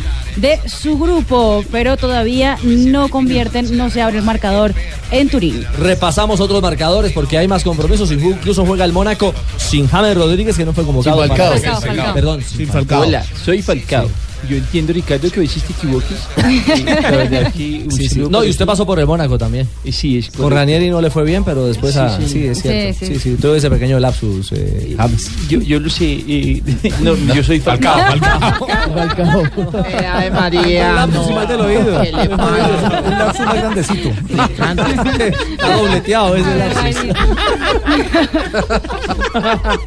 de 0.44 0.60
su 0.68 1.00
grupo, 1.00 1.64
pero 1.72 1.96
todavía 1.96 2.58
no 2.64 3.08
convierten, 3.08 3.78
no 3.78 3.90
se 3.90 4.02
abre 4.02 4.18
el 4.18 4.26
marcador 4.26 4.74
en 5.10 5.30
Turín. 5.30 5.66
Repasamos 5.80 6.42
otros 6.42 6.62
marcadores 6.62 7.14
porque 7.14 7.38
hay 7.38 7.48
más 7.48 7.64
compromisos. 7.64 8.12
Incluso 8.12 8.66
juega 8.66 8.84
el 8.84 8.92
Mónaco 8.92 9.34
sin 9.58 9.88
James 9.88 10.16
Rodríguez, 10.16 10.58
que 10.58 10.66
no 10.66 10.74
fue 10.74 10.84
convocado. 10.84 11.22
Sin 11.22 11.30
Falcao. 11.30 11.48
para- 11.48 11.60
Falcao, 11.62 11.82
Falcao. 11.82 12.14
Perdón, 12.14 12.42
sin 12.44 12.68
Falcao. 12.68 13.02
Hola, 13.04 13.26
soy 13.46 13.62
Falcao. 13.62 14.10
Yo 14.50 14.58
entiendo, 14.58 14.92
Ricardo, 14.94 15.30
que 15.32 15.40
a 15.40 15.44
veces 15.44 15.64
te 15.64 15.74
equivoques. 15.74 16.18
Y 16.50 16.84
la 17.02 17.12
verdad 17.12 17.54
que 17.54 17.84
un 17.86 17.92
Sí, 17.92 18.04
sí. 18.04 18.10
saludo 18.16 18.30
No, 18.30 18.44
y 18.44 18.50
usted 18.50 18.66
pasó 18.66 18.86
por 18.86 19.00
el 19.00 19.06
Mónaco 19.08 19.38
también. 19.38 19.68
Sí, 19.92 20.18
es 20.18 20.30
Con. 20.32 20.52
Ranieri 20.52 20.90
no 20.90 21.00
le 21.02 21.10
fue 21.10 21.24
bien, 21.24 21.44
pero 21.44 21.66
después 21.66 21.94
Sí, 21.94 22.00
a- 22.00 22.18
sí, 22.18 22.28
sí. 22.28 22.46
es 22.48 22.62
cierto. 22.62 23.00
Sí, 23.00 23.06
Sí, 23.08 23.14
sí. 23.16 23.20
sí, 23.20 23.36
tuvo 23.42 23.56
ese 23.56 23.70
pequeño 23.70 24.00
lapsus. 24.00 24.52
eh, 24.52 24.96
James. 24.98 25.32
Yo, 25.50 25.62
yo 25.62 25.80
lo 25.80 25.90
sé. 25.90 26.24
eh, 26.28 26.62
no, 27.02 27.16
yo 27.34 27.44
soy 27.44 27.60
Falcao. 27.60 27.98
Falcao. 27.98 29.44
Ave 30.14 30.32
María. 30.32 30.90
Un 30.90 30.96
lapsus 30.96 31.30
y 31.30 31.34
mal 31.34 31.48
del 31.48 31.62
oído. 31.62 32.02
¿Qué 32.02 32.12
le 32.12 32.30
pasa? 32.30 33.02
Un 33.06 33.12
lapsus 33.12 33.46
más 33.46 33.56
grandecito. 33.56 34.10
Está 34.30 35.78
dobleteado 35.78 36.36
ese 36.36 36.56
lapsus. 36.58 36.96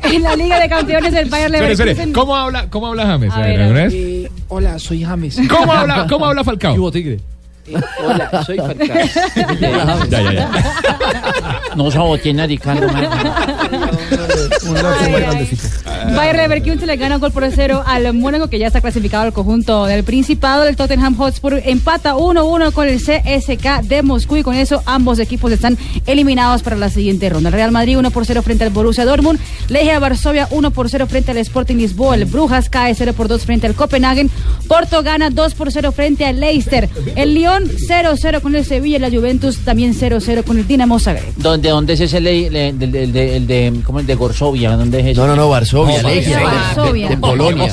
En 0.03 0.23
la 0.23 0.37
Liga 0.37 0.61
de 0.61 0.69
Campeones 0.69 1.13
del 1.13 1.29
Bayern 1.29 1.55
Espere, 1.55 1.73
espere. 1.73 1.91
Leverkusen. 1.91 2.13
¿Cómo 2.13 2.37
habla, 2.37 2.69
cómo 2.71 2.87
habla 2.89 3.07
James? 3.07 3.33
A 3.33 3.41
ver, 3.41 3.61
a 3.61 3.65
¿alguna 3.65 3.83
ver. 3.85 3.93
Hola, 4.49 4.79
soy 4.79 5.03
James. 5.03 5.41
¿Cómo 5.49 5.73
habla, 5.73 6.07
cómo 6.09 6.27
habla 6.27 6.45
Falcao? 6.45 6.75
Hubo 6.75 6.91
tigre. 6.93 7.21
Eh, 7.69 7.75
hola, 8.05 8.45
soy 8.45 8.57
Falcao. 8.59 8.97
Ya, 9.61 10.07
ya, 10.09 10.33
ya. 10.33 10.51
No 11.75 11.91
saboteen 11.91 12.41
a 12.41 12.47
Ricardo, 12.47 12.87
man. 12.93 13.09
Un 14.69 14.75
lapsus 14.75 15.09
más 15.09 15.21
grandecito. 15.21 15.63
Bayer 16.15 16.37
Leverkusen 16.37 16.87
le 16.87 16.97
gana 16.97 17.17
un 17.17 17.21
gol 17.21 17.33
por 17.33 17.49
cero 17.51 17.83
al 17.87 18.13
Mónaco 18.15 18.49
que 18.49 18.59
ya 18.59 18.67
está 18.67 18.81
clasificado 18.81 19.25
al 19.25 19.33
conjunto 19.33 19.87
del 19.87 20.05
Principado. 20.05 20.65
El 20.65 20.77
Tottenham 20.77 21.17
Hotspur 21.17 21.61
empata 21.65 22.15
1-1 22.15 22.73
con 22.73 22.89
el 22.89 22.99
CSK 22.99 23.83
de 23.83 24.03
Moscú 24.03 24.37
y 24.37 24.43
con 24.43 24.55
eso 24.55 24.83
ambos 24.87 25.19
equipos 25.19 25.53
están 25.53 25.77
eliminados 26.07 26.63
para 26.63 26.77
la 26.77 26.91
siguiente 26.91 27.29
ronda. 27.29 27.49
El 27.49 27.55
Real 27.55 27.73
Madrid 27.73 27.99
1 27.99 28.11
por 28.11 28.27
0 28.27 28.43
frente 28.43 28.65
al 28.65 28.71
Borussia 28.71 29.05
Dortmund. 29.05 29.39
Legia 29.69 29.99
Varsovia 29.99 30.49
1 30.51 30.71
por 30.71 30.89
0 30.89 31.07
frente 31.07 31.31
al 31.31 31.39
Sporting 31.39 31.77
Lisboa. 31.77 32.15
El 32.15 32.25
Brujas 32.25 32.69
cae 32.69 32.95
0 32.95 33.13
por 33.15 33.29
2 33.29 33.45
frente 33.45 33.67
al 33.67 33.75
Copenhagen. 33.75 34.31
Porto 34.69 35.03
gana 35.03 35.31
2 35.31 35.55
por 35.55 35.73
0 35.73 35.93
frente 35.93 36.25
al 36.25 36.41
Leicester. 36.41 36.89
El 37.15 37.35
Lyon 37.35 37.65
0-0 37.65 38.41
con 38.41 38.55
el 38.55 38.65
Sevilla 38.65 38.97
y 38.97 39.01
la 39.01 39.11
Juventus 39.11 39.59
también 39.59 39.95
0-0 39.95 40.45
con 40.45 40.59
el 40.59 40.67
Dinamo 40.67 40.99
Zagreb. 40.99 41.35
¿Dónde, 41.37 41.69
¿Dónde 41.69 41.93
es 41.95 42.01
ese 42.01 42.21
ley, 42.21 42.45
el 42.47 42.79
de, 42.79 43.81
¿cómo 43.85 44.01
es 44.01 44.07
de 44.07 44.17
Gorsovia? 44.57 44.77
¿Dónde 44.77 45.01
es 45.01 45.07
ese? 45.07 45.21
No, 45.21 45.27
no, 45.27 45.37
no, 45.37 45.49
Varsovia, 45.49 46.03
No, 46.03 46.09
Legia, 46.09 46.39
de 46.39 46.45
Varsovia. 46.45 47.09
de 47.09 47.17
Polonia. 47.17 47.73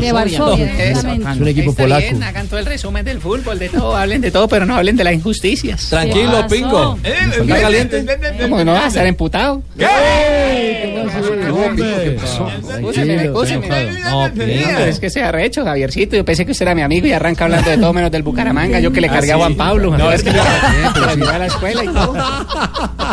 De 0.00 0.12
Varsovia. 0.12 0.84
Es 0.90 1.04
un 1.04 1.48
equipo 1.48 1.74
polaco. 1.74 2.02
bien, 2.02 2.22
hagan 2.22 2.46
todo 2.48 2.58
el 2.58 2.66
resumen 2.66 3.04
del 3.04 3.20
fútbol, 3.20 3.58
de 3.58 3.68
todo, 3.68 3.96
hablen 3.96 4.20
de 4.20 4.30
todo, 4.30 4.48
pero 4.48 4.66
no 4.66 4.76
hablen 4.76 4.96
de 4.96 5.04
las 5.04 5.14
injusticias. 5.14 5.88
Tranquilo, 5.88 6.32
pasó? 6.32 6.48
Pingo. 6.48 6.98
¿Está 7.02 7.60
caliente? 7.60 8.06
¿Cómo 8.42 8.64
no 8.64 8.72
vas 8.72 8.84
a 8.84 8.88
estar 8.88 9.06
emputado? 9.06 9.62
Escúcheme, 12.68 13.24
escúcheme. 13.24 13.90
No, 14.04 14.30
Pingo. 14.32 14.78
Es 14.80 14.98
que 15.00 15.10
sea 15.10 15.32
recho, 15.32 15.64
Javiercito. 15.64 16.16
Yo 16.16 16.24
pensé 16.24 16.44
que 16.44 16.52
usted 16.52 16.64
era 16.66 16.74
mi 16.74 16.82
amigo 16.82 17.06
y 17.06 17.12
arranca 17.12 17.44
hablando 17.44 17.70
de 17.70 17.78
todo 17.78 17.92
menos 17.92 18.10
del 18.10 18.22
Bucaramanga. 18.22 18.80
Yo 18.80 18.92
que 18.92 19.00
le 19.00 19.08
cargué 19.08 19.32
a 19.32 19.36
Juan 19.36 19.54
Pablo. 19.54 19.96
No, 19.96 20.10
es 20.12 20.22
que 20.22 20.30
llevé 20.32 21.28
a 21.30 21.38
la 21.38 21.46
escuela 21.46 21.84
y 21.84 21.86
todo. 21.88 22.14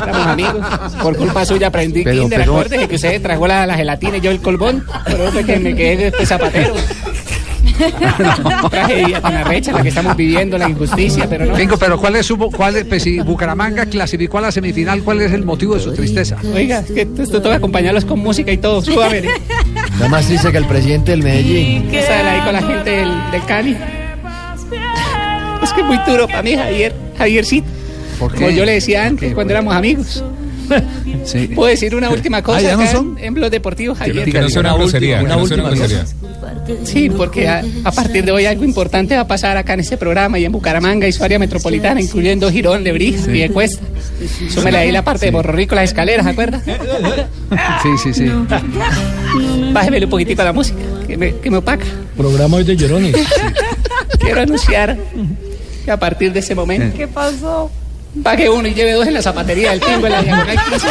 Éramos 0.03 0.27
amigos. 0.27 0.65
Por 1.01 1.17
culpa 1.17 1.45
suya 1.45 1.67
aprendí 1.67 2.03
kinder, 2.03 2.41
acuérdese 2.41 2.87
que 2.93 2.97
usted 2.97 3.21
trajo 3.23 3.47
la, 3.47 3.65
la 3.65 3.75
gelatina 3.75 4.17
y 4.17 4.21
yo 4.21 4.29
el 4.29 4.39
colbón. 4.39 4.85
Por 4.85 5.19
eso 5.19 5.31
fue 5.31 5.43
que 5.43 5.57
me 5.57 5.75
quedé 5.75 6.07
este 6.09 6.27
zapatero. 6.27 6.75
Tragedia 8.69 9.19
tan 9.19 9.33
arrecha 9.33 9.71
la 9.71 9.81
que 9.81 9.89
estamos 9.89 10.15
viviendo, 10.15 10.59
la 10.59 10.69
injusticia, 10.69 11.27
pero 11.27 11.47
no. 11.47 11.55
Pingo, 11.55 11.75
pero 11.77 11.97
¿cuál 11.97 12.17
es 12.17 12.27
su, 12.27 12.37
cuál 12.37 12.75
es, 12.75 12.85
pues, 12.85 13.01
si 13.01 13.19
Bucaramanga 13.19 13.87
clasificó 13.87 14.37
a 14.37 14.41
la 14.41 14.51
semifinal, 14.51 15.01
cuál 15.01 15.23
es 15.23 15.31
el 15.31 15.43
motivo 15.43 15.73
de 15.73 15.81
su 15.81 15.91
tristeza? 15.91 16.37
Oiga, 16.53 16.83
es 16.87 16.91
que 16.91 17.01
esto 17.01 17.41
toca 17.41 17.55
acompañarlos 17.55 18.05
con 18.05 18.19
música 18.19 18.51
y 18.51 18.57
todo. 18.57 18.83
Súbame. 18.83 19.23
Nada 19.93 20.09
más 20.09 20.29
dice 20.29 20.51
que 20.51 20.57
el 20.59 20.65
presidente 20.65 21.11
del 21.11 21.23
Medellín. 21.23 21.89
¿Qué 21.89 22.03
sale 22.03 22.29
ahí 22.29 22.41
con 22.41 22.53
la 22.53 22.61
gente 22.61 22.91
del, 22.91 23.09
del 23.31 23.45
Cali? 23.45 23.75
Es 25.63 25.73
que 25.73 25.81
es 25.81 25.87
muy 25.87 25.97
duro 26.05 26.27
para 26.27 26.43
mí, 26.43 26.55
Javier. 26.55 26.93
Javiercito. 27.17 27.67
¿Por 28.19 28.35
Como 28.35 28.51
yo 28.51 28.65
le 28.65 28.73
decía 28.73 29.03
antes, 29.03 29.33
cuando 29.33 29.51
éramos 29.51 29.73
amigos. 29.73 30.23
Sí. 31.25 31.47
¿Puedo 31.47 31.69
decir 31.69 31.95
una 31.95 32.09
última 32.09 32.41
cosa 32.41 32.57
Ah, 32.57 32.61
¿ya 32.61 32.75
no 32.75 32.81
acá 32.83 32.91
son? 32.91 33.17
en, 33.17 33.25
en 33.25 33.33
Blog 33.33 33.49
Deportivo, 33.49 33.95
Javier? 33.95 34.25
Que 34.29 34.41
no 34.41 34.49
sea 34.49 34.59
una 34.61 34.73
Una 34.75 34.83
grosería. 34.83 35.17
última, 35.21 35.35
no 35.35 35.43
una 35.43 35.43
última 35.43 35.69
grosería. 35.69 36.05
Sí, 36.83 37.09
porque 37.09 37.47
a, 37.47 37.63
a 37.83 37.91
partir 37.91 38.25
de 38.25 38.31
hoy 38.31 38.45
algo 38.45 38.63
importante 38.63 39.15
va 39.15 39.21
a 39.21 39.27
pasar 39.27 39.55
acá 39.57 39.73
en 39.73 39.79
este 39.81 39.97
programa 39.97 40.37
y 40.39 40.45
en 40.45 40.51
Bucaramanga 40.51 41.07
y 41.07 41.11
su 41.13 41.23
área 41.23 41.39
metropolitana, 41.39 42.01
incluyendo 42.01 42.49
Girón, 42.51 42.83
Lebrija 42.83 43.31
y 43.33 43.47
Cuesta. 43.49 43.81
Súmele 44.49 44.77
ahí 44.77 44.91
la 44.91 45.03
parte 45.03 45.25
de 45.27 45.31
Borro 45.31 45.53
Rico, 45.53 45.75
las 45.75 45.85
escaleras, 45.85 46.25
¿se 46.25 46.31
acuerda? 46.31 46.61
Sí, 47.83 47.89
sí, 48.03 48.13
sí. 48.13 48.25
Bájemele 49.73 50.05
un 50.05 50.09
poquitico 50.11 50.41
a 50.41 50.45
la 50.45 50.53
música, 50.53 50.79
que 51.07 51.17
me, 51.17 51.35
que 51.37 51.49
me 51.51 51.57
opaca. 51.57 51.85
Programa 52.17 52.57
hoy 52.57 52.63
de 52.63 52.75
llorones. 52.75 53.15
Quiero 54.19 54.41
anunciar 54.41 54.97
que 55.85 55.91
a 55.91 55.97
partir 55.97 56.31
de 56.33 56.39
ese 56.39 56.55
momento 56.55 56.95
¿Qué 56.97 57.07
pasó? 57.07 57.69
Pague 58.21 58.49
uno 58.49 58.67
y 58.67 58.73
lleve 58.73 58.93
dos 58.93 59.07
en 59.07 59.13
la 59.15 59.21
zapatería 59.21 59.71
del 59.71 59.79
pingo 59.79 60.05
en 60.07 60.11
la 60.11 60.21
diagonal 60.21 60.57
15. 60.69 60.87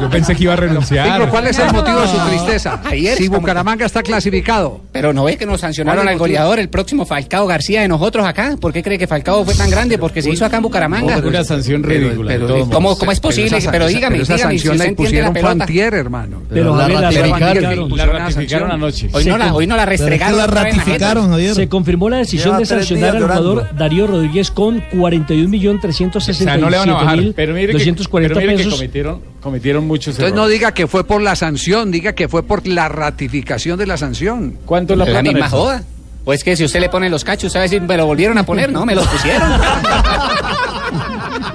Yo 0.00 0.10
pensé 0.10 0.34
que 0.34 0.42
iba 0.44 0.52
a 0.52 0.56
renunciar. 0.56 1.06
Pingo, 1.18 1.30
¿cuál 1.30 1.46
es 1.46 1.58
el 1.58 1.72
motivo 1.72 2.00
de 2.00 2.08
su 2.08 2.18
tristeza? 2.28 2.80
Ayer 2.84 3.16
Si 3.16 3.28
Bucaramanga 3.28 3.86
está 3.86 4.02
clasificado. 4.02 4.80
Pero 4.92 5.12
no 5.12 5.24
ve 5.24 5.36
que 5.36 5.46
nos 5.46 5.60
sancionaron 5.60 6.00
¿Cuál 6.02 6.08
es 6.08 6.12
al 6.12 6.18
goleador, 6.18 6.58
el 6.58 6.68
próximo 6.68 7.06
Falcao 7.06 7.46
García 7.46 7.82
de 7.82 7.88
nosotros 7.88 8.26
acá. 8.26 8.56
¿Por 8.60 8.72
qué 8.72 8.82
cree 8.82 8.98
que 8.98 9.06
Falcao 9.06 9.44
fue 9.44 9.54
tan 9.54 9.70
grande? 9.70 9.98
Porque 9.98 10.20
se 10.22 10.30
hizo 10.30 10.44
acá 10.44 10.56
en 10.56 10.62
Bucaramanga. 10.64 11.18
Una 11.18 11.44
sanción 11.44 11.82
ridícula. 11.82 12.34
¿Cómo, 12.72 12.98
cómo 12.98 13.12
es 13.12 13.20
posible? 13.20 13.58
esa- 13.58 13.70
Pero 13.70 13.86
esa- 13.86 13.94
dígame, 13.96 14.18
pero 14.18 14.34
esa 14.34 14.38
sanción 14.38 14.78
la 14.78 14.86
impusieron. 14.86 15.34
Fantier, 15.36 15.94
hermano. 15.94 16.42
Pero 16.50 16.76
la 16.76 16.88
ratificaron. 16.88 17.62
ratificaron. 17.62 17.96
La 17.96 18.06
ratificaron 18.06 18.70
anoche. 18.72 19.08
Hoy 19.12 19.24
no 19.24 19.38
la, 19.38 19.54
hoy 19.54 19.66
no 19.66 19.76
la 19.76 19.84
Pero 19.84 19.94
es 19.94 20.00
que 20.00 20.06
restregaron. 20.08 20.38
la 20.38 20.46
ratificaron. 20.46 21.54
Se 21.54 21.68
confirmó 21.68 22.10
la 22.10 22.18
decisión 22.18 22.46
Lleva 22.50 22.58
de 22.58 22.66
sancionar 22.66 23.16
al 23.16 23.22
jugador. 23.22 23.68
Darío 23.76 24.06
Rodríguez 24.06 24.50
con 24.50 24.80
41.367.240 25.26 26.16
O 26.16 26.20
sea, 26.20 26.56
no 26.56 26.70
le 26.70 26.78
van 26.78 26.90
a 26.90 26.94
bajar. 26.94 27.18
Pero 27.34 27.54
mire, 27.54 27.74
que, 27.74 27.94
pero 28.10 28.36
mire 28.36 28.56
que 28.56 28.56
pesos. 28.56 28.74
cometieron, 28.74 29.20
cometieron 29.40 29.86
muchos 29.86 30.14
Entonces 30.16 30.34
no 30.34 30.46
diga 30.48 30.72
que 30.72 30.86
fue 30.86 31.04
por 31.04 31.22
la 31.22 31.36
sanción, 31.36 31.90
diga 31.90 32.14
que 32.14 32.28
fue 32.28 32.42
por 32.42 32.66
la 32.66 32.88
ratificación 32.88 33.78
de 33.78 33.86
la 33.86 33.96
sanción. 33.96 34.58
¿Cuánto 34.64 34.92
es 34.94 34.98
la 34.98 35.04
plata? 35.04 35.22
misma 35.22 35.48
joda. 35.48 35.82
Pues 36.24 36.44
que 36.44 36.56
si 36.56 36.64
usted 36.64 36.80
le 36.80 36.88
pone 36.88 37.10
los 37.10 37.24
cachos, 37.24 37.46
usted 37.46 37.58
va 37.58 37.62
a 37.62 37.64
decir, 37.64 37.82
me 37.82 37.96
lo 37.96 38.06
volvieron 38.06 38.38
a 38.38 38.46
poner. 38.46 38.70
No, 38.70 38.86
me 38.86 38.94
los 38.94 39.06
pusieron. 39.08 39.50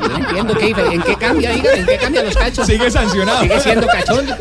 Yo 0.02 0.10
no 0.10 0.18
entiendo 0.18 0.54
qué, 0.56 0.70
en 0.94 1.02
qué 1.02 1.16
cambia, 1.16 1.52
dígame, 1.52 1.80
en 1.80 1.86
qué 1.86 1.98
cambian 1.98 2.26
los 2.26 2.36
cachos. 2.36 2.68
Sigue 2.68 2.92
sancionado. 2.92 3.42
Sigue 3.44 3.60
siendo 3.62 3.88
cachondo. 3.88 4.36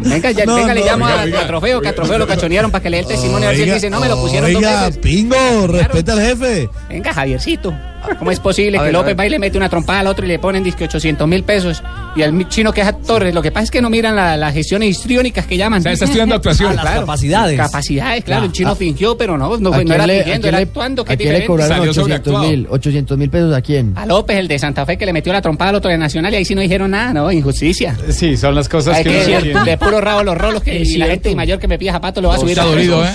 Venga, 0.00 0.30
ya, 0.30 0.44
No, 0.46 0.56
venga, 0.56 0.74
le 0.74 0.84
llamo 0.84 1.04
oiga, 1.06 1.20
a, 1.20 1.24
oiga. 1.24 1.40
a 1.40 1.46
Trofeo, 1.46 1.80
que 1.80 1.88
a 1.88 1.94
Trofeo 1.94 2.18
lo 2.18 2.26
cachonearon 2.26 2.70
para 2.70 2.82
que 2.82 2.90
le 2.90 2.96
dé 2.98 3.02
el 3.02 3.08
testimonio. 3.08 3.48
a 3.48 3.50
ver 3.50 3.56
si 3.56 3.62
él 3.62 3.68
Oiga, 3.68 3.74
dice, 3.76 3.90
no, 3.90 4.00
me 4.00 4.08
lo 4.08 4.16
pusieron 4.20 4.52
dos 4.52 4.62
Oiga, 4.62 4.84
veces. 4.86 4.98
Pingo, 4.98 5.66
respeta 5.68 6.12
al 6.12 6.20
jefe. 6.20 6.68
Venga, 6.88 7.12
Javiercito. 7.14 7.74
¿Cómo 8.18 8.30
es 8.30 8.40
posible 8.40 8.78
A 8.78 8.80
que 8.80 8.86
ver, 8.86 8.96
a 8.96 8.98
López 8.98 9.16
va 9.18 9.26
y 9.26 9.30
le 9.30 9.38
mete 9.38 9.56
una 9.58 9.68
trompada 9.68 10.00
al 10.00 10.06
otro 10.06 10.24
y 10.24 10.28
le 10.28 10.38
ponen 10.38 10.62
disque 10.62 10.84
800 10.84 11.26
mil 11.28 11.42
pesos? 11.44 11.82
Y 12.16 12.22
al 12.22 12.48
chino 12.48 12.72
que 12.72 12.80
es 12.80 12.86
actor, 12.86 13.32
lo 13.32 13.42
que 13.42 13.50
pasa 13.52 13.64
es 13.64 13.70
que 13.70 13.80
no 13.82 13.90
miran 13.90 14.16
la- 14.16 14.36
las 14.36 14.52
gestiones 14.54 14.88
histriónicas 14.90 15.46
que 15.46 15.56
llaman. 15.56 15.80
O 15.80 15.82
sea, 15.82 15.92
está 15.92 16.04
estudiando 16.06 16.34
actuación. 16.36 16.76
Ah, 16.78 16.82
las 16.84 16.94
capacidades. 17.00 17.56
Capacidades, 17.56 18.24
claro. 18.24 18.44
El 18.46 18.52
chino 18.52 18.70
Ah. 18.72 18.76
fingió, 18.76 19.16
pero 19.16 19.36
no, 19.38 19.56
no, 19.58 19.72
¿A 19.72 19.84
no 19.84 19.94
era 19.94 20.06
le- 20.06 20.18
fingiendo, 20.22 20.46
a 20.46 20.48
era 20.48 20.58
le- 20.58 20.64
actuando. 20.64 21.02
¿A 21.02 21.04
que 21.04 21.16
quién 21.16 21.32
le 21.34 21.46
cobraron 21.46 21.76
Salió 21.76 21.90
800 21.92 22.40
mil? 22.48 22.66
800 22.70 23.18
mil 23.18 23.30
pesos 23.30 23.54
a 23.54 23.60
quién? 23.60 23.92
A 23.96 24.06
López, 24.06 24.36
el 24.38 24.48
de 24.48 24.58
Santa 24.58 24.84
Fe, 24.84 24.96
que 24.98 25.06
le 25.06 25.12
metió 25.12 25.32
la 25.32 25.40
trompada 25.42 25.70
al 25.70 25.76
otro 25.76 25.90
de 25.90 25.98
Nacional 25.98 26.32
y 26.32 26.36
ahí 26.38 26.44
sí 26.44 26.54
no 26.54 26.60
dijeron 26.60 26.90
nada, 26.90 27.12
¿no? 27.12 27.30
Injusticia. 27.30 27.96
Sí, 28.10 28.36
son 28.36 28.54
las 28.54 28.68
cosas 28.68 28.96
Hay 28.96 29.04
que 29.04 29.10
que 29.10 29.16
de, 29.26 29.34
entiende. 29.36 29.70
de 29.70 29.78
puro 29.78 30.00
rabo 30.00 30.22
los 30.24 30.36
rolos 30.36 30.62
que 30.62 30.74
y 30.76 30.78
la 30.78 30.84
cierto. 31.06 31.10
gente 31.10 31.34
mayor 31.36 31.58
que 31.58 31.68
me 31.68 31.78
pide 31.78 31.92
zapatos 31.92 32.22
lo 32.22 32.30
va 32.30 32.34
a 32.36 32.38
subir. 32.38 32.58
A 32.58 32.64
dolido. 32.64 33.04
¿eh? 33.04 33.10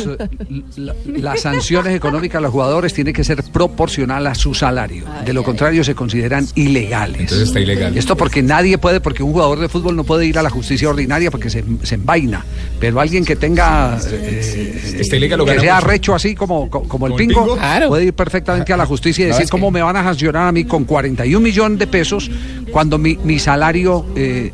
La- 0.77 0.93
las 1.19 1.41
sanciones 1.41 1.95
económicas 1.95 2.37
a 2.39 2.41
los 2.41 2.51
jugadores 2.51 2.93
tienen 2.93 3.13
que 3.13 3.23
ser 3.23 3.43
proporcional 3.43 4.25
a 4.27 4.35
su 4.35 4.53
salario. 4.53 4.82
De 4.88 5.34
lo 5.34 5.43
contrario 5.43 5.84
se 5.84 5.95
consideran 5.95 6.45
ilegales. 6.55 7.21
Entonces 7.21 7.47
está 7.47 7.59
ilegal. 7.59 7.97
Esto 7.97 8.15
porque 8.17 8.41
nadie 8.41 8.77
puede, 8.77 8.99
porque 8.99 9.23
un 9.23 9.31
jugador 9.31 9.59
de 9.59 9.69
fútbol 9.69 9.95
no 9.95 10.03
puede 10.03 10.25
ir 10.25 10.38
a 10.38 10.43
la 10.43 10.49
justicia 10.49 10.89
ordinaria 10.89 11.31
porque 11.31 11.49
se, 11.49 11.63
se 11.84 11.95
envaina. 11.95 12.45
Pero 12.79 12.99
alguien 12.99 13.25
que 13.25 13.36
tenga 13.36 13.97
eh, 14.11 14.95
Está 14.99 15.15
ilegal, 15.15 15.39
lo 15.39 15.45
que 15.45 15.59
sea 15.59 15.79
recho 15.79 16.13
así 16.13 16.36
como, 16.36 16.69
como, 16.69 16.88
como 16.88 17.07
el 17.07 17.11
¿Como 17.13 17.19
el 17.21 17.27
pingo, 17.27 17.43
pingo? 17.43 17.57
Claro. 17.57 17.88
puede 17.89 18.05
ir 18.05 18.13
perfectamente 18.13 18.73
a 18.73 18.77
la 18.77 18.86
justicia 18.86 19.25
y 19.25 19.27
decir 19.29 19.47
cómo 19.49 19.67
que- 19.67 19.73
me 19.73 19.81
van 19.81 19.95
a 19.95 20.03
sancionar 20.03 20.47
a 20.47 20.51
mí 20.51 20.65
con 20.65 20.84
41 20.86 21.39
millones 21.39 21.79
de 21.79 21.88
pesos 21.88 22.29
cuando 22.71 22.97
mi, 22.97 23.17
mi 23.23 23.39
salario 23.39 24.05
eh, 24.15 24.51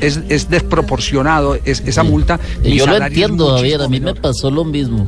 es, 0.00 0.20
es 0.28 0.48
desproporcionado, 0.50 1.56
es, 1.64 1.82
esa 1.86 2.02
multa. 2.02 2.38
mi 2.62 2.76
Yo 2.76 2.86
lo 2.86 2.96
entiendo, 2.96 3.56
Javier, 3.56 3.82
a 3.82 3.88
mí 3.88 4.00
me 4.00 4.14
pasó 4.14 4.50
lo 4.50 4.64
mismo. 4.64 5.06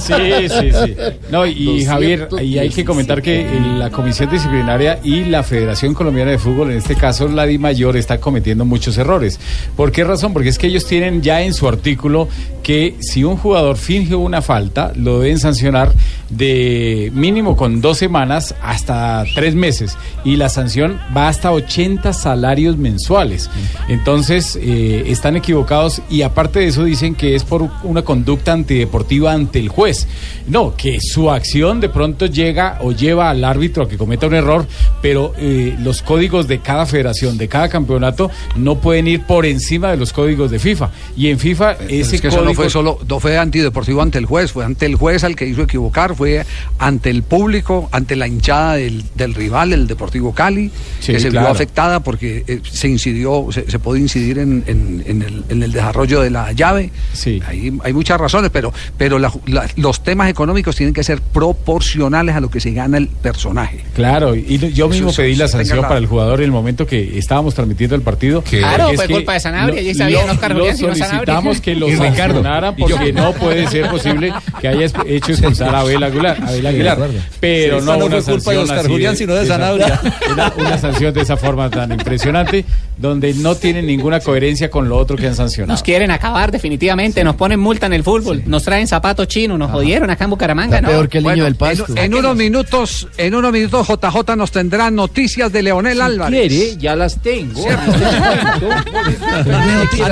Sí, 0.00 0.12
sí, 0.48 0.70
sí. 0.72 0.94
No, 1.30 1.46
y 1.46 1.84
Javier, 1.84 2.28
y 2.42 2.58
hay 2.58 2.70
que 2.70 2.84
comentar 2.84 3.22
que 3.22 3.40
el- 3.42 3.82
la 3.84 3.90
Comisión 3.90 4.30
Disciplinaria 4.30 4.98
y 5.04 5.24
la 5.26 5.42
Federación 5.42 5.92
Colombiana 5.92 6.30
de 6.30 6.38
Fútbol, 6.38 6.70
en 6.70 6.78
este 6.78 6.96
caso 6.96 7.28
la 7.28 7.44
Di 7.44 7.58
Mayor, 7.58 7.98
está 7.98 8.18
cometiendo 8.18 8.64
muchos 8.64 8.96
errores. 8.96 9.38
¿Por 9.76 9.92
qué 9.92 10.04
razón? 10.04 10.32
Porque 10.32 10.48
es 10.48 10.56
que 10.56 10.68
ellos 10.68 10.86
tienen 10.86 11.20
ya 11.20 11.42
en 11.42 11.52
su 11.52 11.68
artículo 11.68 12.26
que 12.62 12.94
si 13.00 13.24
un 13.24 13.36
jugador 13.36 13.76
finge 13.76 14.14
una 14.14 14.40
falta, 14.40 14.92
lo 14.96 15.20
deben 15.20 15.38
sancionar 15.38 15.92
de 16.30 17.10
mínimo 17.14 17.56
con 17.56 17.80
dos 17.80 17.98
semanas 17.98 18.54
hasta 18.62 19.24
tres 19.34 19.54
meses. 19.54 19.96
Y 20.24 20.36
la 20.36 20.48
sanción 20.48 20.98
va 21.16 21.28
hasta 21.28 21.52
80 21.52 22.12
salarios 22.12 22.76
mensuales. 22.76 23.50
Entonces, 23.88 24.58
eh, 24.60 25.04
están 25.06 25.36
equivocados 25.36 26.02
y 26.10 26.22
aparte 26.22 26.60
de 26.60 26.66
eso 26.68 26.84
dicen 26.84 27.14
que 27.14 27.34
es 27.34 27.44
por 27.44 27.68
una 27.82 28.02
conducta 28.02 28.52
antideportiva 28.52 29.32
ante 29.32 29.58
el 29.58 29.68
juez. 29.68 30.06
No, 30.48 30.74
que 30.76 30.98
su 31.00 31.30
acción 31.30 31.80
de 31.80 31.88
pronto 31.88 32.26
llega 32.26 32.78
o 32.80 32.92
lleva 32.92 33.30
al 33.30 33.44
árbitro 33.44 33.84
a 33.84 33.88
que 33.88 33.96
cometa 33.98 34.26
un 34.26 34.34
error, 34.34 34.66
pero 35.02 35.32
eh, 35.38 35.76
los 35.80 36.02
códigos 36.02 36.48
de 36.48 36.60
cada 36.60 36.86
federación, 36.86 37.38
de 37.38 37.48
cada 37.48 37.68
campeonato, 37.68 38.30
no 38.56 38.76
pueden 38.80 39.06
ir 39.06 39.22
por 39.24 39.46
encima 39.46 39.90
de 39.90 39.96
los 39.96 40.12
códigos 40.12 40.50
de 40.50 40.58
FIFA. 40.58 40.90
Y 41.16 41.28
en 41.28 41.38
FIFA 41.38 41.76
Pero 41.78 41.90
ese 41.90 42.16
es 42.16 42.20
que 42.22 42.28
eso 42.28 42.38
no 42.38 42.44
código- 42.50 42.54
fue 42.56 42.70
solo, 42.70 42.98
no 43.08 43.20
fue 43.20 43.36
antideportivo 43.38 44.02
ante 44.02 44.18
el 44.18 44.26
juez, 44.26 44.52
fue 44.52 44.64
ante 44.64 44.86
el 44.86 44.96
juez 44.96 45.24
al 45.24 45.36
que 45.36 45.46
hizo 45.46 45.62
equivocar, 45.62 46.14
fue 46.24 46.46
ante 46.78 47.10
el 47.10 47.22
público, 47.22 47.88
ante 47.92 48.16
la 48.16 48.26
hinchada 48.26 48.76
del, 48.76 49.04
del 49.14 49.34
rival, 49.34 49.74
el 49.74 49.86
Deportivo 49.86 50.32
Cali, 50.32 50.70
Sí, 51.00 51.12
que 51.12 51.20
se 51.20 51.28
claro. 51.28 51.48
vio 51.48 51.52
afectada 51.54 52.00
porque 52.00 52.44
eh, 52.46 52.60
se 52.70 52.88
incidió, 52.88 53.48
se, 53.50 53.70
se 53.70 53.78
puede 53.78 54.00
incidir 54.00 54.38
en, 54.38 54.64
en- 54.66 55.02
en 55.06 55.20
el, 55.22 55.44
en 55.50 55.62
el 55.62 55.70
desarrollo 55.72 56.22
de 56.22 56.30
la 56.30 56.52
llave. 56.52 56.90
Sí. 57.12 57.42
Hay, 57.46 57.76
hay 57.84 57.92
muchas 57.92 58.18
razones, 58.18 58.50
pero, 58.50 58.72
pero 58.96 59.18
la- 59.18 59.30
la- 59.46 59.68
los 59.76 60.02
temas 60.02 60.30
económicos 60.30 60.74
tienen 60.76 60.94
que 60.94 61.04
ser 61.04 61.20
proporcionales 61.20 62.34
a 62.34 62.40
lo 62.40 62.50
que 62.50 62.60
se 62.60 62.72
gana 62.72 62.96
el 62.96 63.08
personaje. 63.08 63.84
Claro, 63.94 64.34
y 64.34 64.58
yo 64.72 64.88
mismo 64.88 65.10
Eso, 65.10 65.20
pedí 65.22 65.34
la 65.34 65.48
sanción 65.48 65.82
para 65.82 65.98
el 65.98 66.06
jugador 66.06 66.40
en 66.40 66.46
el 66.46 66.52
momento 66.52 66.86
que 66.86 67.18
estábamos 67.18 67.54
transmitiendo 67.54 67.94
el 67.96 68.02
partido. 68.02 68.42
Claro, 68.42 68.92
fue 68.94 69.08
culpa 69.08 69.34
de 69.34 69.40
Sanabria, 69.40 69.82
lo- 69.82 69.90
y 69.90 69.94
sabía, 69.94 70.24
lo- 70.26 70.54
no 70.54 70.76
solicitamos 70.76 71.60
que 71.60 71.74
lo 71.74 71.88
sancionaran 71.96 72.74
porque 72.76 73.12
no 73.12 73.32
puede 73.34 73.66
ser 73.68 73.90
posible 73.90 74.32
que 74.60 74.68
haya 74.68 74.86
hecho 75.06 75.32
expulsar 75.32 75.74
a 75.74 75.82
Abel 76.04 76.66
Aguilar, 76.66 76.66
Aguilar. 76.66 76.98
pero 77.40 77.80
Sí, 77.80 77.86
no 77.86 77.96
no 77.96 78.06
una 78.06 78.20
fue 78.22 78.34
culpa 78.34 78.50
de 78.50 78.56
sanción 78.58 78.76
Oscar 78.78 78.90
Julián, 78.90 79.16
sino 79.16 79.34
de 79.34 79.44
esa- 79.44 79.54
Sanabria. 79.54 80.00
Una, 80.32 80.52
una 80.56 80.78
sanción 80.78 81.14
de 81.14 81.20
esa 81.22 81.36
forma 81.36 81.70
tan 81.70 81.92
impresionante, 81.92 82.64
donde 82.96 83.34
no 83.34 83.54
tiene 83.54 83.82
ninguna 83.82 84.20
coherencia 84.20 84.70
con 84.70 84.88
lo 84.88 84.96
otro 84.96 85.16
que 85.16 85.26
han 85.26 85.34
sancionado. 85.36 85.72
Nos 85.74 85.82
quieren 85.82 86.10
acabar 86.10 86.50
definitivamente, 86.50 87.22
nos 87.24 87.36
ponen 87.36 87.60
multa 87.60 87.86
en 87.86 87.92
el 87.92 88.02
fútbol, 88.02 88.42
nos 88.46 88.62
traen 88.64 88.86
zapatos 88.88 89.28
chinos, 89.28 89.58
nos 89.58 89.70
jodieron 89.70 90.10
acá 90.10 90.24
en 90.24 90.30
Bucaramanga, 90.30 90.80
¿no? 90.80 90.88
Bueno, 91.22 91.46
En, 91.46 91.56
en 91.98 92.14
unos 92.14 92.36
minutos, 92.36 93.08
en 93.16 93.34
unos 93.34 93.52
minutos 93.52 93.86
JJ 93.86 94.36
nos 94.36 94.50
tendrá 94.50 94.90
noticias 94.90 95.52
de 95.52 95.62
Leonel 95.62 96.00
Álvarez. 96.00 96.48
quiere, 96.48 96.76
ya 96.76 96.96
las 96.96 97.20
tengo. 97.20 97.60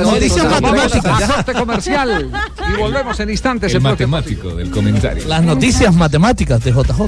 Noticias 0.02 0.50
matemáticas. 0.60 1.56
comercial. 1.56 2.30
Y 2.72 2.76
volvemos 2.80 3.18
en 3.20 3.30
instantes. 3.30 3.74
El 3.74 3.80
matemático 3.80 4.54
del 4.54 4.70
comentario. 4.70 5.24
Las 5.26 5.42
noticias 5.42 5.81
matemáticas 5.90 6.62
de 6.62 6.70
JJ. 6.70 7.02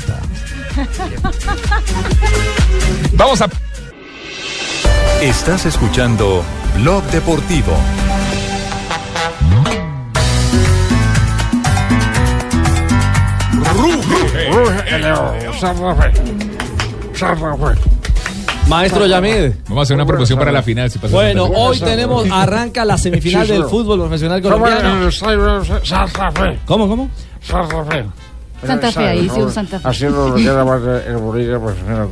Vamos 3.12 3.41
a. 3.41 3.49
Estás 5.22 5.66
escuchando 5.66 6.43
Blog 6.77 7.05
Deportivo. 7.05 7.72
Maestro 18.68 19.07
Yamid. 19.07 19.53
Vamos 19.68 19.79
a 19.79 19.83
hacer 19.83 19.95
una 19.95 20.07
promoción 20.07 20.39
para 20.39 20.51
la 20.51 20.62
final. 20.62 20.91
Si 20.91 20.99
pasa 20.99 21.14
Bueno, 21.14 21.45
hoy 21.45 21.79
tenemos, 21.79 22.27
arranca 22.31 22.85
la 22.85 22.99
semifinal 22.99 23.47
del 23.47 23.64
fútbol 23.64 24.01
profesional 24.01 24.43
colombiano. 24.43 25.11
¿Cómo, 26.66 26.89
cómo? 26.89 27.09
Santa 28.67 28.93
Fe. 28.93 29.07
Ahí 29.07 29.29
sí, 29.33 29.41
un 29.41 29.53
Santa 29.53 29.81
Fe. 29.81 29.89
Así 29.89 30.07
queda 30.37 30.65
más 30.65 30.83
el 31.07 31.17
Bolívar 31.17 31.61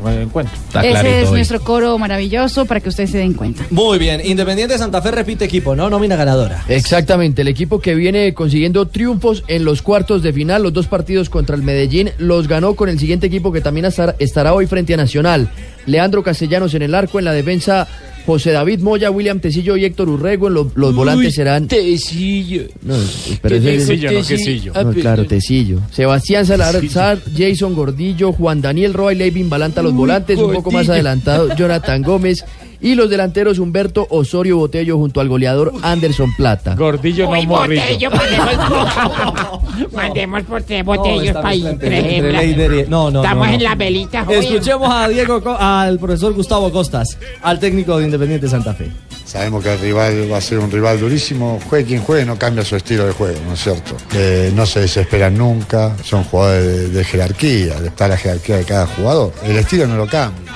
con 0.01 0.13
el 0.13 0.23
encuentro. 0.23 0.57
Ese 0.83 1.23
es 1.23 1.31
nuestro 1.31 1.61
coro 1.61 1.99
maravilloso 1.99 2.65
para 2.67 2.81
que 2.81 2.89
ustedes 2.89 3.11
se 3.11 3.19
den 3.19 3.35
cuenta. 3.35 3.65
Muy 3.71 3.99
bien, 3.99 4.21
Independiente 4.25 4.79
Santa 4.79 5.03
Fe 5.03 5.11
repite 5.11 5.45
equipo, 5.45 5.75
¿no? 5.75 5.91
Nómina 5.91 6.17
ganadora. 6.17 6.65
Exactamente, 6.69 7.43
el 7.43 7.49
equipo 7.49 7.81
que 7.81 7.95
viene 7.95 8.35
consiguiendo 8.35 8.87
triunfos 8.89 9.45
en 9.49 9.65
los 9.65 9.83
cuartos 9.83 10.23
de 10.23 10.33
final, 10.33 10.63
los 10.63 10.73
dos 10.73 10.87
partidos 10.87 11.31
contra 11.31 11.57
el 11.57 11.63
Medellín, 11.63 12.11
los 12.19 12.49
ganó 12.49 12.75
con 12.75 12.89
el 12.89 12.99
siguiente 12.99 13.27
equipo 13.27 13.53
que 13.53 13.61
también 13.61 13.87
estará 14.19 14.55
hoy 14.55 14.67
frente 14.67 14.95
a 14.95 14.97
Nacional. 14.97 15.51
Leandro 15.87 16.23
Castellanos 16.23 16.75
en 16.75 16.83
el 16.83 16.95
arco, 16.95 17.19
en 17.19 17.25
la 17.25 17.33
defensa 17.33 17.89
José 18.27 18.53
David 18.53 18.81
Moya, 18.81 19.11
William 19.11 19.41
Tecillo 19.41 19.77
y 19.77 19.85
Héctor 19.85 20.09
Urrego, 20.09 20.49
en 20.49 20.55
los 20.55 20.95
volantes 20.95 21.35
serán... 21.35 21.67
Tecillo. 21.69 22.63
No, 22.83 22.95
pero 23.41 23.61
¿Qué 23.61 23.75
ese- 23.77 23.93
dijo 23.97 24.11
ese- 24.11 24.37
Tecillo? 24.37 24.73
No, 24.75 24.93
claro, 24.93 25.27
Tecillo. 25.27 25.79
Sebastián 25.91 26.47
Salazar, 26.47 27.19
Jason 27.37 27.75
Gordillo, 27.75 28.33
Juan 28.33 28.61
Daniel 28.63 28.95
Roa 28.95 29.13
y 29.13 29.17
Levin 29.17 29.51
Balanta 29.51 29.83
los 29.83 29.93
volantes, 29.95 30.39
un 30.39 30.53
poco 30.53 30.71
más 30.71 30.89
adelantado 30.89 31.55
Jonathan 31.57 32.03
Gómez 32.03 32.45
y 32.83 32.97
los 32.97 33.09
delanteros 33.09 33.59
Humberto 33.59 34.07
Osorio 34.11 34.57
Botello 34.59 34.99
junto 34.99 35.21
al 35.21 35.29
goleador 35.29 35.73
Anderson 35.83 36.35
Plata. 36.37 36.75
Gordillo 36.75 37.31
Uy, 37.31 37.47
botello, 37.47 38.11
mandemos, 38.11 39.93
mandemos 39.93 40.43
por 40.43 40.63
tres 40.65 40.85
botellos 40.85 41.35
para 41.37 41.55
ir 41.55 41.79
tres. 41.79 42.89
No, 42.89 43.11
no, 43.11 43.23
Estamos 43.23 43.47
no, 43.47 43.53
no. 43.53 43.59
en 43.59 43.63
la 43.63 43.75
velita, 43.77 44.25
joven. 44.25 44.43
Escuchemos 44.43 44.93
a 44.93 45.09
Diego, 45.09 45.41
al 45.59 45.99
profesor 45.99 46.33
Gustavo 46.35 46.71
Costas, 46.73 47.17
al 47.43 47.61
técnico 47.61 47.97
de 47.99 48.07
Independiente 48.07 48.49
Santa 48.49 48.75
Fe. 48.75 48.91
Sabemos 49.25 49.63
que 49.63 49.73
el 49.73 49.79
rival 49.79 50.31
va 50.31 50.39
a 50.39 50.41
ser 50.41 50.59
un 50.59 50.71
rival 50.71 50.99
durísimo. 50.99 51.61
Juegue 51.71 51.87
quien 51.87 52.03
juegue, 52.03 52.27
no 52.27 52.37
cambia 52.37 52.65
su 52.65 52.75
estilo 52.75 53.07
de 53.07 53.13
juego, 53.13 53.39
¿no 53.47 53.55
es 53.55 53.63
cierto? 53.63 53.97
Eh, 54.13 54.53
no 54.55 54.67
se 54.67 54.81
desesperan 54.81 55.39
nunca, 55.39 55.97
son 56.03 56.25
jugadores 56.25 56.65
de, 56.65 56.89
de 56.89 57.05
jerarquía, 57.05 57.77
está 57.85 58.09
la 58.09 58.17
jerarquía 58.17 58.57
de 58.57 58.65
cada 58.65 58.87
jugador. 58.89 59.33
El 59.45 59.57
estilo 59.57 59.87
no 59.87 59.97
lo 59.97 60.07
cambia. 60.09 60.53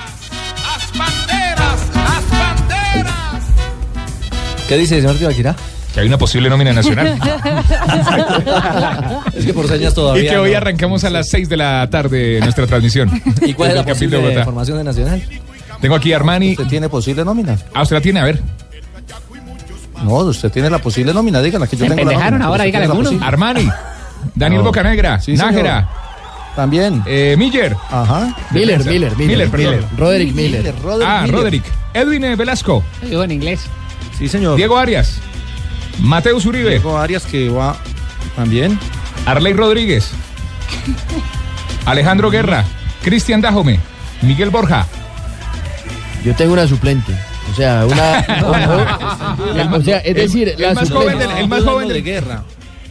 ¿Qué 4.67 4.77
dice, 4.77 4.99
señor 5.01 5.15
Tibaquirá? 5.17 5.55
Que 5.93 6.01
hay 6.01 6.07
una 6.07 6.17
posible 6.17 6.49
nómina 6.49 6.73
nacional. 6.73 7.17
es 9.33 9.45
que 9.45 9.53
por 9.53 9.67
señas 9.67 9.93
todavía. 9.93 10.23
y 10.23 10.27
que 10.27 10.37
hoy 10.37 10.51
no. 10.51 10.57
arrancamos 10.57 11.03
a 11.03 11.09
las 11.09 11.29
6 11.29 11.47
de 11.49 11.57
la 11.57 11.89
tarde 11.89 12.39
nuestra 12.41 12.67
transmisión. 12.67 13.09
¿Y 13.41 13.53
cuál 13.53 13.69
es 13.69 13.75
la 13.75 13.83
de 13.83 13.93
posible 13.93 14.17
Bogotá. 14.17 14.43
formación 14.43 14.77
de 14.77 14.83
Nacional? 14.83 15.23
Tengo 15.81 15.95
aquí 15.95 16.11
a 16.11 16.17
Armani. 16.17 16.51
¿Usted 16.51 16.67
tiene 16.67 16.89
posible 16.89 17.23
nómina? 17.23 17.57
Ah, 17.73 17.83
usted 17.83 17.95
la 17.95 18.01
tiene, 18.01 18.19
a 18.19 18.25
ver. 18.25 18.41
No, 20.03 20.13
usted 20.15 20.51
tiene 20.51 20.69
la 20.69 20.79
posible 20.79 21.13
nómina, 21.13 21.41
díganla 21.41 21.67
que 21.67 21.77
yo 21.77 21.85
Se 21.85 21.95
tengo 21.95 22.11
la 22.11 22.17
nómina, 22.29 22.45
ahora, 22.45 22.65
la 22.65 22.79
alguno. 22.79 23.11
Armani. 23.21 23.69
Daniel 24.35 24.61
No. 24.61 24.67
Bocanegra. 24.67 25.19
Sí, 25.19 25.37
señor. 25.37 25.53
Nájera. 25.53 25.89
También. 26.55 27.03
Eh, 27.05 27.35
Miller. 27.37 27.75
Ajá. 27.89 28.35
Miller, 28.51 28.83
Miller, 28.83 29.15
Miller. 29.15 29.49
perdón. 29.49 29.85
Roderick 29.95 30.33
Miller. 30.33 30.73
ah, 31.05 31.25
Roderick. 31.29 31.63
Edwin 31.93 32.23
eh, 32.23 32.35
Velasco. 32.35 32.83
Digo 33.01 33.23
en 33.23 33.31
inglés. 33.31 33.61
Sí, 34.17 34.27
señor. 34.27 34.55
Diego 34.57 34.77
Arias. 34.77 35.19
Mateus 35.99 36.45
Uribe. 36.45 36.69
Diego 36.71 36.97
Arias 36.97 37.23
que 37.25 37.49
va 37.49 37.75
también. 38.35 38.79
Arley 39.25 39.53
Rodríguez. 39.53 40.11
Alejandro 41.85 42.29
Guerra. 42.29 42.63
Cristian 43.03 43.41
Dajome. 43.41 43.79
Miguel 44.21 44.49
Borja. 44.49 44.85
Yo 46.23 46.35
tengo 46.35 46.53
una 46.53 46.67
suplente. 46.67 47.13
O 47.51 47.55
sea, 47.55 47.85
una. 47.85 49.67
o 49.77 49.81
sea, 49.81 49.97
es 49.99 50.15
decir, 50.15 50.49
el 50.49 50.61
la 50.61 50.73
más 50.73 50.87
suplente. 50.87 51.13
joven 51.15 51.29
del- 51.29 51.37
el 51.37 51.47
más 51.47 51.63
joven 51.63 51.87
de 51.87 52.01
guerra. 52.01 52.43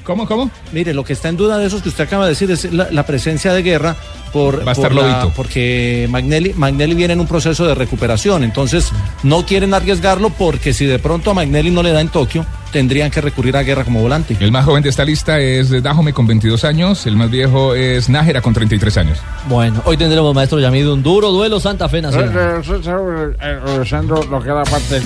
¿Cómo, 0.05 0.27
cómo? 0.27 0.51
Mire, 0.73 0.95
lo 0.95 1.05
que 1.05 1.13
está 1.13 1.29
en 1.29 1.37
duda 1.37 1.59
de 1.59 1.67
esos 1.67 1.83
que 1.83 1.89
usted 1.89 2.05
acaba 2.05 2.25
de 2.25 2.31
decir 2.31 2.49
es 2.51 2.73
la, 2.73 2.89
la 2.93 3.05
presencia 3.05 3.53
de 3.53 3.63
guerra 3.63 3.97
por, 4.33 4.67
Va 4.67 4.71
a 4.71 4.73
estar 4.73 4.93
por 4.93 5.03
la- 5.03 5.29
porque 5.35 6.07
Magnelli, 6.11 6.53
Magnelli 6.55 6.95
viene 6.95 7.15
en 7.15 7.21
un 7.21 7.27
proceso 7.27 7.67
de 7.67 7.75
recuperación, 7.75 8.45
entonces 8.45 8.91
no 9.23 9.45
quieren 9.47 9.73
arriesgarlo 9.75 10.31
porque 10.31 10.73
si 10.75 10.85
de 10.87 10.99
pronto 10.99 11.31
a 11.31 11.35
Magnelli 11.35 11.71
no 11.71 11.83
le 11.83 11.93
da 11.93 12.01
en 12.01 12.09
Tokio, 12.09 12.45
tendrían 12.73 13.11
que 13.11 13.21
recurrir 13.21 13.57
a 13.57 13.63
Guerra 13.63 13.85
como 13.85 14.01
volante. 14.03 14.37
El 14.39 14.53
más 14.53 14.65
joven 14.65 14.83
de 14.83 14.91
esta 14.91 15.05
lista 15.05 15.39
es 15.39 15.71
Dajome 15.83 16.13
con 16.13 16.27
22 16.27 16.65
años, 16.65 17.07
el 17.07 17.17
más 17.17 17.31
viejo 17.31 17.75
es 17.75 18.09
Nájera 18.09 18.43
con 18.43 18.53
33 18.53 18.97
años. 18.99 19.19
Bueno, 19.49 19.81
hoy 19.87 19.97
tendremos, 19.97 20.35
maestro 20.35 20.59
Yamid, 20.61 20.87
un 20.89 21.03
duro 21.03 21.31
duelo 21.31 21.59
Santa 21.61 21.89
Fe 21.89 22.03
Nacional. 22.03 22.63
Revisando 22.63 24.23
lo 24.25 24.43
que 24.43 24.49
era 24.51 24.65
parte 24.65 25.01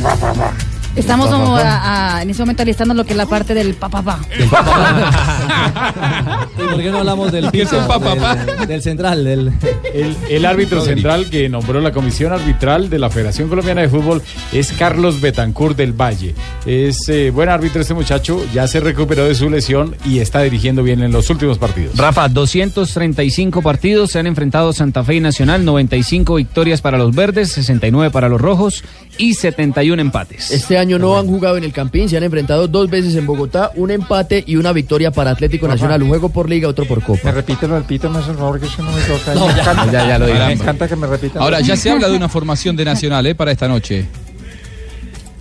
Estamos 0.97 1.29
como 1.29 1.57
a- 1.57 2.17
a- 2.19 2.23
en 2.23 2.31
ese 2.31 2.43
momento 2.43 2.63
alistando 2.63 2.95
lo 2.95 3.05
que 3.05 3.13
es 3.13 3.17
la 3.17 3.27
parte 3.27 3.55
del 3.55 3.75
papá. 3.75 4.19
¿Y 4.39 4.43
por 6.71 6.83
qué 6.83 6.91
no 6.91 6.99
hablamos 6.99 7.33
del 7.33 7.51
¿Qué 7.53 7.63
es 7.63 7.73
el 7.73 7.79
piso, 7.81 8.47
del, 8.57 8.69
del 8.69 8.83
central? 8.83 9.25
Del... 9.25 9.53
El, 9.95 10.17
el 10.29 10.45
árbitro 10.47 10.81
central 10.81 11.31
que 11.31 11.49
nombró 11.49 11.81
la 11.81 11.93
comisión 11.93 12.33
arbitral 12.33 12.91
de 12.91 12.99
la 12.99 13.11
Federación 13.11 13.49
Colombiana 13.49 13.83
de 13.83 13.89
Fútbol 13.89 14.23
es 14.53 14.73
Carlos 14.73 15.21
Betancourt 15.21 15.77
del 15.77 15.93
Valle. 15.93 16.35
Es 16.67 17.09
eh, 17.09 17.31
buen 17.31 17.49
árbitro 17.49 17.81
este 17.81 17.95
muchacho, 17.95 18.45
ya 18.53 18.67
se 18.67 18.81
recuperó 18.81 19.25
de 19.25 19.35
su 19.35 19.49
lesión 19.49 19.97
y 20.05 20.19
está 20.19 20.43
dirigiendo 20.43 20.83
bien 20.83 21.03
en 21.03 21.13
los 21.13 21.31
últimos 21.31 21.59
partidos. 21.59 21.97
Rafa, 21.97 22.29
235 22.29 23.63
partidos 23.63 24.11
se 24.13 24.19
han 24.19 24.27
enfrentado 24.27 24.73
Santa 24.73 25.05
Fe 25.05 25.17
y 25.17 25.21
Nacional, 25.21 25.65
95 25.65 26.35
victorias 26.35 26.81
para 26.81 26.99
los 26.99 27.15
verdes, 27.15 27.53
69 27.53 28.11
para 28.11 28.29
los 28.29 28.41
rojos 28.41 28.85
y 29.19 29.35
71 29.35 30.01
empates. 30.03 30.51
Este 30.51 30.79
año 30.81 30.99
no 30.99 31.17
han 31.19 31.27
jugado 31.29 31.57
en 31.57 31.65
el 31.65 31.73
Campín, 31.73 32.09
se 32.09 32.17
han 32.17 32.25
enfrentado 32.25 32.67
dos 32.67 32.91
veces 32.91 33.15
en 33.15 33.27
Bogotá, 33.27 33.71
un 33.77 33.91
empate 33.93 34.43
y 34.47 34.57
una 34.57 34.73
victoria 34.73 35.11
para 35.13 35.31
Atlético. 35.31 35.69
Nacional, 35.69 36.03
un 36.03 36.09
juego 36.09 36.29
por 36.31 36.49
liga, 36.51 36.67
otro 36.69 36.85
por 36.87 37.03
copa. 37.03 37.21
Me 37.25 37.33
repite, 37.33 37.69
lo 37.69 37.79
repito, 37.79 38.11
más 38.11 38.25
por 38.25 38.37
favor, 38.37 38.59
que 38.61 38.67
eso 38.67 38.83
no 38.83 38.91
me 38.91 39.03
toca. 39.03 39.35
No, 39.35 39.47
me 39.47 39.55
ya. 39.55 39.61
encanta, 39.63 39.93
Ya, 39.93 40.09
ya 40.09 40.19
lo 40.19 40.27
dije. 40.27 40.39
Me 40.47 40.53
encanta 40.53 40.89
que 40.89 40.97
me 40.97 41.07
repitan. 41.07 41.43
Ahora, 41.43 41.61
ya 41.61 41.77
se 41.77 41.91
habla 41.91 42.09
de 42.09 42.17
una 42.17 42.29
formación 42.29 42.75
de 42.75 42.85
Nacional 42.85 43.25
¿eh? 43.27 43.35
para 43.35 43.53
esta 43.53 43.69
noche. 43.69 44.07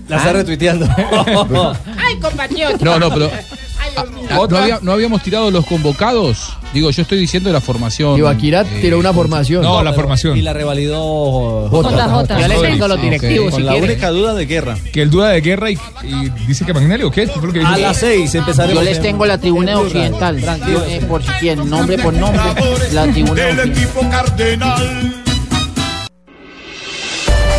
La 0.08 0.18
está 0.18 0.34
retuiteando. 0.34 0.88
Ay, 1.98 2.18
compatriota. 2.22 2.84
No, 2.84 3.00
no, 3.00 3.10
pero- 3.10 3.32
Ah, 3.98 4.06
¿No, 4.50 4.58
había- 4.58 4.80
no 4.82 4.92
habíamos 4.92 5.22
tirado 5.24 5.50
los 5.52 5.66
convocados? 5.66 6.54
Digo, 6.74 6.92
yo 6.92 7.02
estoy 7.02 7.18
diciendo 7.20 7.52
la 7.52 7.62
formación. 7.62 8.18
Ibaquirá 8.18 8.62
eh, 8.62 8.80
tiró 8.82 9.00
una 9.00 9.12
formación. 9.12 9.64
No, 9.64 9.82
la 9.84 9.94
formación. 9.94 10.38
Y 10.38 10.42
la 10.42 10.54
revalidó 10.54 11.68
Jota. 11.70 12.40
Yo 12.40 12.48
le 12.48 12.56
tengo 12.60 12.88
los 12.88 13.02
directivos, 13.02 13.52
Con 13.52 13.62
si 13.62 13.66
la 13.66 13.76
única 13.76 14.10
duda 14.12 14.34
de 14.36 14.46
Guerra. 14.46 14.78
Que 14.94 15.02
el 15.02 15.10
duda 15.10 15.30
de 15.30 15.42
guerra 15.42 15.72
y, 15.72 15.78
y 16.04 16.30
dice 16.48 16.66
que 16.66 16.74
Magnelli 16.74 17.04
o 17.04 17.12
qué? 17.12 17.28
¿Qué? 17.28 17.62
A 17.66 17.78
las 17.78 17.98
seis 17.98 18.34
empezaremos. 18.36 18.84
Yo 18.84 18.90
les 18.90 19.02
tengo 19.02 19.26
la 19.26 19.38
tribuna 19.40 19.80
occidental. 19.80 20.40
Yo, 20.40 20.86
eh, 20.86 21.02
por 21.08 21.24
si 21.24 21.32
quieren, 21.40 21.70
nombre 21.70 21.98
por 21.98 22.14
nombre. 22.14 22.40
La 22.94 23.04
tribuna 23.12 23.42
occidental. 23.42 25.24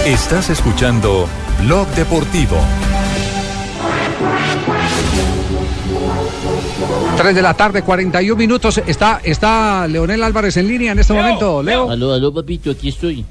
Estás 0.07 0.51
escuchando 0.51 1.29
Blog 1.63 1.87
Deportivo. 1.89 2.57
3 7.17 7.35
de 7.35 7.43
la 7.43 7.55
tarde, 7.55 7.83
41 7.83 8.37
minutos. 8.37 8.81
Está, 8.87 9.21
está 9.23 9.87
Leonel 9.87 10.23
Álvarez 10.23 10.57
en 10.57 10.69
línea 10.69 10.93
en 10.93 10.99
este 10.99 11.13
momento. 11.13 11.63
Leo. 11.63 11.91
Aló, 11.91 12.13
aló, 12.13 12.33
papito, 12.33 12.71
aquí 12.71 12.89
estoy. 12.89 13.25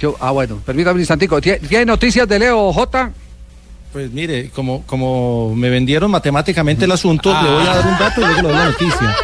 Yo- 0.00 0.16
ah, 0.20 0.30
bueno, 0.30 0.58
permítame 0.64 0.94
un 0.94 1.00
instantico. 1.00 1.40
¿Tie- 1.40 1.60
¿Tiene 1.68 1.84
noticias 1.86 2.26
de 2.28 2.38
Leo 2.38 2.72
J? 2.72 3.10
Pues 3.92 4.10
mire, 4.10 4.50
como, 4.50 4.82
como 4.86 5.54
me 5.54 5.68
vendieron 5.68 6.10
matemáticamente 6.10 6.86
el 6.86 6.92
asunto, 6.92 7.30
le 7.42 7.50
voy 7.50 7.62
a 7.66 7.74
dar 7.76 7.86
un 7.86 7.98
dato 7.98 8.20
y 8.20 8.24
luego 8.24 8.42
le 8.42 8.48
doy 8.48 8.56
la 8.56 8.64
noticia. 8.66 9.16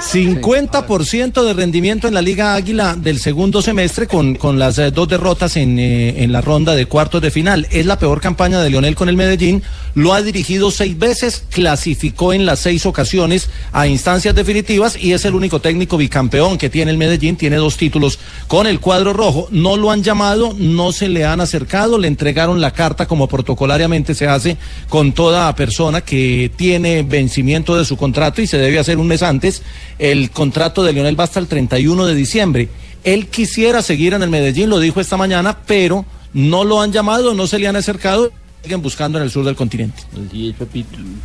50% 0.00 1.42
de 1.42 1.54
rendimiento 1.54 2.06
en 2.06 2.14
la 2.14 2.20
Liga 2.20 2.54
Águila 2.54 2.94
del 2.96 3.18
segundo 3.18 3.62
semestre 3.62 4.06
con, 4.06 4.34
con 4.34 4.58
las 4.58 4.78
eh, 4.78 4.90
dos 4.90 5.08
derrotas 5.08 5.56
en, 5.56 5.78
eh, 5.78 6.22
en 6.22 6.32
la 6.32 6.42
ronda 6.42 6.74
de 6.74 6.86
cuartos 6.86 7.22
de 7.22 7.30
final. 7.30 7.66
Es 7.70 7.86
la 7.86 7.98
peor 7.98 8.20
campaña 8.20 8.60
de 8.60 8.68
Lionel 8.68 8.94
con 8.94 9.08
el 9.08 9.16
Medellín. 9.16 9.62
Lo 9.94 10.12
ha 10.12 10.20
dirigido 10.20 10.70
seis 10.70 10.98
veces, 10.98 11.44
clasificó 11.48 12.34
en 12.34 12.44
las 12.44 12.58
seis 12.58 12.84
ocasiones 12.84 13.48
a 13.72 13.86
instancias 13.86 14.34
definitivas 14.34 15.02
y 15.02 15.14
es 15.14 15.24
el 15.24 15.34
único 15.34 15.60
técnico 15.60 15.96
bicampeón 15.96 16.58
que 16.58 16.68
tiene 16.68 16.90
el 16.90 16.98
Medellín. 16.98 17.36
Tiene 17.36 17.56
dos 17.56 17.78
títulos 17.78 18.18
con 18.48 18.66
el 18.66 18.80
cuadro 18.80 19.14
rojo. 19.14 19.48
No 19.50 19.78
lo 19.78 19.90
han 19.90 20.02
llamado, 20.02 20.54
no 20.58 20.92
se 20.92 21.08
le 21.08 21.24
han 21.24 21.40
acercado, 21.40 21.98
le 21.98 22.08
entregaron 22.08 22.60
la 22.60 22.72
carta 22.72 23.06
como 23.06 23.28
protocolariamente 23.28 24.14
se 24.14 24.28
hace 24.28 24.58
con 24.90 25.12
toda 25.12 25.54
persona 25.54 26.02
que 26.02 26.50
tiene 26.54 27.02
vencimiento 27.02 27.76
de 27.76 27.86
su 27.86 27.96
contrato 27.96 28.42
y 28.42 28.46
se 28.46 28.58
debe 28.58 28.78
hacer 28.78 28.98
un 28.98 29.06
mes 29.06 29.22
antes. 29.22 29.62
El 29.98 30.30
contrato 30.30 30.82
de 30.84 30.92
Lionel 30.92 31.18
va 31.18 31.24
hasta 31.24 31.40
el 31.40 31.46
31 31.46 32.06
de 32.06 32.14
diciembre. 32.14 32.68
Él 33.04 33.28
quisiera 33.28 33.82
seguir 33.82 34.14
en 34.14 34.22
el 34.22 34.30
Medellín, 34.30 34.68
lo 34.68 34.78
dijo 34.80 35.00
esta 35.00 35.16
mañana, 35.16 35.58
pero 35.66 36.04
no 36.34 36.64
lo 36.64 36.80
han 36.80 36.92
llamado, 36.92 37.34
no 37.34 37.46
se 37.46 37.58
le 37.58 37.66
han 37.68 37.76
acercado, 37.76 38.32
siguen 38.62 38.82
buscando 38.82 39.18
en 39.18 39.24
el 39.24 39.30
sur 39.30 39.44
del 39.44 39.54
continente. 39.56 40.02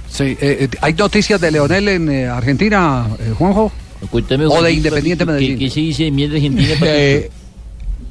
Sí, 0.10 0.24
eh, 0.24 0.38
eh, 0.42 0.70
¿hay 0.82 0.94
noticias 0.94 1.42
de 1.42 1.52
Leonel 1.52 1.88
en 1.90 2.10
eh, 2.12 2.28
Argentina, 2.28 3.08
eh, 3.20 3.34
Juanjo? 3.38 3.72
Cuéntame, 4.10 4.46
o 4.46 4.62
de 4.62 4.72
Independiente 4.74 5.26
papito, 5.26 5.40
¿qué- 5.40 5.48
Medellín. 5.50 5.60
¿Qué 5.60 5.70
se 5.74 5.80
dice 5.80 6.12
mierda 6.12 6.36
argentina? 6.36 6.76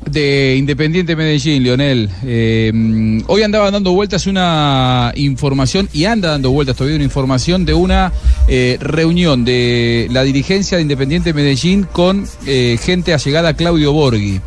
De 0.07 0.57
Independiente 0.59 1.14
Medellín, 1.14 1.62
Leonel. 1.62 2.09
Eh, 2.24 2.70
mm, 2.74 3.20
hoy 3.26 3.42
andaba 3.42 3.70
dando 3.70 3.92
vueltas 3.92 4.26
una 4.26 5.12
información 5.14 5.88
y 5.92 6.07
anda 6.07 6.30
dando 6.30 6.51
vueltas 6.51 6.76
todavía 6.76 6.96
una 6.96 7.05
información 7.05 7.64
de 7.64 7.74
una 7.74 8.12
eh, 8.48 8.78
reunión 8.80 9.44
de 9.44 10.09
la 10.11 10.22
dirigencia 10.22 10.78
de 10.78 10.82
Independiente 10.82 11.32
Medellín 11.32 11.84
con 11.84 12.26
eh, 12.46 12.78
gente 12.82 13.14
allegada 13.14 13.51
a 13.51 13.55
Claudio 13.55 13.92
Borghi. 13.92 14.40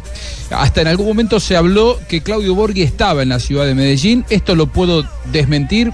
Hasta 0.50 0.82
en 0.82 0.88
algún 0.88 1.08
momento 1.08 1.40
se 1.40 1.56
habló 1.56 2.00
que 2.10 2.22
Claudio 2.22 2.56
Borghi 2.56 2.82
estaba 2.82 3.24
en 3.24 3.30
la 3.30 3.40
ciudad 3.40 3.66
de 3.66 3.74
Medellín. 3.74 4.26
Esto 4.30 4.56
lo 4.56 4.68
puedo 4.68 5.04
desmentir. 5.32 5.92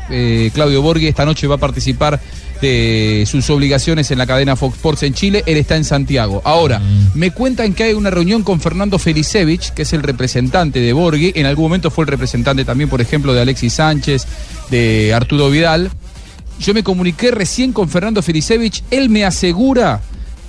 Claudio 0.54 0.82
Borghi 0.82 1.08
esta 1.08 1.26
noche 1.26 1.48
va 1.48 1.56
a 1.56 1.60
participar 1.60 2.20
de 2.62 3.26
sus 3.30 3.50
obligaciones 3.50 4.12
en 4.12 4.18
la 4.18 4.26
cadena 4.26 4.56
Fox 4.56 4.76
Sports 4.76 5.04
en 5.04 5.14
Chile. 5.14 5.44
Él 5.46 5.58
está 5.58 5.76
en 5.76 5.86
Santiago. 5.86 6.42
Ahora, 6.44 6.82
me 7.14 7.32
cuentan 7.32 7.74
que 7.74 7.84
hay 7.84 7.94
una 7.94 8.10
reunión 8.10 8.44
con 8.44 8.60
Fernando 8.60 9.00
Felicevich, 9.00 9.72
que 9.74 9.84
es 9.84 9.94
el 9.94 10.04
representante 10.04 10.80
de 10.80 10.94
Borghi. 10.94 11.32
En 11.36 11.46
algún 11.46 11.66
momento 11.66 11.92
fue 11.92 12.04
el 12.04 12.10
representante 12.10 12.66
también, 12.66 12.90
por 12.90 13.02
ejemplo, 13.02 13.34
de 13.34 13.42
Alexis 13.42 13.74
Sánchez, 13.74 14.26
de 14.70 15.14
Arturo 15.14 15.50
Vidal. 15.50 15.90
Yo 16.60 16.74
me 16.74 16.84
comuniqué 16.84 17.32
recién 17.32 17.72
con 17.72 17.88
Fernando 17.88 18.22
Felicevich. 18.22 18.84
Él 18.92 19.10
me 19.10 19.24
asegura 19.24 20.02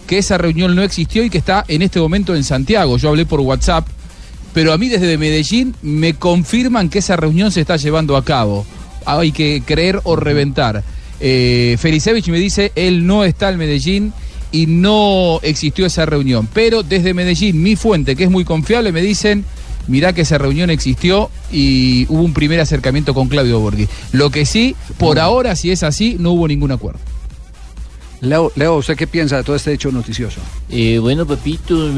que 0.06 0.18
esa 0.18 0.38
reunión 0.38 0.74
no 0.74 0.82
existió 0.82 1.22
y 1.22 1.30
que 1.30 1.38
está 1.38 1.64
en 1.68 1.82
este 1.82 2.00
momento 2.00 2.34
en 2.34 2.42
Santiago. 2.42 2.98
Yo 2.98 3.10
hablé 3.10 3.26
por 3.26 3.38
WhatsApp, 3.38 3.86
pero 4.52 4.72
a 4.72 4.78
mí 4.78 4.88
desde 4.88 5.16
Medellín 5.16 5.76
me 5.82 6.14
confirman 6.14 6.88
que 6.88 6.98
esa 6.98 7.14
reunión 7.14 7.52
se 7.52 7.60
está 7.60 7.76
llevando 7.76 8.16
a 8.16 8.24
cabo. 8.24 8.66
Hay 9.06 9.30
que 9.30 9.62
creer 9.64 10.00
o 10.02 10.16
reventar. 10.16 10.82
Eh, 11.20 11.76
Felicevich 11.78 12.28
me 12.28 12.38
dice, 12.38 12.72
él 12.74 13.06
no 13.06 13.24
está 13.24 13.50
en 13.50 13.58
Medellín 13.58 14.12
y 14.52 14.66
no 14.66 15.40
existió 15.42 15.86
esa 15.86 16.06
reunión. 16.06 16.48
Pero 16.52 16.82
desde 16.82 17.14
Medellín, 17.14 17.62
mi 17.62 17.76
fuente, 17.76 18.16
que 18.16 18.24
es 18.24 18.30
muy 18.30 18.44
confiable, 18.44 18.92
me 18.92 19.02
dicen, 19.02 19.44
mirá 19.86 20.12
que 20.12 20.22
esa 20.22 20.38
reunión 20.38 20.70
existió 20.70 21.30
y 21.52 22.06
hubo 22.08 22.22
un 22.22 22.32
primer 22.32 22.60
acercamiento 22.60 23.14
con 23.14 23.28
Claudio 23.28 23.60
Borghi. 23.60 23.88
Lo 24.12 24.30
que 24.30 24.46
sí, 24.46 24.74
por 24.98 25.18
ahora, 25.18 25.56
si 25.56 25.70
es 25.70 25.82
así, 25.82 26.16
no 26.18 26.32
hubo 26.32 26.48
ningún 26.48 26.72
acuerdo. 26.72 27.00
Leo, 28.20 28.52
Leo, 28.54 28.76
¿usted 28.76 28.96
qué 28.96 29.06
piensa 29.06 29.38
de 29.38 29.44
todo 29.44 29.56
este 29.56 29.72
hecho 29.72 29.90
noticioso? 29.90 30.40
Eh, 30.68 30.98
bueno, 30.98 31.26
papito, 31.26 31.88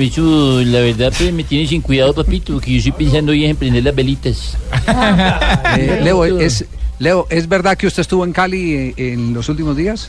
la 0.64 0.80
verdad, 0.80 1.12
pues, 1.16 1.32
me 1.32 1.42
tiene 1.42 1.66
sin 1.66 1.80
cuidado, 1.80 2.14
papito, 2.14 2.52
porque 2.52 2.70
yo 2.70 2.76
estoy 2.76 2.92
pensando 2.92 3.32
hoy 3.32 3.44
en 3.44 3.56
prender 3.56 3.84
las 3.84 3.94
velitas. 3.94 4.56
Eh, 5.74 6.00
Leo, 6.02 6.24
es, 6.24 6.66
Leo, 7.02 7.26
¿es 7.30 7.48
verdad 7.48 7.76
que 7.76 7.88
usted 7.88 8.02
estuvo 8.02 8.24
en 8.24 8.32
Cali 8.32 8.74
eh, 8.74 8.94
en 8.96 9.34
los 9.34 9.48
últimos 9.48 9.76
días? 9.76 10.08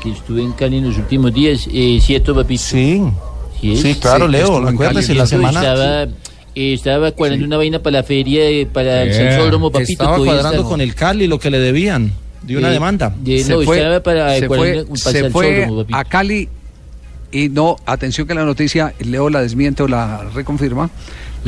Que 0.00 0.12
estuve 0.12 0.40
en 0.42 0.52
Cali 0.52 0.76
en 0.78 0.84
los 0.86 0.96
últimos 0.96 1.34
días, 1.34 1.68
eh, 1.72 1.98
¿cierto, 2.00 2.32
papito? 2.32 2.62
Sí. 2.62 3.02
es? 3.60 3.80
Sí, 3.80 3.96
claro, 3.96 4.28
Leo, 4.28 4.58
en 4.60 4.68
acuérdese, 4.68 5.08
Cali. 5.08 5.18
la 5.18 5.26
semana- 5.26 5.60
Estaba, 5.60 6.02
eh, 6.54 6.72
estaba 6.74 7.10
cuadrando 7.10 7.44
una 7.44 7.56
vaina 7.56 7.80
para 7.82 7.98
la 7.98 8.02
feria, 8.04 8.48
eh, 8.48 8.66
para 8.72 9.02
el 9.02 9.08
Bien. 9.08 9.20
Sensódromo, 9.32 9.72
papito. 9.72 9.90
Estaba 10.04 10.16
cuadrando 10.18 10.58
está- 10.58 10.68
con 10.68 10.80
el 10.80 10.94
Cali 10.94 11.26
lo 11.26 11.40
que 11.40 11.50
le 11.50 11.58
debían 11.58 12.12
de 12.42 12.56
una 12.56 12.68
Eh, 12.68 12.72
demanda. 12.72 13.12
de- 13.18 13.44
no, 13.48 13.60
estaba 13.60 14.00
para 14.00 14.38
se 14.38 14.46
fue, 14.46 14.84
para 14.86 14.96
se 15.10 15.18
el 15.18 15.32
fue 15.32 15.66
a 15.90 16.04
Cali 16.04 16.48
y 17.32 17.48
no, 17.48 17.74
atención 17.84 18.28
que 18.28 18.34
la 18.34 18.44
noticia, 18.44 18.94
Leo 19.00 19.28
la 19.28 19.40
desmiente 19.42 19.82
o 19.82 19.88
la 19.88 20.22
reconfirma. 20.32 20.88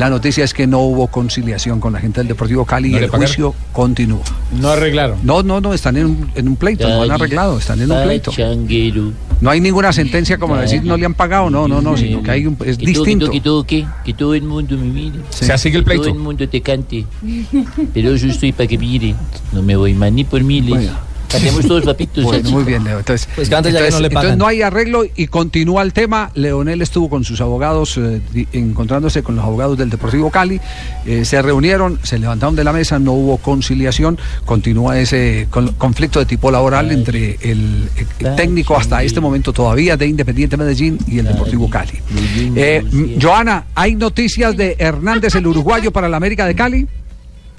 La 0.01 0.09
noticia 0.09 0.45
es 0.45 0.55
que 0.55 0.67
no 0.67 0.79
hubo 0.79 1.09
conciliación 1.09 1.79
con 1.79 1.93
la 1.93 2.01
gente 2.01 2.21
del 2.21 2.29
Deportivo 2.29 2.65
Cali 2.65 2.89
¿No 2.89 2.97
y 2.97 3.03
el 3.03 3.11
pagaron? 3.11 3.27
juicio 3.27 3.55
continúa. 3.71 4.23
No 4.59 4.71
arreglaron. 4.71 5.19
No, 5.23 5.43
no, 5.43 5.61
no, 5.61 5.75
están 5.75 5.99
en 5.99 6.07
un, 6.07 6.31
en 6.35 6.49
un 6.49 6.57
pleito, 6.57 6.89
no 6.89 7.03
han 7.03 7.11
arreglado, 7.11 7.59
están 7.59 7.83
en 7.83 7.93
un 7.93 8.03
pleito. 8.05 8.31
Pachanguero. 8.31 9.13
No 9.43 9.51
hay 9.51 9.61
ninguna 9.61 9.93
sentencia 9.93 10.39
como 10.39 10.57
decir 10.57 10.83
no 10.85 10.97
le 10.97 11.05
han 11.05 11.13
pagado, 11.13 11.51
no, 11.51 11.69
no, 11.69 11.83
no, 11.83 11.99
sino 11.99 12.23
que 12.23 12.31
hay 12.31 12.47
un, 12.47 12.57
es 12.65 12.79
Que 12.79 12.95
todo, 12.95 13.05
distinto. 13.05 13.31
Que 13.31 13.43
todo, 13.43 13.67
que 13.67 13.83
todo, 13.83 13.93
que, 13.93 14.05
que 14.07 14.15
todo 14.15 14.35
el 14.35 14.45
mundo 14.45 14.79
me 14.79 14.87
mire. 14.87 15.19
O 15.19 15.33
sea, 15.33 15.59
sigue 15.59 15.77
el 15.77 15.85
pleito. 15.85 16.05
Que 16.05 16.09
todo 16.09 16.17
el 16.17 16.25
mundo 16.25 16.49
te 16.49 16.63
cante. 16.63 17.05
Pero 17.93 18.17
yo 18.17 18.29
estoy 18.29 18.53
para 18.53 18.67
que 18.67 18.79
mire. 18.79 19.15
No 19.53 19.61
me 19.61 19.77
voy 19.77 19.93
más 19.93 20.11
ni 20.11 20.25
por 20.25 20.43
miles. 20.43 20.89
Todos. 21.31 21.65
Bueno, 22.25 22.51
muy 22.51 22.65
bien, 22.65 22.85
Leo. 22.85 22.99
Entonces, 22.99 23.29
Pues 23.35 23.49
que 23.49 23.55
antes 23.55 23.73
ya 23.73 23.79
que 23.81 23.85
entonces- 23.87 23.95
no 23.95 24.01
le 24.01 24.07
entonces 24.09 24.39
no 24.39 24.47
hay 24.47 24.63
arreglo 24.63 25.05
y 25.17 25.27
continúa 25.29 25.83
el 25.83 25.93
tema. 25.93 26.31
Leonel 26.35 26.83
estuvo 26.83 27.09
con 27.09 27.25
sus 27.25 27.41
abogados, 27.41 27.97
eh, 27.99 28.21
encontrándose 28.53 29.23
con 29.23 29.37
los 29.37 29.45
abogados 29.45 29.79
del 29.79 29.91
Deportivo 29.91 30.31
Cali. 30.31 30.61
Eh, 31.07 31.25
se 31.25 31.41
reunieron, 31.43 31.99
se 32.03 32.19
levantaron 32.19 32.57
de 32.57 32.65
la 32.65 32.73
mesa, 32.73 32.99
no 32.99 33.13
hubo 33.13 33.37
conciliación. 33.39 34.19
Continúa 34.45 34.99
ese 34.99 35.47
con- 35.51 35.73
conflicto 35.75 36.19
de 36.19 36.27
tipo 36.27 36.51
laboral 36.51 36.91
entre 36.91 37.39
el, 37.43 37.89
eh, 37.97 38.07
técnico 38.37 38.77
hasta 38.77 39.03
este 39.03 39.21
momento 39.21 39.53
todavía 39.53 39.97
de 39.97 40.07
Independiente 40.07 40.57
Medellín 40.57 40.99
y 41.07 41.19
el 41.19 41.27
Deportivo 41.27 41.69
Cali. 41.71 41.93
Eh, 42.57 42.85
Joana, 43.21 43.67
¿hay 43.75 43.95
noticias 43.95 44.57
de 44.57 44.77
Hernández, 44.79 45.35
el 45.35 45.47
uruguayo, 45.47 45.91
para 45.93 46.09
la 46.09 46.17
América 46.17 46.47
de 46.47 46.55
Cali? 46.55 46.87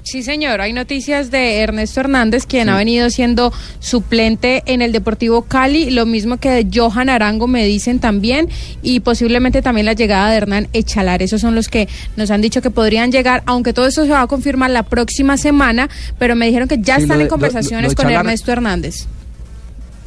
Sí, 0.04 0.22
señor. 0.24 0.60
Hay 0.60 0.72
noticias 0.72 1.30
de 1.30 1.58
Ernesto 1.58 2.00
Hernández, 2.00 2.44
quien 2.44 2.68
ha 2.68 2.76
venido 2.76 3.08
siendo 3.08 3.52
suplente 3.78 4.62
en 4.66 4.82
el 4.82 4.90
Deportivo 4.90 5.42
Cali, 5.42 5.90
lo 5.90 6.06
mismo 6.06 6.38
que 6.38 6.50
de 6.50 6.66
Johan 6.72 7.08
Arango 7.08 7.46
me 7.46 7.64
dicen 7.64 8.00
también, 8.00 8.48
y 8.82 9.00
posiblemente 9.00 9.62
también 9.62 9.86
la 9.86 9.92
llegada 9.92 10.30
de 10.30 10.36
Hernán 10.38 10.68
Echalar. 10.72 11.22
Esos 11.22 11.40
son 11.40 11.54
los 11.54 11.68
que 11.68 11.88
nos 12.16 12.30
han 12.32 12.40
dicho 12.40 12.60
que 12.62 12.70
podrían 12.70 13.12
llegar, 13.12 13.42
aunque 13.46 13.72
todo 13.72 13.86
eso 13.86 14.04
se 14.04 14.10
va 14.10 14.22
a 14.22 14.26
confirmar 14.26 14.70
la 14.70 14.82
próxima 14.82 15.36
semana, 15.36 15.88
pero 16.18 16.34
me 16.34 16.46
dijeron 16.46 16.66
que 16.68 16.78
ya 16.80 16.96
Sí, 16.96 17.02
están 17.02 17.18
de- 17.18 17.22
en 17.24 17.28
lo- 17.28 17.30
conversaciones 17.30 17.92
lo 17.92 17.96
con 17.96 18.10
Ernesto 18.10 18.50
Hernández. 18.52 19.06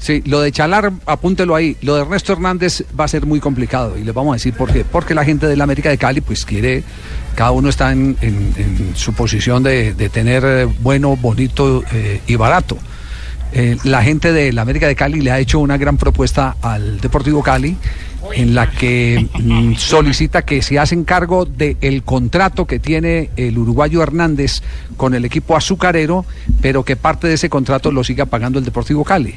Sí, 0.06 0.22
lo 0.28 0.40
de 0.40 0.52
Chalar, 0.52 0.92
apúntelo 1.08 1.56
ahí. 1.56 1.78
Lo 1.82 1.96
de 1.96 2.02
Ernesto 2.02 2.32
Hernández 2.32 2.84
va 2.98 3.06
a 3.06 3.08
ser 3.08 3.26
muy 3.26 3.40
complicado 3.40 3.98
y 3.98 4.04
les 4.04 4.14
vamos 4.14 4.34
a 4.34 4.36
decir 4.36 4.54
por 4.54 4.72
qué. 4.72 4.86
Porque 4.86 5.16
la 5.16 5.26
gente 5.26 5.48
de 5.48 5.56
la 5.58 5.64
América 5.64 5.90
de 5.90 5.98
Cali, 5.98 6.22
pues 6.22 6.46
quiere, 6.46 6.84
cada 7.34 7.50
uno 7.50 7.70
está 7.70 7.92
en, 7.92 8.16
su 8.94 9.14
posición 9.14 9.64
de, 9.64 9.94
tener 10.14 10.44
eh, 10.46 10.66
bueno, 10.82 11.16
bonito 11.16 11.84
eh, 11.92 12.22
y 12.28 12.36
barato. 12.36 12.78
Eh, 13.52 13.78
la 13.84 14.04
gente 14.04 14.32
de 14.32 14.54
la 14.54 14.62
América 14.62 14.88
de 14.88 14.96
Cali 14.96 15.22
le 15.22 15.32
ha 15.32 15.40
hecho 15.40 15.58
una 15.58 15.76
gran 15.76 15.98
propuesta 15.98 16.56
al 16.62 17.02
Deportivo 17.02 17.42
Cali 17.42 17.76
en 18.34 18.56
la 18.56 18.72
que 18.72 19.28
mm, 19.34 19.76
solicita 19.76 20.44
que 20.44 20.62
se 20.62 20.80
hacen 20.80 21.04
cargo 21.04 21.46
del 21.46 22.04
contrato 22.04 22.66
que 22.66 22.80
tiene 22.80 23.30
el 23.36 23.58
uruguayo 23.58 24.02
Hernández 24.02 24.62
con 24.98 25.14
el 25.14 25.26
equipo 25.26 25.56
azucarero, 25.56 26.26
pero 26.62 26.84
que 26.84 26.96
parte 26.96 27.28
de 27.28 27.36
ese 27.36 27.50
contrato 27.50 27.92
lo 27.92 28.04
siga 28.04 28.26
pagando 28.26 28.60
el 28.60 28.66
Deportivo 28.66 29.04
Cali. 29.04 29.36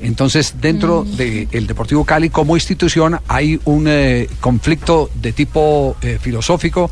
Entonces, 0.00 0.54
dentro 0.60 1.04
del 1.04 1.66
Deportivo 1.66 2.04
Cali 2.04 2.30
como 2.30 2.56
institución 2.56 3.18
hay 3.28 3.60
un 3.64 3.86
eh, 3.88 4.28
conflicto 4.40 5.10
de 5.14 5.32
tipo 5.32 5.96
eh, 6.02 6.18
filosófico. 6.20 6.90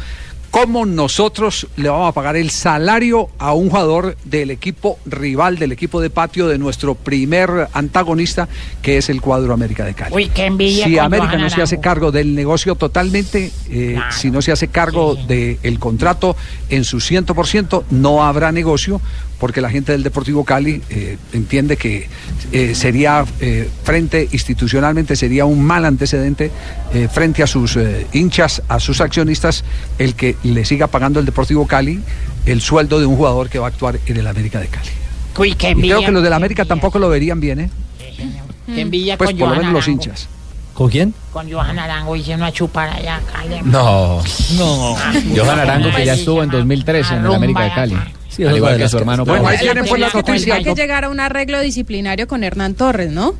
¿Cómo 0.54 0.86
nosotros 0.86 1.66
le 1.74 1.88
vamos 1.88 2.08
a 2.08 2.12
pagar 2.12 2.36
el 2.36 2.48
salario 2.48 3.28
a 3.40 3.54
un 3.54 3.70
jugador 3.70 4.16
del 4.22 4.52
equipo 4.52 5.00
rival, 5.04 5.58
del 5.58 5.72
equipo 5.72 6.00
de 6.00 6.10
patio 6.10 6.46
de 6.46 6.58
nuestro 6.58 6.94
primer 6.94 7.66
antagonista, 7.72 8.48
que 8.80 8.96
es 8.96 9.08
el 9.08 9.20
cuadro 9.20 9.52
América 9.52 9.84
de 9.84 9.94
Cali? 9.94 10.14
Uy, 10.14 10.28
qué 10.28 10.46
envidia 10.46 10.84
Si 10.84 10.96
América 10.96 11.36
no 11.38 11.50
se 11.50 11.60
hace 11.60 11.80
cargo 11.80 12.12
del 12.12 12.36
negocio 12.36 12.76
totalmente, 12.76 13.50
eh, 13.68 13.98
si 14.12 14.30
no 14.30 14.40
se 14.42 14.52
hace 14.52 14.68
cargo 14.68 15.16
del 15.16 15.80
contrato 15.80 16.36
en 16.70 16.84
su 16.84 16.98
100%, 16.98 17.82
no 17.90 18.22
habrá 18.22 18.52
negocio, 18.52 19.00
porque 19.44 19.60
la 19.60 19.68
gente 19.68 19.92
del 19.92 20.02
Deportivo 20.02 20.42
Cali 20.42 20.80
eh, 20.88 21.18
entiende 21.34 21.76
que 21.76 22.08
eh, 22.50 22.74
sería 22.74 23.26
eh, 23.40 23.68
frente 23.82 24.26
institucionalmente, 24.32 25.16
sería 25.16 25.44
un 25.44 25.62
mal 25.62 25.84
antecedente 25.84 26.50
eh, 26.94 27.08
frente 27.12 27.42
a 27.42 27.46
sus 27.46 27.76
eh, 27.76 28.06
hinchas, 28.14 28.62
a 28.68 28.80
sus 28.80 29.02
accionistas, 29.02 29.62
el 29.98 30.14
que 30.14 30.34
le 30.44 30.64
siga 30.64 30.86
pagando 30.86 31.20
el 31.20 31.26
Deportivo 31.26 31.66
Cali 31.66 32.00
el 32.46 32.62
sueldo 32.62 32.98
de 33.00 33.04
un 33.04 33.16
jugador 33.16 33.50
que 33.50 33.58
va 33.58 33.66
a 33.66 33.68
actuar 33.68 34.00
en 34.06 34.16
el 34.16 34.26
América 34.26 34.60
de 34.60 34.68
Cali. 34.68 34.88
Uy, 35.36 35.54
qué 35.56 35.68
Y 35.68 35.70
envidia. 35.72 35.96
creo 35.96 36.06
que 36.06 36.12
los 36.12 36.22
del 36.22 36.32
América 36.32 36.64
tampoco 36.64 36.98
lo 36.98 37.10
verían 37.10 37.38
bien, 37.38 37.60
¿eh? 37.60 37.70
Qué 38.66 38.80
envidia 38.80 39.18
Pues 39.18 39.28
con 39.28 39.38
por 39.40 39.48
lo 39.50 39.56
menos 39.56 39.74
los 39.74 39.86
hinchas. 39.86 40.26
¿Con 40.72 40.88
quién? 40.88 41.12
Con 41.34 41.52
Johan 41.52 41.78
Arango 41.78 42.16
hicieron 42.16 42.44
a 42.44 42.50
chupar 42.50 42.88
allá, 42.88 43.20
Cali. 43.30 43.60
No. 43.62 44.22
No. 44.56 44.96
Johan 45.36 45.58
Arango, 45.60 45.90
que 45.94 46.06
ya 46.06 46.14
estuvo 46.14 46.42
en 46.42 46.48
2013 46.48 47.16
en 47.16 47.26
el 47.26 47.34
América 47.34 47.60
de 47.64 47.72
Cali. 47.74 47.96
Sí, 48.36 48.42
al 48.44 48.50
es 48.50 48.56
igual 48.56 48.76
que 48.78 48.88
su 48.88 48.98
hermano. 48.98 49.24
Bueno, 49.24 49.46
ahí 49.48 49.58
tienen 49.58 49.84
pues 49.86 50.00
la 50.00 50.08
noticia. 50.10 50.54
Hay 50.56 50.64
que 50.64 50.74
llegar 50.74 51.04
a 51.04 51.08
un 51.08 51.20
arreglo 51.20 51.60
disciplinario 51.60 52.26
con 52.26 52.42
Hernán 52.44 52.74
Torres, 52.74 53.10
¿no? 53.12 53.34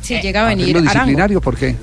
Si 0.00 0.20
llega 0.20 0.44
a 0.44 0.48
venir 0.48 0.70
Arreglo 0.76 0.90
disciplinario, 0.90 1.40
¿por 1.40 1.56
qué? 1.56 1.76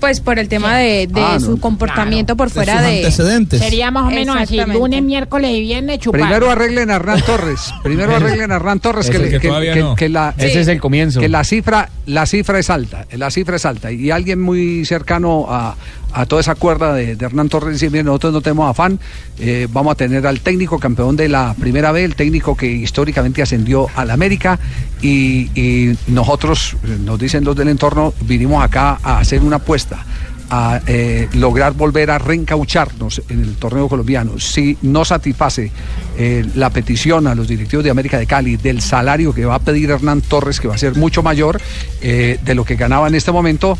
Pues 0.00 0.20
por 0.20 0.38
el 0.38 0.48
tema 0.48 0.78
de, 0.78 1.06
de 1.06 1.20
Ah, 1.20 1.34
no. 1.38 1.40
su 1.40 1.60
comportamiento 1.60 2.34
por 2.34 2.48
De 2.48 2.54
fuera 2.54 2.78
sus 2.78 2.82
de... 2.82 2.96
antecedentes. 2.96 3.60
Sería 3.60 3.90
más 3.90 4.04
o 4.06 4.10
menos 4.10 4.34
así, 4.36 4.58
lunes, 4.64 5.02
miércoles 5.02 5.50
y 5.54 5.60
viernes 5.60 5.98
chupar. 5.98 6.22
Primero 6.22 6.50
arreglen 6.50 6.90
a 6.90 6.96
Hernán 6.96 7.20
Torres. 7.20 7.70
Primero 7.82 8.16
arreglen 8.16 8.50
a 8.50 8.56
Hernán 8.56 8.80
Torres 8.80 9.10
que, 9.10 9.18
le- 9.18 9.28
que 9.30 9.38
que- 9.38 9.76
no. 9.80 9.94
que 9.94 10.08
la 10.08 10.34
Ese 10.38 10.62
es 10.62 10.68
el 10.68 10.80
comienzo. 10.80 11.20
que 11.20 11.28
la 11.28 11.44
cifra 11.44 11.90
la 12.06 12.24
cifra 12.26 12.58
es 12.58 12.70
alta, 12.70 13.06
la 13.12 13.30
cifra 13.30 13.56
es 13.56 13.66
alta 13.66 13.92
y 13.92 14.10
alguien 14.10 14.40
muy 14.40 14.84
cercano 14.86 15.46
a, 15.50 15.76
a 16.12 16.26
toda 16.26 16.40
esa 16.40 16.54
cuerda 16.54 16.94
de, 16.94 17.12
Hernán 17.12 17.48
Torres 17.48 17.74
dice, 17.74 17.90
"Mire, 17.90 18.04
nosotros 18.04 18.32
no 18.32 18.40
tenemos 18.40 18.70
afán, 18.70 18.98
eh, 19.38 19.68
vamos 19.72 19.92
a 19.92 19.94
tener 19.94 20.26
al 20.26 20.40
técnico 20.40 20.78
campeón 20.78 21.16
de 21.16 21.28
la 21.28 21.54
primera 21.54 21.92
vez, 21.92 22.04
el 22.04 22.14
técnico 22.14 22.56
que 22.56 22.66
históricamente 22.66 23.42
ascendió 23.42 23.88
al 23.94 24.10
América 24.10 24.58
y, 25.02 25.50
y 25.54 25.96
nosotros, 26.08 26.76
eh, 26.84 26.98
nos 27.04 27.18
dicen 27.18 27.44
los 27.44 27.56
del 27.56 27.68
entorno, 27.68 28.12
vinimos 28.22 28.62
acá 28.62 28.98
a 29.02 29.18
hacer 29.18 29.42
una 29.42 29.56
apuesta 29.56 30.04
a 30.50 30.80
eh, 30.86 31.28
lograr 31.34 31.72
volver 31.74 32.10
a 32.10 32.18
reencaucharnos 32.18 33.22
en 33.28 33.40
el 33.40 33.54
torneo 33.54 33.88
colombiano. 33.88 34.38
Si 34.40 34.76
no 34.82 35.04
satisface 35.04 35.70
eh, 36.18 36.44
la 36.56 36.70
petición 36.70 37.28
a 37.28 37.34
los 37.34 37.46
directivos 37.48 37.84
de 37.84 37.90
América 37.90 38.18
de 38.18 38.26
Cali 38.26 38.56
del 38.56 38.82
salario 38.82 39.32
que 39.32 39.44
va 39.44 39.54
a 39.54 39.58
pedir 39.60 39.90
Hernán 39.90 40.20
Torres, 40.20 40.60
que 40.60 40.68
va 40.68 40.74
a 40.74 40.78
ser 40.78 40.96
mucho 40.96 41.22
mayor 41.22 41.60
eh, 42.02 42.38
de 42.44 42.54
lo 42.54 42.64
que 42.64 42.74
ganaba 42.74 43.06
en 43.06 43.14
este 43.14 43.32
momento, 43.32 43.78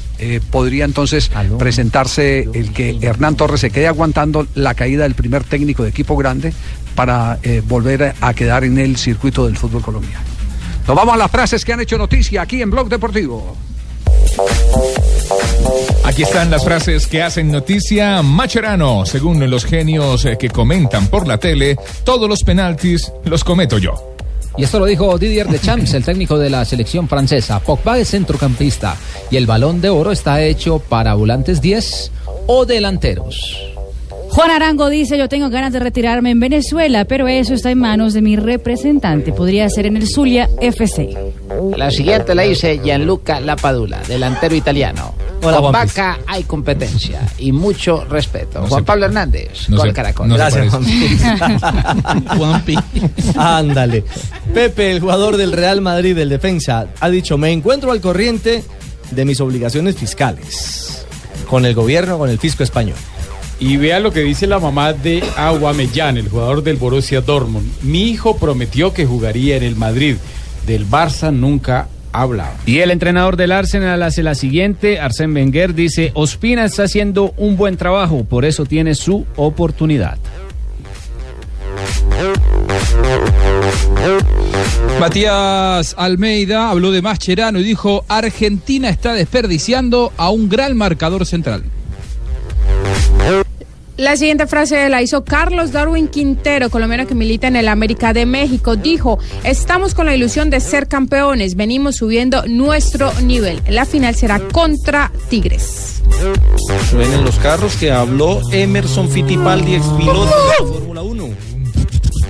podría 0.50 0.84
entonces 0.84 1.30
presentarse 1.58 2.48
el 2.52 2.72
que 2.72 2.98
Hernán 3.00 3.36
Torres 3.36 3.60
se 3.60 3.70
quede 3.70 3.88
aguantando 3.88 4.46
la 4.54 4.74
caída 4.74 5.04
del 5.04 5.14
primer 5.14 5.44
técnico 5.44 5.82
de 5.82 5.88
equipo 5.88 6.16
grande 6.16 6.52
para 6.94 7.38
volver 7.66 8.14
a 8.20 8.34
quedar 8.34 8.64
en 8.64 8.78
el 8.78 8.96
circuito 8.96 9.46
del 9.46 9.56
fútbol 9.56 9.82
colombiano. 9.82 10.24
Nos 10.86 10.96
vamos 10.96 11.14
a 11.14 11.16
las 11.16 11.30
frases 11.30 11.64
que 11.64 11.72
han 11.72 11.80
hecho 11.80 11.96
noticia 11.96 12.42
aquí 12.42 12.60
en 12.60 12.70
Blog 12.70 12.88
Deportivo. 12.88 13.56
Aquí 16.04 16.22
están 16.22 16.50
las 16.50 16.64
frases 16.64 17.06
que 17.06 17.22
hacen 17.22 17.50
noticia. 17.50 18.22
Macherano, 18.22 19.06
según 19.06 19.48
los 19.48 19.64
genios 19.64 20.24
eh, 20.24 20.36
que 20.38 20.48
comentan 20.48 21.08
por 21.08 21.26
la 21.26 21.38
tele, 21.38 21.76
todos 22.04 22.28
los 22.28 22.42
penaltis 22.42 23.12
los 23.24 23.44
cometo 23.44 23.78
yo. 23.78 24.11
Y 24.56 24.64
esto 24.64 24.78
lo 24.78 24.86
dijo 24.86 25.16
Didier 25.16 25.48
Deschamps, 25.48 25.94
el 25.94 26.04
técnico 26.04 26.38
de 26.38 26.50
la 26.50 26.64
selección 26.64 27.08
francesa. 27.08 27.61
Pogba 27.61 27.98
es 27.98 28.11
centrocampista 28.11 28.96
y 29.30 29.36
el 29.36 29.46
balón 29.46 29.80
de 29.80 29.90
oro 29.90 30.12
está 30.12 30.42
hecho 30.42 30.80
para 30.80 31.14
volantes 31.14 31.61
10 31.61 32.11
o 32.46 32.66
delanteros. 32.66 33.80
Juan 34.33 34.51
Arango 34.53 34.89
dice, 34.89 35.18
yo 35.18 35.28
tengo 35.28 35.51
ganas 35.51 35.72
de 35.72 35.81
retirarme 35.81 36.31
en 36.31 36.39
Venezuela, 36.41 37.05
pero 37.05 37.26
eso 37.26 37.53
está 37.53 37.70
en 37.72 37.78
manos 37.78 38.14
de 38.14 38.22
mi 38.22 38.37
representante. 38.37 39.33
Podría 39.33 39.68
ser 39.68 39.87
en 39.87 39.97
el 39.97 40.07
Zulia 40.09 40.49
FC. 40.61 41.16
La 41.76 41.91
siguiente 41.91 42.35
la 42.35 42.43
dice 42.43 42.78
Gianluca 42.83 43.41
Lapadula, 43.41 44.01
delantero 44.07 44.55
italiano. 44.55 45.14
Hola, 45.43 45.59
con. 45.59 45.72
Vaca 45.72 46.18
hay 46.26 46.45
competencia 46.45 47.20
y 47.39 47.51
mucho 47.51 48.05
respeto. 48.05 48.61
No 48.61 48.68
Juan 48.68 48.85
Pablo 48.85 49.07
Hernández, 49.07 49.68
no 49.68 49.81
se- 49.81 49.93
Caracol. 49.93 50.28
no 50.28 50.37
Gracias, 50.37 50.72
Juanpi. 52.37 52.76
Ándale. 53.37 54.05
Pepe, 54.55 54.93
el 54.93 55.01
jugador 55.01 55.37
del 55.39 55.51
Real 55.53 55.81
Madrid, 55.81 56.14
del 56.14 56.28
defensa, 56.28 56.87
ha 57.01 57.11
dicho, 57.11 57.37
me 57.37 57.51
encuentro 57.51 57.91
al 57.91 58.01
corriente 58.01 58.62
de 59.11 59.24
mis 59.24 59.41
obligaciones 59.41 59.97
fiscales. 59.97 61.05
Con 61.49 61.66
el 61.66 61.74
gobierno, 61.74 62.16
con 62.16 62.31
el 62.31 62.39
fisco 62.39 62.62
español. 62.62 62.97
Y 63.61 63.76
vea 63.76 64.00
lo 64.00 64.11
que 64.11 64.20
dice 64.20 64.46
la 64.46 64.58
mamá 64.58 64.94
de 64.94 65.22
Aguamellán, 65.36 66.16
el 66.16 66.30
jugador 66.30 66.62
del 66.62 66.76
Borussia 66.76 67.20
Dortmund. 67.20 67.70
Mi 67.82 68.08
hijo 68.08 68.38
prometió 68.38 68.94
que 68.94 69.04
jugaría 69.04 69.56
en 69.56 69.62
el 69.62 69.76
Madrid. 69.76 70.16
Del 70.66 70.88
Barça 70.88 71.30
nunca 71.30 71.88
ha 72.12 72.22
hablado. 72.22 72.54
Y 72.64 72.78
el 72.78 72.90
entrenador 72.90 73.36
del 73.36 73.52
Arsenal 73.52 74.02
hace 74.02 74.22
la 74.22 74.34
siguiente, 74.34 74.98
Arsène 74.98 75.34
Wenger 75.34 75.74
dice, 75.74 76.11
Ospina 76.14 76.64
está 76.64 76.84
haciendo 76.84 77.34
un 77.36 77.58
buen 77.58 77.76
trabajo, 77.76 78.24
por 78.24 78.46
eso 78.46 78.64
tiene 78.64 78.94
su 78.94 79.26
oportunidad. 79.36 80.18
Matías 84.98 85.94
Almeida 85.98 86.70
habló 86.70 86.92
de 86.92 87.02
Mascherano 87.02 87.58
y 87.61 87.64
dijo, 87.64 88.04
Argentina 88.08 88.88
está 88.88 89.12
desperdiciando 89.12 90.12
a 90.16 90.30
un 90.30 90.48
gran 90.48 90.76
marcador 90.76 91.26
central. 91.26 91.64
La 94.01 94.16
siguiente 94.16 94.46
frase 94.46 94.88
la 94.88 95.03
hizo 95.03 95.24
Carlos 95.24 95.72
Darwin 95.72 96.09
Quintero, 96.09 96.70
colombiano 96.70 97.07
que 97.07 97.14
milita 97.14 97.48
en 97.48 97.57
el 97.57 97.68
América 97.68 98.14
de 98.14 98.24
México. 98.24 98.74
Dijo, 98.74 99.18
estamos 99.44 99.94
con 99.94 100.07
la 100.07 100.16
ilusión 100.16 100.48
de 100.48 100.59
ser 100.61 100.88
campeones, 100.88 101.55
venimos 101.55 101.96
subiendo 101.96 102.42
nuestro 102.46 103.12
nivel. 103.20 103.61
La 103.68 103.84
final 103.84 104.14
será 104.14 104.40
contra 104.40 105.12
Tigres. 105.28 106.01
Suenen 106.88 107.26
los 107.26 107.36
carros 107.40 107.76
que 107.76 107.92
habló 107.92 108.40
Emerson 108.51 109.11
Fittipaldi, 109.11 109.74
ex 109.74 109.84
piloto 109.88 110.24
de 110.24 110.48
la 110.48 110.55
Fórmula 110.66 111.03
1. 111.03 111.28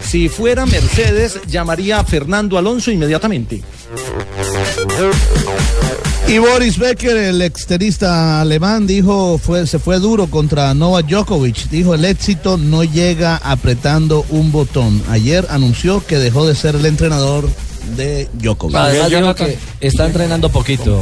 si 0.03 0.29
fuera 0.29 0.67
Mercedes, 0.67 1.39
llamaría 1.47 2.01
a 2.01 2.05
Fernando 2.05 2.59
Alonso 2.59 2.91
inmediatamente. 2.91 3.63
Y 6.31 6.39
Boris 6.39 6.79
Becker, 6.79 7.17
el 7.17 7.43
extenista 7.43 8.41
alemán, 8.41 8.87
dijo 8.87 9.37
fue, 9.37 9.67
se 9.67 9.81
fue 9.81 9.99
duro 9.99 10.29
contra 10.29 10.73
Novak 10.75 11.07
Djokovic. 11.07 11.69
Dijo 11.71 11.93
el 11.95 12.05
éxito 12.05 12.57
no 12.57 12.85
llega 12.85 13.37
apretando 13.43 14.25
un 14.31 14.53
botón. 14.53 15.03
Ayer 15.11 15.45
anunció 15.51 16.07
que 16.07 16.19
dejó 16.19 16.47
de 16.47 16.55
ser 16.55 16.77
el 16.77 16.87
entrenador 16.87 17.49
de 17.97 18.29
Djokovic. 18.35 18.77
Además 18.77 19.11
dijo 19.11 19.35
que 19.35 19.59
está 19.81 20.07
entrenando 20.07 20.49
poquito. 20.51 21.01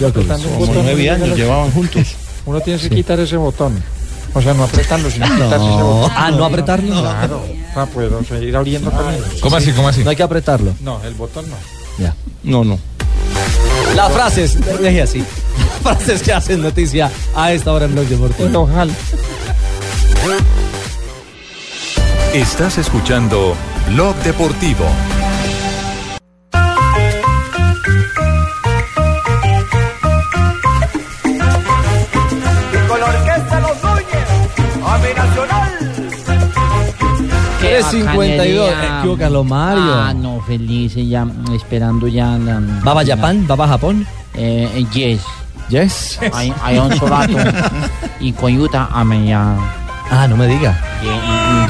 Djokovic. 0.00 0.28
Como 0.58 0.72
nueve 0.82 1.10
años 1.10 1.36
llevaban 1.36 1.70
juntos. 1.70 2.14
Uno 2.46 2.58
tiene 2.62 2.80
que 2.80 2.88
quitar 2.88 3.20
ese 3.20 3.36
botón. 3.36 3.74
O 4.32 4.40
sea, 4.40 4.54
no 4.54 4.64
apretarlo, 4.64 5.10
sino 5.10 5.26
quitarse 5.26 5.56
ese 5.56 5.64
No. 5.66 5.84
botón. 5.84 6.12
Ah, 6.16 6.30
no 6.30 6.44
apretarlo. 6.46 7.00
Claro. 7.02 7.44
Para 7.74 7.86
poder 7.86 8.12
seguir 8.26 8.56
abriendo 8.56 8.90
caminos. 8.90 9.28
¿Cómo 9.42 9.56
así? 9.56 9.72
¿Cómo 9.72 9.88
así? 9.88 10.02
No 10.02 10.08
hay 10.08 10.16
que 10.16 10.22
apretarlo. 10.22 10.74
No, 10.80 11.04
el 11.04 11.12
botón 11.12 11.44
no. 11.50 11.56
Ya. 11.98 12.14
No, 12.42 12.64
no. 12.64 12.78
Las 13.94 14.12
frases, 14.12 14.58
deje 14.80 15.02
así. 15.02 15.24
frases 15.82 16.22
que 16.22 16.32
hacen 16.32 16.62
noticia 16.62 17.10
a 17.34 17.52
esta 17.52 17.72
hora 17.72 17.86
en 17.86 17.92
Blog 17.92 18.06
Deportivo. 18.06 18.60
Ojalá. 18.62 18.92
Estás 22.32 22.78
escuchando 22.78 23.54
Blog 23.90 24.16
Deportivo. 24.24 24.86
352. 37.90 38.72
Equivócalo, 38.98 39.44
Mario. 39.44 39.94
Ah, 39.94 40.14
no, 40.14 40.40
felices 40.40 41.08
ya, 41.08 41.26
esperando 41.54 42.08
ya 42.08 42.38
la... 42.38 42.60
¿Baba 42.82 43.04
Japan? 43.04 43.46
¿Baba 43.46 43.68
Japón? 43.68 44.06
Eh, 44.34 44.68
eh, 44.74 44.86
yes. 44.92 45.22
Yes. 45.68 46.18
Hay, 46.32 46.52
hay 46.62 46.78
un 46.78 46.94
solato. 46.96 47.36
y 48.20 48.32
coyuta 48.32 48.88
a 48.92 49.04
ya. 49.24 49.56
Ah, 50.10 50.26
no 50.28 50.36
me 50.36 50.46
diga. 50.46 50.78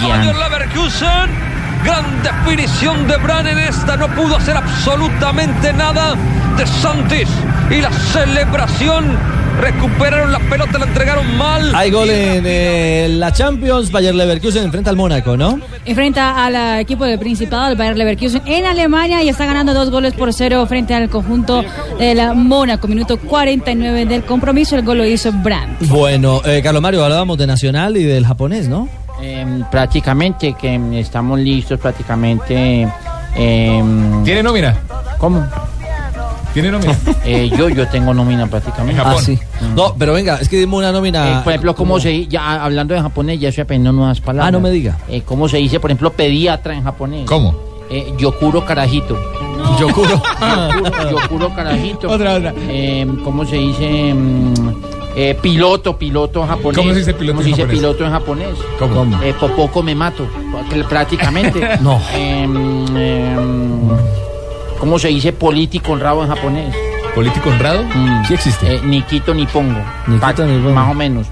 Bayer 0.01 0.35
Leverkusen. 0.35 1.55
Gran 1.85 2.23
definición 2.23 3.07
de 3.07 3.17
Bran 3.19 3.47
en 3.47 3.59
esta. 3.59 3.97
No 3.97 4.09
pudo 4.09 4.37
hacer 4.37 4.57
absolutamente 4.57 5.73
nada 5.73 6.15
de 6.57 6.67
Santis. 6.67 7.29
Y 7.71 7.81
la 7.81 7.93
celebración. 7.93 9.17
Recuperaron 9.61 10.33
la 10.33 10.39
pelota, 10.41 10.79
la 10.79 10.87
entregaron 10.87 11.37
mal. 11.39 11.75
Hay 11.75 11.91
gol 11.91 12.11
en 12.11 12.45
eh, 12.47 13.07
la 13.11 13.33
Champions. 13.33 13.91
Bayer 13.91 14.15
Leverkusen 14.15 14.65
enfrenta 14.65 14.91
al 14.91 14.97
Mónaco, 14.97 15.37
¿no? 15.37 15.59
Enfrenta 15.85 16.45
al 16.45 16.55
eh, 16.55 16.81
equipo 16.81 17.05
del 17.05 17.19
Principado, 17.19 17.71
el 17.71 17.77
Bayer 17.77 17.97
Leverkusen, 17.97 18.43
en 18.47 18.67
Alemania 18.67 19.23
y 19.23 19.29
está 19.29 19.47
ganando 19.47 19.73
dos 19.73 19.91
goles 19.91 20.13
por 20.15 20.33
cero 20.33 20.67
frente 20.67 20.95
al 20.95 21.09
conjunto 21.09 21.65
del 21.99 22.35
Mónaco. 22.35 22.89
Minuto 22.89 23.17
49 23.19 24.07
del 24.07 24.25
compromiso, 24.25 24.77
el 24.77 24.83
gol 24.83 24.99
lo 24.99 25.07
hizo 25.07 25.33
Brandt. 25.33 25.89
Bueno, 25.89 26.41
eh, 26.45 26.61
Carlos 26.63 26.83
Mario, 26.83 27.05
hablábamos 27.05 27.39
de 27.39 27.47
Nacional 27.47 27.97
y 27.97 28.03
del 28.05 28.27
japonés, 28.27 28.69
¿no? 28.69 28.89
Em, 29.23 29.65
prácticamente, 29.71 30.55
que 30.61 30.75
em, 30.75 30.93
estamos 30.95 31.39
listos 31.39 31.79
prácticamente. 31.79 32.89
em, 33.37 34.25
¿Tiene 34.25 34.43
nómina? 34.43 34.77
¿Cómo? 35.19 35.47
¿Tiene 36.55 36.71
nómina? 36.71 36.97
Eh, 37.27 37.51
yo, 37.57 37.69
yo 37.71 37.89
tengo 37.89 38.13
nómina 38.13 38.47
prácticamente. 38.47 39.01
Ah, 39.05 39.17
sí. 39.19 39.39
No, 39.75 39.95
pero 39.99 40.13
venga, 40.13 40.39
es 40.41 40.49
que 40.49 40.59
dimos 40.59 40.79
una 40.79 40.93
nómina. 40.93 41.41
Eh, 41.41 41.43
por 41.43 41.53
ejemplo, 41.53 41.75
¿cómo 41.75 41.99
se 41.99 42.27
ya 42.27 42.63
hablando 42.63 42.95
de 42.95 43.01
japonés, 43.01 43.41
ya 43.41 43.49
estoy 43.49 43.63
aprendiendo 43.63 43.99
nuevas 43.99 44.21
palabras. 44.21 44.49
Ah, 44.49 44.53
no 44.53 44.61
me 44.61 44.71
diga. 44.71 44.99
Eh, 45.09 45.23
¿Cómo 45.25 45.49
se 45.49 45.57
dice, 45.57 45.81
por 45.81 45.91
ejemplo, 45.91 46.13
pediatra 46.13 46.75
en 46.75 46.85
japonés? 46.85 47.25
¿Cómo? 47.27 47.55
Eh, 47.91 48.13
yokuro 48.19 48.65
carajito. 48.65 49.19
Yokuro. 49.81 50.21
yokuro, 50.21 51.11
yokuro 51.11 51.55
carajito. 51.55 52.11
Otra, 52.11 52.35
otra. 52.35 52.55
Eh, 52.69 53.07
¿Cómo 53.25 53.47
se 53.47 53.57
dice? 53.57 54.13
mm, 54.15 54.55
eh, 55.17 55.39
piloto, 55.41 55.97
piloto 55.97 56.43
en 56.43 56.49
japonés. 56.49 56.77
¿Cómo 56.77 56.93
se 56.93 56.99
dice 56.99 57.15
piloto 57.15 57.39
¿Cómo 57.39 57.41
en 57.41 57.45
se 57.45 57.51
dice 57.51 57.63
japonés? 57.63 57.81
piloto 57.81 58.05
en 58.05 58.11
japonés? 58.11 58.49
¿Cómo? 58.79 59.23
Eh, 59.23 59.35
popoco 59.39 59.83
me 59.83 59.95
mato. 59.95 60.27
Prácticamente. 60.89 61.61
No. 61.81 62.01
¿Cómo 64.79 64.99
se 64.99 65.09
dice 65.09 65.33
político 65.33 65.93
honrado 65.93 66.23
en 66.23 66.29
japonés? 66.29 66.75
¿Político 67.15 67.49
honrado? 67.49 67.85
Sí 68.27 68.35
existe. 68.35 68.81
Nikito 68.83 69.35
ni 69.35 69.47
pongo. 69.47 69.81
Nikito 70.07 70.45
ni 70.47 70.59
pongo. 70.59 70.75
Más 70.75 70.91
o 70.91 70.95
menos. 70.95 71.27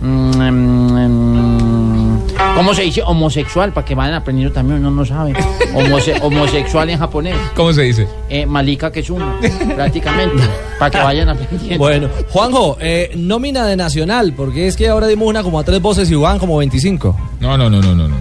Mm, 0.00 0.42
em, 0.42 0.98
em, 0.98 2.18
¿Cómo 2.56 2.74
se 2.74 2.82
dice 2.82 3.02
homosexual? 3.02 3.72
Para 3.72 3.84
que 3.84 3.94
vayan 3.94 4.14
aprendiendo 4.14 4.52
también, 4.52 4.78
uno 4.80 4.90
no 4.90 5.04
sabe. 5.04 5.32
Homose- 5.74 6.18
homosexual 6.22 6.90
en 6.90 6.98
japonés. 6.98 7.36
¿Cómo 7.54 7.72
se 7.72 7.82
dice? 7.82 8.06
Eh, 8.28 8.44
malika 8.46 8.90
que 8.90 9.00
es 9.00 9.10
uno, 9.10 9.34
prácticamente. 9.74 10.42
Para 10.78 10.90
que 10.90 10.98
vayan 10.98 11.28
aprendiendo. 11.28 11.78
Bueno, 11.78 12.08
Juanjo, 12.30 12.76
eh, 12.80 13.12
nómina 13.16 13.64
de 13.66 13.76
Nacional, 13.76 14.32
porque 14.36 14.66
es 14.66 14.76
que 14.76 14.88
ahora 14.88 15.06
dimos 15.06 15.28
una 15.28 15.42
como 15.44 15.60
a 15.60 15.64
tres 15.64 15.80
voces 15.80 16.10
y 16.10 16.14
van 16.16 16.38
como 16.40 16.56
25. 16.58 17.16
No, 17.40 17.56
no, 17.56 17.70
no, 17.70 17.80
no, 17.80 17.94
no. 17.94 18.08
No, 18.08 18.16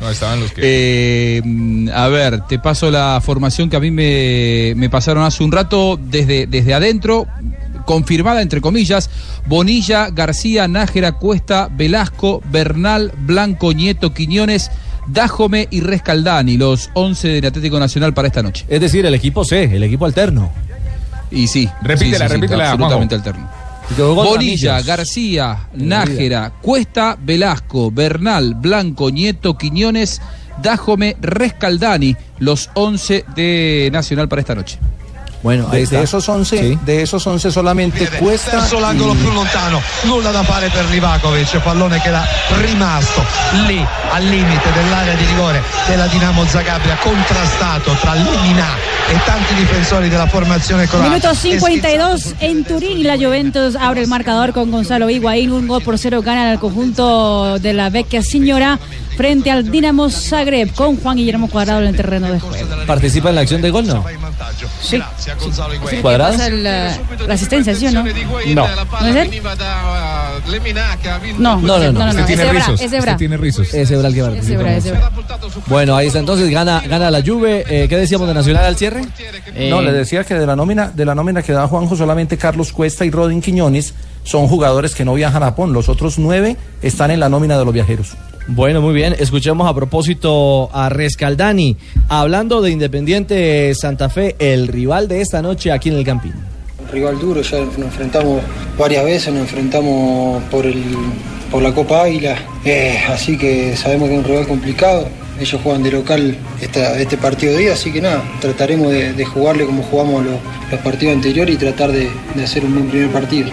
no 0.00 0.10
estaban 0.10 0.40
los 0.40 0.52
que. 0.52 0.60
Eh, 0.62 1.42
a 1.94 2.08
ver, 2.08 2.42
te 2.46 2.58
paso 2.58 2.90
la 2.90 3.20
formación 3.22 3.70
que 3.70 3.76
a 3.76 3.80
mí 3.80 3.90
me, 3.90 4.74
me 4.76 4.90
pasaron 4.90 5.24
hace 5.24 5.42
un 5.42 5.52
rato 5.52 5.98
desde, 6.00 6.46
desde 6.46 6.74
adentro, 6.74 7.26
confirmada 7.90 8.40
entre 8.40 8.60
comillas, 8.60 9.10
Bonilla, 9.46 10.10
García, 10.10 10.68
Nájera, 10.68 11.18
Cuesta, 11.18 11.68
Velasco, 11.68 12.40
Bernal, 12.48 13.10
Blanco, 13.18 13.72
Nieto, 13.72 14.14
Quiñones, 14.14 14.70
Dájome 15.08 15.66
y 15.72 15.80
Rescaldani, 15.80 16.56
los 16.56 16.88
11 16.94 17.26
del 17.26 17.46
Atlético 17.46 17.80
Nacional 17.80 18.14
para 18.14 18.28
esta 18.28 18.44
noche. 18.44 18.64
Es 18.68 18.80
decir, 18.80 19.04
el 19.04 19.14
equipo 19.14 19.44
C, 19.44 19.64
el 19.64 19.82
equipo 19.82 20.06
alterno. 20.06 20.52
Y 21.32 21.48
sí, 21.48 21.68
Repítela, 21.82 22.28
sí, 22.28 22.34
sí, 22.34 22.34
sí, 22.34 22.34
repítela, 22.34 22.70
absolutamente 22.70 23.16
alterno. 23.16 23.50
Bonilla. 23.98 24.80
García. 24.82 25.58
Nájera, 25.74 26.52
Cuesta, 26.62 27.18
Velasco, 27.20 27.90
Bernal, 27.90 28.54
Blanco, 28.54 29.10
Nieto, 29.10 29.58
Quiñones, 29.58 30.22
Dájome, 30.62 31.16
Rescaldani, 31.20 32.14
los 32.38 32.70
11 32.74 33.24
de 33.34 33.90
Nacional 33.92 34.28
para 34.28 34.42
esta 34.42 34.54
noche. 34.54 34.78
Bueno, 35.42 35.68
De, 35.68 35.86
de 35.86 36.02
esos 36.02 36.28
11, 36.28 36.78
de 36.82 37.02
esos 37.02 37.24
11 37.24 37.50
solamente 37.50 38.06
Cuesta 38.18 38.58
Verso 38.58 38.78
l'angolo 38.78 39.14
più 39.14 39.30
lontano, 39.30 39.80
nulla 40.02 40.30
da 40.30 40.42
fare 40.42 40.68
per 40.68 40.84
Livakovic, 40.90 41.58
pallone 41.60 42.00
che 42.02 42.08
era 42.08 42.22
rimasto 42.60 43.24
lì 43.66 43.84
al 44.10 44.24
limite 44.24 44.70
dell'area 44.72 45.14
di 45.14 45.24
rigore 45.24 45.62
della 45.86 46.06
Dinamo 46.08 46.44
Zagabria, 46.44 46.96
contrastato 46.96 47.92
tra 48.00 48.14
Lemina 48.14 48.66
e 49.08 49.18
tanti 49.24 49.54
difensori 49.54 50.08
della 50.10 50.26
formazione 50.26 50.86
croata. 50.86 51.08
Minuto 51.08 51.34
52 51.34 52.34
en 52.40 52.64
Turín 52.64 52.98
y 52.98 53.04
la 53.04 53.16
Juventus 53.16 53.76
abre 53.76 54.02
el 54.02 54.08
marcador 54.08 54.52
con 54.52 54.70
Gonzalo 54.70 55.08
Higuaín. 55.08 55.52
Un 55.52 55.66
gol 55.66 55.82
por 55.82 55.98
cero 55.98 56.20
gana 56.20 56.52
el 56.52 56.58
conjunto 56.58 57.58
de 57.58 57.72
la 57.72 57.88
Vecchia 57.88 58.22
Signora 58.22 58.78
frente 59.20 59.50
al 59.50 59.70
Dinamo 59.70 60.08
Zagreb 60.08 60.72
con 60.72 60.96
Juan 60.96 61.18
Guillermo 61.18 61.50
Cuadrado 61.50 61.82
en 61.82 61.88
el 61.88 61.94
terreno 61.96 62.32
de 62.32 62.40
juego. 62.40 62.56
¿Participa 62.86 63.28
en 63.28 63.34
la 63.34 63.42
acción 63.42 63.60
de 63.60 63.68
gol, 63.68 63.86
no? 63.86 64.02
Sí. 64.80 64.98
¿Cuadrado? 66.00 66.32
Pasa 66.32 66.48
la, 66.48 66.96
la 67.26 67.34
asistencia, 67.34 67.74
¿sí 67.74 67.86
o 67.88 67.90
no? 67.90 68.02
No. 68.02 68.66
¿No 69.02 69.06
es 69.08 69.16
él? 69.16 69.42
No, 71.38 71.60
No, 71.60 71.78
no, 71.78 71.92
no. 71.92 72.12
no, 72.14 72.24
tiene 72.24 72.50
rizos, 72.50 72.80
es 72.80 72.92
Ebra. 72.94 73.16
Tiene 73.18 73.36
rizos. 73.36 73.74
Es 73.74 73.90
Ebra 73.90 74.08
el 74.08 74.14
que 74.14 74.20
Es 74.20 74.26
participa. 74.26 74.60
Ebra, 74.60 74.76
es 74.78 74.86
Ebra. 74.86 75.10
Bueno, 75.66 75.96
ahí 75.96 76.06
está 76.06 76.18
entonces, 76.18 76.48
gana, 76.48 76.82
gana 76.88 77.10
la 77.10 77.22
Juve. 77.22 77.66
Eh, 77.68 77.88
¿Qué 77.90 77.98
decíamos 77.98 78.26
de 78.26 78.32
Nacional 78.32 78.64
al 78.64 78.76
cierre? 78.76 79.02
No, 79.68 79.82
le 79.82 79.92
decía 79.92 80.24
que 80.24 80.34
de 80.34 80.46
la 80.46 80.56
nómina, 80.56 80.88
de 80.88 81.04
la 81.04 81.14
nómina 81.14 81.42
que 81.42 81.52
da 81.52 81.68
Juanjo, 81.68 81.94
solamente 81.94 82.38
Carlos 82.38 82.72
Cuesta 82.72 83.04
y 83.04 83.10
Rodin 83.10 83.42
Quiñones 83.42 83.92
son 84.24 84.48
jugadores 84.48 84.94
que 84.94 85.04
no 85.04 85.12
viajan 85.12 85.42
a 85.42 85.46
Japón. 85.46 85.74
Los 85.74 85.90
otros 85.90 86.18
nueve 86.18 86.56
están 86.80 87.10
en 87.10 87.20
la 87.20 87.28
nómina 87.28 87.58
de 87.58 87.66
los 87.66 87.74
viajeros. 87.74 88.16
Bueno, 88.48 88.80
muy 88.80 88.94
bien. 88.94 89.14
Escuchemos 89.18 89.68
a 89.68 89.74
propósito 89.74 90.70
a 90.72 90.88
Rescaldani, 90.88 91.76
hablando 92.08 92.60
de 92.60 92.70
Independiente 92.70 93.72
Santa 93.74 94.08
Fe, 94.08 94.34
el 94.38 94.66
rival 94.68 95.06
de 95.08 95.20
esta 95.20 95.40
noche 95.40 95.70
aquí 95.70 95.88
en 95.90 95.96
el 95.96 96.04
Campín. 96.04 96.32
rival 96.90 97.18
duro, 97.20 97.42
ya 97.42 97.60
nos 97.60 97.76
enfrentamos 97.78 98.42
varias 98.76 99.04
veces, 99.04 99.32
nos 99.32 99.42
enfrentamos 99.42 100.42
por, 100.50 100.66
el, 100.66 100.82
por 101.50 101.62
la 101.62 101.72
Copa 101.72 102.02
Águila, 102.02 102.36
eh, 102.64 102.98
así 103.08 103.38
que 103.38 103.76
sabemos 103.76 104.08
que 104.08 104.14
es 104.16 104.20
un 104.20 104.24
rival 104.28 104.46
complicado. 104.48 105.08
Ellos 105.38 105.60
juegan 105.62 105.82
de 105.84 105.92
local 105.92 106.36
esta- 106.60 106.98
este 106.98 107.16
partido 107.16 107.52
de 107.52 107.58
día, 107.60 107.72
así 107.74 107.92
que 107.92 108.00
nada, 108.02 108.22
trataremos 108.40 108.90
de, 108.92 109.12
de 109.12 109.24
jugarle 109.24 109.64
como 109.64 109.82
jugamos 109.84 110.24
los, 110.24 110.34
los 110.70 110.80
partidos 110.80 111.14
anteriores 111.14 111.54
y 111.54 111.58
tratar 111.58 111.92
de, 111.92 112.10
de 112.34 112.42
hacer 112.44 112.64
un 112.64 112.74
buen 112.74 112.88
primer 112.90 113.08
partido. 113.10 113.48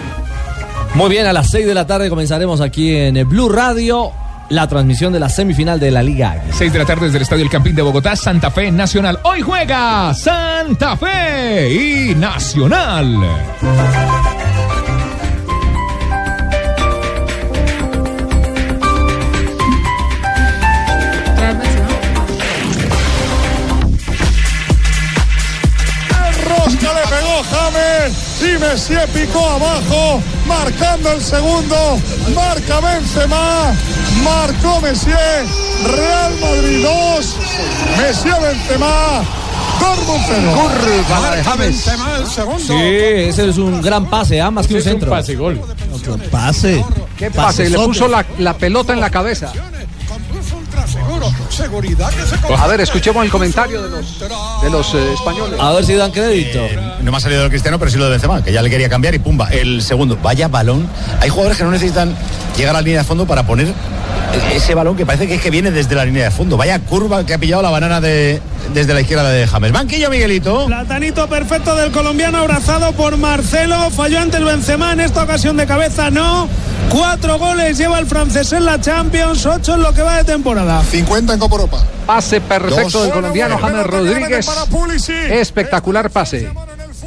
Muy 0.94 1.08
bien, 1.08 1.24
a 1.26 1.32
las 1.32 1.50
6 1.50 1.66
de 1.66 1.74
la 1.74 1.86
tarde 1.86 2.10
comenzaremos 2.10 2.60
aquí 2.60 2.94
en 2.94 3.26
Blue 3.28 3.48
Radio 3.48 4.10
la 4.48 4.66
transmisión 4.66 5.12
de 5.12 5.20
la 5.20 5.28
semifinal 5.28 5.78
de 5.78 5.90
la 5.90 6.02
Liga 6.02 6.42
6 6.52 6.72
de 6.72 6.78
la 6.78 6.84
tarde 6.84 7.06
desde 7.06 7.18
el 7.18 7.22
Estadio 7.22 7.44
El 7.44 7.50
Campín 7.50 7.74
de 7.74 7.82
Bogotá, 7.82 8.16
Santa 8.16 8.50
Fe 8.50 8.70
Nacional. 8.70 9.18
Hoy 9.24 9.40
juega 9.40 10.12
Santa 10.14 10.96
Fe 10.96 11.70
y 11.72 12.14
Nacional. 12.14 13.16
y 28.40 28.58
Messi 28.58 28.94
picó 29.12 29.44
abajo, 29.50 30.22
marcando 30.46 31.12
el 31.12 31.20
segundo, 31.20 31.98
marca 32.34 32.80
Benzema, 32.80 33.72
Marcó 34.24 34.80
Messier. 34.80 35.44
Real 35.84 36.32
Madrid 36.40 36.84
2. 36.84 37.36
Messier 37.98 38.40
Benzema. 38.40 39.22
Dortmund 39.80 40.24
0. 40.26 40.52
Curva 40.54 41.20
la 41.20 41.36
de 41.36 41.44
James. 41.44 41.58
Benzema 41.58 42.16
el 42.16 42.26
segundo. 42.26 42.58
Sí, 42.58 42.74
ese 42.74 43.48
es 43.48 43.58
un 43.58 43.80
gran 43.80 44.06
pase, 44.06 44.40
¿ah? 44.40 44.50
más 44.50 44.66
que 44.66 44.74
un 44.74 44.82
centro. 44.82 45.10
pase 45.10 45.36
gol. 45.36 45.60
Pase. 46.30 46.84
¿Qué 47.16 47.30
pase? 47.30 47.68
Le 47.70 47.78
puso 47.78 48.08
la, 48.08 48.24
la 48.38 48.56
pelota 48.56 48.92
en 48.92 49.00
la 49.00 49.10
cabeza. 49.10 49.52
Seguro. 50.86 51.30
Seguridad 51.50 52.10
que 52.10 52.22
se 52.24 52.54
A 52.54 52.66
ver, 52.66 52.80
escuchemos 52.80 53.24
el 53.24 53.30
comentario 53.30 53.82
de 53.82 53.90
los, 53.90 54.20
de 54.62 54.70
los 54.70 54.94
eh, 54.94 55.12
españoles. 55.12 55.60
A 55.60 55.72
ver 55.72 55.84
si 55.84 55.94
dan 55.94 56.10
crédito. 56.10 56.60
No 57.02 57.10
me 57.10 57.16
ha 57.16 57.20
salido 57.20 57.44
el 57.44 57.50
Cristiano, 57.50 57.78
pero 57.78 57.90
sí 57.90 57.98
lo 57.98 58.04
de 58.04 58.12
Benzema, 58.12 58.42
que 58.42 58.52
ya 58.52 58.62
le 58.62 58.70
quería 58.70 58.88
cambiar 58.88 59.14
y 59.14 59.18
pumba, 59.18 59.48
el 59.48 59.82
segundo. 59.82 60.16
Vaya 60.22 60.48
balón. 60.48 60.88
Hay 61.20 61.28
jugadores 61.28 61.58
que 61.58 61.64
no 61.64 61.70
necesitan 61.70 62.16
llegar 62.56 62.74
a 62.74 62.78
la 62.78 62.82
línea 62.82 63.00
de 63.00 63.04
fondo 63.06 63.26
para 63.26 63.46
poner 63.46 63.74
ese 64.52 64.74
balón 64.74 64.96
que 64.96 65.06
parece 65.06 65.26
que 65.26 65.34
es 65.36 65.40
que 65.40 65.50
viene 65.50 65.70
desde 65.70 65.94
la 65.94 66.04
línea 66.04 66.24
de 66.24 66.30
fondo. 66.30 66.56
Vaya 66.56 66.78
curva 66.80 67.24
que 67.24 67.34
ha 67.34 67.38
pillado 67.38 67.62
la 67.62 67.70
banana 67.70 68.00
de, 68.00 68.40
desde 68.74 68.94
la 68.94 69.00
izquierda 69.00 69.30
de 69.30 69.46
James. 69.46 69.72
Banquillo, 69.72 70.10
Miguelito. 70.10 70.66
Platanito 70.66 71.28
perfecto 71.28 71.74
del 71.76 71.90
colombiano 71.92 72.38
abrazado 72.38 72.92
por 72.92 73.16
Marcelo. 73.16 73.90
Falló 73.90 74.20
ante 74.20 74.36
el 74.38 74.44
Benzema 74.44 74.92
en 74.92 75.00
esta 75.00 75.22
ocasión 75.24 75.56
de 75.56 75.66
cabeza, 75.66 76.10
no. 76.10 76.48
Cuatro 76.90 77.38
goles 77.38 77.76
lleva 77.76 77.98
el 77.98 78.06
francés 78.06 78.52
en 78.52 78.64
la 78.64 78.80
Champions, 78.80 79.44
ocho 79.44 79.74
en 79.74 79.82
lo 79.82 79.92
que 79.92 80.02
va 80.02 80.16
de 80.16 80.24
temporada. 80.24 80.82
50 80.82 81.34
en 81.34 81.38
Copa 81.38 81.56
Europa. 81.56 81.84
Pase 82.06 82.40
perfecto 82.40 82.90
Dos. 82.90 83.02
del 83.04 83.12
colombiano 83.12 83.58
James 83.58 83.86
Rodríguez. 83.86 84.48
Espectacular 85.30 86.10
pase. 86.10 86.48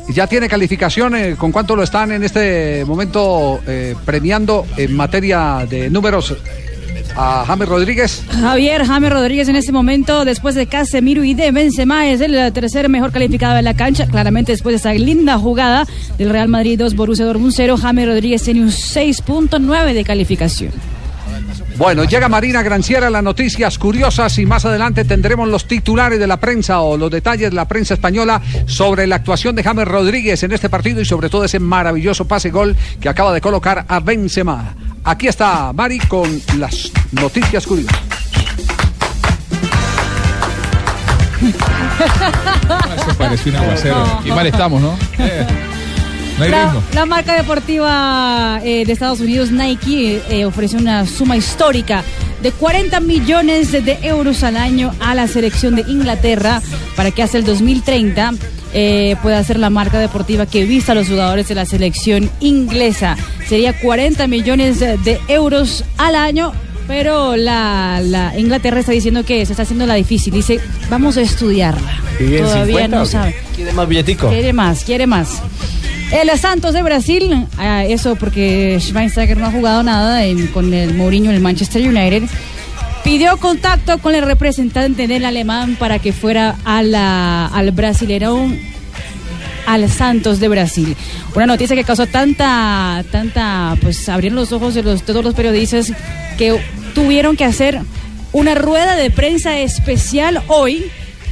Y 0.07 0.13
ya 0.13 0.27
tiene 0.27 0.47
calificación. 0.47 1.15
eh, 1.15 1.35
¿Con 1.37 1.51
cuánto 1.51 1.75
lo 1.75 1.83
están 1.83 2.11
en 2.11 2.23
este 2.23 2.83
momento 2.85 3.59
eh, 3.67 3.95
premiando 4.05 4.65
en 4.77 4.95
materia 4.95 5.65
de 5.69 5.89
números 5.89 6.35
a 7.15 7.43
James 7.45 7.67
Rodríguez? 7.67 8.23
Javier 8.29 8.85
James 8.85 9.11
Rodríguez 9.11 9.47
en 9.49 9.55
este 9.55 9.71
momento, 9.71 10.25
después 10.25 10.55
de 10.55 10.67
Casemiro 10.67 11.23
y 11.23 11.33
de 11.33 11.51
Benzema, 11.51 12.07
es 12.07 12.21
el 12.21 12.51
tercer 12.53 12.89
mejor 12.89 13.11
calificado 13.11 13.55
de 13.55 13.61
la 13.61 13.73
cancha. 13.73 14.07
Claramente 14.07 14.51
después 14.51 14.73
de 14.73 14.77
esa 14.77 14.93
linda 14.93 15.37
jugada 15.37 15.85
del 16.17 16.29
Real 16.29 16.47
Madrid 16.47 16.79
2, 16.79 16.95
Borussia 16.95 17.25
Dortmund 17.25 17.53
0, 17.55 17.77
James 17.77 18.07
Rodríguez 18.07 18.43
tiene 18.43 18.61
un 18.61 18.69
6.9 18.69 19.93
de 19.93 20.03
calificación. 20.03 20.71
Bueno, 21.77 22.03
llega 22.03 22.29
Marina 22.29 22.61
Granciera, 22.61 23.09
las 23.09 23.23
noticias 23.23 23.77
curiosas 23.79 24.37
y 24.37 24.45
más 24.45 24.65
adelante 24.65 25.03
tendremos 25.05 25.47
los 25.47 25.65
titulares 25.65 26.19
de 26.19 26.27
la 26.27 26.37
prensa 26.37 26.81
o 26.81 26.97
los 26.97 27.09
detalles 27.09 27.49
de 27.49 27.55
la 27.55 27.67
prensa 27.67 27.95
española 27.95 28.41
sobre 28.67 29.07
la 29.07 29.15
actuación 29.15 29.55
de 29.55 29.63
James 29.63 29.87
Rodríguez 29.87 30.43
en 30.43 30.51
este 30.51 30.69
partido 30.69 31.01
y 31.01 31.05
sobre 31.05 31.29
todo 31.29 31.43
ese 31.43 31.59
maravilloso 31.59 32.25
pase 32.25 32.51
gol 32.51 32.75
que 32.99 33.09
acaba 33.09 33.33
de 33.33 33.41
colocar 33.41 33.85
a 33.87 33.99
Benzema. 33.99 34.75
Aquí 35.03 35.27
está 35.27 35.73
Mari 35.73 35.99
con 35.99 36.41
las 36.57 36.91
noticias 37.11 37.65
curiosas. 37.65 37.97
Eso 42.95 43.17
parece 43.17 43.49
un 43.49 43.55
aguacero. 43.55 44.21
Y 44.25 44.29
mal 44.29 44.45
estamos, 44.47 44.81
¿no? 44.81 44.95
No 46.37 46.45
hay 46.45 46.49
La, 46.51 46.63
ritmo. 46.65 46.83
la 46.93 47.05
marca 47.05 47.35
deportiva 47.35 48.61
eh, 48.63 48.85
de 48.85 48.93
Estados 48.93 49.19
Unidos, 49.19 49.51
Nike, 49.51 50.23
eh, 50.29 50.45
ofrece 50.45 50.77
una 50.77 51.05
suma 51.05 51.35
histórica 51.37 52.03
de 52.41 52.51
40 52.53 52.99
millones 53.01 53.71
de 53.73 53.99
euros 54.01 54.41
al 54.43 54.55
año 54.57 54.91
a 55.01 55.13
la 55.13 55.27
selección 55.27 55.75
de 55.75 55.81
Inglaterra 55.81 56.61
para 56.95 57.11
que 57.11 57.21
hasta 57.21 57.37
el 57.37 57.43
2030 57.45 58.31
eh, 58.73 59.15
pueda 59.21 59.43
ser 59.43 59.59
la 59.59 59.69
marca 59.69 59.99
deportiva 59.99 60.45
que 60.45 60.65
vista 60.65 60.91
a 60.91 60.95
los 60.95 61.07
jugadores 61.07 61.47
de 61.47 61.55
la 61.55 61.65
selección 61.65 62.29
inglesa. 62.39 63.17
Sería 63.47 63.79
40 63.79 64.27
millones 64.27 64.79
de, 64.79 65.19
euros 65.27 65.83
al 65.97 66.15
año. 66.15 66.51
Pero 66.87 67.37
la, 67.37 68.01
la 68.03 68.37
Inglaterra 68.37 68.79
está 68.79 68.91
diciendo 68.91 69.23
que 69.23 69.45
se 69.45 69.53
está 69.53 69.63
haciendo 69.63 69.85
la 69.85 69.93
difícil. 69.93 70.33
Dice, 70.33 70.59
vamos 70.89 71.15
a 71.15 71.21
estudiarla. 71.21 71.93
¿Y 72.19 72.35
en 72.35 72.43
Todavía 72.43 72.65
50 72.65 72.97
no 72.97 73.05
sabe. 73.05 73.35
¿Quiere 73.55 73.71
más 73.71 73.87
billetico? 73.87 74.29
Quiere 74.29 74.51
más, 74.51 74.83
quiere 74.83 75.07
más. 75.07 75.41
El 76.11 76.29
Santos 76.37 76.73
de 76.73 76.83
Brasil, 76.83 77.47
ah, 77.57 77.85
eso 77.85 78.15
porque 78.17 78.77
Schweinsteiger 78.81 79.37
no 79.37 79.45
ha 79.45 79.51
jugado 79.51 79.81
nada 79.81 80.25
en- 80.25 80.47
con 80.47 80.73
el 80.73 80.93
Mourinho 80.93 81.29
en 81.29 81.37
el 81.37 81.41
Manchester 81.41 81.87
United, 81.87 82.23
pidió 83.03 83.37
contacto 83.37 83.97
con 83.99 84.15
el 84.15 84.23
representante 84.23 85.07
del 85.07 85.25
alemán 85.25 85.75
para 85.79 85.99
que 85.99 86.13
fuera 86.13 86.57
a 86.65 86.79
al 87.53 87.71
Brasileirão 87.71 88.57
al 89.65 89.89
Santos 89.89 90.39
de 90.39 90.47
Brasil. 90.47 90.95
Una 91.35 91.45
noticia 91.45 91.75
que 91.75 91.83
causó 91.83 92.07
tanta, 92.07 93.03
tanta, 93.11 93.77
pues 93.81 94.09
abrieron 94.09 94.35
los 94.37 94.51
ojos 94.51 94.73
de 94.73 94.83
los, 94.83 95.03
todos 95.03 95.23
los 95.23 95.33
periodistas 95.33 95.93
que 96.37 96.59
tuvieron 96.93 97.37
que 97.37 97.45
hacer 97.45 97.79
una 98.33 98.55
rueda 98.55 98.95
de 98.95 99.11
prensa 99.11 99.59
especial 99.59 100.41
hoy 100.47 100.91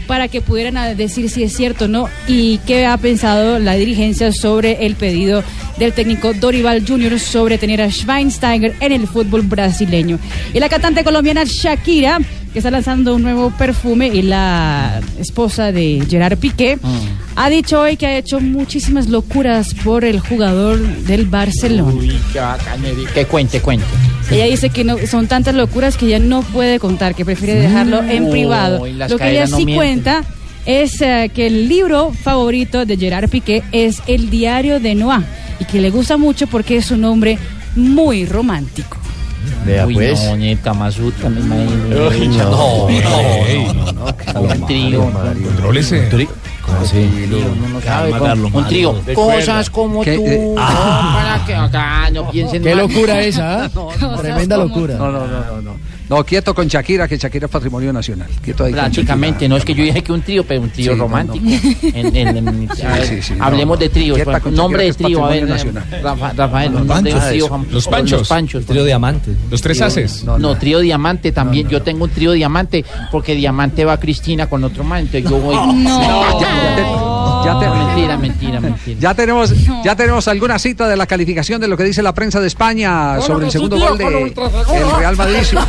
para 0.10 0.28
que 0.28 0.42
pudieran 0.42 0.98
decir 0.98 1.30
si 1.30 1.44
es 1.44 1.56
cierto 1.56 1.86
o 1.86 1.88
no 1.88 2.10
y 2.28 2.58
qué 2.66 2.88
ha 2.88 2.98
pensado 2.98 3.60
la 3.60 3.76
dirigencia 3.76 4.32
sobre 4.32 4.88
el 4.88 4.96
pedido 4.96 5.44
del 5.78 5.94
técnico 5.94 6.34
Dorival 6.34 6.84
Jr. 6.86 7.20
sobre 7.20 7.60
tener 7.60 7.80
a 7.80 7.92
Schweinsteiger 7.92 8.74
en 8.80 8.92
el 8.92 9.08
fútbol 9.08 9.44
brasileño. 9.44 10.18
Y 10.52 10.60
la 10.60 10.68
cantante 10.68 11.04
colombiana 11.04 11.44
Shakira, 11.46 12.18
que 12.52 12.60
está 12.60 12.72
lanzando 12.72 13.16
un 13.16 13.24
nuevo 13.24 13.52
perfume, 13.52 14.08
y 14.08 14.22
la 14.22 15.02
esposa 15.20 15.72
de 15.72 16.04
Gerard 16.10 16.38
Piqué, 16.38 16.80
ha 17.36 17.50
dicho 17.50 17.82
hoy 17.82 17.98
que 17.98 18.08
ha 18.08 18.18
hecho 18.18 18.40
muchísimas 18.40 19.08
locuras 19.08 19.74
por 19.74 20.04
el 20.04 20.20
jugador 20.20 20.80
del 20.80 21.26
Barcelona. 21.26 21.92
Uy, 21.92 22.20
qué. 22.34 22.42
Que 23.14 23.26
cuente, 23.26 23.62
cuente. 23.62 23.86
Ella 24.32 24.46
dice 24.46 24.70
que 24.70 24.84
no, 24.84 24.98
son 25.08 25.28
tantas 25.28 25.56
locuras 25.56 25.98
que 25.98 26.08
ya 26.08 26.20
no 26.20 26.42
puede 26.44 26.80
contar, 26.80 27.16
que 27.16 27.26
prefiere 27.26 27.56
dejarlo 27.60 28.04
en 28.04 28.30
privado. 28.30 28.86
Lo 28.86 29.18
que 29.18 29.32
ella 29.32 29.48
no 29.48 29.58
sí 29.58 29.66
mienten. 29.66 29.76
cuenta 29.76 30.24
es 30.66 31.02
eh, 31.02 31.32
que 31.34 31.48
el 31.48 31.68
libro 31.68 32.12
favorito 32.14 32.86
de 32.86 32.98
Gerard 32.98 33.30
Piqué 33.30 33.64
es 33.72 34.02
El 34.06 34.30
diario 34.30 34.80
de 34.80 34.94
Noah 34.94 35.24
y 35.60 35.66
que 35.66 35.82
le 35.82 35.90
gusta 35.90 36.18
mucho 36.18 36.48
porque 36.48 36.78
es 36.78 36.92
un 36.92 37.06
hombre 37.06 37.40
muy 37.76 38.26
romántico. 38.26 38.99
Vea, 39.66 39.86
Uy, 39.86 39.94
pues. 39.94 40.24
no, 40.24 40.36
ni 40.38 40.56
Kamazutra, 40.58 41.30
me 41.30 41.40
imagino. 41.42 42.08
Uy, 42.10 42.28
no, 42.28 42.44
no, 42.50 42.90
no, 43.74 43.94
no, 44.34 44.42
Un 44.42 44.66
trío. 44.66 45.12
No 46.70 47.82
sabe, 47.82 48.12
Carlos, 48.12 48.52
un 48.54 48.68
trío. 48.68 49.02
Cosas 49.14 49.70
como 49.70 50.02
¿Qué, 50.04 50.16
tú. 50.16 50.26
eh, 50.26 50.54
no, 50.56 50.56
para 50.56 51.44
que 51.46 51.56
acá 51.56 52.10
no 52.12 52.30
piensen 52.30 52.64
Qué 52.64 52.76
mal. 52.76 52.88
locura 52.88 53.22
esa, 53.22 53.66
¿ah? 53.66 53.70
Tremenda 54.22 54.58
locura. 54.58 54.96
No, 54.96 55.12
no, 55.12 55.28
no, 55.28 55.62
no, 55.62 55.76
no. 56.10 56.24
Quieto 56.24 56.54
con 56.54 56.68
Shakira, 56.68 57.08
que 57.08 57.18
Shakira 57.18 57.46
es 57.46 57.52
patrimonio 57.52 57.94
nacional. 57.94 58.28
Quieto 58.42 58.64
ahí 58.66 58.74
Prácticamente, 58.74 59.48
no 59.48 59.58
es 59.58 59.66
que 59.66 59.74
yo 59.74 59.84
dije 59.84 60.04
que 60.04 60.12
un 60.12 60.22
trío, 60.22 60.44
pero 60.46 60.62
un 60.62 60.70
trío 60.70 60.94
Sí, 60.94 61.00
romántico. 61.00 61.46
no. 61.46 61.52
En- 61.94 62.16
en- 62.16 62.38
en- 62.48 62.70
Sí, 62.76 62.82
a 62.84 62.94
ver, 62.94 63.06
sí, 63.08 63.22
sí, 63.22 63.34
no, 63.38 63.44
hablemos 63.46 63.78
no. 63.78 63.80
de 63.82 63.90
tríos. 63.90 64.20
Con 64.42 64.54
nombre 64.56 64.84
de 64.86 64.94
trío, 64.94 65.26
a 65.26 65.30
ver, 65.30 65.42
patrimonio 65.48 65.74
nacional. 65.80 66.02
Rafa- 66.04 66.34
Rafael, 66.34 66.72
Los 66.72 66.82
de 66.82 66.88
panchos. 66.88 67.28
trío, 67.30 67.48
Los 67.50 67.72
Los 67.72 67.88
panchos. 67.88 68.28
panchos. 68.28 68.66
Trío 68.66 68.84
diamante. 68.84 69.32
Los 69.50 69.62
tres 69.62 69.82
haces. 69.82 70.24
No, 70.24 70.56
trío 70.58 70.80
diamante 70.80 71.32
también. 71.32 71.68
Yo 71.70 71.82
tengo 71.82 72.04
un 72.06 72.10
trío 72.10 72.32
diamante 72.34 72.84
porque 73.12 73.36
diamante 73.36 73.86
va 73.86 74.00
Cristina 74.00 74.48
con 74.50 74.64
otro 74.64 74.84
man. 74.84 75.00
Entonces 75.02 75.24
yo 75.30 75.38
voy. 75.38 75.56
No. 75.90 77.19
Ya 77.46 77.60
te- 77.60 77.70
mentira, 77.70 78.18
mentira, 78.18 78.60
mentira. 78.60 79.00
Ya 79.00 79.14
tenemos, 79.14 79.54
ya 79.84 79.96
tenemos 79.96 80.28
alguna 80.28 80.60
cita 80.60 80.88
de 80.88 80.96
la 80.98 81.06
calificación 81.08 81.60
de 81.62 81.68
lo 81.68 81.78
que 81.78 81.84
dice 81.84 82.02
la 82.02 82.14
prensa 82.14 82.40
de 82.40 82.48
España 82.48 83.12
Bueno, 83.18 83.22
sobre 83.26 83.46
el 83.46 83.52
sí, 83.52 83.58
segundo 83.58 83.76
tío, 83.78 83.88
gol 83.90 83.98
de 83.98 84.06
el 84.06 84.92
Real 84.98 85.16
Madrid. 85.16 85.38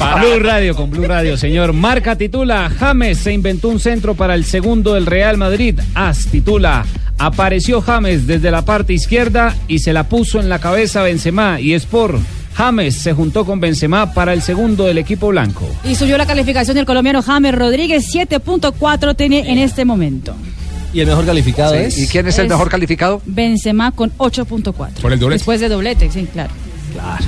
A 0.00 0.16
ver. 0.16 0.24
Blue 0.36 0.40
Radio, 0.48 0.74
con 0.74 0.90
Blue 0.90 1.06
Radio, 1.06 1.36
señor. 1.36 1.72
Marca 1.72 2.16
titula, 2.16 2.70
James 2.78 3.18
se 3.18 3.32
inventó 3.32 3.68
un 3.68 3.78
centro 3.78 4.14
para 4.14 4.34
el 4.34 4.44
segundo 4.44 4.94
del 4.94 5.06
Real 5.06 5.36
Madrid. 5.38 5.78
As 5.94 6.26
titula, 6.26 6.84
apareció 7.18 7.80
James 7.80 8.26
desde 8.26 8.50
la 8.50 8.62
parte 8.64 8.92
izquierda 8.94 9.54
y 9.68 9.78
se 9.78 9.92
la 9.92 10.08
puso 10.08 10.40
en 10.40 10.48
la 10.48 10.58
cabeza 10.58 11.00
a 11.00 11.04
Benzema. 11.04 11.60
Y 11.60 11.74
es 11.74 11.86
por 11.86 12.18
James 12.54 12.94
se 12.96 13.12
juntó 13.12 13.44
con 13.44 13.60
Benzema 13.60 14.12
para 14.12 14.32
el 14.32 14.42
segundo 14.42 14.84
del 14.84 14.98
equipo 14.98 15.28
blanco. 15.28 15.68
Y 15.84 15.94
subió 15.94 16.18
la 16.18 16.26
calificación 16.26 16.76
del 16.76 16.84
colombiano 16.86 17.22
James 17.22 17.54
Rodríguez, 17.54 18.04
7.4 18.12 19.16
tiene 19.16 19.50
en 19.50 19.58
este 19.58 19.84
momento. 19.84 20.34
¿Y 20.92 21.00
el 21.00 21.06
mejor 21.06 21.24
calificado 21.24 21.72
Sí, 21.72 21.78
es? 21.80 21.98
¿Y 21.98 22.06
quién 22.06 22.26
es 22.28 22.38
el 22.38 22.44
Es- 22.46 22.50
mejor 22.50 22.68
calificado? 22.68 23.22
Benzema 23.24 23.92
con 23.92 24.12
8.4. 24.18 25.00
¿Por 25.00 25.12
el 25.12 25.18
doblete? 25.18 25.38
Después 25.38 25.60
de 25.60 25.68
doblete, 25.70 26.10
sí, 26.10 26.28
claro. 26.30 26.50
Claro. 26.92 27.24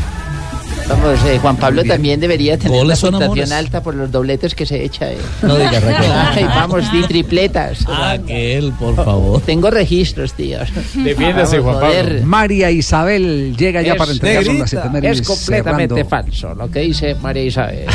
Vamos, 0.88 1.18
eh, 1.24 1.38
Juan 1.40 1.56
Pablo 1.56 1.82
también 1.84 2.20
debería 2.20 2.58
tener 2.58 2.82
una 2.84 2.94
puntuación 2.94 3.22
amores. 3.22 3.52
alta 3.52 3.82
por 3.82 3.94
los 3.94 4.10
dobletes 4.12 4.54
que 4.54 4.66
se 4.66 4.84
echa. 4.84 5.10
eh. 5.10 5.16
No 5.42 5.56
digas, 5.56 5.82
Raquel. 5.82 6.12
Ay, 6.12 6.44
vamos, 6.44 6.92
di 6.92 7.02
tripletas. 7.04 7.86
Aquel, 7.88 8.70
por 8.72 8.94
favor. 8.94 9.40
Tengo 9.42 9.70
registros, 9.70 10.34
tío. 10.34 10.58
Defiéndase, 10.94 11.58
Juan 11.60 11.76
Pablo. 11.80 11.88
joder. 11.88 12.22
María 12.24 12.70
Isabel 12.70 13.56
llega 13.56 13.80
ya 13.80 13.92
Es 13.92 13.98
para 13.98 14.12
entregar 14.12 14.44
las 14.44 14.54
negrita. 14.54 14.78
efemérides, 14.80 15.20
Es 15.20 15.26
completamente 15.26 15.94
cerrando. 15.94 16.10
falso 16.10 16.54
lo 16.54 16.70
que 16.70 16.80
dice 16.80 17.14
María 17.14 17.44
Isabel. 17.44 17.86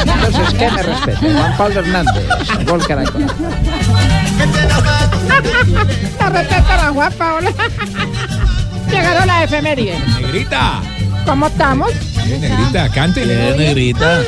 Entonces, 0.00 0.54
¿qué 0.58 0.70
me 0.70 0.82
respete? 0.82 1.16
Juan 1.32 1.56
Pablo 1.58 1.80
Hernández, 1.80 2.24
Gol 2.66 2.86
Caracol. 2.86 3.26
La 6.18 6.30
respetan 6.30 6.80
a 6.80 6.92
Juan 6.92 7.12
Pablo. 7.18 7.50
Llegaron 8.90 9.26
las 9.26 9.44
efemérides. 9.44 9.98
Negrita. 10.20 10.80
¿Cómo 11.24 11.46
estamos? 11.46 11.90
Bien, 12.26 12.40
negrita, 12.40 12.88
cante. 12.90 13.24
negrita. 13.24 14.20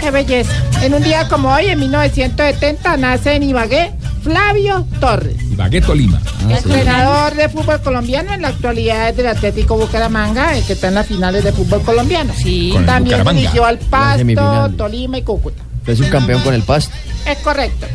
Qué 0.00 0.10
belleza. 0.10 0.52
En 0.82 0.94
un 0.94 1.02
día 1.02 1.28
como 1.28 1.52
hoy, 1.52 1.66
en 1.66 1.78
1970, 1.78 2.96
nace 2.96 3.34
en 3.34 3.42
Ibagué 3.42 3.92
Flavio 4.22 4.86
Torres. 5.00 5.36
Ibagué, 5.52 5.82
Tolima. 5.82 6.20
entrenador 6.48 7.34
de 7.34 7.48
fútbol 7.50 7.80
colombiano 7.82 8.32
en 8.32 8.42
la 8.42 8.48
actualidad 8.48 9.10
es 9.10 9.16
del 9.16 9.26
Atlético 9.26 9.76
Bucaramanga, 9.76 10.56
el 10.56 10.64
que 10.64 10.72
está 10.72 10.88
en 10.88 10.94
las 10.94 11.06
finales 11.06 11.44
de 11.44 11.52
fútbol 11.52 11.82
colombiano. 11.82 12.32
Sí. 12.34 12.70
Con 12.72 12.86
También 12.86 13.22
dirigió 13.24 13.66
al 13.66 13.78
Pasto. 13.78 14.70
Tolima 14.76 15.18
y 15.18 15.22
Cúcuta. 15.22 15.62
Es 15.86 16.00
un 16.00 16.08
campeón 16.08 16.40
con 16.40 16.54
el 16.54 16.62
Pasto. 16.62 16.94
Es 17.26 17.38
correcto. 17.38 17.86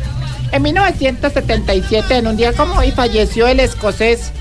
En 0.52 0.62
1977, 0.62 2.16
en 2.16 2.26
un 2.26 2.36
día 2.36 2.52
como 2.52 2.74
hoy, 2.74 2.90
falleció 2.92 3.46
el 3.46 3.60
escocés 3.60 4.32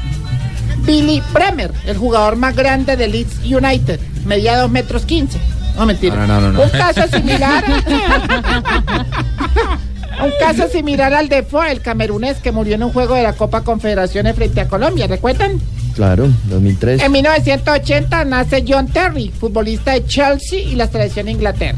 Billy 0.86 1.22
Bremer, 1.34 1.72
el 1.86 1.98
jugador 1.98 2.36
más 2.36 2.56
grande 2.56 2.98
de 2.98 3.08
Leeds 3.08 3.40
United. 3.46 4.00
Medía 4.26 4.58
2 4.58 4.72
metros 4.72 5.06
15. 5.06 5.38
No, 5.76 5.86
mentira. 5.86 6.16
No, 6.16 6.28
no, 6.28 6.42
no, 6.42 6.52
no. 6.52 6.64
Un 6.64 6.70
caso 6.70 7.08
similar. 7.08 7.64
un 10.24 10.32
caso 10.40 10.68
similar 10.68 11.14
al 11.14 11.30
de 11.30 11.44
Fo, 11.44 11.64
el 11.64 11.82
camerunés 11.82 12.38
que 12.38 12.52
murió 12.52 12.76
en 12.76 12.84
un 12.84 12.92
juego 12.92 13.16
de 13.16 13.24
la 13.24 13.34
Copa 13.34 13.62
Confederaciones 13.62 14.36
frente 14.36 14.62
a 14.62 14.68
Colombia. 14.68 15.08
¿Recuerdan? 15.08 15.60
Claro, 15.96 16.28
2003. 16.50 17.02
En 17.02 17.12
1980 17.12 18.26
nace 18.26 18.64
John 18.68 18.88
Terry, 18.88 19.32
futbolista 19.38 19.94
de 19.94 20.06
Chelsea 20.06 20.60
y 20.60 20.76
la 20.76 20.88
selección 20.88 21.26
de 21.26 21.34
Inglaterra. 21.34 21.78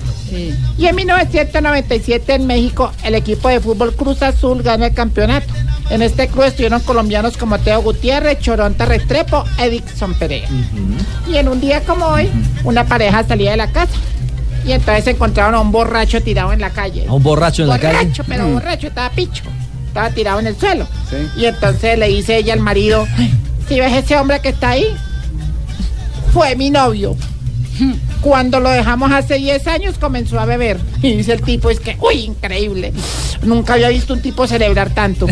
Y 0.77 0.85
en 0.85 0.95
1997 0.95 2.35
en 2.35 2.47
México 2.47 2.91
el 3.03 3.15
equipo 3.15 3.49
de 3.49 3.59
fútbol 3.59 3.93
Cruz 3.95 4.21
Azul 4.21 4.61
gana 4.61 4.87
el 4.87 4.93
campeonato. 4.93 5.53
En 5.91 6.01
este 6.01 6.27
club 6.29 6.45
estuvieron 6.45 6.79
colombianos 6.81 7.35
como 7.37 7.59
Teo 7.59 7.81
Gutiérrez, 7.81 8.39
Choronta 8.39 8.85
Restrepo, 8.85 9.43
Edison 9.59 10.13
Perea. 10.13 10.47
Y 11.29 11.35
en 11.35 11.49
un 11.49 11.59
día 11.59 11.81
como 11.81 12.05
hoy, 12.05 12.29
una 12.63 12.85
pareja 12.85 13.23
salía 13.27 13.51
de 13.51 13.57
la 13.57 13.67
casa. 13.71 13.91
Y 14.65 14.71
entonces 14.71 15.07
encontraron 15.07 15.53
a 15.55 15.59
un 15.59 15.71
borracho 15.71 16.21
tirado 16.23 16.53
en 16.53 16.61
la 16.61 16.69
calle. 16.69 17.05
A 17.09 17.13
un 17.13 17.21
borracho 17.21 17.63
en 17.63 17.69
la 17.69 17.77
calle. 17.79 17.97
Borracho, 17.97 18.23
pero 18.27 18.47
Mm. 18.47 18.53
borracho, 18.53 18.87
estaba 18.87 19.09
picho. 19.09 19.43
Estaba 19.87 20.09
tirado 20.11 20.39
en 20.39 20.47
el 20.47 20.55
suelo. 20.57 20.87
Y 21.35 21.45
entonces 21.45 21.99
le 21.99 22.07
dice 22.07 22.37
ella 22.37 22.53
al 22.53 22.59
marido, 22.61 23.05
si 23.67 23.79
ves 23.79 23.91
ese 23.93 24.15
hombre 24.15 24.39
que 24.39 24.49
está 24.49 24.69
ahí, 24.69 24.85
fue 26.33 26.55
mi 26.55 26.69
novio. 26.69 27.17
Cuando 28.21 28.59
lo 28.59 28.69
dejamos 28.69 29.11
hace 29.11 29.35
10 29.35 29.67
años 29.67 29.97
comenzó 29.97 30.39
a 30.39 30.45
beber. 30.45 30.77
Y 31.01 31.15
dice 31.17 31.33
el 31.33 31.41
tipo, 31.41 31.71
es 31.71 31.79
que, 31.79 31.97
uy, 31.99 32.25
increíble. 32.25 32.93
Nunca 33.41 33.73
había 33.73 33.89
visto 33.89 34.13
un 34.13 34.21
tipo 34.21 34.45
celebrar 34.45 34.91
tanto. 34.91 35.25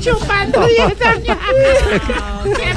Chupando 0.00 0.66
10 0.66 1.02
años. 1.02 1.38
Qué. 2.44 2.74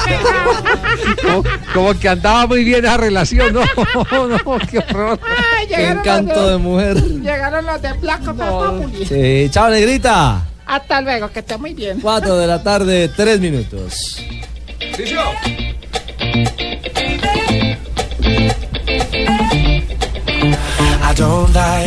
Como, 1.21 1.43
como 1.73 1.99
que 1.99 2.09
andaba 2.09 2.47
muy 2.47 2.63
bien 2.63 2.83
esa 2.85 2.97
relación, 2.97 3.53
¿no? 3.53 3.61
no, 3.61 4.59
qué 4.59 4.79
horror. 4.79 5.19
Ay, 5.23 5.67
Qué 5.67 5.75
llegaron 5.75 5.99
encanto 5.99 6.35
los 6.35 6.49
de 6.51 6.57
mujer. 6.57 6.97
Llegaron 6.97 7.65
los 7.65 7.81
de 7.81 7.93
Blanco 7.93 8.33
Populi. 8.33 9.05
Sí, 9.05 9.49
chao, 9.51 9.69
negrita. 9.69 10.43
Hasta 10.65 11.01
luego, 11.01 11.29
que 11.29 11.39
esté 11.39 11.57
muy 11.57 11.73
bien. 11.73 11.99
4 11.99 12.37
de 12.37 12.47
la 12.47 12.63
tarde, 12.63 13.09
3 13.09 13.39
minutos. 13.41 14.17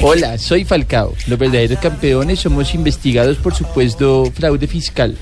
Hola, 0.03 0.38
soy 0.38 0.64
Falcao. 0.64 1.14
Los 1.26 1.38
verdaderos 1.38 1.78
campeones 1.78 2.40
somos 2.40 2.74
investigados 2.74 3.36
por 3.38 3.55
supuesto 3.55 4.30
fraude 4.34 4.66
fiscal. 4.66 5.16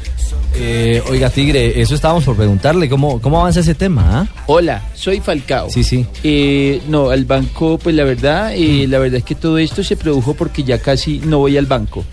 Eh, 0.55 1.03
oiga, 1.09 1.31
Tigre, 1.31 1.81
eso 1.81 1.95
estábamos 1.95 2.25
por 2.25 2.37
preguntarle. 2.37 2.89
¿Cómo, 2.89 3.20
cómo 3.20 3.41
avanza 3.41 3.61
ese 3.61 3.75
tema? 3.75 4.20
ah? 4.20 4.43
Hola, 4.47 4.83
soy 4.95 5.20
Falcao. 5.20 5.70
Sí, 5.70 5.83
sí. 5.85 6.05
Eh, 6.23 6.83
no, 6.89 7.11
al 7.11 7.25
banco, 7.25 7.79
pues 7.79 7.95
la 7.95 8.05
verdad, 8.05 8.53
eh, 8.55 8.87
la 8.89 8.99
verdad 8.99 9.18
es 9.18 9.25
que 9.25 9.35
todo 9.35 9.59
esto 9.59 9.83
se 9.83 9.97
produjo 9.97 10.35
porque 10.35 10.62
ya 10.62 10.79
casi 10.79 11.20
no 11.20 11.39
voy 11.39 11.57
al 11.57 11.66
banco. 11.66 12.05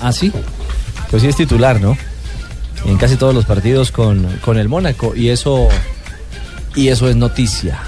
Ah, 0.00 0.12
sí. 0.12 0.32
Pues 1.10 1.22
sí 1.22 1.28
es 1.28 1.36
titular, 1.36 1.80
¿no? 1.80 1.96
En 2.84 2.96
casi 2.98 3.16
todos 3.16 3.34
los 3.34 3.44
partidos 3.44 3.92
con, 3.92 4.26
con 4.44 4.58
el 4.58 4.68
Mónaco. 4.68 5.14
Y 5.14 5.28
eso, 5.28 5.68
y 6.74 6.88
eso 6.88 7.08
es 7.08 7.16
noticia. 7.16 7.78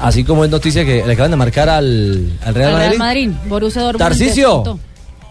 Así 0.00 0.24
como 0.24 0.44
es 0.44 0.50
noticia 0.50 0.84
que 0.84 1.04
le 1.06 1.12
acaban 1.12 1.30
de 1.30 1.36
marcar 1.36 1.68
al, 1.68 2.38
al 2.44 2.54
Real 2.54 2.68
Al 2.68 2.74
Madrid. 2.74 2.88
Real 2.88 2.98
Madrid, 2.98 3.30
Borussia 3.46 3.82
Dortmund. 3.82 4.18
Descontó. 4.18 4.78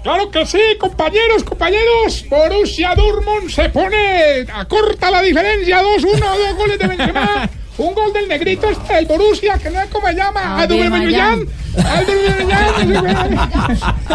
Claro 0.04 0.30
que 0.32 0.45
sí, 0.45 0.60
compañeros, 0.80 1.43
compañeros. 1.43 2.26
Borussia 2.30 2.93
Dortmund 2.95 3.49
se 3.49 3.70
pone, 3.70 4.45
acorta 4.54 5.10
la 5.10 5.22
diferencia, 5.22 5.82
2-1, 5.82 6.20
dos 6.20 6.56
goles 6.58 6.80
de 6.80 6.88
Benzema. 6.88 7.49
Un 7.78 7.93
gol 7.95 8.13
del 8.13 8.28
negrito 8.28 8.69
este 8.69 8.93
del 8.93 9.05
Borussia, 9.07 9.57
que 9.57 9.71
no 9.71 9.82
es 9.82 9.89
como 9.89 10.07
se 10.07 10.13
llama, 10.13 10.61
Aubameyang. 10.61 11.47
Aubameyang. 11.76 13.39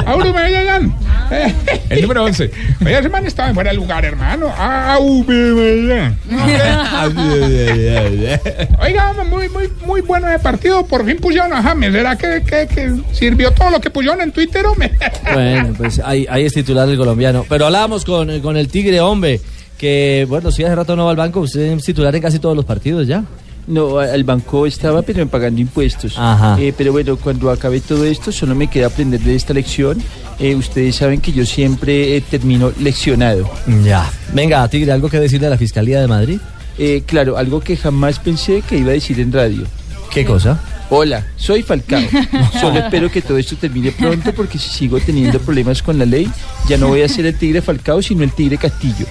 Aubameyang. 0.07 0.95
Eh, 1.31 1.55
El 1.91 2.01
número 2.03 2.25
11. 2.25 2.51
Oye, 2.87 2.99
ese 2.99 3.09
man 3.11 3.27
estaba 3.27 3.51
en 3.51 3.55
fuera 3.55 3.69
de 3.71 3.77
lugar, 3.77 4.03
hermano. 4.03 4.49
Aubameyang. 4.57 6.17
Oiga, 8.81 9.13
muy, 9.29 9.47
muy, 9.51 9.69
muy 9.85 10.01
bueno 10.01 10.27
de 10.29 10.39
partido. 10.39 10.87
Por 10.87 11.05
fin 11.05 11.19
pusieron 11.19 11.53
a 11.53 11.63
James. 11.63 11.93
¿Será 11.93 12.17
que, 12.17 12.43
que, 12.43 12.67
que 12.67 12.93
sirvió 13.13 13.51
todo 13.53 13.71
lo 13.71 13.79
que 13.79 13.91
pusieron 13.91 14.23
en 14.23 14.33
Twitter, 14.33 14.65
hombre? 14.65 14.91
Bueno, 15.35 15.75
pues 15.77 16.01
ahí, 16.03 16.27
ahí 16.31 16.47
es 16.47 16.55
titular 16.55 16.89
el 16.89 16.97
colombiano. 16.97 17.45
Pero 17.47 17.67
hablábamos 17.67 18.07
con, 18.07 18.41
con 18.41 18.57
el 18.57 18.69
Tigre, 18.69 19.03
hombre, 19.03 19.39
que 19.77 20.25
bueno, 20.31 20.51
si 20.51 20.65
hace 20.65 20.75
rato 20.75 20.97
no 20.97 21.05
va 21.05 21.11
al 21.11 21.17
banco, 21.19 21.41
usted 21.41 21.73
es 21.73 21.85
titular 21.85 22.15
en 22.17 22.23
casi 22.23 22.39
todos 22.39 22.57
los 22.57 22.65
partidos 22.65 23.07
ya. 23.07 23.23
No, 23.69 23.99
al 23.99 24.25
banco 24.25 24.67
estaba, 24.67 25.03
pero 25.03 25.29
pagando 25.29 25.61
impuestos. 25.61 26.15
Ajá. 26.17 26.57
Eh, 26.59 26.73
pero 26.77 26.91
bueno, 26.93 27.17
cuando 27.19 27.51
acabe 27.51 27.81
todo 27.81 28.05
esto, 28.05 28.33
solo 28.33 28.55
me 28.55 28.69
queda 28.69 28.87
aprender 28.87 29.21
de 29.21 29.35
esta 29.37 29.53
lección. 29.53 30.03
Eh, 30.39 30.55
ustedes 30.55 30.97
saben 30.97 31.21
que 31.21 31.33
yo 31.33 31.45
siempre 31.45 32.17
eh, 32.17 32.23
termino 32.23 32.73
leccionado. 32.81 33.49
Ya. 33.85 34.11
Venga, 34.33 34.67
Tigre, 34.69 34.93
¿algo 34.93 35.11
que 35.11 35.21
decirle 35.21 35.49
a 35.49 35.51
la 35.51 35.59
Fiscalía 35.59 36.01
de 36.01 36.07
Madrid? 36.07 36.41
Eh, 36.79 37.03
claro, 37.05 37.37
algo 37.37 37.61
que 37.61 37.77
jamás 37.77 38.19
pensé 38.21 38.63
que 38.63 38.79
iba 38.79 38.91
a 38.91 38.95
decir 38.95 39.21
en 39.21 39.33
radio. 39.33 39.67
¿Qué 40.11 40.25
cosa? 40.25 40.59
Hola, 40.91 41.27
soy 41.37 41.63
Falcao. 41.63 42.01
Solo 42.61 42.79
espero 42.79 43.11
que 43.11 43.21
todo 43.21 43.37
esto 43.37 43.57
termine 43.57 43.93
pronto 43.93 44.33
porque 44.33 44.59
si 44.59 44.71
sigo 44.71 44.99
teniendo 45.01 45.39
problemas 45.41 45.83
con 45.83 45.99
la 45.99 46.07
ley, 46.07 46.31
ya 46.67 46.79
no 46.79 46.89
voy 46.89 47.03
a 47.03 47.09
ser 47.09 47.27
el 47.27 47.37
tigre 47.37 47.61
Falcao, 47.61 48.01
sino 48.01 48.23
el 48.23 48.33
tigre 48.33 48.57
Castillo. 48.57 49.07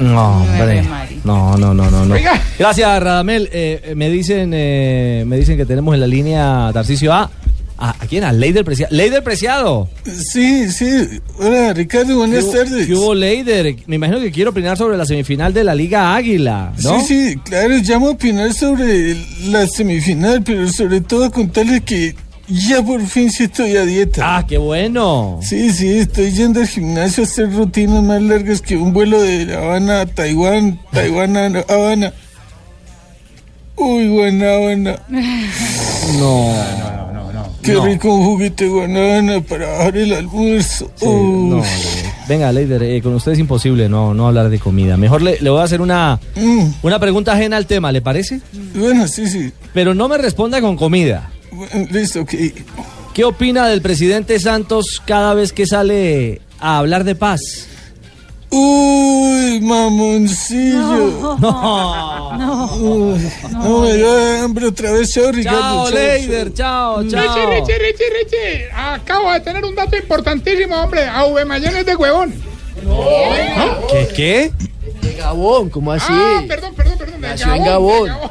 No, 0.00 0.42
hombre. 0.42 0.82
No, 1.24 1.56
no, 1.56 1.74
no, 1.74 1.90
no, 1.90 2.04
no. 2.04 2.14
Gracias, 2.58 3.02
Radamel. 3.02 3.48
Eh, 3.52 3.92
me 3.96 4.08
dicen, 4.10 4.50
eh, 4.54 5.24
me 5.26 5.36
dicen 5.38 5.56
que 5.56 5.66
tenemos 5.66 5.94
en 5.94 6.00
la 6.00 6.06
línea 6.06 6.70
Tarcicio 6.72 7.12
A. 7.12 7.30
¿A, 7.78 7.90
a 7.90 8.06
quién? 8.06 8.24
A 8.24 8.32
Leider 8.32 8.64
Preciado. 8.64 8.94
¡Leider 8.96 9.22
Preciado! 9.22 9.86
Sí, 10.04 10.70
sí. 10.70 11.20
Hola, 11.38 11.74
Ricardo, 11.74 12.16
buenas 12.16 12.38
¿Qué 12.44 12.50
hubo- 12.50 12.52
tardes. 12.56 12.86
¿Qué 12.86 12.94
hubo, 12.94 13.14
Leider? 13.14 13.76
Me 13.86 13.96
imagino 13.96 14.18
que 14.18 14.30
quiero 14.32 14.50
opinar 14.50 14.78
sobre 14.78 14.96
la 14.96 15.04
semifinal 15.04 15.52
de 15.52 15.62
la 15.62 15.74
Liga 15.74 16.14
Águila, 16.14 16.72
¿no? 16.82 17.00
Sí, 17.02 17.06
sí, 17.32 17.36
claro, 17.44 17.74
llamo 17.76 18.08
a 18.08 18.10
opinar 18.12 18.54
sobre 18.54 19.14
la 19.48 19.66
semifinal, 19.66 20.42
pero 20.42 20.66
sobre 20.72 21.02
todo 21.02 21.30
contarles 21.30 21.82
que 21.82 22.14
ya 22.48 22.82
por 22.82 23.04
fin 23.06 23.30
sí 23.30 23.44
estoy 23.44 23.76
a 23.76 23.84
dieta. 23.84 24.36
Ah, 24.38 24.46
qué 24.46 24.58
bueno. 24.58 25.38
Sí, 25.42 25.72
sí, 25.72 25.98
estoy 25.98 26.30
yendo 26.32 26.60
al 26.60 26.68
gimnasio 26.68 27.24
a 27.24 27.26
hacer 27.26 27.52
rutinas 27.52 28.02
más 28.02 28.22
largas 28.22 28.60
que 28.62 28.76
un 28.76 28.92
vuelo 28.92 29.20
de 29.20 29.46
La 29.46 29.58
Habana 29.58 30.00
a 30.02 30.06
Taiwán, 30.06 30.78
Taiwán 30.92 31.36
a 31.36 31.46
Habana. 31.68 32.12
Uy, 33.76 34.08
guanábana. 34.08 34.98
No. 36.18 36.54
Qué 37.62 37.72
No. 37.72 37.84
rico 37.84 38.14
un 38.14 38.24
juguito 38.24 38.62
de 38.62 38.70
guanábana 38.70 39.40
para 39.40 39.66
bajar 39.72 39.96
el 39.96 40.12
almuerzo. 40.12 40.88
Sí, 40.94 41.04
Uy. 41.04 41.48
no. 41.50 41.62
Venga, 42.28 42.52
Leider, 42.52 42.82
eh, 42.84 43.02
con 43.02 43.14
usted 43.14 43.32
es 43.32 43.38
imposible 43.40 43.88
no, 43.88 44.14
no 44.14 44.28
hablar 44.28 44.48
de 44.50 44.58
comida. 44.60 44.96
Mejor 44.96 45.20
le, 45.22 45.38
le 45.40 45.50
voy 45.50 45.60
a 45.60 45.64
hacer 45.64 45.80
una, 45.80 46.18
una 46.82 46.98
pregunta 47.00 47.32
ajena 47.32 47.56
al 47.56 47.66
tema, 47.66 47.90
¿le 47.92 48.00
parece? 48.02 48.36
Mm. 48.52 48.78
Bueno, 48.80 49.08
sí, 49.08 49.28
sí. 49.28 49.52
Pero 49.74 49.94
no 49.94 50.08
me 50.08 50.16
responda 50.16 50.60
con 50.60 50.76
comida. 50.76 51.30
Listo, 51.90 52.20
ok. 52.22 52.34
¿Qué 53.14 53.24
opina 53.24 53.66
del 53.68 53.80
presidente 53.80 54.38
Santos 54.38 55.00
cada 55.06 55.32
vez 55.34 55.52
que 55.52 55.66
sale 55.66 56.42
a 56.60 56.78
hablar 56.78 57.04
de 57.04 57.14
paz? 57.14 57.68
Uy, 58.50 59.60
mamoncillo. 59.60 61.36
No. 61.38 62.36
No. 62.36 63.16
no 63.52 63.80
me 63.80 63.96
da 63.98 64.44
hambre 64.44 64.66
otra 64.66 64.92
vez, 64.92 65.12
Chao, 65.12 65.32
Carlos, 65.42 65.92
Leider, 65.92 66.52
chao, 66.54 67.04
chao. 67.08 67.22
Richie, 67.22 67.46
Richie, 67.46 67.78
Richie, 67.78 68.04
Richie. 68.22 68.68
Acabo 68.72 69.32
de 69.32 69.40
tener 69.40 69.64
un 69.64 69.74
dato 69.74 69.96
importantísimo, 69.96 70.76
hombre. 70.76 71.04
A 71.06 71.24
Mayen 71.46 71.76
es 71.76 71.86
de 71.86 71.96
huevón. 71.96 72.34
¿Qué? 73.90 74.08
¿Qué? 74.14 74.52
De 75.02 75.14
Gabón, 75.14 75.70
¿cómo 75.70 75.92
así? 75.92 76.06
Ah, 76.10 76.42
perdón, 76.46 76.74
perdón, 76.74 76.98
perdón. 76.98 77.20
de 77.20 77.28
Nació 77.28 77.54
en 77.54 77.64
Gabón. 77.64 78.08
de 78.08 78.28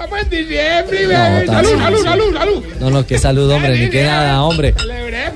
Estamos 0.00 0.22
en 0.22 0.30
diciembre, 0.30 1.06
bebé. 1.06 1.46
Salud, 1.46 1.78
salud, 1.78 2.02
salud, 2.02 2.32
salud. 2.32 2.64
No, 2.80 2.88
no, 2.90 3.06
qué 3.06 3.18
salud, 3.18 3.50
hombre, 3.50 3.78
ni 3.78 3.90
qué 3.90 4.04
nada, 4.04 4.42
hombre. 4.42 4.74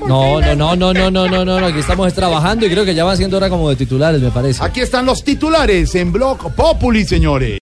No, 0.07 0.41
no, 0.41 0.55
no, 0.55 0.75
no, 0.75 0.91
no, 0.91 1.11
no, 1.11 1.27
no, 1.27 1.45
no, 1.45 1.59
no, 1.59 1.65
aquí 1.67 1.77
estamos 1.77 2.11
trabajando 2.15 2.65
y 2.65 2.71
creo 2.71 2.83
que 2.83 2.95
ya 2.95 3.05
va 3.05 3.15
siendo 3.15 3.37
hora 3.37 3.47
como 3.47 3.69
de 3.69 3.75
titulares, 3.75 4.19
me 4.21 4.31
parece. 4.31 4.63
Aquí 4.63 4.81
están 4.81 5.05
los 5.05 5.23
titulares 5.23 5.93
en 5.93 6.11
Blog 6.11 6.51
Populi, 6.55 7.05
señores. 7.05 7.53